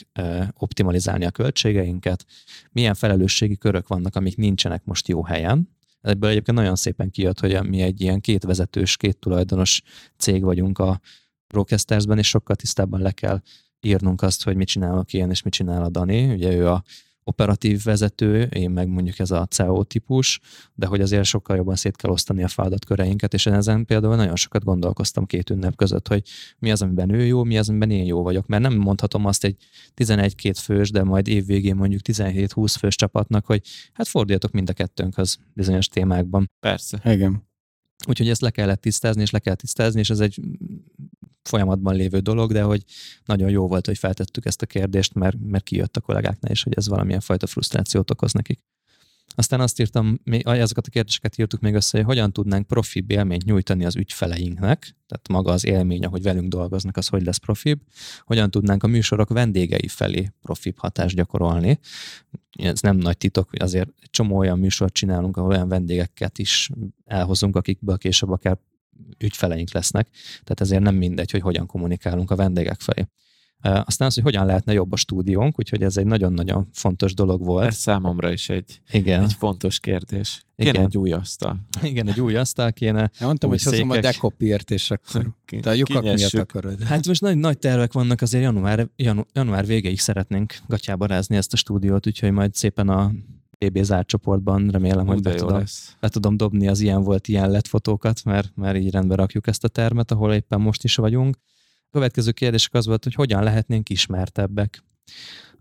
optimalizálni 0.52 1.24
a 1.24 1.30
költségeinket, 1.30 2.26
milyen 2.72 2.94
felelősségi 2.94 3.56
körök 3.56 3.88
vannak, 3.88 4.16
amik 4.16 4.36
nincsenek 4.36 4.84
most 4.84 5.08
jó 5.08 5.24
helyen, 5.24 5.74
Ebből 6.06 6.30
egyébként 6.30 6.56
nagyon 6.56 6.76
szépen 6.76 7.10
kijött, 7.10 7.40
hogy 7.40 7.68
mi 7.68 7.80
egy 7.80 8.00
ilyen 8.00 8.20
két 8.20 8.44
vezetős, 8.44 8.96
két 8.96 9.18
tulajdonos 9.18 9.82
cég 10.16 10.42
vagyunk 10.42 10.78
a 10.78 11.00
Broadcastersben, 11.48 12.18
és 12.18 12.28
sokkal 12.28 12.56
tisztábban 12.56 13.00
le 13.00 13.10
kell 13.10 13.40
írnunk 13.80 14.22
azt, 14.22 14.44
hogy 14.44 14.56
mit 14.56 14.68
csinálok 14.68 15.12
én, 15.12 15.30
és 15.30 15.42
mit 15.42 15.52
csinál 15.52 15.82
a 15.82 15.88
Dani. 15.88 16.32
Ugye 16.32 16.52
ő 16.52 16.68
a 16.68 16.82
operatív 17.28 17.82
vezető, 17.82 18.42
én 18.42 18.70
meg 18.70 18.88
mondjuk 18.88 19.18
ez 19.18 19.30
a 19.30 19.46
CEO 19.46 19.84
típus, 19.84 20.40
de 20.74 20.86
hogy 20.86 21.00
azért 21.00 21.24
sokkal 21.24 21.56
jobban 21.56 21.76
szét 21.76 21.96
kell 21.96 22.10
osztani 22.10 22.42
a 22.42 22.48
feladatköreinket, 22.48 23.34
és 23.34 23.46
ezen 23.46 23.84
például 23.84 24.16
nagyon 24.16 24.36
sokat 24.36 24.64
gondolkoztam 24.64 25.26
két 25.26 25.50
ünnep 25.50 25.76
között, 25.76 26.08
hogy 26.08 26.22
mi 26.58 26.70
az, 26.70 26.82
amiben 26.82 27.10
ő 27.10 27.24
jó, 27.24 27.44
mi 27.44 27.58
az, 27.58 27.68
amiben 27.68 27.90
én 27.90 28.04
jó 28.04 28.22
vagyok, 28.22 28.46
mert 28.46 28.62
nem 28.62 28.74
mondhatom 28.74 29.26
azt 29.26 29.44
egy 29.44 29.56
11-2 29.96 30.54
fős, 30.62 30.90
de 30.90 31.02
majd 31.02 31.28
évvégén 31.28 31.76
mondjuk 31.76 32.00
17-20 32.04 32.74
fős 32.78 32.96
csapatnak, 32.96 33.46
hogy 33.46 33.62
hát 33.92 34.08
forduljatok 34.08 34.50
mind 34.50 34.70
a 34.70 34.72
kettőnkhöz 34.72 35.38
bizonyos 35.52 35.88
témákban. 35.88 36.50
Persze. 36.60 37.00
Igen. 37.04 37.42
Úgyhogy 38.08 38.28
ezt 38.28 38.40
le 38.40 38.50
kellett 38.50 38.80
tisztázni, 38.80 39.22
és 39.22 39.30
le 39.30 39.38
kell 39.38 39.54
tisztázni, 39.54 40.00
és 40.00 40.10
ez 40.10 40.20
egy 40.20 40.40
folyamatban 41.46 41.94
lévő 41.94 42.18
dolog, 42.18 42.52
de 42.52 42.62
hogy 42.62 42.84
nagyon 43.24 43.50
jó 43.50 43.66
volt, 43.66 43.86
hogy 43.86 43.98
feltettük 43.98 44.46
ezt 44.46 44.62
a 44.62 44.66
kérdést, 44.66 45.14
mert, 45.14 45.36
mert 45.46 45.64
kijött 45.64 45.96
a 45.96 46.00
kollégáknál 46.00 46.52
is, 46.52 46.62
hogy 46.62 46.74
ez 46.76 46.88
valamilyen 46.88 47.20
fajta 47.20 47.46
frusztrációt 47.46 48.10
okoz 48.10 48.32
nekik. 48.32 48.60
Aztán 49.38 49.60
azt 49.60 49.80
írtam, 49.80 50.20
azokat 50.44 50.86
a 50.86 50.90
kérdéseket 50.90 51.38
írtuk 51.38 51.60
még 51.60 51.74
össze, 51.74 51.96
hogy 51.96 52.06
hogyan 52.06 52.32
tudnánk 52.32 52.66
profi 52.66 53.04
élményt 53.06 53.44
nyújtani 53.44 53.84
az 53.84 53.96
ügyfeleinknek, 53.96 54.96
tehát 55.06 55.28
maga 55.28 55.52
az 55.52 55.66
élmény, 55.66 56.04
ahogy 56.04 56.22
velünk 56.22 56.48
dolgoznak, 56.48 56.96
az 56.96 57.08
hogy 57.08 57.24
lesz 57.24 57.36
profibb, 57.36 57.80
hogyan 58.24 58.50
tudnánk 58.50 58.82
a 58.82 58.86
műsorok 58.86 59.28
vendégei 59.28 59.88
felé 59.88 60.32
profibb 60.42 60.78
hatást 60.78 61.16
gyakorolni. 61.16 61.78
Ez 62.52 62.80
nem 62.80 62.96
nagy 62.96 63.16
titok, 63.16 63.50
azért 63.58 63.88
csomó 64.10 64.36
olyan 64.36 64.58
műsort 64.58 64.94
csinálunk, 64.94 65.36
ahol 65.36 65.50
olyan 65.50 65.68
vendégeket 65.68 66.38
is 66.38 66.70
elhozunk, 67.04 67.56
akikből 67.56 67.98
később 67.98 68.30
akár 68.30 68.58
ügyfeleink 69.18 69.72
lesznek, 69.72 70.08
tehát 70.28 70.60
ezért 70.60 70.82
nem 70.82 70.94
mindegy, 70.94 71.30
hogy 71.30 71.40
hogyan 71.40 71.66
kommunikálunk 71.66 72.30
a 72.30 72.36
vendégek 72.36 72.80
felé. 72.80 73.06
Aztán 73.60 74.08
az, 74.08 74.14
hogy 74.14 74.22
hogyan 74.22 74.46
lehetne 74.46 74.72
jobb 74.72 74.92
a 74.92 74.96
stúdiónk, 74.96 75.58
úgyhogy 75.58 75.82
ez 75.82 75.96
egy 75.96 76.06
nagyon-nagyon 76.06 76.68
fontos 76.72 77.14
dolog 77.14 77.44
volt. 77.44 77.66
Ez 77.66 77.76
számomra 77.76 78.32
is 78.32 78.48
egy, 78.48 78.80
Igen. 78.90 79.22
egy 79.22 79.32
fontos 79.32 79.80
kérdés. 79.80 80.44
Kéne 80.56 80.70
Igen. 80.70 80.84
egy 80.84 80.98
új 80.98 81.12
asztal. 81.12 81.60
Igen, 81.82 82.08
egy 82.08 82.20
új 82.20 82.36
asztal 82.36 82.72
kéne. 82.72 83.10
Ja, 83.18 83.26
mondtam, 83.26 83.50
hogy 83.50 83.62
hozom 83.62 83.90
a 83.90 84.00
dekopért, 84.00 84.70
és 84.70 84.90
akkor 84.90 85.32
de 85.62 85.70
a 85.70 85.72
lyukak 85.72 86.02
miatt 86.02 86.34
akarod. 86.34 86.82
Hát 86.82 87.06
most 87.06 87.20
nagy, 87.20 87.36
nagy 87.36 87.58
tervek 87.58 87.92
vannak, 87.92 88.20
azért 88.20 88.44
január, 88.44 88.88
janu, 88.96 89.22
január 89.32 89.66
végéig 89.66 90.00
szeretnénk 90.00 90.54
gatyába 90.66 91.06
rázni 91.06 91.36
ezt 91.36 91.52
a 91.52 91.56
stúdiót, 91.56 92.06
úgyhogy 92.06 92.30
majd 92.30 92.54
szépen 92.54 92.88
a 92.88 93.12
BB 93.58 93.82
zárt 93.82 94.06
csoportban, 94.06 94.68
remélem, 94.68 95.06
hogy 95.06 95.22
be 95.22 95.34
tudom, 95.34 95.58
lesz. 95.58 95.96
be 96.00 96.08
tudom 96.08 96.36
dobni 96.36 96.68
az 96.68 96.80
ilyen 96.80 97.02
volt, 97.02 97.28
ilyen 97.28 97.50
lett 97.50 97.66
fotókat, 97.66 98.24
mert, 98.24 98.56
mert 98.56 98.76
így 98.76 98.90
rendbe 98.90 99.14
rakjuk 99.14 99.46
ezt 99.46 99.64
a 99.64 99.68
termet, 99.68 100.10
ahol 100.10 100.34
éppen 100.34 100.60
most 100.60 100.84
is 100.84 100.96
vagyunk. 100.96 101.38
A 101.84 101.88
következő 101.90 102.32
kérdések 102.32 102.74
az 102.74 102.86
volt, 102.86 103.04
hogy 103.04 103.14
hogyan 103.14 103.42
lehetnénk 103.42 103.88
ismertebbek. 103.88 104.82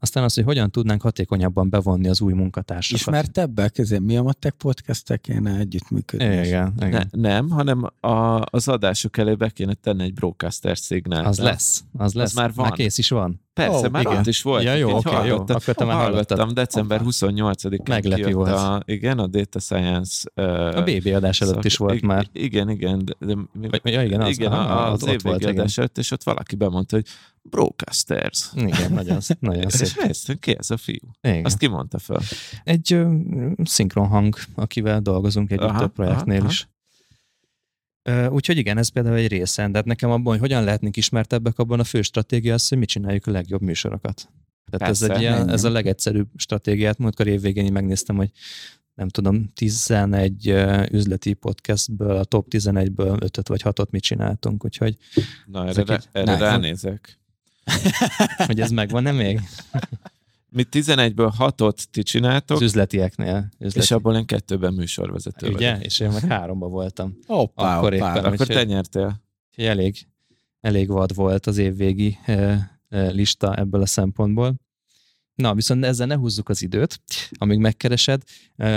Aztán 0.05 0.23
az, 0.23 0.33
hogy 0.35 0.43
hogyan 0.43 0.71
tudnánk 0.71 1.01
hatékonyabban 1.01 1.69
bevonni 1.69 2.07
az 2.07 2.21
új 2.21 2.33
munkatársakat. 2.33 2.99
Ismertebbek? 3.01 3.77
Ezért 3.77 4.01
mi 4.01 4.17
a 4.17 4.23
matek 4.23 4.53
podcastek 4.53 5.21
kéne 5.21 5.57
együttműködni. 5.57 6.25
Igen, 6.45 6.73
Ne, 6.77 6.87
igen. 6.87 7.07
nem, 7.11 7.49
hanem 7.49 7.89
a, 7.99 8.41
az 8.49 8.67
adások 8.67 9.17
elé 9.17 9.33
be 9.33 9.49
kéne 9.49 9.73
tenni 9.73 10.03
egy 10.03 10.13
broadcaster 10.13 10.77
szignált. 10.77 11.25
Az 11.27 11.39
lesz, 11.39 11.83
az 11.97 12.13
lesz. 12.13 12.33
már 12.35 12.53
van. 12.53 12.65
Már 12.65 12.75
kész 12.75 12.97
is 12.97 13.09
van. 13.09 13.43
Persze, 13.53 13.87
Ó, 13.87 13.89
már 13.89 14.01
igen. 14.05 14.17
ott 14.17 14.27
is 14.27 14.41
volt. 14.41 14.63
Ja, 14.63 14.73
jó, 14.73 14.89
oké, 14.95 15.09
jó. 15.09 15.15
hallgattam. 15.15 15.55
Akkor 15.55 15.73
te 15.73 15.85
már 15.85 15.95
hallgattam 15.95 16.53
december 16.53 16.97
Hoppá. 17.01 17.11
28-án 17.11 17.87
Meglepő 17.87 18.31
volt. 18.31 18.49
A, 18.51 18.81
igen, 18.85 19.19
a 19.19 19.27
Data 19.27 19.59
Science 19.59 20.29
uh, 20.35 20.77
A 20.77 20.83
BB 20.83 21.07
adás 21.15 21.41
előtt 21.41 21.65
is 21.65 21.77
volt 21.77 21.93
ig- 21.93 22.03
már. 22.03 22.27
Igen, 22.33 22.69
igen. 22.69 23.05
De, 23.19 23.35
de, 23.69 23.79
ja, 23.91 24.03
igen, 24.03 24.21
az- 24.21 24.29
igen, 24.37 24.51
aha, 24.51 24.73
a- 24.73 24.87
ott- 24.87 24.93
az 24.93 25.03
ott 25.03 25.09
évvégi 25.09 25.45
adás 25.45 25.77
előtt, 25.77 25.97
és 25.97 26.11
ott 26.11 26.23
valaki 26.23 26.55
bemondta, 26.55 26.95
hogy 26.95 27.05
broadcasters. 27.49 28.49
Igen, 28.55 28.91
nagyon, 28.93 29.17
nagyon 29.39 29.69
szép. 29.69 29.87
Néztünk, 30.03 30.39
ki 30.39 30.55
ez 30.57 30.69
a 30.69 30.77
fiú? 30.77 30.97
Igen. 31.21 31.45
Azt 31.45 31.57
kimondta 31.57 31.99
föl. 31.99 32.19
Egy 32.63 32.93
ö, 32.93 33.15
szinkron 33.63 34.07
hang, 34.07 34.35
akivel 34.55 35.01
dolgozunk 35.01 35.51
együtt 35.51 35.63
Aha, 35.63 35.79
több 35.79 35.91
projektnél 35.93 36.39
aha, 36.39 36.47
is. 36.49 36.67
Ö, 38.03 38.27
Úgyhogy 38.27 38.57
igen, 38.57 38.77
ez 38.77 38.87
például 38.89 39.15
egy 39.15 39.27
része, 39.27 39.67
de 39.67 39.77
hát 39.77 39.85
nekem 39.85 40.09
abban, 40.09 40.31
hogy 40.31 40.39
hogyan 40.39 40.63
lehetnénk 40.63 40.97
ismertebbek, 40.97 41.59
abban 41.59 41.79
a 41.79 41.83
fő 41.83 42.01
stratégia 42.01 42.53
az, 42.53 42.67
hogy 42.67 42.77
mit 42.77 42.89
csináljuk 42.89 43.27
a 43.27 43.31
legjobb 43.31 43.61
műsorokat. 43.61 44.29
Tehát 44.71 44.91
ez, 44.93 44.99
Persze, 44.99 45.15
egy 45.15 45.21
ilyen, 45.21 45.49
ez 45.49 45.63
a 45.63 45.69
legegyszerűbb 45.69 46.27
stratégiát. 46.35 46.97
Múltkor 46.97 47.27
évvégén 47.27 47.71
megnéztem, 47.71 48.15
hogy 48.15 48.31
nem 48.93 49.09
tudom, 49.09 49.49
11 49.53 50.47
ö, 50.47 50.83
üzleti 50.91 51.33
podcastből, 51.33 52.15
a 52.17 52.23
top 52.23 52.47
11-ből 52.49 53.21
5 53.23 53.47
vagy 53.47 53.61
6-ot 53.63 53.89
mit 53.89 54.01
csináltunk, 54.03 54.65
úgyhogy 54.65 54.97
Na, 55.45 55.59
erre, 55.59 55.69
Ezek 55.69 55.87
rá, 55.87 55.95
így- 55.95 56.07
erre 56.11 56.37
ránézek. 56.37 57.19
hogy 58.47 58.59
ez 58.61 58.71
megvan-e 58.71 59.11
még? 59.11 59.39
Mi 60.49 60.65
11-ből 60.71 61.33
6-ot 61.39 61.83
ti 61.91 62.03
csináltok, 62.03 62.57
Az 62.57 62.63
üzletieknél. 62.63 63.49
Üzleti. 63.59 63.79
és 63.79 63.91
abból 63.91 64.15
én 64.15 64.25
kettőben 64.25 64.73
műsorvezető 64.73 65.47
Ugye? 65.47 65.69
vagyok. 65.71 65.85
És 65.85 65.99
én 65.99 66.09
meg 66.09 66.21
háromba 66.21 66.67
voltam. 66.67 67.17
Hoppá, 67.27 67.77
Akkor 67.77 67.93
hoppá. 67.93 68.15
éppen. 68.15 68.31
Akkor 68.33 68.47
te 68.47 68.63
nyertél. 68.63 69.21
Elég, 69.55 70.07
elég 70.61 70.87
vad 70.87 71.15
volt 71.15 71.45
az 71.47 71.57
évvégi 71.57 72.17
eh, 72.25 72.59
eh, 72.89 73.11
lista 73.11 73.55
ebből 73.55 73.81
a 73.81 73.85
szempontból. 73.85 74.55
Na, 75.35 75.53
viszont 75.53 75.85
ezzel 75.85 76.07
ne 76.07 76.15
húzzuk 76.15 76.49
az 76.49 76.61
időt, 76.61 77.01
amíg 77.31 77.59
megkeresed. 77.59 78.21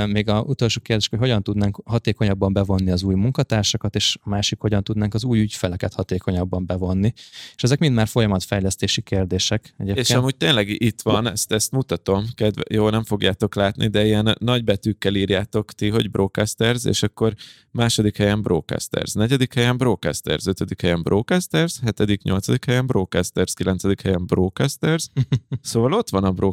Még 0.06 0.28
a 0.28 0.40
utolsó 0.40 0.80
kérdés, 0.80 1.08
hogy 1.08 1.18
hogyan 1.18 1.42
tudnánk 1.42 1.80
hatékonyabban 1.84 2.52
bevonni 2.52 2.90
az 2.90 3.02
új 3.02 3.14
munkatársakat, 3.14 3.94
és 3.94 4.16
a 4.22 4.28
másik, 4.28 4.60
hogyan 4.60 4.82
tudnánk 4.82 5.14
az 5.14 5.24
új 5.24 5.40
ügyfeleket 5.40 5.94
hatékonyabban 5.94 6.66
bevonni. 6.66 7.12
És 7.54 7.62
ezek 7.62 7.78
mind 7.78 7.94
már 7.94 8.08
folyamatfejlesztési 8.08 9.02
kérdések. 9.02 9.74
Egyébként. 9.76 10.08
És 10.08 10.14
amúgy 10.14 10.36
tényleg 10.36 10.68
itt 10.68 11.02
van, 11.02 11.26
ezt, 11.26 11.52
ezt 11.52 11.70
mutatom, 11.70 12.24
kedve, 12.34 12.62
jó, 12.70 12.88
nem 12.88 13.04
fogjátok 13.04 13.54
látni, 13.54 13.88
de 13.88 14.04
ilyen 14.04 14.36
nagy 14.38 14.64
betűkkel 14.64 15.14
írjátok 15.14 15.72
ti, 15.72 15.88
hogy 15.88 16.10
Brocasters, 16.10 16.84
és 16.84 17.02
akkor 17.02 17.34
második 17.70 18.16
helyen 18.16 18.42
Brocasters, 18.42 19.12
negyedik 19.12 19.54
helyen 19.54 19.76
Brocasters, 19.76 20.46
ötödik 20.46 20.80
helyen 20.80 21.02
Brocasters, 21.02 21.80
hetedik, 21.82 22.22
nyolcadik 22.22 22.64
helyen 22.64 22.86
Brocasters, 22.86 23.54
kilencedik 23.54 24.00
helyen 24.00 24.26
Brocasters, 24.26 25.08
szóval 25.62 25.92
ott 25.92 26.08
van 26.08 26.24
a 26.24 26.30
Brocasters. 26.30 26.46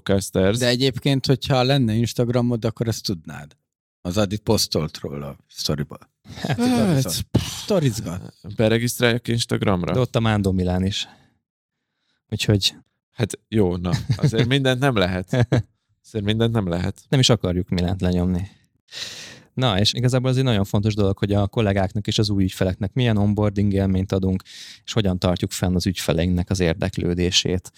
De 0.57 0.67
egyébként, 0.67 1.25
hogyha 1.25 1.63
lenne 1.63 1.93
Instagramod, 1.93 2.65
akkor 2.65 2.87
ezt 2.87 3.03
tudnád. 3.03 3.57
Az 4.01 4.17
Adi 4.17 4.37
posztolt 4.37 4.99
róla 4.99 5.27
a 5.27 5.37
sztoriba. 5.47 5.97
Hát, 6.35 7.25
Sztorizgat. 7.33 8.33
beregisztráljak 8.55 9.27
Instagramra? 9.27 9.93
De 9.93 9.99
ott 9.99 10.15
a 10.15 10.19
Mándó 10.19 10.51
Milán 10.51 10.85
is. 10.85 11.07
Úgyhogy 12.29 12.75
Hát 13.15 13.39
jó, 13.47 13.75
na, 13.75 13.91
azért 14.15 14.47
mindent 14.47 14.79
nem 14.79 14.95
lehet. 14.95 15.47
Azért 16.05 16.25
mindent 16.25 16.53
nem 16.53 16.67
lehet. 16.67 17.01
nem 17.09 17.19
is 17.19 17.29
akarjuk 17.29 17.69
Milánt 17.69 18.01
lenyomni. 18.01 18.47
Na, 19.53 19.79
és 19.79 19.93
igazából 19.93 20.29
ez 20.29 20.37
egy 20.37 20.43
nagyon 20.43 20.63
fontos 20.63 20.93
dolog, 20.95 21.17
hogy 21.17 21.33
a 21.33 21.47
kollégáknak 21.47 22.07
és 22.07 22.17
az 22.17 22.29
új 22.29 22.43
ügyfeleknek 22.43 22.93
milyen 22.93 23.17
onboarding 23.17 23.73
élményt 23.73 24.11
adunk, 24.11 24.43
és 24.85 24.93
hogyan 24.93 25.19
tartjuk 25.19 25.51
fenn 25.51 25.75
az 25.75 25.85
ügyfeleinknek 25.85 26.49
az 26.49 26.59
érdeklődését. 26.59 27.71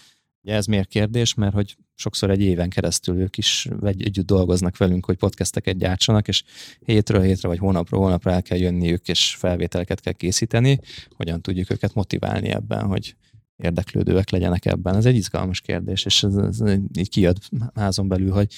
Ez 0.48 0.66
miért 0.66 0.88
kérdés? 0.88 1.34
Mert 1.34 1.54
hogy 1.54 1.78
sokszor 1.96 2.30
egy 2.30 2.42
éven 2.42 2.70
keresztül 2.70 3.20
ők 3.20 3.38
is 3.38 3.68
egy, 3.82 4.04
együtt 4.04 4.26
dolgoznak 4.26 4.78
velünk, 4.78 5.06
hogy 5.06 5.18
podcasteket 5.18 5.78
gyártsanak, 5.78 6.28
és 6.28 6.44
hétről 6.86 7.22
hétre 7.22 7.48
vagy 7.48 7.58
hónapról 7.58 8.02
hónapra 8.02 8.32
el 8.32 8.42
kell 8.42 8.58
jönniük, 8.58 9.08
és 9.08 9.36
felvételeket 9.36 10.00
kell 10.00 10.14
készíteni. 10.14 10.80
Hogyan 11.16 11.42
tudjuk 11.42 11.72
őket 11.72 11.94
motiválni 11.94 12.50
ebben, 12.50 12.86
hogy 12.86 13.16
érdeklődőek 13.56 14.30
legyenek 14.30 14.66
ebben. 14.66 14.96
Ez 14.96 15.06
egy 15.06 15.16
izgalmas 15.16 15.62
kérdés, 15.62 16.06
és 16.06 16.24
ez, 16.24 16.36
ez 16.36 16.60
így 16.98 17.10
kijött 17.10 17.50
házon 17.76 18.08
belül, 18.08 18.32
hogy 18.32 18.54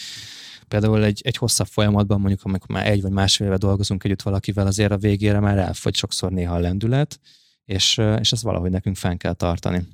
például 0.67 1.03
egy, 1.03 1.21
egy 1.23 1.37
hosszabb 1.37 1.67
folyamatban, 1.67 2.19
mondjuk 2.19 2.43
amikor 2.43 2.69
már 2.69 2.87
egy 2.87 3.01
vagy 3.01 3.11
másfél 3.11 3.47
éve 3.47 3.57
dolgozunk 3.57 4.03
együtt 4.03 4.21
valakivel, 4.21 4.67
azért 4.67 4.91
a 4.91 4.97
végére 4.97 5.39
már 5.39 5.57
elfogy 5.57 5.95
sokszor 5.95 6.31
néha 6.31 6.55
a 6.55 6.59
lendület, 6.59 7.19
és, 7.65 8.01
és 8.19 8.31
ezt 8.31 8.43
valahogy 8.43 8.71
nekünk 8.71 8.95
fenn 8.95 9.17
kell 9.17 9.33
tartani. 9.33 9.87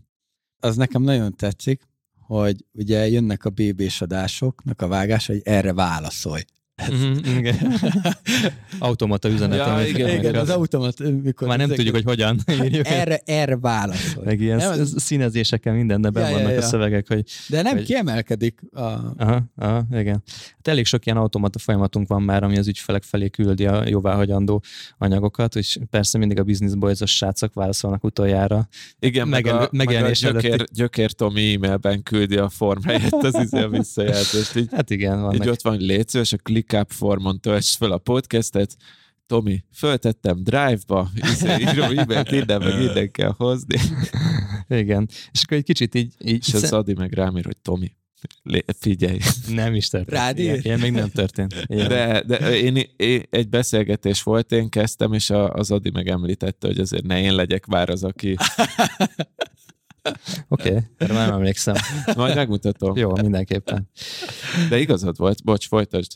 Az 0.66 0.76
nekem 0.76 1.02
nagyon 1.02 1.36
tetszik, 1.36 1.82
hogy 2.20 2.66
ugye 2.72 3.08
jönnek 3.08 3.46
a 3.46 3.50
BB-s 3.50 4.02
adásoknak 4.02 4.82
a 4.82 4.88
vágása, 4.88 5.34
hogy 5.34 5.42
erre 5.46 5.74
válaszolj. 5.74 6.42
Mhm, 6.89 7.38
igen. 7.38 7.56
Automata 8.80 9.30
üzenet. 9.30 9.57
Ja, 9.57 9.64
amit- 9.73 9.88
igen, 9.88 10.10
Igen, 10.10 10.35
az- 10.35 10.41
az 10.41 10.56
automat, 10.56 10.99
mikor 11.23 11.47
Már 11.47 11.57
nem 11.57 11.65
ezek- 11.65 11.76
tudjuk, 11.77 11.95
hogy 11.95 12.03
hogyan 12.03 12.39
írjuk. 12.64 12.88
erre, 12.88 13.22
erre 13.26 13.57
válaszolj. 13.57 14.26
Meg 14.26 14.41
ilyen 14.41 14.57
Nem, 14.57 14.76
nem, 14.76 14.85
színezésekkel 14.85 15.73
mindenben 15.73 16.14
Ja, 16.14 16.27
ja, 16.30 16.34
ja, 16.35 16.38
vannak 16.41 16.57
ja. 16.60 16.65
a 16.65 16.68
szövegek, 16.69 17.07
hogy 17.07 17.23
De 17.49 17.61
nem 17.61 17.76
Vagy- 17.76 17.85
kiemelkedik 17.85 18.60
a... 18.73 18.81
Aha, 19.18 19.43
aha, 19.56 19.85
igen. 19.91 20.23
Hát 20.56 20.68
elég 20.68 20.85
sok 20.85 21.06
ilyen 21.06 21.18
automata 21.18 21.60
folyamatunk 21.60 22.07
van 22.07 22.22
már, 22.22 22.43
ami 22.43 22.57
az 22.57 22.68
ügyfelek 22.68 23.03
felé 23.03 23.30
küldi 23.30 23.65
a 23.65 23.88
jóváhagyandó 23.88 24.64
anyagokat, 24.97 25.56
és 25.56 25.77
persze 25.89 26.18
mindig 26.18 26.39
a 26.39 26.43
business 26.43 26.73
boys 26.76 26.99
srácok 27.06 27.53
válaszolnak 27.53 28.03
utoljára. 28.03 28.68
Igen, 28.99 29.27
meg, 29.27 29.43
Megelő- 29.43 29.57
a, 29.57 29.60
meg 29.60 29.69
a 29.72 29.76
megjelenés 29.85 30.19
gyökér, 30.19 30.52
előtti. 30.52 30.73
gyökér 30.73 31.11
Tomi 31.11 31.53
e-mailben 31.53 32.03
küldi 32.03 32.38
a 32.38 32.49
form 32.49 32.84
helyett 32.84 33.23
az 33.23 33.39
izé 33.39 33.60
a 33.61 33.69
visszajelzést. 33.80 34.56
Így, 34.56 34.68
Hát 34.72 34.89
igen, 34.89 35.22
vannak. 35.22 35.35
így 35.35 35.49
ott 35.49 35.61
van, 35.61 35.73
hogy 35.73 35.81
légy 35.85 36.07
szíves, 36.07 36.34
a 36.34 36.38
ClickUp 36.66 36.92
formon 36.92 37.40
töltsd 37.40 37.78
fel 37.78 37.92
a 37.92 37.98
podcastet, 37.98 38.78
Tomi, 39.28 39.64
föltettem 39.74 40.44
Drive-ba, 40.44 41.10
írom 41.74 41.98
e-mailt, 41.98 42.32
innen 42.32 42.62
meg 42.62 42.82
innen 42.82 43.12
kell 43.12 43.34
hozni. 43.38 43.80
Igen. 44.68 45.10
És 45.32 45.42
akkor 45.44 45.58
egy 45.58 45.64
kicsit 45.64 45.96
így, 45.96 46.14
így 46.20 46.44
És 46.48 46.54
az 46.54 46.74
Adi 46.74 46.94
meg 46.94 47.14
rám 47.14 47.38
ír, 47.38 47.46
hogy 47.46 47.58
Tomi, 47.58 47.92
lé- 48.44 48.76
figyelj. 48.80 49.20
nem 49.48 49.76
is 49.76 49.90
történt. 49.90 50.18
Rád 50.18 50.40
ilyen, 50.40 50.60
ilyen 50.62 50.80
még 50.80 50.92
nem 50.92 51.10
történt. 51.10 51.66
Ilyen. 51.66 51.88
De, 51.88 52.24
de 52.28 52.58
én, 52.58 52.84
én, 52.98 53.24
egy 53.30 53.50
beszélgetés 53.50 54.24
volt, 54.24 54.52
én 54.52 54.70
kezdtem, 54.70 55.14
és 55.14 55.30
a, 55.30 55.54
az 55.54 55.72
Adi 55.72 55.90
meg 55.90 56.08
említette, 56.08 56.68
hogy 56.68 56.80
azért 56.80 57.04
ne 57.04 57.22
én 57.22 57.36
legyek 57.36 57.66
vár 57.66 57.90
az, 57.90 58.04
aki... 58.04 58.36
Oké, 60.48 60.69
okay, 60.69 60.82
erre 60.98 61.14
már 61.14 61.27
nem 61.27 61.36
emlékszem. 61.36 61.76
Majd 62.15 62.36
megmutatom. 62.36 62.98
Jó, 62.98 63.11
mindenképpen. 63.22 63.90
De 64.69 64.80
igazad 64.80 65.18
volt, 65.18 65.44
bocs, 65.44 65.68
folytasd. 65.68 66.11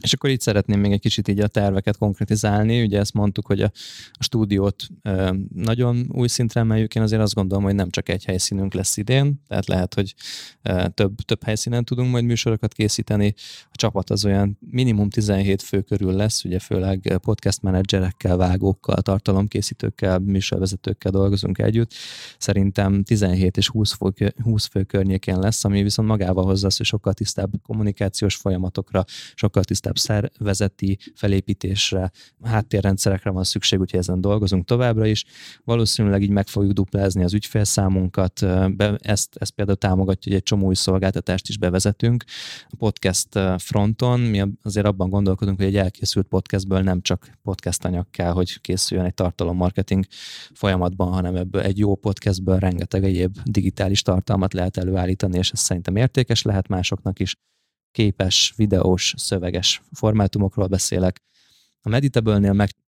És 0.00 0.12
akkor 0.12 0.30
itt 0.30 0.40
szeretném 0.40 0.80
még 0.80 0.92
egy 0.92 1.00
kicsit 1.00 1.28
így 1.28 1.40
a 1.40 1.46
terveket 1.46 1.96
konkretizálni. 1.96 2.82
Ugye 2.82 2.98
ezt 2.98 3.12
mondtuk, 3.12 3.46
hogy 3.46 3.60
a, 3.60 3.70
a 4.12 4.22
stúdiót 4.22 4.86
ö, 5.02 5.34
nagyon 5.54 6.06
új 6.12 6.28
szintre 6.28 6.60
emeljük. 6.60 6.94
Én 6.94 7.02
azért 7.02 7.22
azt 7.22 7.34
gondolom, 7.34 7.64
hogy 7.64 7.74
nem 7.74 7.90
csak 7.90 8.08
egy 8.08 8.24
helyszínünk 8.24 8.74
lesz 8.74 8.96
idén, 8.96 9.42
tehát 9.48 9.66
lehet, 9.66 9.94
hogy 9.94 10.14
ö, 10.62 10.84
több, 10.94 11.14
több 11.16 11.42
helyszínen 11.42 11.84
tudunk 11.84 12.10
majd 12.10 12.24
műsorokat 12.24 12.72
készíteni. 12.72 13.34
A 13.64 13.76
csapat 13.76 14.10
az 14.10 14.24
olyan 14.24 14.58
minimum 14.70 15.10
17 15.10 15.62
fő 15.62 15.80
körül 15.80 16.12
lesz, 16.12 16.44
ugye 16.44 16.58
főleg 16.58 17.18
podcast 17.22 17.62
menedzserekkel, 17.62 18.36
vágókkal, 18.36 19.02
tartalomkészítőkkel, 19.02 20.18
műsorvezetőkkel 20.18 21.10
dolgozunk 21.10 21.58
együtt. 21.58 21.92
Szerintem 22.38 23.02
17 23.02 23.56
és 23.56 23.68
20 23.68 23.92
fő, 23.92 24.34
20 24.42 24.66
fő 24.66 24.82
környékén 24.82 25.38
lesz, 25.38 25.64
ami 25.64 25.82
viszont 25.82 26.08
magával 26.08 26.44
hozza 26.44 26.68
hogy 26.76 26.86
sokkal 26.86 27.12
tisztább 27.12 27.50
kommunikációs 27.62 28.36
folyamatokra, 28.36 29.04
sokkal 29.34 29.64
tisztább 29.64 29.80
szervezeti 29.94 30.98
felépítésre, 31.14 32.10
háttérrendszerekre 32.42 33.30
van 33.30 33.44
szükség, 33.44 33.80
úgyhogy 33.80 34.00
ezen 34.00 34.20
dolgozunk 34.20 34.64
továbbra 34.64 35.06
is. 35.06 35.24
Valószínűleg 35.64 36.22
így 36.22 36.30
meg 36.30 36.48
fogjuk 36.48 36.72
duplázni 36.72 37.24
az 37.24 37.34
ügyfélszámunkat, 37.34 38.40
be, 38.76 38.96
ezt, 39.02 39.36
ezt 39.36 39.52
például 39.52 39.78
támogatja, 39.78 40.32
hogy 40.32 40.40
egy 40.40 40.46
csomó 40.46 40.66
új 40.66 40.74
szolgáltatást 40.74 41.48
is 41.48 41.58
bevezetünk. 41.58 42.24
A 42.68 42.76
podcast 42.76 43.38
fronton 43.58 44.20
mi 44.20 44.44
azért 44.62 44.86
abban 44.86 45.10
gondolkodunk, 45.10 45.56
hogy 45.56 45.66
egy 45.66 45.76
elkészült 45.76 46.26
podcastből 46.26 46.80
nem 46.80 47.00
csak 47.00 47.38
podcast 47.42 47.84
anyag 47.84 48.06
kell, 48.10 48.32
hogy 48.32 48.60
készüljön 48.60 49.06
egy 49.06 49.14
tartalommarketing 49.14 50.04
folyamatban, 50.52 51.12
hanem 51.12 51.36
ebből 51.36 51.62
egy 51.62 51.78
jó 51.78 51.94
podcastből 51.94 52.58
rengeteg 52.58 53.04
egyéb 53.04 53.36
digitális 53.44 54.02
tartalmat 54.02 54.52
lehet 54.52 54.76
előállítani, 54.76 55.38
és 55.38 55.50
ez 55.50 55.60
szerintem 55.60 55.96
értékes 55.96 56.42
lehet 56.42 56.68
másoknak 56.68 57.18
is 57.18 57.36
képes, 57.92 58.52
videós, 58.56 59.14
szöveges 59.16 59.82
formátumokról 59.92 60.66
beszélek. 60.66 61.22
A 61.80 61.88
Meditable-nél 61.88 62.52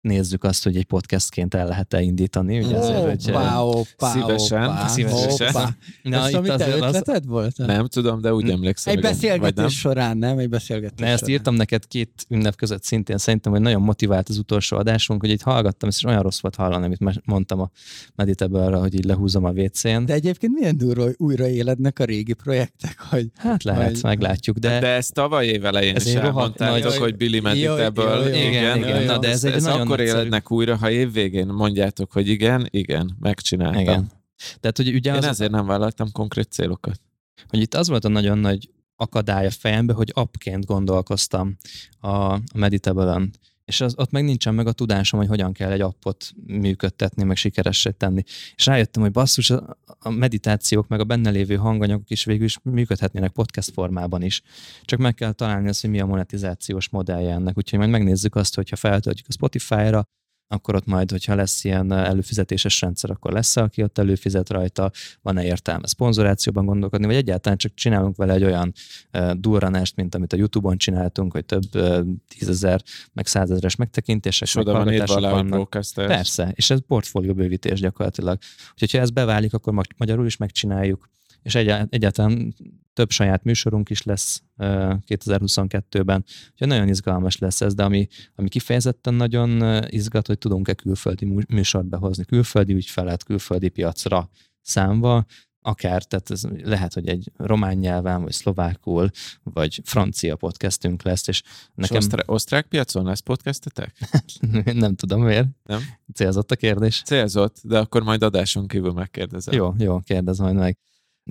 megnézzük 0.05 0.43
azt, 0.43 0.63
hogy 0.63 0.75
egy 0.75 0.85
podcastként 0.85 1.53
el 1.53 1.67
lehet-e 1.67 2.01
indítani. 2.01 2.59
Ugye 2.59 2.75
Ó, 2.75 2.79
azért, 2.79 3.01
hogy, 3.25 3.35
opa, 3.35 3.65
opa, 3.67 4.07
Szívesen, 4.07 4.63
opa, 4.63 4.87
szívesen. 4.95 5.47
opa. 5.47 5.69
Na, 6.03 6.17
Ez 6.23 6.29
itt 6.29 6.35
amit 6.35 6.47
te 6.47 6.53
azért 6.53 6.81
az, 6.81 6.95
ötleted 6.95 7.25
volt? 7.25 7.57
Nem 7.57 7.87
tudom, 7.87 8.21
de 8.21 8.33
úgy 8.33 8.43
Hm. 8.43 8.49
emlékszem. 8.51 8.93
Egy 8.93 8.99
igen. 8.99 9.11
Vagy 9.11 9.19
nem? 9.19 9.31
beszélgetés 9.41 9.79
során, 9.79 10.17
nem? 10.17 10.37
Egy 10.37 10.49
beszélgetés 10.49 10.99
Ne, 10.99 11.07
ezt 11.11 11.19
során. 11.19 11.35
írtam 11.35 11.55
neked 11.55 11.87
két 11.87 12.09
ünnep 12.29 12.55
között 12.55 12.83
szintén, 12.83 13.17
szerintem, 13.17 13.51
hogy 13.51 13.61
nagyon 13.61 13.81
motivált 13.81 14.29
az 14.29 14.37
utolsó 14.37 14.77
adásunk, 14.77 15.21
hogy 15.21 15.29
itt 15.29 15.41
hallgattam, 15.41 15.89
és 15.89 16.03
olyan 16.03 16.21
rossz 16.21 16.39
volt 16.39 16.55
hallani, 16.55 16.85
amit 16.85 17.25
mondtam 17.25 17.59
a 17.59 17.69
meditable 18.15 18.77
hogy 18.77 18.93
így 18.93 19.05
lehúzom 19.05 19.43
a 19.45 19.49
WC-n. 19.51 20.05
De 20.05 20.13
egyébként 20.13 20.53
milyen 20.53 20.77
durva, 20.77 21.03
hogy 21.03 21.15
újraélednek 21.17 21.99
a 21.99 22.03
régi 22.03 22.33
projektek, 22.33 22.95
hogy 23.09 23.27
Hát 23.37 23.63
lehet, 23.63 23.91
Vagy- 23.91 24.03
meglátjuk, 24.03 24.57
De, 24.57 24.79
de, 24.79 24.87
ezt 24.87 25.13
tavaly 25.13 25.45
év 25.47 25.65
elején 25.65 25.95
Ez 25.95 26.05
is 26.05 26.13
elmondtátok, 26.13 26.91
hogy 26.93 27.15
Billy 27.15 27.39
Meditable. 27.39 28.29
Igen, 28.47 28.77
igen, 28.77 29.03
na, 29.03 29.17
de 29.17 29.29
ez 29.29 29.43
egy 29.43 29.53
ez 29.53 29.63
nagyon 29.63 29.87
akkor 29.95 30.05
nagyszerű- 30.05 30.25
élednek 30.27 30.51
újra, 30.51 30.75
ha 30.75 30.89
évvégén 30.89 31.47
mondjátok, 31.47 32.11
hogy 32.11 32.27
igen, 32.27 32.67
igen, 32.69 33.15
megcsináltam. 33.19 33.81
igen. 33.81 34.11
Tehát, 34.59 34.77
hogy 34.77 34.93
ugye 34.93 35.11
Én 35.11 35.17
az, 35.17 35.23
ezért 35.25 35.51
nem 35.51 35.65
vállaltam 35.65 36.11
konkrét 36.11 36.51
célokat. 36.51 37.01
hogy 37.47 37.59
itt 37.59 37.73
az 37.73 37.87
volt 37.87 38.05
a 38.05 38.09
nagyon 38.09 38.37
nagy 38.37 38.69
akadály 38.95 39.45
a 39.45 39.51
fejembe, 39.51 39.93
hogy 39.93 40.11
appként 40.13 40.65
gondolkoztam 40.65 41.57
a, 41.99 42.07
a 42.07 42.41
Meditable-on. 42.55 43.31
És 43.65 43.81
az, 43.81 43.93
ott 43.97 44.11
meg 44.11 44.23
nincsen 44.23 44.53
meg 44.55 44.67
a 44.67 44.71
tudásom, 44.71 45.19
hogy 45.19 45.29
hogyan 45.29 45.53
kell 45.53 45.71
egy 45.71 45.81
appot 45.81 46.31
működtetni, 46.47 47.23
meg 47.23 47.35
sikeressé 47.35 47.91
tenni. 47.91 48.23
És 48.55 48.65
rájöttem, 48.65 49.01
hogy 49.01 49.11
basszus, 49.11 49.49
a, 49.49 49.77
a 49.99 50.09
meditációk, 50.09 50.87
meg 50.87 50.99
a 50.99 51.03
benne 51.03 51.29
lévő 51.29 51.55
hanganyagok 51.55 52.09
is 52.09 52.25
végül 52.25 52.45
is 52.45 52.59
működhetnének 52.63 53.31
podcast 53.31 53.71
formában 53.71 54.21
is. 54.21 54.41
Csak 54.81 54.99
meg 54.99 55.13
kell 55.13 55.31
találni 55.31 55.67
azt, 55.67 55.81
hogy 55.81 55.89
mi 55.89 55.99
a 55.99 56.05
monetizációs 56.05 56.89
modellje 56.89 57.33
ennek. 57.33 57.57
Úgyhogy 57.57 57.79
majd 57.79 57.91
megnézzük 57.91 58.35
azt, 58.35 58.55
hogyha 58.55 58.75
feltöltjük 58.75 59.27
a 59.27 59.31
Spotify-ra, 59.31 60.07
akkor 60.47 60.75
ott 60.75 60.85
majd, 60.85 61.11
hogyha 61.11 61.35
lesz 61.35 61.63
ilyen 61.63 61.91
előfizetéses 61.91 62.81
rendszer, 62.81 63.09
akkor 63.09 63.31
lesz 63.31 63.57
aki 63.57 63.83
ott 63.83 63.97
előfizet 63.97 64.49
rajta, 64.49 64.91
van-e 65.21 65.43
értelme 65.43 65.87
szponzorációban 65.87 66.65
gondolkodni, 66.65 67.05
vagy 67.05 67.15
egyáltalán 67.15 67.57
csak 67.57 67.73
csinálunk 67.73 68.15
vele 68.15 68.33
egy 68.33 68.43
olyan 68.43 68.73
uh, 69.13 69.31
durranást, 69.31 69.95
mint 69.95 70.15
amit 70.15 70.33
a 70.33 70.37
YouTube-on 70.37 70.77
csináltunk, 70.77 71.31
hogy 71.31 71.45
több 71.45 71.75
uh, 71.75 71.99
tízezer, 72.27 72.81
meg 73.13 73.27
százezeres 73.27 73.75
megtekintések, 73.75 74.47
És 74.47 74.55
oda 74.55 74.71
van 74.71 74.93
írva 74.93 75.15
alá, 75.15 75.31
vannak. 75.31 75.59
Persze, 76.07 76.51
és 76.55 76.69
ez 76.69 76.79
portfólió 76.87 77.33
bővítés 77.33 77.79
gyakorlatilag. 77.79 78.37
Úgyhogy 78.71 78.91
ha 78.91 78.99
ez 78.99 79.09
beválik, 79.09 79.53
akkor 79.53 79.73
ma- 79.73 79.83
magyarul 79.97 80.25
is 80.25 80.37
megcsináljuk, 80.37 81.09
és 81.45 81.55
egyá- 81.55 81.87
egyáltalán 81.89 82.55
több 82.93 83.09
saját 83.11 83.43
műsorunk 83.43 83.89
is 83.89 84.03
lesz 84.03 84.41
uh, 84.57 84.93
2022-ben, 85.07 86.23
úgyhogy 86.51 86.67
nagyon 86.67 86.87
izgalmas 86.87 87.37
lesz 87.37 87.61
ez, 87.61 87.73
de 87.73 87.83
ami, 87.83 88.07
ami 88.35 88.49
kifejezetten 88.49 89.13
nagyon 89.13 89.83
izgat, 89.89 90.27
hogy 90.27 90.37
tudunk-e 90.37 90.73
külföldi 90.73 91.25
mű- 91.25 91.51
műsort 91.51 91.85
behozni, 91.85 92.25
külföldi 92.25 92.73
ügyfelet, 92.73 93.23
külföldi 93.23 93.69
piacra 93.69 94.29
számva, 94.61 95.25
akár, 95.61 96.03
tehát 96.03 96.31
ez 96.31 96.43
lehet, 96.63 96.93
hogy 96.93 97.07
egy 97.07 97.31
román 97.37 97.77
nyelven, 97.77 98.21
vagy 98.21 98.31
szlovákul, 98.31 99.09
vagy 99.43 99.81
francia 99.83 100.35
podcastünk 100.35 101.03
lesz, 101.03 101.27
és 101.27 101.41
És 101.45 101.51
nekem 101.75 101.97
osztrá- 101.97 102.29
osztrák 102.29 102.65
piacon 102.67 103.05
lesz 103.05 103.19
podcastetek? 103.19 103.95
nem 104.73 104.95
tudom 104.95 105.23
miért. 105.23 105.47
Nem? 105.63 105.81
Célzott 106.13 106.51
a 106.51 106.55
kérdés. 106.55 107.01
Célzott, 107.05 107.55
de 107.63 107.79
akkor 107.79 108.03
majd 108.03 108.23
adáson 108.23 108.67
kívül 108.67 108.91
megkérdezem. 108.91 109.53
Jó, 109.53 109.73
jó, 109.77 109.99
kérdez 109.99 110.37
majd 110.37 110.55
meg. 110.55 110.77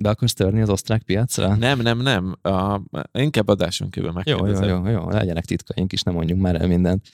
Be 0.01 0.09
akarsz 0.09 0.33
törni 0.33 0.61
az 0.61 0.69
osztrák 0.69 1.03
piacra? 1.03 1.55
Nem, 1.55 1.81
nem, 1.81 2.01
nem. 2.01 2.35
A, 2.41 2.81
inkább 3.11 3.47
adáson 3.47 3.89
kívül 3.89 4.11
Jó, 4.23 4.35
jó, 4.35 4.43
megkérdezem. 4.43 4.85
jó, 4.85 4.91
jó, 4.91 5.09
legyenek 5.09 5.45
titkaink 5.45 5.93
is, 5.93 6.01
nem 6.01 6.13
mondjunk 6.13 6.41
már 6.41 6.61
el 6.61 6.67
mindent. 6.67 7.07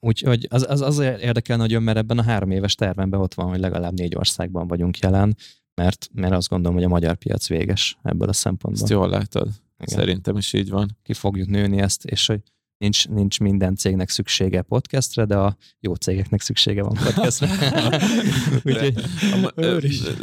Úgyhogy 0.00 0.46
az, 0.50 0.66
az, 0.68 0.80
az 0.80 0.98
érdekel 0.98 1.56
nagyon, 1.56 1.82
mert 1.82 1.98
ebben 1.98 2.18
a 2.18 2.22
három 2.22 2.50
éves 2.50 2.74
tervemben 2.74 3.20
ott 3.20 3.34
van, 3.34 3.48
hogy 3.48 3.58
legalább 3.60 3.92
négy 3.92 4.16
országban 4.16 4.66
vagyunk 4.66 4.98
jelen, 4.98 5.36
mert, 5.74 6.08
mert 6.12 6.32
azt 6.32 6.48
gondolom, 6.48 6.76
hogy 6.76 6.86
a 6.86 6.88
magyar 6.88 7.16
piac 7.16 7.48
véges 7.48 7.98
ebből 8.02 8.28
a 8.28 8.32
szempontból. 8.32 8.82
Ezt 8.82 8.92
jól 8.92 9.08
látod. 9.08 9.48
Igen. 9.78 9.98
Szerintem 9.98 10.36
is 10.36 10.52
így 10.52 10.70
van. 10.70 10.96
Ki 11.02 11.12
fogjuk 11.12 11.48
nőni 11.48 11.78
ezt, 11.80 12.04
és 12.04 12.26
hogy 12.26 12.40
nincs, 12.84 13.08
nincs 13.08 13.40
minden 13.40 13.74
cégnek 13.74 14.08
szüksége 14.08 14.62
podcastre, 14.62 15.24
de 15.24 15.36
a 15.36 15.56
jó 15.80 15.94
cégeknek 15.94 16.40
szüksége 16.40 16.82
van 16.82 16.98
podcastre. 17.04 17.48
Úgyhogy. 18.64 18.94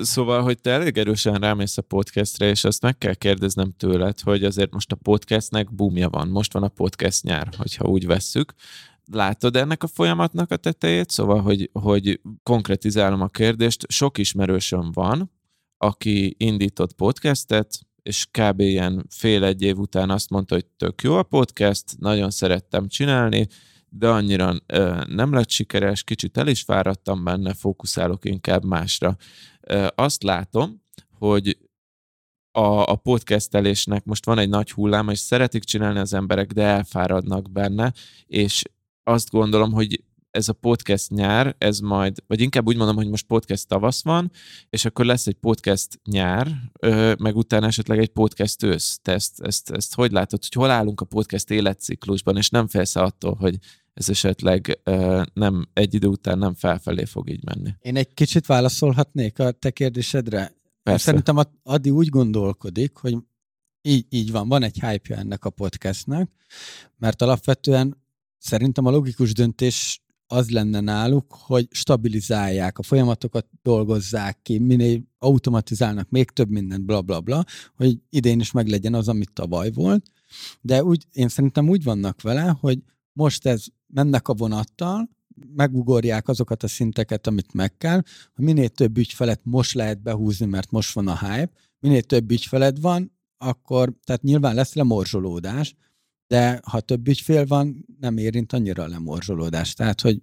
Szóval, 0.02 0.42
hogy 0.42 0.62
te 0.62 0.72
elég 0.72 0.98
erősen 0.98 1.34
rámész 1.34 1.78
a 1.78 1.82
podcastre, 1.82 2.50
és 2.50 2.64
azt 2.64 2.82
meg 2.82 2.98
kell 2.98 3.14
kérdeznem 3.14 3.74
tőled, 3.78 4.20
hogy 4.20 4.44
azért 4.44 4.72
most 4.72 4.92
a 4.92 4.96
podcastnek 4.96 5.74
boomja 5.74 6.10
van. 6.10 6.28
Most 6.28 6.54
van 6.54 6.64
a 6.64 6.68
podcast 6.68 7.24
nyár, 7.24 7.50
hogyha 7.58 7.88
úgy 7.88 8.06
vesszük. 8.06 8.54
Látod 9.12 9.56
ennek 9.56 9.84
a 9.84 9.88
folyamatnak 9.88 10.52
a 10.52 10.56
tetejét? 10.56 11.10
Szóval, 11.10 11.42
hogy, 11.42 11.70
hogy 11.74 12.22
konkretizálom 12.44 13.22
a 13.22 13.28
kérdést. 13.28 13.86
Sok 13.88 14.18
ismerősöm 14.18 14.92
van, 14.92 15.32
aki 15.78 16.36
indított 16.38 16.94
podcastet, 16.94 17.80
és 18.04 18.26
kb. 18.32 18.60
ilyen 18.60 19.06
fél-egy 19.10 19.62
év 19.62 19.78
után 19.78 20.10
azt 20.10 20.30
mondta, 20.30 20.56
hogy 20.56 20.66
tök 20.66 21.02
jó 21.02 21.16
a 21.16 21.24
podcast, 21.24 22.00
nagyon 22.00 22.30
szerettem 22.30 22.88
csinálni, 22.88 23.48
de 23.90 24.10
annyira 24.10 24.56
ö, 24.66 25.02
nem 25.08 25.34
lett 25.34 25.50
sikeres, 25.50 26.04
kicsit 26.04 26.38
el 26.38 26.48
is 26.48 26.62
fáradtam 26.62 27.24
benne, 27.24 27.54
fókuszálok 27.54 28.26
inkább 28.26 28.66
másra. 28.66 29.16
Ö, 29.62 29.88
azt 29.96 30.24
látom, 30.24 30.82
hogy 31.18 31.58
a, 32.52 32.92
a 32.92 32.96
podcastelésnek 32.96 34.04
most 34.06 34.26
van 34.26 34.38
egy 34.38 34.50
nagy 34.50 34.72
hullám, 34.72 35.10
és 35.10 35.20
szeretik 35.20 35.64
csinálni 35.64 36.00
az 36.00 36.14
emberek, 36.14 36.52
de 36.52 36.64
elfáradnak 36.64 37.52
benne, 37.52 37.94
és 38.26 38.62
azt 39.04 39.30
gondolom, 39.30 39.72
hogy 39.72 40.04
ez 40.32 40.50
a 40.50 40.54
podcast 40.54 41.10
nyár, 41.10 41.56
ez 41.58 41.80
majd, 41.80 42.24
vagy 42.28 42.42
inkább 42.42 42.68
úgy 42.68 42.78
mondom, 42.78 42.96
hogy 42.96 43.10
most 43.10 43.26
podcast 43.26 43.68
tavasz 43.68 44.04
van, 44.04 44.32
és 44.70 44.86
akkor 44.86 45.06
lesz 45.06 45.28
egy 45.28 45.36
podcast 45.36 46.00
nyár, 46.04 46.48
meg 47.18 47.36
utána 47.36 47.66
esetleg 47.66 48.00
egy 48.00 48.10
podcast 48.10 48.64
ősz. 48.64 49.00
Te 49.02 49.12
ezt, 49.12 49.42
ezt, 49.42 49.70
ezt 49.70 49.96
hogy 49.96 50.12
látod, 50.12 50.40
hogy 50.40 50.54
hol 50.54 50.70
állunk 50.70 51.02
a 51.02 51.06
podcast 51.06 51.50
életciklusban, 51.50 52.38
és 52.38 52.50
nem 52.50 52.68
félsz 52.68 52.96
attól, 52.96 53.36
hogy 53.36 53.58
ez 53.94 54.10
esetleg 54.10 54.80
nem 55.34 55.70
egy 55.74 55.94
idő 55.94 56.08
után 56.08 56.38
nem 56.38 56.54
felfelé 56.54 57.06
fog 57.06 57.30
így 57.30 57.44
menni. 57.44 57.74
Én 57.80 57.96
egy 57.96 58.14
kicsit 58.14 58.46
válaszolhatnék 58.46 59.40
a 59.40 59.52
te 59.52 59.72
kérdésedre. 59.72 60.56
Persze. 60.84 61.04
Szerintem 61.04 61.40
Adi 61.64 61.90
úgy 61.90 62.08
gondolkodik, 62.08 62.98
hogy 62.98 63.18
így, 63.82 64.06
így 64.10 64.32
van, 64.32 64.48
van 64.48 64.64
egy 64.64 64.80
hype 64.80 65.16
ennek 65.16 65.46
a 65.46 65.50
podcastnek, 65.50 66.30
mert 66.98 67.22
alapvetően 67.22 67.98
szerintem 68.38 68.86
a 68.86 68.92
logikus 68.92 69.34
döntés 69.34 70.02
az 70.32 70.50
lenne 70.50 70.80
náluk, 70.80 71.26
hogy 71.40 71.68
stabilizálják 71.72 72.80
a 72.80 72.84
folyamatokat, 72.84 73.48
dolgozzák 73.62 74.40
ki, 74.42 74.60
minél 74.60 75.02
automatizálnak 75.18 76.10
még 76.10 76.30
több 76.30 76.50
mindent, 76.50 76.86
bla 76.86 77.02
bla 77.02 77.22
bla, 77.22 77.46
hogy 77.76 78.00
idén 78.10 78.40
is 78.40 78.52
meglegyen 78.52 78.94
az, 78.94 79.08
amit 79.08 79.34
tavaly 79.34 79.72
volt. 79.72 80.12
De 80.62 80.84
úgy, 80.84 81.06
én 81.12 81.28
szerintem 81.28 81.70
úgy 81.70 81.84
vannak 81.84 82.22
vele, 82.22 82.58
hogy 82.60 82.80
most 83.14 83.46
ez 83.46 83.64
mennek 83.88 84.28
a 84.28 84.34
vonattal, 84.34 85.10
megugorják 85.56 86.28
azokat 86.28 86.64
a 86.64 86.68
szinteket, 86.68 87.28
amit 87.28 87.54
meg 87.54 87.78
kell, 87.78 88.02
hogy 88.36 88.46
minél 88.46 88.70
több 88.70 88.98
ügyfelet 88.98 89.42
most 89.44 89.74
lehet 89.74 90.02
behúzni, 90.02 90.46
mert 90.46 90.72
most 90.72 90.94
van 90.94 91.08
a 91.08 91.18
hype, 91.18 91.52
minél 91.80 92.02
több 92.02 92.32
ügyfeled 92.32 92.82
van, 92.82 93.12
akkor, 93.38 93.94
tehát 94.04 94.22
nyilván 94.22 94.56
lesz 94.56 94.74
lemorzsolódás, 94.74 95.76
de 96.32 96.60
ha 96.64 96.80
több 96.80 97.08
ügyfél 97.08 97.46
van, 97.46 97.86
nem 98.00 98.18
érint 98.18 98.54
annyira 98.54 98.84
a 98.84 98.88
lemorzsolódás. 98.88 99.74
Tehát, 99.74 100.02
hogy 100.02 100.22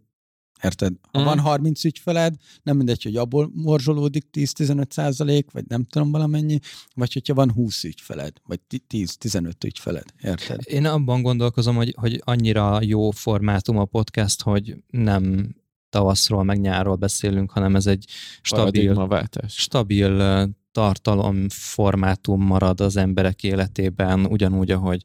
érted? 0.62 0.92
Ha 1.12 1.20
Mm. 1.20 1.24
van 1.24 1.38
30 1.38 1.84
ügyfeled, 1.84 2.34
nem 2.62 2.76
mindegy, 2.76 3.02
hogy 3.02 3.16
abból 3.16 3.50
morzsolódik 3.54 4.26
10-15 4.32 4.90
százalék, 4.90 5.50
vagy 5.50 5.64
nem 5.66 5.84
tudom 5.84 6.10
valamennyi, 6.10 6.58
vagy 6.94 7.12
hogyha 7.12 7.34
van 7.34 7.52
20 7.52 7.84
ügyfeled, 7.84 8.32
vagy 8.46 8.60
10-15 8.88 9.64
ügyfeled, 9.64 10.04
érted? 10.22 10.60
Én 10.64 10.86
abban 10.86 11.22
gondolkozom, 11.22 11.76
hogy, 11.76 11.94
hogy 11.96 12.22
annyira 12.24 12.78
jó 12.82 13.10
formátum 13.10 13.78
a 13.78 13.84
podcast, 13.84 14.42
hogy 14.42 14.76
nem 14.86 15.54
tavaszról 15.88 16.44
meg 16.44 16.60
nyárról 16.60 16.96
beszélünk, 16.96 17.50
hanem 17.50 17.76
ez 17.76 17.86
egy 17.86 18.04
stabil, 18.42 19.08
stabil 19.46 20.46
tartalom 20.72 21.48
formátum 21.48 22.42
marad 22.42 22.80
az 22.80 22.96
emberek 22.96 23.42
életében, 23.42 24.26
ugyanúgy, 24.26 24.70
ahogy 24.70 25.02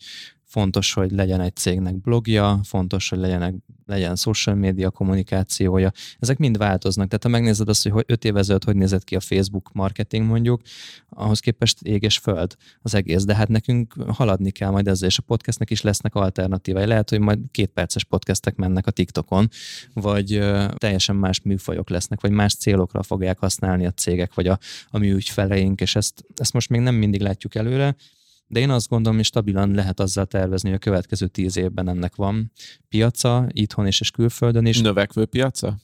fontos, 0.54 0.94
hogy 0.94 1.12
legyen 1.12 1.42
egy 1.42 1.56
cégnek 1.56 2.02
blogja, 2.02 2.60
fontos, 2.64 3.10
hogy 3.10 3.20
legyenek, 3.20 3.54
legyen 3.86 4.16
social 4.16 4.56
media 4.56 4.90
kommunikációja. 4.90 5.92
Ezek 6.20 6.38
mind 6.38 6.58
változnak. 6.58 7.08
Tehát 7.08 7.24
ha 7.24 7.30
megnézed 7.30 7.70
azt, 7.70 7.84
hogy 7.84 7.92
hogy 7.92 8.04
öt 8.08 8.26
év 8.26 8.38
ezelőtt 8.38 8.64
hogy 8.64 8.76
nézett 8.76 9.04
ki 9.04 9.16
a 9.16 9.20
Facebook 9.20 9.72
marketing 9.72 10.28
mondjuk, 10.28 10.62
ahhoz 11.10 11.40
képest 11.40 11.82
ég 11.82 12.04
és 12.04 12.18
föld 12.18 12.56
az 12.82 12.96
egész. 12.96 13.24
De 13.24 13.36
hát 13.36 13.48
nekünk 13.48 13.94
haladni 14.08 14.52
kell 14.52 14.70
majd 14.70 14.88
ezzel, 14.88 15.08
és 15.08 15.18
a 15.18 15.22
podcastnek 15.22 15.70
is 15.70 15.82
lesznek 15.82 16.16
alternatívái. 16.16 16.86
Lehet, 16.86 17.10
hogy 17.10 17.20
majd 17.20 17.40
két 17.52 17.70
perces 17.70 18.04
podcastek 18.04 18.56
mennek 18.56 18.88
a 18.88 18.92
TikTokon, 18.92 19.50
vagy 19.94 20.42
teljesen 20.76 21.16
más 21.16 21.42
műfajok 21.42 21.90
lesznek, 21.90 22.22
vagy 22.22 22.32
más 22.32 22.56
célokra 22.56 23.04
fogják 23.04 23.40
használni 23.40 23.86
a 23.86 23.92
cégek, 23.92 24.34
vagy 24.34 24.48
a, 24.48 24.60
a 24.90 24.98
mi 24.98 25.12
ügyfeleink, 25.12 25.82
és 25.82 25.96
ezt, 25.96 26.26
ezt 26.36 26.54
most 26.54 26.70
még 26.70 26.82
nem 26.82 26.96
mindig 26.96 27.22
látjuk 27.22 27.56
előre, 27.56 27.96
de 28.54 28.60
én 28.60 28.70
azt 28.70 28.90
gondolom, 28.90 29.18
hogy 29.18 29.26
stabilan 29.26 29.72
lehet 29.72 30.00
azzal 30.00 30.26
tervezni, 30.26 30.70
hogy 30.70 30.78
a 30.78 30.82
következő 30.82 31.28
tíz 31.28 31.58
évben 31.58 31.90
ennek 31.90 32.16
van 32.16 32.52
piaca, 32.90 33.48
itthon 33.52 33.86
és, 33.86 34.00
és 34.00 34.12
külföldön 34.12 34.66
is. 34.66 34.82
Növekvő 34.82 35.26
piaca? 35.26 35.78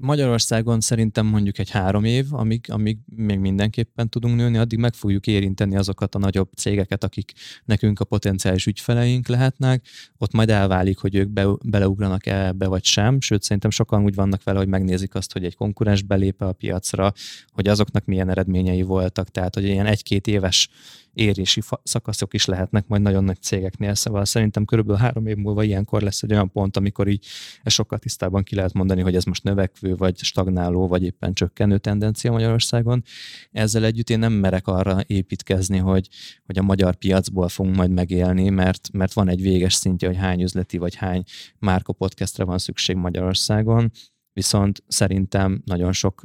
Magyarországon 0.00 0.80
szerintem 0.80 1.26
mondjuk 1.26 1.58
egy 1.58 1.70
három 1.70 2.04
év, 2.04 2.34
amíg, 2.34 2.64
amíg 2.68 2.98
még 3.16 3.38
mindenképpen 3.38 4.08
tudunk 4.08 4.36
nőni, 4.36 4.58
addig 4.58 4.78
meg 4.78 4.94
fogjuk 4.94 5.26
érinteni 5.26 5.76
azokat 5.76 6.14
a 6.14 6.18
nagyobb 6.18 6.48
cégeket, 6.56 7.04
akik 7.04 7.32
nekünk 7.64 8.00
a 8.00 8.04
potenciális 8.04 8.66
ügyfeleink 8.66 9.28
lehetnek. 9.28 9.86
Ott 10.18 10.32
majd 10.32 10.50
elválik, 10.50 10.98
hogy 10.98 11.14
ők 11.14 11.28
be, 11.28 11.46
beleugranak 11.64 12.26
ebbe 12.26 12.66
vagy 12.66 12.84
sem, 12.84 13.20
sőt 13.20 13.42
szerintem 13.42 13.70
sokan 13.70 14.02
úgy 14.02 14.14
vannak 14.14 14.42
vele, 14.42 14.58
hogy 14.58 14.68
megnézik 14.68 15.14
azt, 15.14 15.32
hogy 15.32 15.44
egy 15.44 15.56
konkurens 15.56 16.02
belépe 16.02 16.44
a 16.44 16.52
piacra, 16.52 17.12
hogy 17.52 17.68
azoknak 17.68 18.04
milyen 18.04 18.28
eredményei 18.28 18.82
voltak, 18.82 19.28
tehát 19.28 19.54
hogy 19.54 19.64
ilyen 19.64 19.86
egy-két 19.86 20.26
éves 20.26 20.68
érési 21.14 21.60
szakaszok 21.82 22.34
is 22.34 22.44
lehetnek 22.44 22.86
majd 22.86 23.02
nagyon 23.02 23.24
nagy 23.24 23.42
cégeknél, 23.42 23.94
szóval 23.94 24.24
szerintem 24.24 24.64
körülbelül 24.64 25.00
három 25.00 25.26
év 25.26 25.36
múlva 25.36 25.62
ilyenkor 25.62 26.02
lesz 26.02 26.22
egy 26.22 26.32
olyan 26.32 26.50
pont, 26.50 26.76
amikor 26.76 27.08
így 27.08 27.26
sokkal 27.64 27.98
tisztában 27.98 28.42
ki 28.42 28.54
lehet 28.54 28.72
mondani, 28.72 29.02
hogy 29.02 29.14
ez 29.14 29.24
most 29.24 29.42
növekvő, 29.42 29.96
vagy 29.96 30.18
stagnáló, 30.18 30.86
vagy 30.86 31.02
éppen 31.02 31.32
csökkenő 31.32 31.78
tendencia 31.78 32.32
Magyarországon. 32.32 33.02
Ezzel 33.50 33.84
együtt 33.84 34.10
én 34.10 34.18
nem 34.18 34.32
merek 34.32 34.66
arra 34.66 34.98
építkezni, 35.06 35.78
hogy, 35.78 36.08
hogy 36.46 36.58
a 36.58 36.62
magyar 36.62 36.94
piacból 36.94 37.48
fogunk 37.48 37.76
majd 37.76 37.90
megélni, 37.90 38.48
mert, 38.48 38.88
mert 38.92 39.12
van 39.12 39.28
egy 39.28 39.42
véges 39.42 39.74
szintje, 39.74 40.08
hogy 40.08 40.16
hány 40.16 40.42
üzleti 40.42 40.78
vagy 40.78 40.94
hány 40.94 41.22
márka 41.58 41.92
podcastre 41.92 42.44
van 42.44 42.58
szükség 42.58 42.96
Magyarországon, 42.96 43.90
viszont 44.32 44.82
szerintem 44.86 45.62
nagyon 45.64 45.92
sok, 45.92 46.24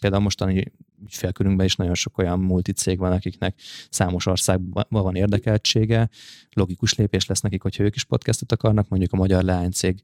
például 0.00 0.22
mostani 0.22 0.72
ügyfélkörünkben 1.02 1.66
is 1.66 1.76
nagyon 1.76 1.94
sok 1.94 2.18
olyan 2.18 2.40
multicég 2.40 2.98
van, 2.98 3.12
akiknek 3.12 3.60
számos 3.90 4.26
országban 4.26 4.86
van 4.88 5.14
érdekeltsége. 5.14 6.08
Logikus 6.52 6.94
lépés 6.94 7.26
lesz 7.26 7.40
nekik, 7.40 7.62
hogyha 7.62 7.84
ők 7.84 7.94
is 7.94 8.04
podcastot 8.04 8.52
akarnak, 8.52 8.88
mondjuk 8.88 9.12
a 9.12 9.16
magyar 9.16 9.42
leánycég 9.42 10.02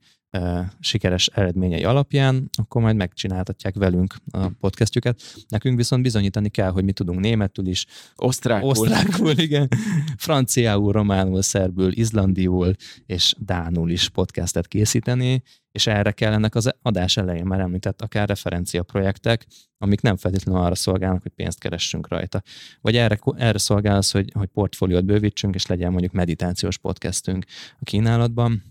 sikeres 0.81 1.27
eredményei 1.27 1.85
alapján, 1.85 2.51
akkor 2.53 2.83
majd 2.83 2.97
megcsináltatják 2.97 3.75
velünk 3.75 4.15
a 4.31 4.49
podcastjukat. 4.49 5.23
Nekünk 5.49 5.77
viszont 5.77 6.03
bizonyítani 6.03 6.49
kell, 6.49 6.71
hogy 6.71 6.85
mi 6.85 6.93
tudunk 6.93 7.21
németül 7.21 7.67
is, 7.67 7.87
osztrákul, 8.17 8.69
osztrákul 8.69 9.31
igen, 9.47 9.69
franciául, 10.17 10.93
románul, 10.93 11.43
szerbül, 11.43 11.93
izlandiul 11.93 12.75
és 13.07 13.35
dánul 13.39 13.91
is 13.91 14.09
podcastet 14.09 14.67
készíteni, 14.67 15.43
és 15.79 15.87
erre 15.87 16.13
kell 16.13 16.33
ennek 16.33 16.55
az 16.55 16.75
adás 16.83 17.17
elején 17.17 17.45
már 17.45 17.61
említett 17.61 18.03
akár 18.03 18.29
referencia 18.29 18.83
projektek, 18.83 19.47
amik 19.79 20.01
nem 20.01 20.17
feltétlenül 20.17 20.61
arra 20.61 20.75
szolgálnak, 20.75 21.23
hogy 21.23 21.33
pénzt 21.33 21.59
keressünk 21.59 22.09
rajta. 22.09 22.43
Vagy 22.81 22.97
erre, 22.97 23.19
erre 23.37 23.59
szolgál 23.59 23.97
az, 23.97 24.11
hogy, 24.11 24.31
hogy 24.35 24.49
portfóliót 24.49 25.05
bővítsünk, 25.05 25.55
és 25.55 25.67
legyen 25.67 25.91
mondjuk 25.91 26.13
meditációs 26.13 26.79
podcastünk 26.79 27.45
a 27.73 27.85
kínálatban, 27.85 28.63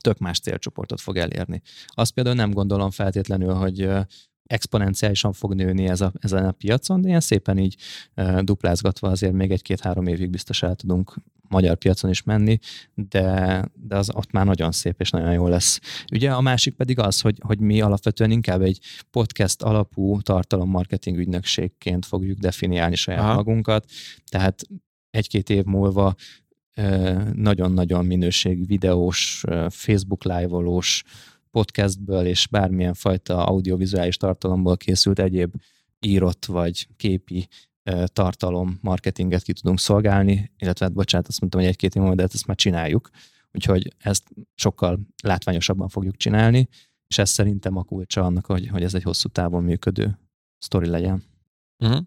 tök 0.00 0.18
más 0.18 0.38
célcsoportot 0.38 1.00
fog 1.00 1.16
elérni. 1.16 1.62
Azt 1.86 2.12
például 2.12 2.36
nem 2.36 2.50
gondolom 2.50 2.90
feltétlenül, 2.90 3.54
hogy 3.54 3.88
exponenciálisan 4.46 5.32
fog 5.32 5.54
nőni 5.54 5.88
ez 5.88 6.00
a, 6.00 6.12
ezen 6.20 6.44
a 6.44 6.52
piacon, 6.52 7.00
de 7.00 7.08
ilyen 7.08 7.20
szépen 7.20 7.58
így 7.58 7.76
duplázgatva 8.40 9.08
azért 9.08 9.32
még 9.32 9.50
egy-két-három 9.50 10.06
évig 10.06 10.30
biztos 10.30 10.62
el 10.62 10.74
tudunk 10.74 11.14
magyar 11.52 11.76
piacon 11.76 12.10
is 12.10 12.22
menni, 12.22 12.58
de, 12.94 13.64
de 13.74 13.96
az 13.96 14.10
ott 14.14 14.30
már 14.30 14.44
nagyon 14.44 14.72
szép 14.72 15.00
és 15.00 15.10
nagyon 15.10 15.32
jó 15.32 15.48
lesz. 15.48 15.80
Ugye 16.12 16.32
a 16.32 16.40
másik 16.40 16.74
pedig 16.74 16.98
az, 16.98 17.20
hogy, 17.20 17.38
hogy 17.46 17.58
mi 17.58 17.80
alapvetően 17.80 18.30
inkább 18.30 18.62
egy 18.62 18.78
podcast 19.10 19.62
alapú 19.62 20.20
tartalommarketing 20.20 21.18
ügynökségként 21.18 22.06
fogjuk 22.06 22.38
definiálni 22.38 22.94
saját 22.94 23.20
Aha. 23.20 23.34
magunkat, 23.34 23.84
tehát 24.30 24.62
egy-két 25.10 25.50
év 25.50 25.64
múlva 25.64 26.14
nagyon-nagyon 27.32 28.04
minőség 28.04 28.66
videós, 28.66 29.44
Facebook 29.68 30.24
live-olós, 30.24 31.02
podcastből 31.50 32.26
és 32.26 32.46
bármilyen 32.50 32.94
fajta 32.94 33.46
audiovizuális 33.46 34.16
tartalomból 34.16 34.76
készült 34.76 35.18
egyéb 35.18 35.54
írott 36.00 36.44
vagy 36.44 36.86
képi 36.96 37.48
tartalom, 38.06 38.78
marketinget 38.80 39.42
ki 39.42 39.52
tudunk 39.52 39.78
szolgálni, 39.78 40.52
illetve 40.58 40.84
hát 40.84 40.94
bocsánat, 40.94 41.28
azt 41.28 41.40
mondtam, 41.40 41.60
hogy 41.60 41.70
egy-két 41.70 41.94
év 41.94 42.02
de 42.02 42.22
ezt 42.22 42.46
már 42.46 42.56
csináljuk, 42.56 43.10
úgyhogy 43.52 43.94
ezt 43.98 44.24
sokkal 44.54 45.00
látványosabban 45.22 45.88
fogjuk 45.88 46.16
csinálni, 46.16 46.68
és 47.06 47.18
ez 47.18 47.30
szerintem 47.30 47.76
a 47.76 47.82
kulcsa 47.82 48.24
annak, 48.24 48.46
hogy, 48.46 48.68
hogy 48.68 48.82
ez 48.82 48.94
egy 48.94 49.02
hosszú 49.02 49.28
távon 49.28 49.62
működő 49.62 50.18
sztori 50.58 50.86
legyen. 50.86 51.22
Uh-huh. 51.78 52.00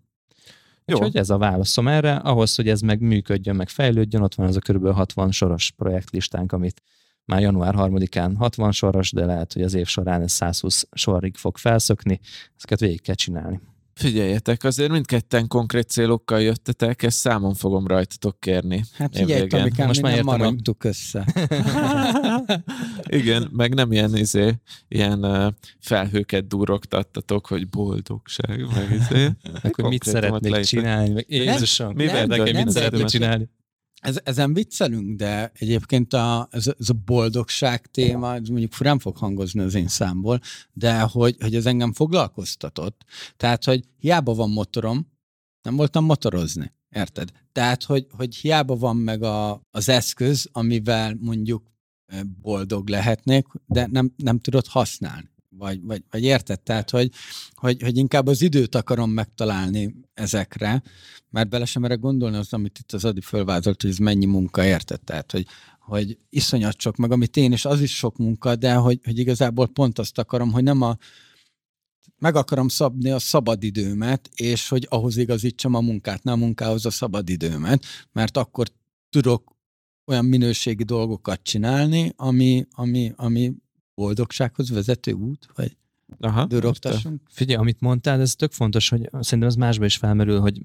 Jó. 0.85 0.95
Úgyhogy 0.95 1.18
ez 1.18 1.30
a 1.30 1.38
válaszom 1.38 1.88
erre. 1.88 2.15
Ahhoz, 2.15 2.56
hogy 2.56 2.69
ez 2.69 2.81
meg 2.81 2.99
működjön, 2.99 3.56
meg 3.56 3.69
fejlődjön, 3.69 4.22
ott 4.22 4.35
van 4.35 4.47
az 4.47 4.56
a 4.56 4.60
kb. 4.60 4.88
60 4.88 5.31
soros 5.31 5.72
projektlistánk, 5.72 6.52
amit 6.52 6.81
már 7.26 7.41
január 7.41 7.73
3-án 7.77 8.34
60 8.38 8.72
soros, 8.72 9.11
de 9.11 9.26
lehet, 9.26 9.53
hogy 9.53 9.61
az 9.61 9.73
év 9.73 9.88
során 9.88 10.22
ez 10.22 10.31
120 10.31 10.88
sorig 10.91 11.35
fog 11.35 11.57
felszökni. 11.57 12.19
Ezeket 12.56 12.80
végig 12.80 13.02
kell 13.02 13.15
csinálni. 13.15 13.60
Figyeljetek, 13.99 14.63
azért 14.63 14.91
mindketten 14.91 15.47
konkrét 15.47 15.89
célokkal 15.89 16.41
jöttetek, 16.41 17.03
ezt 17.03 17.17
számon 17.17 17.53
fogom 17.53 17.88
rajtatok 17.88 18.39
kérni. 18.39 18.84
Hát 18.93 19.17
figyelj, 19.17 19.47
Tomikám, 19.47 19.88
most 19.88 20.01
már 20.01 20.15
nem 20.15 20.26
maradtuk 20.26 20.81
hogy... 20.81 20.91
össze. 20.91 21.26
Igen, 23.19 23.49
meg 23.51 23.73
nem 23.73 23.91
ilyen, 23.91 24.15
izé, 24.15 24.53
ilyen 24.88 25.55
felhőket 25.80 26.47
durogtattatok, 26.47 27.47
hogy 27.47 27.69
boldogság, 27.69 28.67
meg 28.73 28.91
izé. 28.91 29.30
Akkor 29.63 29.89
mit 29.89 30.03
szeretnék 30.03 30.59
csinálni? 30.63 31.26
Jézusom, 31.27 31.93
mi 31.95 32.05
nekem 32.05 32.55
mit 32.55 32.69
szeretnék 32.69 33.05
csinálni? 33.05 33.49
Ez, 34.06 34.19
ezen 34.23 34.53
viccelünk, 34.53 35.18
de 35.18 35.52
egyébként 35.53 36.14
a, 36.14 36.48
ez, 36.52 36.68
ez 36.80 36.90
a 36.90 36.94
boldogság 37.06 37.86
téma, 37.86 38.34
ez 38.34 38.48
mondjuk 38.48 38.73
furán 38.73 38.99
fog 38.99 39.18
hangozni 39.18 39.61
az 39.61 39.73
én 39.73 39.88
számból, 39.88 40.40
de 40.73 40.99
hogy, 40.99 41.36
hogy 41.40 41.56
ez 41.56 41.65
engem 41.65 41.94
foglalkoztatott. 41.94 43.06
Tehát, 43.38 43.64
hogy 43.64 43.84
hiába 43.99 44.34
van 44.34 44.49
motorom, 44.49 45.11
nem 45.61 45.76
voltam 45.76 46.06
motorozni, 46.06 46.73
érted? 46.90 47.32
Tehát, 47.52 47.84
hogy, 47.84 48.07
hogy 48.11 48.36
hiába 48.36 48.76
van 48.76 48.98
meg 48.98 49.23
a, 49.23 49.61
az 49.72 49.90
eszköz, 49.90 50.49
amivel 50.52 51.15
mondjuk 51.19 51.72
eh, 52.06 52.19
boldog 52.41 52.90
lehetnék, 52.90 53.45
de 53.65 53.88
nem, 53.91 54.14
nem 54.18 54.40
tudod 54.40 54.68
használni. 54.68 55.30
Vagy, 55.57 55.82
vagy, 55.82 56.03
vagy 56.11 56.23
érted? 56.23 56.60
Tehát, 56.60 56.90
hogy, 56.90 57.11
hogy, 57.53 57.82
hogy 57.82 57.98
inkább 57.98 58.27
az 58.27 58.41
időt 58.41 58.76
akarom 58.76 59.11
megtalálni 59.11 59.95
ezekre, 60.14 60.84
mert 61.30 61.49
bele 61.49 61.65
sem 61.65 61.82
merek 61.82 61.99
gondolni 61.99 62.38
az, 62.38 62.53
amit 62.53 62.80
itt 62.80 62.91
az 62.91 63.06
Adi 63.06 63.22
fölvázolt, 63.22 63.82
hogy 63.82 63.91
ez 63.91 63.98
mennyi 63.98 64.26
munka, 64.26 64.65
érted? 64.65 65.02
Tehát, 65.02 65.32
hogy, 65.32 65.45
hogy 65.80 66.18
iszonyat 66.30 66.80
sok, 66.80 66.95
meg 66.95 67.11
amit 67.11 67.38
én, 67.38 67.52
és 67.52 67.65
az 67.65 67.82
is 67.82 67.95
sok 67.95 68.18
munka, 68.18 68.56
de 68.56 68.73
hogy, 68.73 68.99
hogy 69.03 69.19
igazából 69.19 69.68
pont 69.68 69.99
azt 69.99 70.18
akarom, 70.18 70.52
hogy 70.52 70.64
nem 70.64 70.82
a 70.82 70.98
meg 72.18 72.36
akarom 72.36 72.68
szabni 72.68 73.10
a 73.10 73.19
szabadidőmet, 73.19 74.30
és 74.36 74.69
hogy 74.69 74.88
ahhoz 74.90 75.18
igazítsam 75.18 75.73
a 75.73 75.80
munkát, 75.80 76.23
nem 76.23 76.34
a 76.34 76.45
munkához 76.45 76.86
a 76.86 76.90
szabadidőmet, 76.90 77.86
mert 78.11 78.38
akkor 78.38 78.68
tudok 79.10 79.56
olyan 80.06 80.26
minőségi 80.26 80.84
dolgokat 80.84 81.44
csinálni, 81.44 82.14
ami, 82.15 82.65
ami, 82.72 83.14
ami 83.15 83.53
boldogsághoz 83.95 84.69
vezető 84.69 85.11
út, 85.11 85.47
vagy 85.55 85.77
Aha, 86.19 86.45
dörogtassunk. 86.45 87.22
Figyelj, 87.30 87.59
amit 87.59 87.80
mondtál, 87.80 88.22
ez 88.22 88.35
tök 88.35 88.51
fontos, 88.51 88.89
hogy 88.89 89.09
szerintem 89.19 89.49
ez 89.49 89.55
másba 89.55 89.85
is 89.85 89.97
felmerül, 89.97 90.39
hogy 90.39 90.61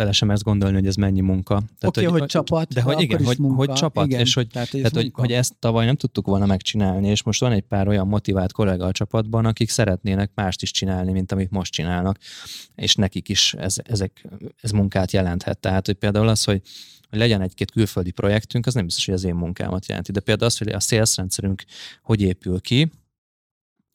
bele 0.00 0.12
sem 0.12 0.30
ezt 0.30 0.42
gondolni, 0.42 0.74
hogy 0.74 0.86
ez 0.86 0.94
mennyi 0.94 1.20
munka. 1.20 1.56
Oké, 1.56 1.86
okay, 1.86 2.04
hogy, 2.04 2.20
hogy 2.20 2.28
csapat, 2.28 2.72
de 2.72 2.82
hogy 2.82 3.00
igen, 3.00 3.24
hogy, 3.24 3.38
munka, 3.38 3.56
hogy 3.56 3.72
csapat, 3.72 4.06
igen, 4.06 4.20
és 4.20 4.34
hogy, 4.34 4.46
tehát, 4.46 4.70
tehát 4.70 4.94
hogy, 4.94 5.10
hogy 5.12 5.32
ezt 5.32 5.56
tavaly 5.58 5.84
nem 5.86 5.96
tudtuk 5.96 6.26
volna 6.26 6.46
megcsinálni, 6.46 7.08
és 7.08 7.22
most 7.22 7.40
van 7.40 7.52
egy 7.52 7.62
pár 7.62 7.88
olyan 7.88 8.08
motivált 8.08 8.52
kollega 8.52 8.86
a 8.86 8.92
csapatban, 8.92 9.46
akik 9.46 9.68
szeretnének 9.68 10.30
mást 10.34 10.62
is 10.62 10.70
csinálni, 10.70 11.12
mint 11.12 11.32
amit 11.32 11.50
most 11.50 11.72
csinálnak, 11.72 12.18
és 12.74 12.94
nekik 12.94 13.28
is 13.28 13.54
ez, 13.54 13.76
ezek, 13.82 14.28
ez 14.60 14.70
munkát 14.70 15.12
jelenthet. 15.12 15.58
Tehát, 15.58 15.86
hogy 15.86 15.94
például 15.96 16.28
az, 16.28 16.44
hogy 16.44 16.62
hogy 17.10 17.18
legyen 17.18 17.40
egy-két 17.40 17.70
külföldi 17.70 18.10
projektünk, 18.10 18.66
az 18.66 18.74
nem 18.74 18.84
biztos, 18.84 19.04
hogy 19.04 19.14
az 19.14 19.24
én 19.24 19.34
munkámat 19.34 19.86
jelenti. 19.86 20.12
De 20.12 20.20
például 20.20 20.50
az, 20.50 20.58
hogy 20.58 20.68
a 20.68 20.80
sales 20.80 21.16
rendszerünk 21.16 21.64
hogy 22.02 22.20
épül 22.20 22.60
ki, 22.60 22.90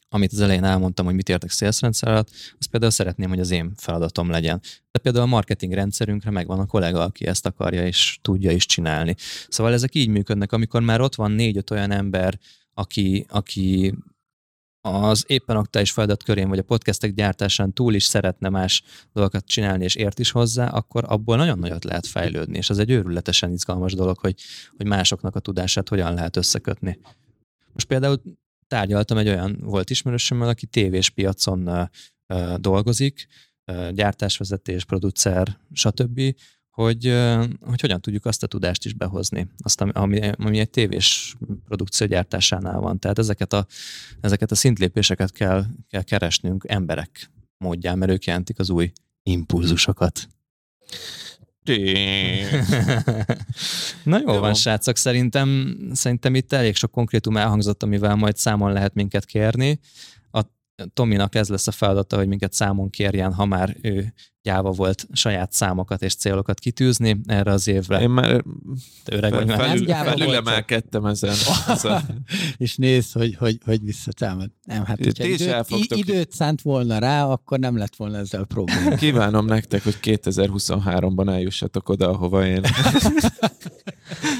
amit 0.10 0.32
az 0.32 0.42
elején 0.42 0.64
elmondtam, 0.64 1.06
hogy 1.06 1.16
mit 1.16 1.30
értek 1.30 1.52
sales 1.52 1.82
rendszer 1.82 2.10
alatt, 2.10 2.30
azt 2.60 2.70
például 2.70 2.92
szeretném, 2.92 3.30
hogy 3.30 3.40
az 3.40 3.52
én 3.52 3.72
feladatom 3.76 4.30
legyen. 4.30 4.62
De 4.92 5.00
például 5.00 5.26
a 5.26 5.30
marketing 5.30 5.74
rendszerünkre 5.74 6.30
megvan 6.30 6.60
a 6.60 6.66
kollega, 6.66 7.04
aki 7.04 7.28
ezt 7.28 7.46
akarja 7.46 7.86
és 7.86 8.20
tudja 8.22 8.52
is 8.52 8.66
csinálni. 8.66 9.16
Szóval 9.48 9.74
ezek 9.74 9.96
így 9.96 10.08
működnek, 10.08 10.52
amikor 10.52 10.82
már 10.82 11.02
ott 11.02 11.16
van 11.16 11.32
négy-öt 11.32 11.72
olyan 11.72 11.92
ember, 11.92 12.40
aki, 12.74 13.26
aki 13.30 13.94
az 14.86 15.24
éppen 15.28 15.56
aktuális 15.56 15.91
feladat 15.91 16.24
körén, 16.24 16.49
vagy 16.49 16.60
a 16.60 16.64
podcastek 16.64 17.14
gyártásán 17.14 17.74
túl 17.74 17.94
is 17.94 18.03
szeretne 18.03 18.49
más 18.49 18.84
dolgokat 19.14 19.45
csinálni, 19.45 19.84
és 19.84 19.95
ért 19.95 20.20
is 20.20 20.32
hozzá, 20.32 20.68
akkor 20.68 21.03
abból 21.07 21.38
nagyon 21.38 21.60
nagyot 21.60 21.84
lehet 21.84 22.07
fejlődni, 22.07 22.57
és 22.57 22.70
ez 22.70 22.78
egy 22.78 22.90
őrületesen 22.90 23.52
izgalmas 23.52 23.94
dolog, 23.94 24.18
hogy, 24.18 24.36
hogy 24.78 24.88
másoknak 24.88 25.36
a 25.36 25.40
tudását 25.40 25.90
hogyan 25.90 26.14
lehet 26.14 26.36
összekötni. 26.36 26.99
Most 27.74 27.88
például 27.88 28.22
tárgyaltam 28.68 29.18
egy 29.18 29.28
olyan 29.28 29.57
volt 29.62 29.90
ismerősömmel, 29.90 30.48
aki 30.48 30.66
tévés 30.66 31.10
piacon 31.10 31.90
dolgozik, 32.57 33.28
gyártásvezetés, 33.91 34.86
producer, 34.86 35.57
stb., 35.74 36.22
hogy, 36.76 37.14
hogy 37.61 37.81
hogyan 37.81 38.02
tudjuk 38.02 38.26
azt 38.26 38.43
a 38.43 38.47
tudást 38.47 38.85
is 38.85 38.93
behozni, 38.93 39.47
azt, 39.57 39.81
ami, 39.81 40.31
ami 40.38 40.60
egy 40.60 40.69
tévés 40.69 41.35
produkció 41.65 42.07
gyártásánál 42.07 42.80
van. 42.80 42.99
Tehát 42.99 43.19
ezeket 43.19 43.53
a, 43.53 43.65
ezeket 44.22 44.52
a 44.52 44.56
szintlépéseket 44.56 45.31
kell, 45.31 45.65
kell 45.89 46.02
keresnünk 46.02 46.64
emberek 46.68 47.31
módján, 47.57 47.97
mert 47.97 48.11
ők 48.11 48.26
jelentik 48.26 48.60
az 48.60 48.69
új 48.69 48.91
impulzusokat. 49.23 50.27
Na 54.03 54.19
jó, 54.19 54.34
jó 54.34 54.39
van, 54.39 54.53
srácok, 54.53 54.97
szerintem, 54.97 55.77
szerintem 55.93 56.35
itt 56.35 56.53
elég 56.53 56.76
sok 56.76 56.91
konkrétum 56.91 57.38
elhangzott, 57.38 57.84
amivel 57.84 58.15
majd 58.15 58.38
számon 58.38 58.72
lehet 58.72 58.93
minket 58.93 59.26
kérni. 59.26 59.80
Tominak 60.93 61.35
ez 61.35 61.49
lesz 61.49 61.68
a 61.68 61.72
feladata, 61.72 62.18
hogy 62.18 62.27
minket 62.27 62.53
számon 62.53 62.89
kérjen, 62.89 63.34
ha 63.34 63.45
már 63.45 63.77
ő 63.81 64.14
gyáva 64.41 64.72
volt 64.72 65.07
saját 65.11 65.52
számokat 65.52 66.02
és 66.02 66.15
célokat 66.15 66.60
kitűzni 66.60 67.22
erre 67.26 67.52
az 67.52 67.68
évre. 67.68 68.02
Én 68.02 68.10
már 68.10 68.43
öreg 69.06 69.34
fel, 69.34 69.45
vagy 69.45 69.56
felül, 69.56 69.85
felülemelkedtem 69.85 71.06
ezen. 71.06 71.35
és 72.57 72.76
nézd, 72.76 73.11
hogy, 73.11 73.35
hogy, 73.35 73.57
hogy 73.65 73.84
visszatámad. 73.84 74.49
Nem, 74.64 74.85
hát 74.85 75.03
hogyha 75.03 75.23
időt, 75.23 75.95
időt 75.95 76.31
szánt 76.31 76.61
volna 76.61 76.97
rá, 76.97 77.26
akkor 77.26 77.60
nem 77.60 77.77
lett 77.77 77.95
volna 77.95 78.18
ezzel 78.18 78.45
probléma. 78.45 78.95
Kívánom 78.95 79.45
nektek, 79.45 79.84
hogy 79.84 79.97
2023-ban 80.02 81.30
eljussatok 81.30 81.89
oda, 81.89 82.10
ahova 82.10 82.45
én. 82.45 82.61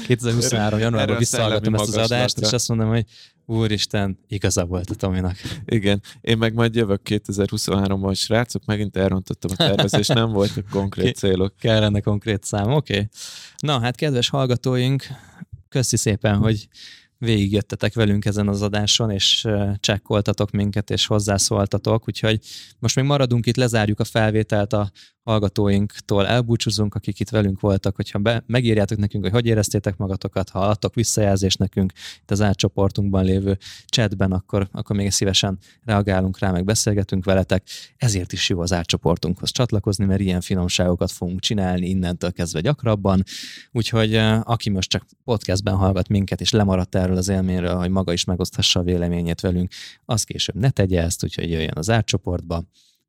2023. 0.06 0.78
januárban 0.78 1.16
visszahallgatom 1.16 1.74
ezt 1.74 1.88
az 1.88 1.96
adást, 1.96 2.38
és 2.38 2.52
azt 2.52 2.68
mondom, 2.68 2.88
hogy 2.88 3.04
Úristen, 3.46 4.18
igaza 4.28 4.64
volt 4.64 4.90
a 4.90 4.94
Tominak. 4.94 5.36
Igen, 5.64 6.02
én 6.20 6.38
meg 6.38 6.54
majd 6.54 6.74
jövök 6.74 7.00
2023-ban, 7.04 8.16
srácok, 8.16 8.64
megint 8.64 8.96
elrontottam 8.96 9.50
a 9.52 9.56
tervezést, 9.56 10.14
nem 10.14 10.30
voltak 10.30 10.68
konkrét 10.70 11.16
célok. 11.16 11.56
Kellene 11.58 12.00
konkrét 12.00 12.44
szám, 12.44 12.72
oké. 12.72 12.92
Okay. 12.92 13.08
Na, 13.56 13.80
hát 13.80 13.96
kedves 13.96 14.28
hallgatóink, 14.28 15.06
köszi 15.68 15.96
szépen, 15.96 16.36
hogy 16.36 16.68
végigjöttetek 17.18 17.94
velünk 17.94 18.24
ezen 18.24 18.48
az 18.48 18.62
adáson, 18.62 19.10
és 19.10 19.46
csekkoltatok 19.80 20.50
minket, 20.50 20.90
és 20.90 21.06
hozzászóltatok, 21.06 22.08
úgyhogy 22.08 22.40
most 22.78 22.96
még 22.96 23.04
maradunk 23.04 23.46
itt, 23.46 23.56
lezárjuk 23.56 24.00
a 24.00 24.04
felvételt 24.04 24.72
a 24.72 24.90
hallgatóinktól 25.26 26.26
elbúcsúzunk, 26.26 26.94
akik 26.94 27.20
itt 27.20 27.28
velünk 27.28 27.60
voltak, 27.60 27.96
hogyha 27.96 28.18
be, 28.18 28.42
megírjátok 28.46 28.98
nekünk, 28.98 29.22
hogy 29.22 29.32
hogy 29.32 29.46
éreztétek 29.46 29.96
magatokat, 29.96 30.48
ha 30.48 30.58
adtok 30.58 30.94
visszajelzést 30.94 31.58
nekünk 31.58 31.92
itt 32.20 32.30
az 32.30 32.40
átcsoportunkban 32.40 33.24
lévő 33.24 33.58
chatben, 33.86 34.32
akkor, 34.32 34.68
akkor 34.72 34.96
még 34.96 35.10
szívesen 35.10 35.58
reagálunk 35.84 36.38
rá, 36.38 36.50
meg 36.50 36.64
beszélgetünk 36.64 37.24
veletek. 37.24 37.68
Ezért 37.96 38.32
is 38.32 38.48
jó 38.48 38.60
az 38.60 38.72
átcsoportunkhoz 38.72 39.50
csatlakozni, 39.50 40.04
mert 40.04 40.20
ilyen 40.20 40.40
finomságokat 40.40 41.10
fogunk 41.10 41.40
csinálni 41.40 41.88
innentől 41.88 42.32
kezdve 42.32 42.60
gyakrabban. 42.60 43.22
Úgyhogy 43.72 44.14
aki 44.42 44.70
most 44.70 44.90
csak 44.90 45.06
podcastben 45.24 45.74
hallgat 45.74 46.08
minket, 46.08 46.40
és 46.40 46.50
lemaradt 46.50 46.94
erről 46.94 47.15
az 47.16 47.28
élményről, 47.28 47.74
hogy 47.74 47.90
maga 47.90 48.12
is 48.12 48.24
megoszthassa 48.24 48.80
a 48.80 48.82
véleményét 48.82 49.40
velünk, 49.40 49.72
az 50.04 50.22
később 50.22 50.54
ne 50.54 50.70
tegye 50.70 51.02
ezt, 51.02 51.24
úgyhogy 51.24 51.50
jöjjön 51.50 51.74
az 51.74 51.90
átcsoportba 51.90 52.62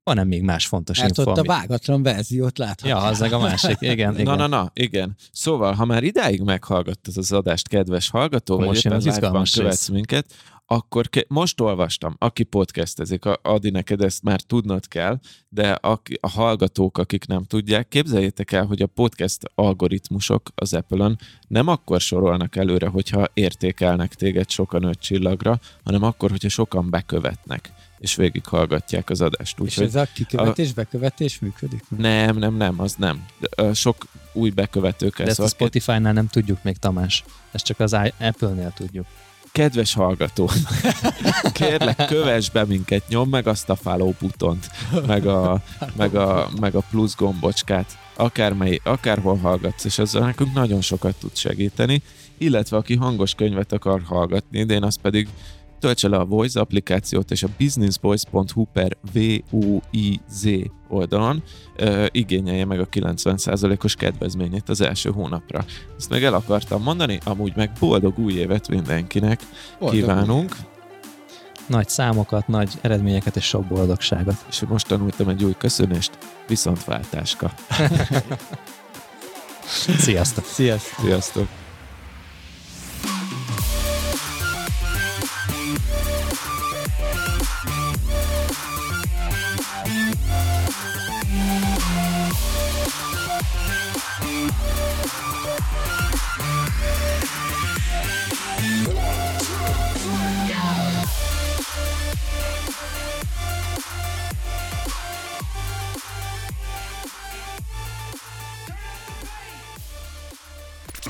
van-e 0.08 0.24
még 0.24 0.42
más 0.42 0.68
fontos 0.68 1.00
Mert 1.00 1.18
info? 1.18 1.32
ott 1.32 1.38
ami... 1.38 1.48
a 1.48 1.52
vágatlan 1.52 2.04
verziót 2.04 2.58
láthatja. 2.58 2.88
Ja, 2.88 3.04
az 3.04 3.20
meg 3.20 3.34
a 3.34 3.40
másik, 3.40 3.78
igen, 3.80 4.14
igen. 4.14 4.26
Na, 4.26 4.36
na, 4.36 4.48
na, 4.48 4.72
igen. 4.74 5.16
Szóval, 5.32 5.74
ha 5.74 5.86
már 5.86 6.04
idáig 6.04 6.42
meghallgattad 6.42 7.18
az 7.18 7.32
adást, 7.32 7.68
kedves 7.68 8.10
hallgató, 8.10 8.60
Most 8.60 8.84
vagy 8.84 8.94
éppen 8.94 9.14
live 9.14 9.20
követsz 9.20 9.58
rész. 9.58 9.88
minket, 9.88 10.34
akkor 10.70 11.10
ke- 11.10 11.30
most 11.30 11.62
olvastam, 11.62 12.16
aki 12.18 12.44
podcastezik, 12.44 13.26
Adi, 13.42 13.70
neked 13.70 14.02
ezt 14.02 14.24
már 14.24 14.42
tudnod 14.42 14.88
kell, 14.88 15.20
de 15.50 15.72
a, 15.72 16.02
a 16.20 16.30
hallgatók, 16.30 16.98
akik 16.98 17.26
nem 17.26 17.44
tudják, 17.44 17.88
képzeljétek 17.88 18.52
el, 18.52 18.66
hogy 18.66 18.82
a 18.82 18.88
podcast 18.88 19.42
algoritmusok 19.56 20.52
az 20.56 20.74
Apple-on 20.74 21.18
nem 21.48 21.68
akkor 21.68 22.02
sorolnak 22.02 22.56
előre, 22.56 22.88
hogyha 22.88 23.28
értékelnek 23.34 24.14
téged 24.14 24.50
sokan 24.50 24.84
öt 24.84 25.00
csillagra, 25.00 25.60
hanem 25.84 26.04
akkor, 26.04 26.30
hogyha 26.30 26.50
sokan 26.50 26.90
bekövetnek 26.90 27.72
és 28.00 28.16
végighallgatják 28.16 29.10
az 29.10 29.22
adást. 29.22 29.60
Úgy, 29.60 29.68
és 29.68 29.78
ez 29.78 29.96
a 29.96 30.08
kikövetés, 30.14 30.70
a... 30.70 30.74
bekövetés 30.76 31.40
működik? 31.40 31.84
Nem, 31.98 32.38
nem, 32.38 32.56
nem, 32.56 32.80
az 32.80 32.96
nem. 32.96 33.26
Sok 33.74 34.06
új 34.34 34.50
bekövető 34.50 35.10
kell. 35.10 35.26
De 35.26 35.32
ezt 35.32 35.40
a 35.40 35.48
Spotify-nál 35.48 36.14
nem 36.14 36.28
tudjuk 36.28 36.64
még, 36.64 36.78
Tamás. 36.78 37.24
Ezt 37.52 37.66
csak 37.66 37.80
az 37.80 37.94
Apple-nél 38.20 38.72
tudjuk. 38.76 39.06
Kedves 39.58 39.94
hallgató, 39.94 40.50
kérlek, 41.54 42.06
kövess 42.06 42.50
be 42.50 42.66
minket, 42.66 43.08
nyom 43.08 43.30
meg 43.30 43.48
azt 43.48 43.70
a 43.70 43.76
follow 43.76 44.14
butont, 44.20 44.70
meg 45.08 45.26
a, 45.26 45.62
meg 45.96 46.16
a, 46.16 46.50
meg 46.60 46.76
a 46.76 46.84
plusz 46.90 47.16
gombocskát, 47.16 47.98
akármely, 48.16 48.80
akárhol 48.84 49.38
hallgatsz, 49.38 49.86
és 49.86 49.98
ezzel 49.98 50.22
nekünk 50.22 50.54
nagyon 50.54 50.82
sokat 50.82 51.16
tud 51.16 51.36
segíteni, 51.36 52.02
illetve 52.38 52.78
aki 52.78 52.96
hangos 52.96 53.34
könyvet 53.34 53.72
akar 53.72 54.02
hallgatni, 54.06 54.64
de 54.64 54.74
én 54.74 54.84
azt 54.84 55.02
pedig 55.02 55.28
töltse 55.80 56.08
le 56.08 56.18
a 56.18 56.26
Voice 56.26 56.60
applikációt, 56.60 57.32
és 57.32 57.44
a 57.44 57.48
businessvoice.hu 57.58 58.66
per 58.74 58.98
V-U-I-Z 59.14 60.48
oldalon 60.90 61.44
uh, 61.80 62.06
igényelje 62.12 62.66
meg 62.66 62.80
a 62.80 62.88
90%-os 62.88 63.96
kedvezményét 63.96 64.70
az 64.70 64.82
első 64.82 65.10
hónapra. 65.12 65.66
Ezt 65.98 66.10
meg 66.10 66.24
el 66.24 66.34
akartam 66.34 66.84
mondani, 66.84 67.20
amúgy 67.24 67.54
meg 67.56 67.72
boldog 67.80 68.20
új 68.20 68.34
évet 68.34 68.68
mindenkinek 68.68 69.40
boldog 69.80 70.00
kívánunk. 70.00 70.56
Új. 70.60 70.76
Nagy 71.68 71.90
számokat, 71.90 72.48
nagy 72.48 72.74
eredményeket 72.82 73.36
és 73.36 73.46
sok 73.46 73.66
boldogságot. 73.66 74.46
És 74.50 74.64
most 74.68 74.88
tanultam 74.88 75.30
egy 75.30 75.44
új 75.44 75.54
köszönést, 75.58 76.18
viszontváltáska. 76.48 77.52
Sziasztok! 79.98 80.46
Sziasztok! 80.46 81.06
Sziasztok! 81.06 81.67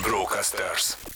Brocasters. 0.07 1.06